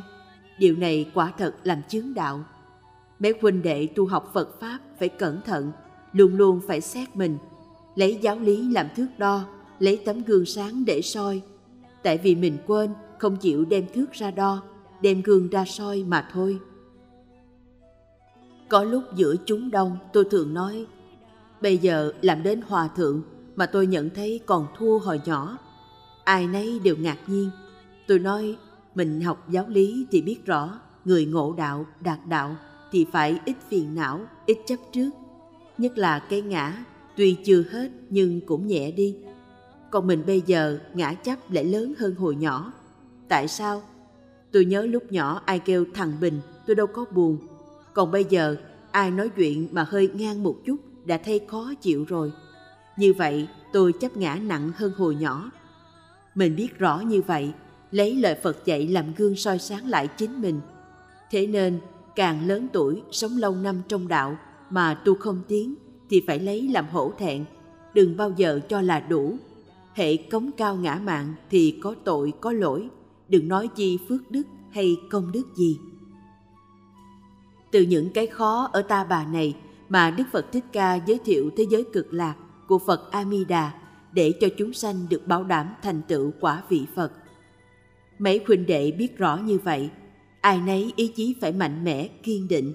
Điều 0.58 0.76
này 0.76 1.10
quả 1.14 1.32
thật 1.38 1.54
làm 1.64 1.82
chướng 1.88 2.14
đạo. 2.14 2.44
Mấy 3.18 3.34
huynh 3.40 3.62
đệ 3.62 3.86
tu 3.86 4.06
học 4.06 4.30
Phật 4.34 4.60
Pháp 4.60 4.78
phải 4.98 5.08
cẩn 5.08 5.40
thận, 5.42 5.72
luôn 6.12 6.36
luôn 6.36 6.60
phải 6.66 6.80
xét 6.80 7.16
mình, 7.16 7.38
lấy 7.94 8.18
giáo 8.22 8.38
lý 8.38 8.72
làm 8.72 8.86
thước 8.96 9.08
đo, 9.18 9.44
lấy 9.78 10.02
tấm 10.04 10.22
gương 10.22 10.46
sáng 10.46 10.84
để 10.84 11.02
soi. 11.02 11.40
Tại 12.02 12.18
vì 12.18 12.34
mình 12.34 12.56
quên, 12.66 12.90
không 13.18 13.36
chịu 13.36 13.64
đem 13.64 13.86
thước 13.94 14.12
ra 14.12 14.30
đo, 14.30 14.62
đem 15.02 15.22
gương 15.22 15.48
ra 15.48 15.64
soi 15.64 16.04
mà 16.04 16.28
thôi. 16.32 16.58
Có 18.68 18.84
lúc 18.84 19.02
giữa 19.14 19.34
chúng 19.46 19.70
đông 19.70 19.98
tôi 20.12 20.24
thường 20.30 20.54
nói, 20.54 20.86
bây 21.62 21.78
giờ 21.78 22.12
làm 22.22 22.42
đến 22.42 22.60
hòa 22.68 22.88
thượng 22.88 23.22
mà 23.56 23.66
tôi 23.66 23.86
nhận 23.86 24.10
thấy 24.10 24.40
còn 24.46 24.66
thua 24.78 24.98
hồi 24.98 25.20
nhỏ. 25.24 25.58
Ai 26.24 26.46
nấy 26.46 26.80
đều 26.84 26.96
ngạc 26.96 27.18
nhiên. 27.26 27.50
Tôi 28.06 28.18
nói, 28.18 28.56
mình 28.94 29.20
học 29.20 29.48
giáo 29.50 29.64
lý 29.68 30.06
thì 30.10 30.22
biết 30.22 30.46
rõ, 30.46 30.80
người 31.04 31.26
ngộ 31.26 31.52
đạo, 31.52 31.86
đạt 32.00 32.18
đạo 32.28 32.56
thì 32.92 33.06
phải 33.12 33.40
ít 33.44 33.56
phiền 33.68 33.94
não, 33.94 34.20
ít 34.46 34.58
chấp 34.66 34.76
trước. 34.92 35.10
Nhất 35.78 35.98
là 35.98 36.18
cái 36.18 36.42
ngã, 36.42 36.84
tuy 37.16 37.36
chưa 37.44 37.62
hết 37.70 37.90
nhưng 38.10 38.40
cũng 38.40 38.66
nhẹ 38.66 38.90
đi. 38.90 39.16
Còn 39.90 40.06
mình 40.06 40.22
bây 40.26 40.42
giờ 40.46 40.78
ngã 40.94 41.14
chấp 41.14 41.50
lại 41.50 41.64
lớn 41.64 41.92
hơn 41.98 42.14
hồi 42.14 42.36
nhỏ. 42.36 42.72
Tại 43.28 43.48
sao? 43.48 43.82
Tôi 44.52 44.64
nhớ 44.64 44.86
lúc 44.86 45.12
nhỏ 45.12 45.42
ai 45.44 45.58
kêu 45.58 45.84
thằng 45.94 46.12
Bình, 46.20 46.40
tôi 46.66 46.76
đâu 46.76 46.86
có 46.86 47.04
buồn. 47.10 47.38
Còn 47.94 48.10
bây 48.10 48.24
giờ, 48.24 48.56
ai 48.90 49.10
nói 49.10 49.28
chuyện 49.28 49.68
mà 49.72 49.84
hơi 49.88 50.10
ngang 50.14 50.42
một 50.42 50.56
chút 50.64 50.76
đã 51.04 51.18
thấy 51.24 51.40
khó 51.48 51.72
chịu 51.80 52.04
rồi. 52.08 52.32
Như 52.96 53.12
vậy, 53.12 53.48
tôi 53.72 53.92
chấp 53.92 54.16
ngã 54.16 54.34
nặng 54.34 54.72
hơn 54.76 54.92
hồi 54.96 55.14
nhỏ. 55.14 55.50
Mình 56.34 56.56
biết 56.56 56.78
rõ 56.78 57.00
như 57.00 57.22
vậy, 57.22 57.52
lấy 57.90 58.14
lời 58.14 58.36
Phật 58.42 58.64
dạy 58.64 58.86
làm 58.88 59.14
gương 59.16 59.36
soi 59.36 59.58
sáng 59.58 59.86
lại 59.86 60.08
chính 60.08 60.40
mình. 60.42 60.60
Thế 61.30 61.46
nên, 61.46 61.80
càng 62.16 62.46
lớn 62.46 62.68
tuổi, 62.72 63.02
sống 63.10 63.36
lâu 63.36 63.54
năm 63.56 63.82
trong 63.88 64.08
đạo 64.08 64.38
mà 64.70 64.94
tu 64.94 65.14
không 65.14 65.42
tiến, 65.48 65.74
thì 66.10 66.22
phải 66.26 66.38
lấy 66.38 66.68
làm 66.68 66.86
hổ 66.88 67.12
thẹn, 67.18 67.44
đừng 67.94 68.16
bao 68.16 68.30
giờ 68.36 68.60
cho 68.68 68.80
là 68.80 69.00
đủ. 69.00 69.36
Hệ 69.94 70.16
cống 70.16 70.50
cao 70.56 70.76
ngã 70.76 71.00
mạng 71.04 71.34
thì 71.50 71.78
có 71.82 71.94
tội, 72.04 72.32
có 72.40 72.52
lỗi, 72.52 72.88
đừng 73.28 73.48
nói 73.48 73.68
chi 73.68 73.98
phước 74.08 74.30
đức 74.30 74.42
hay 74.70 74.96
công 75.10 75.32
đức 75.32 75.44
gì. 75.56 75.78
Từ 77.70 77.82
những 77.82 78.10
cái 78.12 78.26
khó 78.26 78.70
ở 78.72 78.82
ta 78.82 79.04
bà 79.04 79.26
này 79.26 79.56
mà 79.88 80.10
Đức 80.10 80.24
Phật 80.32 80.52
Thích 80.52 80.64
Ca 80.72 80.94
giới 80.94 81.18
thiệu 81.24 81.50
thế 81.56 81.66
giới 81.70 81.84
cực 81.92 82.12
lạc 82.12 82.34
của 82.68 82.78
Phật 82.78 83.10
Amida 83.10 83.74
để 84.12 84.32
cho 84.40 84.48
chúng 84.58 84.72
sanh 84.72 85.06
được 85.08 85.26
bảo 85.26 85.44
đảm 85.44 85.74
thành 85.82 86.02
tựu 86.08 86.32
quả 86.40 86.62
vị 86.68 86.86
Phật. 86.94 87.12
Mấy 88.18 88.40
huynh 88.46 88.66
đệ 88.66 88.90
biết 88.90 89.18
rõ 89.18 89.36
như 89.36 89.58
vậy, 89.58 89.90
ai 90.40 90.60
nấy 90.60 90.92
ý 90.96 91.08
chí 91.08 91.34
phải 91.40 91.52
mạnh 91.52 91.84
mẽ, 91.84 92.08
kiên 92.22 92.48
định, 92.48 92.74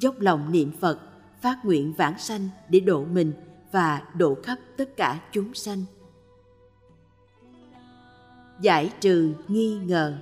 dốc 0.00 0.20
lòng 0.20 0.52
niệm 0.52 0.72
Phật, 0.80 1.00
phát 1.42 1.64
nguyện 1.64 1.92
vãng 1.98 2.18
sanh 2.18 2.48
để 2.68 2.80
độ 2.80 3.04
mình 3.04 3.32
và 3.72 4.02
độ 4.16 4.36
khắp 4.42 4.58
tất 4.76 4.96
cả 4.96 5.20
chúng 5.32 5.54
sanh. 5.54 5.84
Giải 8.62 8.92
trừ 9.00 9.32
nghi 9.48 9.78
ngờ 9.86 10.14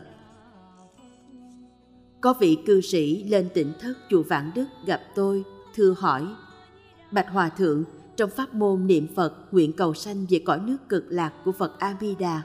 Có 2.20 2.34
vị 2.40 2.58
cư 2.66 2.80
sĩ 2.80 3.24
lên 3.24 3.48
tỉnh 3.54 3.72
thất 3.80 3.94
chùa 4.10 4.22
Vạn 4.22 4.50
Đức 4.54 4.66
gặp 4.86 5.00
tôi, 5.14 5.44
thưa 5.74 5.94
hỏi 5.98 6.26
Bạch 7.10 7.30
Hòa 7.30 7.48
Thượng, 7.48 7.84
trong 8.16 8.30
pháp 8.30 8.54
môn 8.54 8.86
niệm 8.86 9.06
Phật 9.14 9.34
nguyện 9.52 9.72
cầu 9.72 9.94
sanh 9.94 10.26
về 10.30 10.38
cõi 10.44 10.60
nước 10.64 10.76
cực 10.88 11.04
lạc 11.08 11.32
của 11.44 11.52
Phật 11.52 11.78
A 11.78 11.96
Di 12.00 12.14
Đà. 12.14 12.42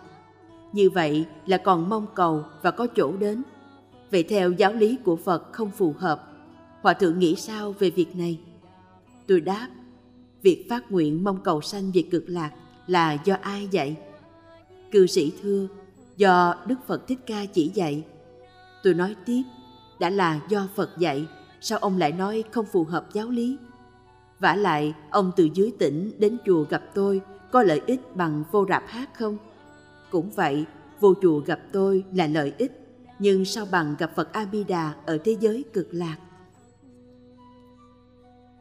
Như 0.73 0.89
vậy 0.89 1.25
là 1.45 1.57
còn 1.57 1.89
mong 1.89 2.07
cầu 2.15 2.43
và 2.61 2.71
có 2.71 2.87
chỗ 2.95 3.17
đến. 3.17 3.43
Vậy 4.11 4.23
theo 4.23 4.51
giáo 4.51 4.73
lý 4.73 4.97
của 5.03 5.15
Phật 5.15 5.53
không 5.53 5.71
phù 5.71 5.93
hợp. 5.97 6.31
Hòa 6.81 6.93
thượng 6.93 7.19
nghĩ 7.19 7.35
sao 7.35 7.71
về 7.79 7.89
việc 7.89 8.15
này? 8.15 8.39
Tôi 9.27 9.41
đáp, 9.41 9.67
việc 10.41 10.65
phát 10.69 10.91
nguyện 10.91 11.23
mong 11.23 11.43
cầu 11.43 11.61
sanh 11.61 11.91
về 11.93 12.03
cực 12.11 12.23
lạc 12.27 12.51
là 12.87 13.17
do 13.25 13.35
ai 13.41 13.67
dạy? 13.71 13.95
Cư 14.91 15.07
sĩ 15.07 15.33
thưa, 15.41 15.67
do 16.17 16.55
Đức 16.67 16.75
Phật 16.87 17.07
Thích 17.07 17.19
Ca 17.25 17.45
chỉ 17.45 17.71
dạy. 17.73 18.03
Tôi 18.83 18.93
nói 18.93 19.15
tiếp, 19.25 19.43
đã 19.99 20.09
là 20.09 20.39
do 20.49 20.67
Phật 20.75 20.89
dạy, 20.97 21.27
sao 21.61 21.79
ông 21.79 21.97
lại 21.97 22.11
nói 22.11 22.43
không 22.51 22.65
phù 22.65 22.83
hợp 22.83 23.13
giáo 23.13 23.29
lý? 23.29 23.57
vả 24.39 24.55
lại, 24.55 24.93
ông 25.09 25.31
từ 25.35 25.49
dưới 25.53 25.73
tỉnh 25.79 26.11
đến 26.17 26.37
chùa 26.45 26.65
gặp 26.69 26.83
tôi 26.93 27.21
có 27.51 27.63
lợi 27.63 27.81
ích 27.87 28.15
bằng 28.15 28.43
vô 28.51 28.65
rạp 28.69 28.83
hát 28.87 29.09
không? 29.13 29.37
Cũng 30.09 30.29
vậy, 30.29 30.65
vô 30.99 31.13
chùa 31.21 31.39
gặp 31.39 31.59
tôi 31.71 32.03
là 32.13 32.27
lợi 32.27 32.53
ích, 32.57 32.71
nhưng 33.19 33.45
sao 33.45 33.65
bằng 33.71 33.95
gặp 33.99 34.11
Phật 34.15 34.33
A 34.33 34.47
Di 34.51 34.63
Đà 34.63 34.93
ở 35.05 35.17
thế 35.17 35.37
giới 35.39 35.63
cực 35.73 35.87
lạc? 35.91 36.17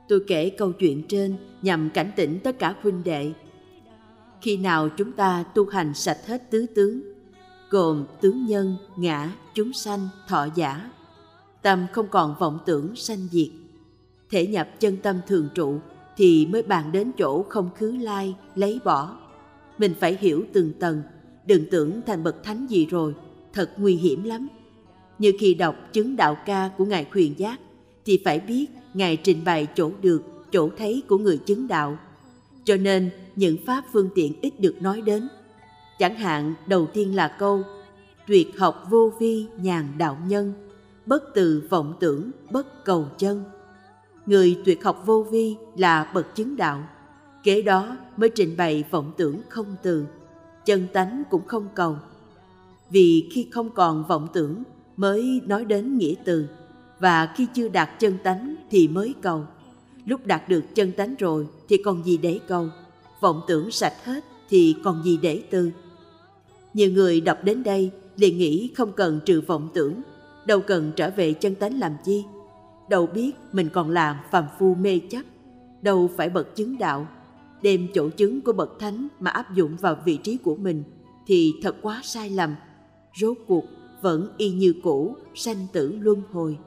Tôi 0.09 0.25
kể 0.27 0.51
câu 0.51 0.73
chuyện 0.73 1.03
trên 1.09 1.37
nhằm 1.63 1.91
cảnh 1.95 2.11
tỉnh 2.17 2.41
tất 2.45 2.59
cả 2.59 2.75
huynh 2.83 3.05
đệ. 3.05 3.33
Khi 4.41 4.57
nào 4.57 4.89
chúng 4.89 5.13
ta 5.13 5.45
tu 5.55 5.67
hành 5.67 5.95
sạch 5.95 6.19
hết 6.27 6.51
tứ 6.51 6.67
tướng, 6.75 7.14
gồm 7.75 8.05
tướng 8.21 8.47
nhân, 8.47 8.77
ngã, 8.97 9.33
chúng 9.55 9.73
sanh, 9.73 10.09
thọ 10.29 10.47
giả, 10.55 10.91
tâm 11.63 11.87
không 11.93 12.09
còn 12.09 12.35
vọng 12.39 12.59
tưởng 12.67 12.97
sanh 12.97 13.29
diệt, 13.31 13.49
thể 14.31 14.47
nhập 14.47 14.69
chân 14.81 14.97
tâm 14.97 15.21
thường 15.27 15.49
trụ 15.55 15.79
thì 16.17 16.47
mới 16.47 16.63
bàn 16.63 16.93
đến 16.93 17.13
chỗ 17.19 17.43
không 17.43 17.71
khứ 17.79 17.93
lai, 17.93 18.35
lấy 18.55 18.81
bỏ. 18.85 19.17
Mình 19.79 19.95
phải 20.01 20.19
hiểu 20.21 20.45
từng 20.53 20.73
tầng, 20.73 21.03
đừng 21.47 21.71
tưởng 21.71 22.01
thành 22.07 22.25
bậc 22.25 22.45
thánh 22.45 22.67
gì 22.67 22.87
rồi, 22.87 23.15
thật 23.53 23.71
nguy 23.77 23.97
hiểm 23.97 24.23
lắm. 24.23 24.49
Như 25.19 25.33
khi 25.39 25.55
đọc 25.55 25.77
chứng 25.93 26.17
đạo 26.17 26.37
ca 26.47 26.71
của 26.79 26.85
Ngài 26.85 27.05
Khuyền 27.05 27.39
Giác, 27.39 27.61
thì 28.05 28.21
phải 28.25 28.41
biết 28.41 28.67
Ngài 28.95 29.17
trình 29.17 29.45
bày 29.45 29.67
chỗ 29.75 29.91
được, 30.03 30.23
chỗ 30.53 30.71
thấy 30.79 31.03
của 31.09 31.19
người 31.19 31.39
chứng 31.39 31.69
đạo. 31.69 31.99
Cho 32.65 32.77
nên, 32.77 33.11
những 33.37 33.57
pháp 33.67 33.85
phương 33.93 34.09
tiện 34.15 34.33
ít 34.41 34.61
được 34.61 34.83
nói 34.83 35.01
đến. 35.01 35.29
Chẳng 35.99 36.15
hạn, 36.15 36.55
đầu 36.67 36.87
tiên 36.87 37.17
là 37.17 37.29
câu 37.39 37.63
Tuyệt 38.27 38.59
học 38.59 38.87
vô 38.91 39.13
vi 39.19 39.47
nhàn 39.57 39.93
đạo 39.99 40.19
nhân, 40.27 40.53
bất 41.07 41.35
từ 41.35 41.67
vọng 41.71 41.95
tưởng, 42.01 42.31
bất 42.51 42.85
cầu 42.85 43.07
chân. 43.19 43.45
Người 44.27 44.61
tuyệt 44.65 44.85
học 44.85 45.03
vô 45.07 45.27
vi 45.31 45.57
là 45.77 46.11
bậc 46.15 46.35
chứng 46.35 46.57
đạo 46.57 46.83
kế 47.43 47.63
đó 47.63 47.97
mới 48.17 48.31
trình 48.35 48.57
bày 48.57 48.85
vọng 48.91 49.13
tưởng 49.17 49.41
không 49.49 49.77
từ 49.83 50.07
chân 50.65 50.87
tánh 50.93 51.23
cũng 51.31 51.47
không 51.47 51.69
cầu. 51.75 51.97
Vì 52.91 53.29
khi 53.33 53.49
không 53.51 53.71
còn 53.71 54.05
vọng 54.09 54.29
tưởng 54.33 54.63
mới 54.97 55.41
nói 55.47 55.65
đến 55.65 55.99
nghĩa 55.99 56.15
từ 56.25 56.49
và 57.01 57.33
khi 57.37 57.47
chưa 57.55 57.69
đạt 57.69 57.91
chân 58.01 58.19
tánh 58.25 58.55
thì 58.71 58.89
mới 58.89 59.15
cầu. 59.23 59.47
Lúc 60.07 60.27
đạt 60.27 60.49
được 60.49 60.65
chân 60.75 60.93
tánh 60.93 61.15
rồi 61.19 61.47
thì 61.69 61.77
còn 61.77 62.05
gì 62.05 62.17
để 62.17 62.41
cầu 62.49 62.69
vọng 63.21 63.41
tưởng 63.47 63.71
sạch 63.71 64.05
hết 64.05 64.25
thì 64.49 64.77
còn 64.85 65.03
gì 65.05 65.19
để 65.23 65.43
từ 65.51 65.71
nhiều 66.75 66.91
người 66.91 67.21
đọc 67.21 67.39
đến 67.45 67.63
đây 67.63 67.91
liền 68.17 68.39
nghĩ 68.39 68.73
không 68.77 68.93
cần 68.93 69.21
trừ 69.25 69.41
vọng 69.41 69.69
tưởng, 69.75 70.03
đâu 70.47 70.61
cần 70.61 70.93
trở 70.97 71.11
về 71.11 71.33
chân 71.33 71.55
tánh 71.55 71.79
làm 71.79 71.97
chi. 72.05 72.25
Đâu 72.89 73.07
biết 73.07 73.33
mình 73.53 73.69
còn 73.73 73.91
làm 73.91 74.17
phàm 74.31 74.45
phu 74.59 74.75
mê 74.75 75.01
chấp, 75.11 75.23
đâu 75.83 76.11
phải 76.17 76.31
bậc 76.31 76.57
chứng 76.57 76.79
đạo. 76.79 77.07
Đem 77.63 77.89
chỗ 77.95 78.09
chứng 78.09 78.41
của 78.41 78.53
bậc 78.53 78.79
thánh 78.79 79.09
mà 79.21 79.31
áp 79.31 79.55
dụng 79.55 79.77
vào 79.77 79.97
vị 80.05 80.17
trí 80.17 80.37
của 80.37 80.57
mình 80.57 80.83
thì 81.27 81.55
thật 81.63 81.77
quá 81.83 82.01
sai 82.05 82.31
lầm. 82.31 82.55
Rốt 83.21 83.37
cuộc 83.47 83.65
vẫn 84.01 84.29
y 84.37 84.51
như 84.51 84.75
cũ, 84.83 85.17
sanh 85.35 85.67
tử 85.73 85.97
luân 86.01 86.23
hồi. 86.33 86.59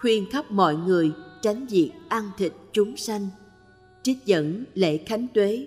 Khuyên 0.00 0.26
khắp 0.30 0.50
mọi 0.50 0.76
người 0.76 1.12
tránh 1.42 1.66
việc 1.66 1.92
ăn 2.08 2.30
thịt 2.38 2.52
chúng 2.72 2.96
sanh, 2.96 3.28
trích 4.02 4.26
dẫn 4.26 4.64
lễ 4.74 4.96
khánh 4.96 5.26
tuế 5.34 5.66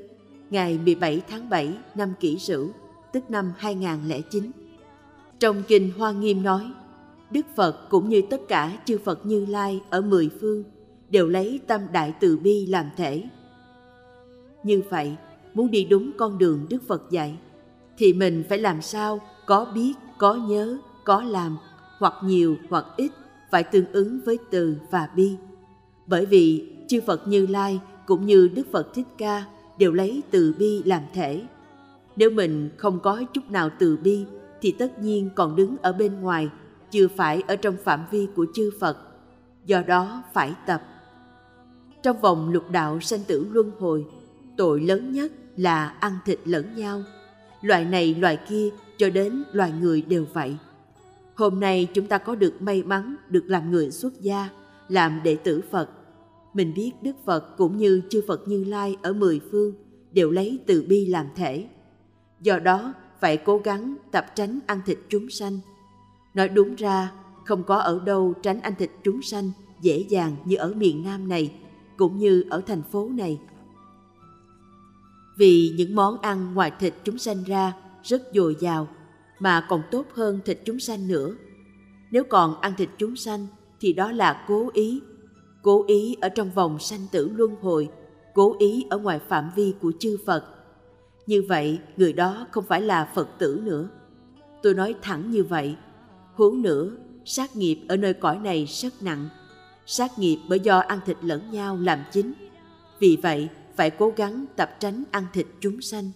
ngày 0.50 0.80
17 0.86 1.22
tháng 1.30 1.50
7 1.50 1.78
năm 1.96 2.14
kỷ 2.20 2.40
sửu 2.40 2.70
tức 3.14 3.32
năm 3.32 3.54
2009 3.58 4.52
trong 5.40 5.64
kinh 5.68 5.92
Hoa 5.98 6.12
Nghiêm 6.12 6.44
nói 6.44 6.72
Đức 7.32 7.46
Phật 7.56 7.90
cũng 7.90 8.10
như 8.10 8.22
tất 8.30 8.42
cả 8.48 8.78
chư 8.86 8.98
Phật 8.98 9.26
Như 9.26 9.46
Lai 9.46 9.82
ở 9.90 10.02
mười 10.02 10.30
phương 10.42 10.64
đều 11.10 11.28
lấy 11.28 11.60
tâm 11.68 11.82
đại 11.94 12.14
từ 12.20 12.38
bi 12.38 12.66
làm 12.66 12.90
thể. 12.98 13.24
Như 14.64 14.82
vậy, 14.90 15.16
muốn 15.54 15.72
đi 15.72 15.86
đúng 15.86 16.12
con 16.18 16.38
đường 16.38 16.66
Đức 16.70 16.88
Phật 16.88 17.12
dạy, 17.12 17.38
thì 17.98 18.14
mình 18.14 18.44
phải 18.50 18.58
làm 18.58 18.82
sao 18.82 19.20
có 19.46 19.66
biết, 19.76 19.94
có 20.18 20.34
nhớ, 20.34 20.78
có 21.04 21.22
làm, 21.22 21.58
hoặc 22.00 22.14
nhiều 22.24 22.56
hoặc 22.70 22.86
ít, 22.98 23.12
phải 23.52 23.64
tương 23.64 23.92
ứng 23.92 24.20
với 24.26 24.38
từ 24.52 24.78
và 24.92 25.10
bi. 25.16 25.36
Bởi 26.08 26.26
vì 26.26 26.72
chư 26.88 27.02
Phật 27.02 27.28
Như 27.28 27.48
Lai 27.48 27.80
cũng 28.06 28.26
như 28.26 28.48
Đức 28.48 28.68
Phật 28.72 28.94
Thích 28.94 29.08
Ca 29.18 29.46
đều 29.78 29.94
lấy 29.94 30.24
từ 30.32 30.56
bi 30.60 30.84
làm 30.84 31.02
thể. 31.14 31.44
Nếu 32.16 32.30
mình 32.30 32.70
không 32.78 33.00
có 33.00 33.24
chút 33.34 33.52
nào 33.52 33.70
từ 33.80 33.98
bi 33.98 34.26
thì 34.62 34.72
tất 34.72 35.00
nhiên 35.00 35.30
còn 35.36 35.56
đứng 35.56 35.76
ở 35.82 35.94
bên 35.94 36.22
ngoài 36.22 36.50
chưa 36.92 37.08
phải 37.08 37.44
ở 37.48 37.56
trong 37.56 37.76
phạm 37.84 38.06
vi 38.12 38.28
của 38.36 38.46
chư 38.54 38.72
Phật, 38.80 38.98
do 39.66 39.82
đó 39.82 40.24
phải 40.34 40.54
tập. 40.66 40.84
Trong 42.04 42.22
vòng 42.22 42.50
lục 42.50 42.72
đạo 42.72 43.00
sanh 43.00 43.20
tử 43.28 43.48
luân 43.52 43.72
hồi, 43.80 44.06
tội 44.58 44.82
lớn 44.82 45.12
nhất 45.12 45.32
là 45.56 45.88
ăn 45.88 46.14
thịt 46.26 46.40
lẫn 46.46 46.76
nhau. 46.76 47.04
Loại 47.62 47.86
này 47.86 48.16
loại 48.16 48.40
kia 48.50 48.70
cho 48.98 49.10
đến 49.10 49.44
loài 49.52 49.74
người 49.82 50.02
đều 50.02 50.26
vậy. 50.34 50.58
Hôm 51.36 51.60
nay 51.60 51.88
chúng 51.94 52.08
ta 52.08 52.18
có 52.18 52.36
được 52.36 52.62
may 52.62 52.84
mắn 52.84 53.16
được 53.30 53.44
làm 53.48 53.72
người 53.72 53.92
xuất 53.92 54.22
gia, 54.22 54.50
làm 54.90 55.20
đệ 55.24 55.36
tử 55.36 55.62
Phật. 55.72 55.90
Mình 56.56 56.74
biết 56.74 56.92
Đức 57.02 57.16
Phật 57.26 57.58
cũng 57.58 57.78
như 57.78 58.02
chư 58.10 58.22
Phật 58.28 58.48
Như 58.48 58.64
Lai 58.64 58.98
ở 59.02 59.14
mười 59.14 59.42
phương 59.52 59.74
đều 60.12 60.32
lấy 60.32 60.60
từ 60.68 60.86
bi 60.90 61.06
làm 61.06 61.26
thể. 61.36 61.68
Do 62.42 62.60
đó, 62.60 62.94
phải 63.22 63.38
cố 63.38 63.58
gắng 63.58 63.96
tập 64.12 64.26
tránh 64.36 64.60
ăn 64.68 64.82
thịt 64.86 64.98
chúng 65.10 65.30
sanh– 65.30 65.60
Nói 66.36 66.50
đúng 66.50 66.76
ra, 66.76 67.12
không 67.46 67.64
có 67.64 67.76
ở 67.76 68.02
đâu 68.06 68.34
tránh 68.44 68.62
ăn 68.62 68.74
thịt 68.80 68.90
chúng 69.04 69.22
sanh 69.22 69.52
dễ 69.82 70.06
dàng 70.10 70.36
như 70.46 70.56
ở 70.56 70.74
miền 70.74 71.04
Nam 71.04 71.28
này, 71.28 71.54
cũng 71.98 72.18
như 72.18 72.44
ở 72.50 72.62
thành 72.68 72.82
phố 72.92 73.10
này. 73.10 73.40
Vì 75.38 75.74
những 75.78 75.96
món 75.96 76.22
ăn 76.22 76.54
ngoài 76.54 76.72
thịt 76.80 76.94
chúng 77.04 77.18
sanh 77.18 77.44
ra 77.44 77.74
rất 78.04 78.22
dồi 78.34 78.56
dào, 78.60 78.88
mà 79.40 79.66
còn 79.70 79.82
tốt 79.92 80.06
hơn 80.14 80.40
thịt 80.46 80.60
chúng 80.66 80.80
sanh 80.80 81.08
nữa. 81.08 81.36
Nếu 82.12 82.24
còn 82.24 82.62
ăn 82.62 82.74
thịt 82.78 82.90
chúng 82.98 83.16
sanh 83.16 83.48
thì 83.80 83.94
đó 83.94 84.12
là 84.12 84.46
cố 84.48 84.70
ý, 84.74 85.02
cố 85.66 85.84
ý 85.88 86.16
ở 86.22 86.30
trong 86.30 86.52
vòng 86.52 86.80
sanh 86.80 87.08
tử 87.12 87.30
luân 87.36 87.56
hồi, 87.62 87.90
cố 88.34 88.56
ý 88.60 88.86
ở 88.90 88.98
ngoài 88.98 89.20
phạm 89.28 89.52
vi 89.56 89.74
của 89.82 89.92
chư 90.00 90.18
Phật. 90.26 90.46
Như 91.28 91.44
vậy, 91.50 91.80
người 91.98 92.14
đó 92.14 92.48
không 92.52 92.64
phải 92.68 92.82
là 92.82 93.12
Phật 93.16 93.30
tử 93.40 93.62
nữa. 93.64 93.90
Tôi 94.64 94.74
nói 94.74 94.96
thẳng 95.02 95.32
như 95.32 95.44
vậy, 95.44 95.76
Huống 96.34 96.62
nữa, 96.62 96.92
sát 97.26 97.56
nghiệp 97.56 97.86
ở 97.88 97.98
nơi 97.98 98.14
cõi 98.14 98.38
này 98.38 98.66
rất 98.66 98.94
nặng. 99.02 99.30
Sát 99.86 100.20
nghiệp 100.20 100.40
bởi 100.50 100.60
do 100.60 100.80
ăn 100.80 101.00
thịt 101.06 101.18
lẫn 101.22 101.52
nhau 101.52 101.78
làm 101.78 102.00
chính. 102.12 102.34
Vì 103.00 103.18
vậy, 103.22 103.50
phải 103.76 103.90
cố 103.90 104.14
gắng 104.16 104.46
tập 104.56 104.76
tránh 104.80 105.04
ăn 105.12 105.26
thịt 105.34 105.48
chúng 105.60 105.82
sanh. 105.82 106.12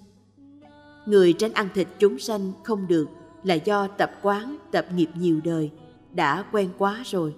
Người 1.06 1.34
tránh 1.34 1.54
ăn 1.54 1.70
thịt 1.74 1.88
chúng 2.00 2.20
sanh 2.20 2.52
không 2.64 2.88
được 2.88 3.08
là 3.44 3.54
do 3.54 3.88
tập 3.88 4.12
quán, 4.22 4.58
tập 4.72 4.86
nghiệp 4.96 5.10
nhiều 5.16 5.40
đời, 5.44 5.72
đã 6.14 6.44
quen 6.52 6.70
quá 6.78 7.04
rồi. 7.06 7.36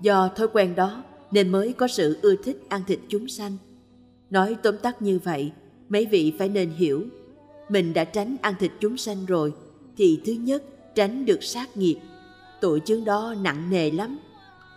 Do 0.00 0.28
thói 0.28 0.48
quen 0.48 0.74
đó 0.74 1.02
nên 1.30 1.48
mới 1.48 1.72
có 1.72 1.88
sự 1.88 2.18
ưa 2.22 2.36
thích 2.44 2.62
ăn 2.68 2.82
thịt 2.86 2.98
chúng 3.08 3.28
sanh. 3.28 3.56
Nói 4.30 4.56
tóm 4.62 4.76
tắt 4.78 5.02
như 5.02 5.18
vậy, 5.24 5.52
mấy 5.88 6.06
vị 6.06 6.32
phải 6.38 6.48
nên 6.48 6.70
hiểu, 6.70 7.04
mình 7.68 7.92
đã 7.92 8.04
tránh 8.04 8.36
ăn 8.42 8.54
thịt 8.58 8.72
chúng 8.80 8.96
sanh 8.96 9.26
rồi, 9.26 9.52
thì 9.96 10.20
thứ 10.26 10.32
nhất 10.32 10.62
tránh 10.94 11.24
được 11.24 11.42
sát 11.42 11.76
nghiệp. 11.76 11.98
Tội 12.60 12.80
chướng 12.84 13.04
đó 13.04 13.34
nặng 13.42 13.70
nề 13.70 13.90
lắm. 13.90 14.18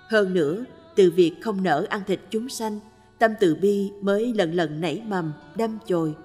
Hơn 0.10 0.34
nữa, 0.34 0.66
từ 0.96 1.12
việc 1.12 1.36
không 1.42 1.64
nỡ 1.64 1.86
ăn 1.90 2.02
thịt 2.08 2.20
chúng 2.30 2.50
sanh, 2.50 2.80
tâm 3.20 3.32
từ 3.40 3.56
bi 3.56 3.92
mới 4.02 4.34
lần 4.34 4.54
lần 4.54 4.82
nảy 4.82 5.02
mầm, 5.08 5.34
đâm 5.56 5.78
chồi. 5.88 6.16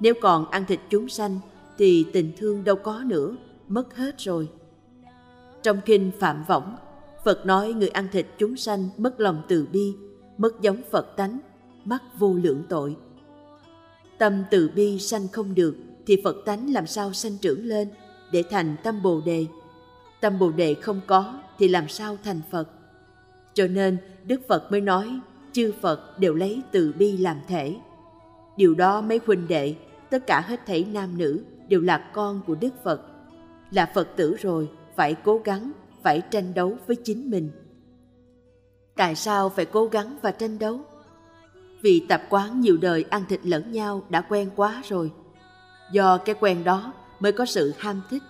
Nếu 0.00 0.14
còn 0.20 0.50
ăn 0.50 0.64
thịt 0.68 0.80
chúng 0.90 1.08
sanh 1.08 1.40
thì 1.78 2.06
tình 2.12 2.32
thương 2.38 2.64
đâu 2.64 2.76
có 2.76 3.02
nữa, 3.06 3.36
mất 3.68 3.96
hết 3.96 4.18
rồi. 4.18 4.48
Trong 5.62 5.80
kinh 5.86 6.10
Phạm 6.18 6.44
Võng, 6.48 6.76
Phật 7.24 7.46
nói 7.46 7.72
người 7.72 7.88
ăn 7.88 8.08
thịt 8.12 8.26
chúng 8.38 8.56
sanh 8.56 8.88
mất 8.96 9.20
lòng 9.20 9.42
từ 9.48 9.66
bi, 9.72 9.92
mất 10.38 10.60
giống 10.60 10.80
Phật 10.90 11.16
tánh, 11.16 11.40
mắc 11.84 12.02
vô 12.18 12.34
lượng 12.34 12.62
tội. 12.68 12.96
Tâm 14.18 14.44
từ 14.50 14.70
bi 14.74 14.98
sanh 14.98 15.28
không 15.28 15.54
được 15.54 15.76
thì 16.06 16.20
Phật 16.24 16.36
tánh 16.44 16.72
làm 16.72 16.86
sao 16.86 17.12
sanh 17.12 17.38
trưởng 17.40 17.64
lên 17.64 17.88
để 18.32 18.42
thành 18.50 18.76
tâm 18.82 19.02
Bồ 19.02 19.20
đề. 19.20 19.46
Tâm 20.20 20.38
Bồ 20.38 20.50
đề 20.50 20.74
không 20.74 21.00
có 21.06 21.40
thì 21.58 21.68
làm 21.68 21.88
sao 21.88 22.16
thành 22.24 22.40
Phật. 22.50 22.68
Cho 23.54 23.66
nên 23.66 23.96
Đức 24.24 24.40
Phật 24.48 24.72
mới 24.72 24.80
nói 24.80 25.20
chư 25.52 25.72
Phật 25.80 26.18
đều 26.18 26.34
lấy 26.34 26.62
từ 26.70 26.94
bi 26.98 27.16
làm 27.16 27.36
thể. 27.48 27.76
Điều 28.56 28.74
đó 28.74 29.00
mấy 29.00 29.20
huynh 29.26 29.48
đệ, 29.48 29.74
tất 30.10 30.26
cả 30.26 30.40
hết 30.40 30.60
thảy 30.66 30.84
nam 30.92 31.18
nữ 31.18 31.44
đều 31.68 31.80
là 31.80 32.10
con 32.14 32.40
của 32.46 32.54
Đức 32.54 32.84
Phật. 32.84 33.00
Là 33.70 33.90
Phật 33.94 34.08
tử 34.16 34.36
rồi, 34.40 34.68
phải 34.96 35.14
cố 35.14 35.40
gắng, 35.44 35.72
phải 36.02 36.22
tranh 36.30 36.54
đấu 36.54 36.76
với 36.86 36.96
chính 36.96 37.30
mình. 37.30 37.50
Tại 38.96 39.14
sao 39.14 39.48
phải 39.48 39.64
cố 39.64 39.86
gắng 39.86 40.18
và 40.22 40.30
tranh 40.30 40.58
đấu? 40.58 40.80
Vì 41.82 42.06
tập 42.08 42.22
quán 42.30 42.60
nhiều 42.60 42.76
đời 42.76 43.04
ăn 43.10 43.24
thịt 43.28 43.40
lẫn 43.46 43.72
nhau 43.72 44.02
đã 44.08 44.20
quen 44.20 44.50
quá 44.56 44.82
rồi. 44.88 45.12
Do 45.92 46.18
cái 46.18 46.34
quen 46.40 46.64
đó 46.64 46.92
mới 47.20 47.32
có 47.32 47.46
sự 47.46 47.72
ham 47.78 48.02
thích. 48.10 48.22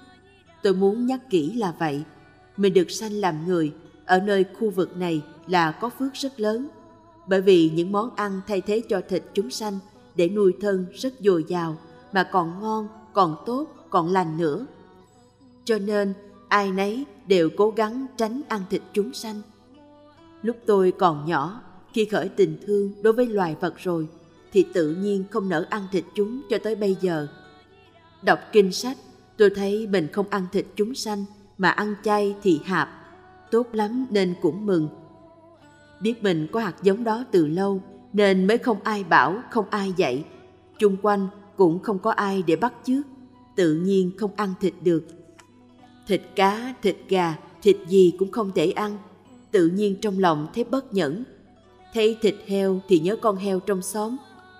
Tôi 0.63 0.75
muốn 0.75 1.07
nhắc 1.07 1.21
kỹ 1.31 1.53
là 1.53 1.75
vậy. 1.79 2.03
Mình 2.57 2.75
được 2.75 2.91
sanh 2.91 3.13
làm 3.13 3.47
người 3.47 3.73
ở 4.07 4.21
nơi 4.21 4.45
khu 4.59 4.71
vực 4.71 4.97
này 4.97 5.23
là 5.47 5.73
có 5.73 5.89
phước 5.89 6.15
rất 6.15 6.41
lớn. 6.41 6.69
Bởi 7.27 7.41
vì 7.41 7.71
những 7.75 7.93
món 7.93 8.15
ăn 8.17 8.41
thay 8.47 8.61
thế 8.61 8.83
cho 8.89 9.01
thịt 9.09 9.23
chúng 9.35 9.51
sanh 9.51 9.79
để 10.15 10.29
nuôi 10.29 10.53
thân 10.61 10.87
rất 10.95 11.13
dồi 11.21 11.45
dào 11.49 11.77
mà 12.13 12.29
còn 12.33 12.61
ngon, 12.61 12.89
còn 13.13 13.37
tốt, 13.47 13.67
còn 13.91 14.09
lành 14.09 14.37
nữa. 14.37 14.67
Cho 15.65 15.79
nên 15.79 16.15
ai 16.53 16.73
nấy 16.73 17.05
đều 17.27 17.51
cố 17.57 17.71
gắng 17.71 18.07
tránh 18.17 18.41
ăn 18.49 18.61
thịt 18.71 18.83
chúng 18.93 19.13
sanh. 19.13 19.43
Lúc 20.43 20.57
tôi 20.67 20.93
còn 20.99 21.27
nhỏ, 21.27 21.61
khi 21.93 22.05
khởi 22.05 22.29
tình 22.29 22.59
thương 22.67 22.93
đối 23.03 23.13
với 23.13 23.27
loài 23.27 23.57
vật 23.61 23.75
rồi, 23.79 24.09
thì 24.53 24.67
tự 24.75 24.95
nhiên 24.95 25.25
không 25.31 25.49
nỡ 25.49 25.67
ăn 25.71 25.83
thịt 25.93 26.05
chúng 26.15 26.43
cho 26.51 26.59
tới 26.59 26.75
bây 26.75 26.97
giờ. 27.01 27.27
Đọc 28.23 28.39
kinh 28.53 28.73
sách, 28.73 28.97
tôi 29.37 29.51
thấy 29.51 29.87
mình 29.87 30.09
không 30.13 30.27
ăn 30.31 30.47
thịt 30.53 30.67
chúng 30.77 30.95
sanh, 30.95 31.25
mà 31.59 31.71
ăn 31.71 31.95
chay 32.05 32.35
thì 32.43 32.61
hạp. 32.65 32.89
Tốt 33.51 33.67
lắm 33.73 34.07
nên 34.11 34.35
cũng 34.43 34.67
mừng. 34.67 34.89
Biết 36.01 36.23
mình 36.23 36.47
có 36.53 36.61
hạt 36.61 36.75
giống 36.83 37.05
đó 37.05 37.25
từ 37.31 37.47
lâu, 37.47 37.83
nên 38.13 38.47
mới 38.47 38.59
không 38.59 38.83
ai 38.83 39.05
bảo, 39.05 39.43
không 39.51 39.67
ai 39.71 39.93
dạy. 39.97 40.25
Chung 40.79 40.97
quanh 41.03 41.29
cũng 41.57 41.79
không 41.79 41.99
có 41.99 42.11
ai 42.11 42.43
để 42.47 42.57
bắt 42.57 42.75
chước, 42.85 43.07
tự 43.57 43.75
nhiên 43.75 44.11
không 44.19 44.31
ăn 44.37 44.55
thịt 44.61 44.75
được. 44.83 45.22
Thịt 46.07 46.23
cá, 46.35 46.75
thịt 46.83 46.97
gà, 47.09 47.37
thịt 47.63 47.77
gì 47.89 48.15
cũng 48.19 48.31
không 48.31 48.51
thể 48.55 48.71
ăn, 48.71 48.99
tự 49.51 49.67
nhiên 49.67 49.97
trong 50.01 50.19
lòng 50.19 50.47
thấy 50.55 50.65
bất 50.65 50.95
nhẫn. 50.95 51.25
Thấy 51.95 52.17
thịt 52.23 52.35
heo 52.47 52.81
thì 52.89 52.99
nhớ 52.99 53.17
con 53.17 53.37
heo 53.37 53.61
trong 53.61 53.83
xóm, 53.83 54.17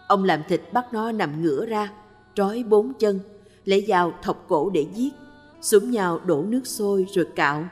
ông 0.09 0.25
làm 0.25 0.43
thịt 0.49 0.61
bắt 0.73 0.93
nó 0.93 1.13
nằm 1.13 1.43
ngửa 1.43 1.67
ra, 1.67 1.93
trói 2.35 2.63
bốn 2.63 2.93
chân, 2.95 3.21
lấy 3.65 3.85
dao 3.89 4.13
thọc 4.23 4.45
cổ 4.49 4.71
để 4.71 4.87
giết, 4.95 5.13
xuống 5.61 5.91
nhau 5.91 6.21
đổ 6.27 6.43
nước 6.43 6.67
sôi 6.67 7.07
rồi 7.15 7.27
cạo. 7.37 7.65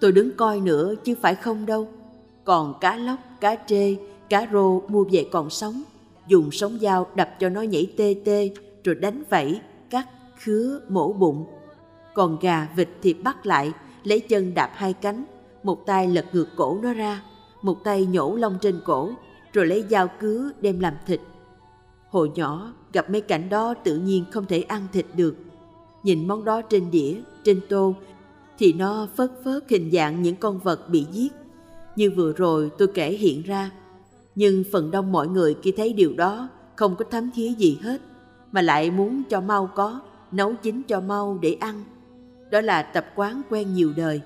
Tôi 0.00 0.12
đứng 0.12 0.30
coi 0.36 0.60
nữa 0.60 0.94
chứ 1.04 1.14
phải 1.20 1.34
không 1.34 1.66
đâu. 1.66 1.88
Còn 2.44 2.74
cá 2.80 2.96
lóc, 2.96 3.18
cá 3.40 3.56
trê, 3.66 3.96
cá 4.28 4.48
rô 4.52 4.80
mua 4.80 5.04
về 5.04 5.26
còn 5.32 5.50
sống, 5.50 5.82
dùng 6.26 6.50
sống 6.50 6.78
dao 6.80 7.06
đập 7.14 7.30
cho 7.40 7.48
nó 7.48 7.62
nhảy 7.62 7.92
tê 7.96 8.14
tê 8.24 8.50
rồi 8.84 8.94
đánh 8.94 9.22
vảy, 9.30 9.60
cắt, 9.90 10.08
khứa, 10.38 10.80
mổ 10.88 11.12
bụng. 11.12 11.46
Còn 12.20 12.38
gà, 12.40 12.68
vịt 12.76 12.88
thì 13.02 13.14
bắt 13.14 13.46
lại, 13.46 13.72
lấy 14.04 14.20
chân 14.20 14.54
đạp 14.54 14.70
hai 14.74 14.92
cánh, 14.92 15.24
một 15.62 15.86
tay 15.86 16.08
lật 16.08 16.24
ngược 16.32 16.46
cổ 16.56 16.78
nó 16.82 16.92
ra, 16.92 17.22
một 17.62 17.84
tay 17.84 18.06
nhổ 18.06 18.36
lông 18.36 18.58
trên 18.60 18.80
cổ, 18.84 19.10
rồi 19.52 19.66
lấy 19.66 19.84
dao 19.90 20.08
cứa 20.20 20.50
đem 20.60 20.80
làm 20.80 20.94
thịt. 21.06 21.20
Hồi 22.08 22.30
nhỏ, 22.34 22.72
gặp 22.92 23.10
mấy 23.10 23.20
cảnh 23.20 23.48
đó 23.48 23.74
tự 23.74 23.96
nhiên 23.96 24.24
không 24.30 24.46
thể 24.46 24.62
ăn 24.62 24.86
thịt 24.92 25.06
được. 25.14 25.36
Nhìn 26.02 26.28
món 26.28 26.44
đó 26.44 26.62
trên 26.62 26.90
đĩa, 26.90 27.14
trên 27.44 27.60
tô, 27.68 27.94
thì 28.58 28.72
nó 28.72 29.08
phớt 29.16 29.30
phớt 29.44 29.64
hình 29.68 29.90
dạng 29.92 30.22
những 30.22 30.36
con 30.36 30.58
vật 30.58 30.88
bị 30.88 31.06
giết. 31.12 31.32
Như 31.96 32.10
vừa 32.16 32.32
rồi 32.32 32.70
tôi 32.78 32.88
kể 32.94 33.10
hiện 33.10 33.42
ra, 33.42 33.70
nhưng 34.34 34.64
phần 34.72 34.90
đông 34.90 35.12
mọi 35.12 35.28
người 35.28 35.56
khi 35.62 35.72
thấy 35.72 35.92
điều 35.92 36.14
đó 36.14 36.48
không 36.76 36.96
có 36.96 37.04
thấm 37.10 37.30
thía 37.34 37.48
gì 37.48 37.78
hết, 37.82 38.00
mà 38.52 38.62
lại 38.62 38.90
muốn 38.90 39.22
cho 39.30 39.40
mau 39.40 39.70
có, 39.74 40.00
nấu 40.32 40.54
chín 40.62 40.82
cho 40.88 41.00
mau 41.00 41.38
để 41.42 41.56
ăn. 41.60 41.84
Đó 42.50 42.60
là 42.60 42.82
tập 42.82 43.06
quán 43.14 43.42
quen 43.50 43.74
nhiều 43.74 43.92
đời. 43.96 44.20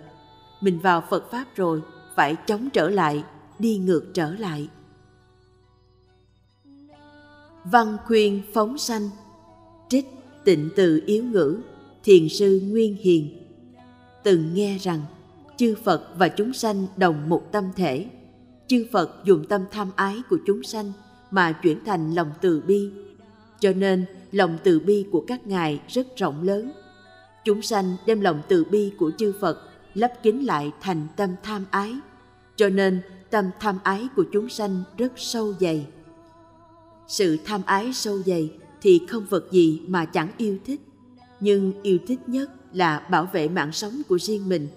Mình 0.60 0.78
vào 0.78 1.02
Phật 1.10 1.30
Pháp 1.30 1.44
rồi, 1.56 1.82
phải 2.14 2.36
chống 2.46 2.68
trở 2.72 2.90
lại, 2.90 3.24
đi 3.59 3.78
ngược 3.78 4.05
trở 4.14 4.34
lại. 4.34 4.68
Văn 7.64 7.96
khuyên 8.05 8.42
phóng 8.55 8.78
sanh. 8.78 9.10
Trích 9.88 10.06
tịnh 10.44 10.70
từ 10.76 11.02
yếu 11.06 11.24
ngữ 11.24 11.60
Thiền 12.05 12.28
sư 12.28 12.60
Nguyên 12.64 12.96
Hiền. 12.96 13.46
Từng 14.22 14.55
nghe 14.55 14.78
rằng 14.78 15.01
Chư 15.56 15.74
Phật 15.84 16.09
và 16.16 16.28
chúng 16.28 16.52
sanh 16.52 16.86
đồng 16.96 17.28
một 17.28 17.52
tâm 17.52 17.64
thể. 17.76 18.06
Chư 18.66 18.86
Phật 18.92 19.24
dùng 19.24 19.46
tâm 19.46 19.64
tham 19.70 19.90
ái 19.96 20.16
của 20.30 20.38
chúng 20.46 20.62
sanh 20.62 20.92
Mà 21.30 21.52
chuyển 21.52 21.84
thành 21.84 22.14
lòng 22.14 22.30
từ 22.40 22.62
bi. 22.66 22.90
Cho 23.60 23.72
nên 23.72 24.05
lòng 24.32 24.59
từ 24.64 24.80
bi 24.80 25.06
của 25.12 25.24
các 25.26 25.46
ngài 25.46 25.80
rất 25.88 26.06
rộng 26.16 26.42
lớn. 26.42 26.72
Chúng 27.45 27.62
sanh 27.62 27.97
đem 28.07 28.21
lòng 28.21 28.43
từ 28.49 28.65
bi 28.65 28.93
của 28.99 29.12
chư 29.19 29.33
Phật 29.41 29.71
lấp 29.95 30.12
kín 30.23 30.41
lại 30.41 30.73
thành 30.81 31.07
tâm 31.16 31.31
tham 31.43 31.65
ái. 31.71 31.95
Cho 32.57 32.69
nên, 32.69 33.01
tâm 33.31 33.51
tham 33.61 33.79
ái 33.83 34.09
của 34.16 34.25
chúng 34.33 34.49
sanh 34.49 34.83
rất 34.99 35.12
sâu 35.16 35.55
dày. 35.61 35.87
Sự 37.09 37.37
tham 37.45 37.62
ái 37.66 37.93
sâu 37.93 38.19
dày 38.19 38.53
thì 38.83 39.01
không 39.09 39.27
vật 39.31 39.53
gì 39.53 39.81
mà 39.87 40.05
chẳng 40.05 40.29
yêu 40.37 40.59
thích. 40.65 40.81
Nhưng 41.41 41.83
yêu 41.83 41.99
thích 42.07 42.21
nhất 42.27 42.51
là 42.73 42.99
bảo 43.11 43.29
vệ 43.33 43.49
mạng 43.49 43.73
sống 43.73 44.03
của 44.09 44.19
riêng 44.19 44.49
mình. 44.49 44.69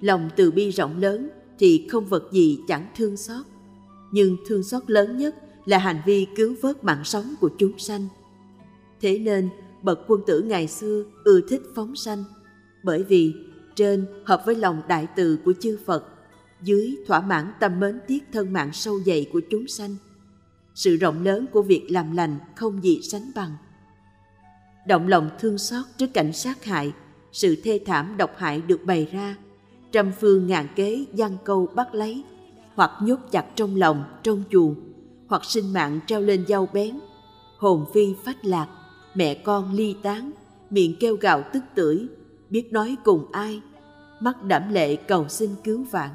Lòng 0.00 0.30
từ 0.36 0.50
bi 0.50 0.70
rộng 0.70 0.98
lớn 0.98 1.28
thì 1.58 1.86
không 1.90 2.04
vật 2.04 2.32
gì 2.32 2.60
chẳng 2.68 2.86
thương 2.96 3.16
xót. 3.16 3.46
Nhưng 4.10 4.36
thương 4.46 4.62
xót 4.62 4.90
lớn 4.90 5.18
nhất 5.18 5.34
là 5.64 5.78
hành 5.78 6.02
vi 6.06 6.26
cứu 6.36 6.54
vớt 6.60 6.84
mạng 6.84 7.04
sống 7.04 7.34
của 7.40 7.50
chúng 7.58 7.78
sanh. 7.78 8.08
Thế 9.00 9.18
nên 9.18 9.48
bậc 9.82 10.00
quân 10.06 10.20
tử 10.26 10.42
ngày 10.42 10.68
xưa 10.68 11.04
ưa 11.24 11.40
thích 11.48 11.62
phóng 11.74 11.96
sanh. 11.96 12.24
Bởi 12.82 13.02
vì 13.02 13.34
trên 13.74 14.06
hợp 14.24 14.42
với 14.46 14.54
lòng 14.54 14.82
đại 14.88 15.06
từ 15.16 15.38
của 15.44 15.52
chư 15.60 15.78
Phật, 15.86 16.04
dưới 16.62 16.96
thỏa 17.06 17.20
mãn 17.20 17.52
tâm 17.60 17.80
mến 17.80 18.00
tiếc 18.06 18.24
thân 18.32 18.52
mạng 18.52 18.70
sâu 18.72 19.00
dày 19.06 19.26
của 19.32 19.40
chúng 19.50 19.68
sanh, 19.68 19.96
sự 20.74 20.96
rộng 20.96 21.24
lớn 21.24 21.46
của 21.52 21.62
việc 21.62 21.86
làm 21.90 22.16
lành 22.16 22.38
không 22.56 22.84
gì 22.84 23.00
sánh 23.02 23.30
bằng. 23.34 23.50
Động 24.86 25.08
lòng 25.08 25.30
thương 25.38 25.58
xót 25.58 25.84
trước 25.96 26.06
cảnh 26.14 26.32
sát 26.32 26.64
hại, 26.64 26.92
sự 27.32 27.56
thê 27.64 27.80
thảm 27.86 28.14
độc 28.16 28.30
hại 28.36 28.60
được 28.60 28.84
bày 28.84 29.08
ra, 29.12 29.36
trăm 29.92 30.12
phương 30.20 30.46
ngàn 30.46 30.66
kế 30.76 31.04
giăng 31.14 31.36
câu 31.44 31.66
bắt 31.74 31.94
lấy, 31.94 32.24
hoặc 32.74 32.90
nhốt 33.02 33.18
chặt 33.30 33.46
trong 33.56 33.76
lòng, 33.76 34.04
trong 34.22 34.42
chuồng, 34.50 34.74
hoặc 35.28 35.44
sinh 35.44 35.72
mạng 35.72 36.00
treo 36.06 36.20
lên 36.20 36.44
dao 36.48 36.68
bén, 36.72 37.00
hồn 37.58 37.84
phi 37.94 38.14
phách 38.24 38.44
lạc 38.44 38.68
mẹ 39.18 39.34
con 39.34 39.72
ly 39.72 39.96
tán, 40.02 40.30
miệng 40.70 40.94
kêu 41.00 41.16
gào 41.16 41.42
tức 41.52 41.62
tưởi, 41.74 42.06
biết 42.50 42.72
nói 42.72 42.96
cùng 43.04 43.32
ai. 43.32 43.60
Mắt 44.20 44.44
đẫm 44.44 44.62
lệ 44.72 44.96
cầu 44.96 45.28
xin 45.28 45.50
cứu 45.64 45.84
vãn, 45.90 46.10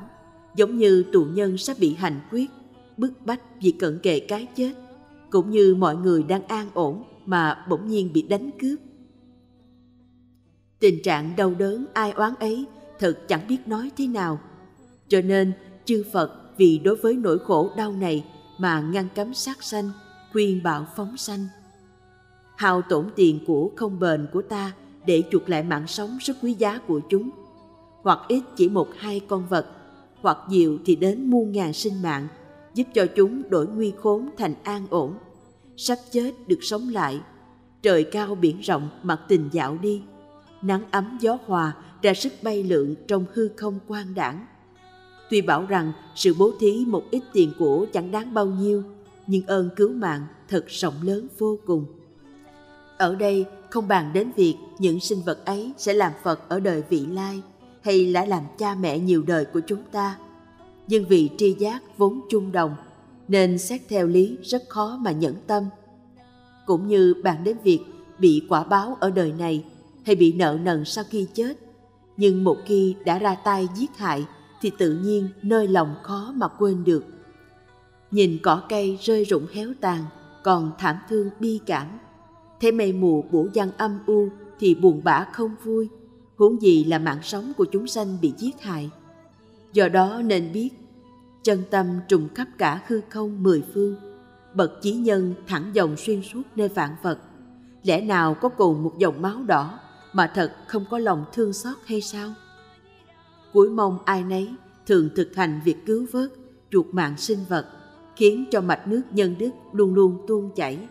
giống 0.56 0.78
như 0.78 1.04
tù 1.14 1.26
nhân 1.26 1.58
sắp 1.58 1.78
bị 1.80 1.94
hành 1.94 2.20
quyết, 2.32 2.50
bức 2.98 3.14
bách 3.26 3.42
vì 3.62 3.72
cận 3.72 4.00
kề 4.00 4.20
cái 4.20 4.48
chết, 4.56 4.74
cũng 5.30 5.50
như 5.50 5.76
mọi 5.76 5.96
người 5.96 6.24
đang 6.24 6.48
an 6.48 6.70
ổn 6.74 7.04
mà 7.26 7.66
bỗng 7.70 7.88
nhiên 7.88 8.14
bị 8.14 8.22
đánh 8.22 8.50
cướp. 8.62 8.80
Tình 10.80 11.04
trạng 11.04 11.36
đau 11.36 11.54
đớn, 11.54 11.86
ai 11.94 12.12
oán 12.12 12.34
ấy, 12.40 12.66
thật 13.00 13.20
chẳng 13.28 13.48
biết 13.48 13.58
nói 13.66 13.92
thế 13.98 14.08
nào. 14.08 14.40
Cho 15.08 15.22
nên, 15.22 15.52
chư 15.86 16.04
phật 16.14 16.58
vì 16.58 16.80
đối 16.84 16.96
với 16.96 17.16
nỗi 17.16 17.40
khổ 17.40 17.72
đau 17.78 17.92
này 17.92 18.26
mà 18.60 18.82
ngăn 18.82 19.08
cấm 19.16 19.34
sát 19.34 19.64
sanh, 19.64 19.90
khuyên 20.32 20.64
bảo 20.64 20.88
phóng 20.96 21.18
sanh 21.18 21.48
hao 22.64 22.81
tổn 22.81 23.06
tiền 23.15 23.40
của 23.48 23.72
không 23.76 23.99
bền 23.99 24.27
của 24.34 24.41
ta 24.41 24.72
để 25.06 25.23
chuộc 25.31 25.49
lại 25.49 25.64
mạng 25.64 25.88
sống 25.88 26.18
rất 26.22 26.34
quý 26.41 26.53
giá 26.53 26.80
của 26.88 26.99
chúng. 27.10 27.30
Hoặc 28.02 28.19
ít 28.27 28.44
chỉ 28.56 28.69
một 28.69 28.88
hai 28.98 29.19
con 29.19 29.48
vật 29.49 29.68
hoặc 30.22 30.38
nhiều 30.49 30.77
thì 30.85 30.95
đến 30.95 31.30
muôn 31.30 31.52
ngàn 31.52 31.73
sinh 31.73 32.02
mạng 32.02 32.27
giúp 32.73 32.84
cho 32.94 33.06
chúng 33.15 33.49
đổi 33.49 33.68
nguy 33.68 33.94
khốn 33.98 34.30
thành 34.38 34.53
an 34.64 34.88
ổn. 34.90 35.14
Sắp 35.77 35.98
chết 36.11 36.31
được 36.48 36.60
sống 36.61 36.90
lại 36.90 37.22
trời 37.81 38.03
cao 38.03 38.35
biển 38.35 38.60
rộng 38.60 38.90
mặt 39.03 39.19
tình 39.27 39.49
dạo 39.52 39.77
đi. 39.81 40.02
Nắng 40.61 40.84
ấm 40.91 41.18
gió 41.22 41.38
hòa 41.45 41.73
ra 42.02 42.14
sức 42.14 42.34
bay 42.41 42.64
lượn 42.64 42.95
trong 43.07 43.26
hư 43.34 43.49
không 43.56 43.80
quang 43.88 44.15
đảng. 44.15 44.45
Tuy 45.30 45.41
bảo 45.41 45.65
rằng 45.65 45.91
sự 46.15 46.35
bố 46.40 46.52
thí 46.60 46.85
một 46.85 47.03
ít 47.11 47.23
tiền 47.34 47.52
của 47.60 47.85
chẳng 47.94 48.11
đáng 48.11 48.34
bao 48.34 48.45
nhiêu, 48.45 48.84
nhưng 49.27 49.45
ơn 49.45 49.69
cứu 49.76 49.94
mạng 49.94 50.26
thật 50.49 50.65
rộng 50.68 50.95
lớn 51.03 51.27
vô 51.38 51.57
cùng. 51.65 51.85
Ở 53.04 53.16
đây, 53.16 53.46
không 53.70 53.88
bàn 53.88 54.14
đến 54.14 54.32
việc 54.36 54.56
những 54.80 55.00
sinh 55.00 55.22
vật 55.22 55.46
ấy 55.46 55.74
sẽ 55.78 55.94
làm 55.94 56.12
Phật 56.24 56.50
ở 56.50 56.60
đời 56.60 56.84
vị 56.90 57.06
lai 57.06 57.42
hay 57.82 58.06
là 58.06 58.26
làm 58.26 58.44
cha 58.58 58.76
mẹ 58.76 59.00
nhiều 59.00 59.24
đời 59.28 59.46
của 59.46 59.60
chúng 59.68 59.84
ta. 59.92 60.18
Nhưng 60.88 61.06
vì 61.08 61.30
tri 61.38 61.54
giác 61.54 61.82
vốn 61.98 62.22
chung 62.30 62.52
đồng, 62.52 62.76
nên 63.28 63.58
xét 63.58 63.82
theo 63.90 64.08
lý 64.08 64.38
rất 64.44 64.64
khó 64.70 64.98
mà 65.02 65.12
nhẫn 65.12 65.36
tâm. 65.48 65.64
Cũng 66.66 66.88
như 66.88 67.14
bàn 67.24 67.44
đến 67.44 67.58
việc 67.64 67.80
bị 68.20 68.46
quả 68.50 68.64
báo 68.64 68.98
ở 69.00 69.10
đời 69.10 69.32
này 69.32 69.66
hay 70.06 70.16
bị 70.16 70.34
nợ 70.34 70.58
nần 70.64 70.86
sau 70.86 71.04
khi 71.10 71.28
chết. 71.34 71.58
Nhưng 72.18 72.44
một 72.44 72.58
khi 72.66 72.96
đã 73.06 73.20
ra 73.20 73.36
tay 73.36 73.68
giết 73.76 73.98
hại 73.98 74.26
thì 74.62 74.72
tự 74.78 74.94
nhiên 74.94 75.30
nơi 75.42 75.68
lòng 75.68 75.96
khó 76.04 76.34
mà 76.36 76.48
quên 76.48 76.84
được. 76.84 77.06
Nhìn 78.12 78.38
cỏ 78.44 78.62
cây 78.70 78.98
rơi 79.02 79.24
rụng 79.24 79.46
héo 79.54 79.70
tàn, 79.82 80.06
còn 80.44 80.72
thảm 80.78 80.98
thương 81.10 81.30
bi 81.40 81.60
cảm. 81.66 81.88
Thế 82.64 82.72
mây 82.72 82.94
mù 82.94 83.26
bủ 83.31 83.48
văn 83.53 83.72
âm 83.77 83.99
u 84.06 84.30
thì 84.60 84.76
buồn 84.76 85.02
bã 85.03 85.26
không 85.34 85.56
vui, 85.64 85.90
huống 86.35 86.61
gì 86.61 86.84
là 86.84 86.99
mạng 86.99 87.19
sống 87.23 87.52
của 87.57 87.65
chúng 87.65 87.88
sanh 87.88 88.18
bị 88.22 88.34
giết 88.38 88.61
hại. 88.61 88.90
Do 89.73 89.88
đó 89.88 90.22
nên 90.26 90.52
biết, 90.53 90.69
chân 91.44 91.64
tâm 91.69 91.88
trùng 92.07 92.27
khắp 92.35 92.48
cả 92.57 92.81
hư 92.88 93.02
không 93.10 93.44
mười 93.44 93.64
phương, 93.73 93.95
bậc 94.53 94.81
chí 94.81 94.91
nhân 94.91 95.34
thẳng 95.48 95.69
dòng 95.73 95.95
xuyên 95.98 96.22
suốt 96.22 96.41
nơi 96.56 96.68
vạn 96.68 96.95
vật. 97.02 97.19
Lẽ 97.84 98.02
nào 98.02 98.34
có 98.34 98.49
cùng 98.49 98.84
một 98.84 98.94
dòng 98.98 99.22
máu 99.22 99.44
đỏ 99.48 99.80
mà 100.14 100.31
thật 100.35 100.52
không 100.68 100.85
có 100.90 100.99
lòng 100.99 101.26
thương 101.34 101.53
xót 101.53 101.77
hay 101.85 102.02
sao? 102.02 102.34
Cuối 103.53 103.69
mong 103.69 103.98
ai 104.06 104.23
nấy 104.23 104.56
thường 104.88 105.10
thực 105.15 105.35
hành 105.35 105.61
việc 105.65 105.85
cứu 105.85 106.06
vớt, 106.11 106.30
chuộc 106.72 106.94
mạng 106.94 107.18
sinh 107.18 107.40
vật, 107.49 107.65
khiến 108.15 108.45
cho 108.52 108.61
mạch 108.61 108.88
nước 108.88 109.02
nhân 109.11 109.35
đức 109.40 109.52
luôn 109.72 109.94
luôn 109.94 110.18
tuôn 110.27 110.49
chảy. 110.56 110.88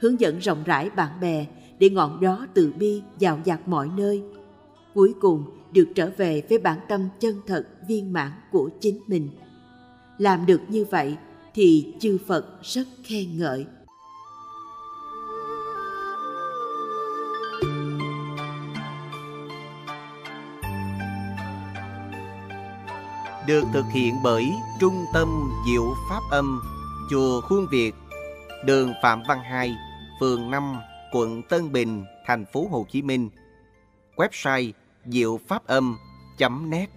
Hướng 0.00 0.20
dẫn 0.20 0.38
rộng 0.38 0.62
rãi 0.64 0.90
bạn 0.90 1.20
bè 1.20 1.46
để 1.78 1.90
ngọn 1.90 2.18
gió 2.22 2.46
từ 2.54 2.72
bi 2.78 3.02
dạo 3.18 3.40
dạt 3.44 3.68
mọi 3.68 3.88
nơi. 3.96 4.22
Cuối 4.94 5.14
cùng 5.20 5.44
được 5.72 5.88
trở 5.94 6.10
về 6.16 6.42
với 6.48 6.58
bản 6.58 6.78
tâm 6.88 7.08
chân 7.20 7.40
thật 7.46 7.66
viên 7.88 8.12
mãn 8.12 8.32
của 8.52 8.70
chính 8.80 9.00
mình. 9.06 9.28
Làm 10.18 10.46
được 10.46 10.60
như 10.68 10.84
vậy 10.90 11.16
thì 11.54 11.94
chư 12.00 12.18
Phật 12.26 12.62
rất 12.62 12.86
khen 13.04 13.38
ngợi. 13.38 13.66
được 23.48 23.64
thực 23.72 23.84
hiện 23.92 24.14
bởi 24.22 24.52
Trung 24.80 25.04
tâm 25.12 25.28
Diệu 25.66 25.94
Pháp 26.10 26.20
Âm, 26.30 26.60
Chùa 27.10 27.40
Khuôn 27.40 27.66
Việt, 27.70 27.92
đường 28.64 28.92
Phạm 29.02 29.22
Văn 29.28 29.38
Hai, 29.50 29.76
phường 30.20 30.50
5, 30.50 30.76
quận 31.12 31.42
Tân 31.42 31.72
Bình, 31.72 32.04
thành 32.26 32.44
phố 32.52 32.68
Hồ 32.70 32.86
Chí 32.90 33.02
Minh. 33.02 33.30
Website 34.16 34.72
diệu 35.04 35.40
pháp 35.48 35.66
âm.net 35.66 36.88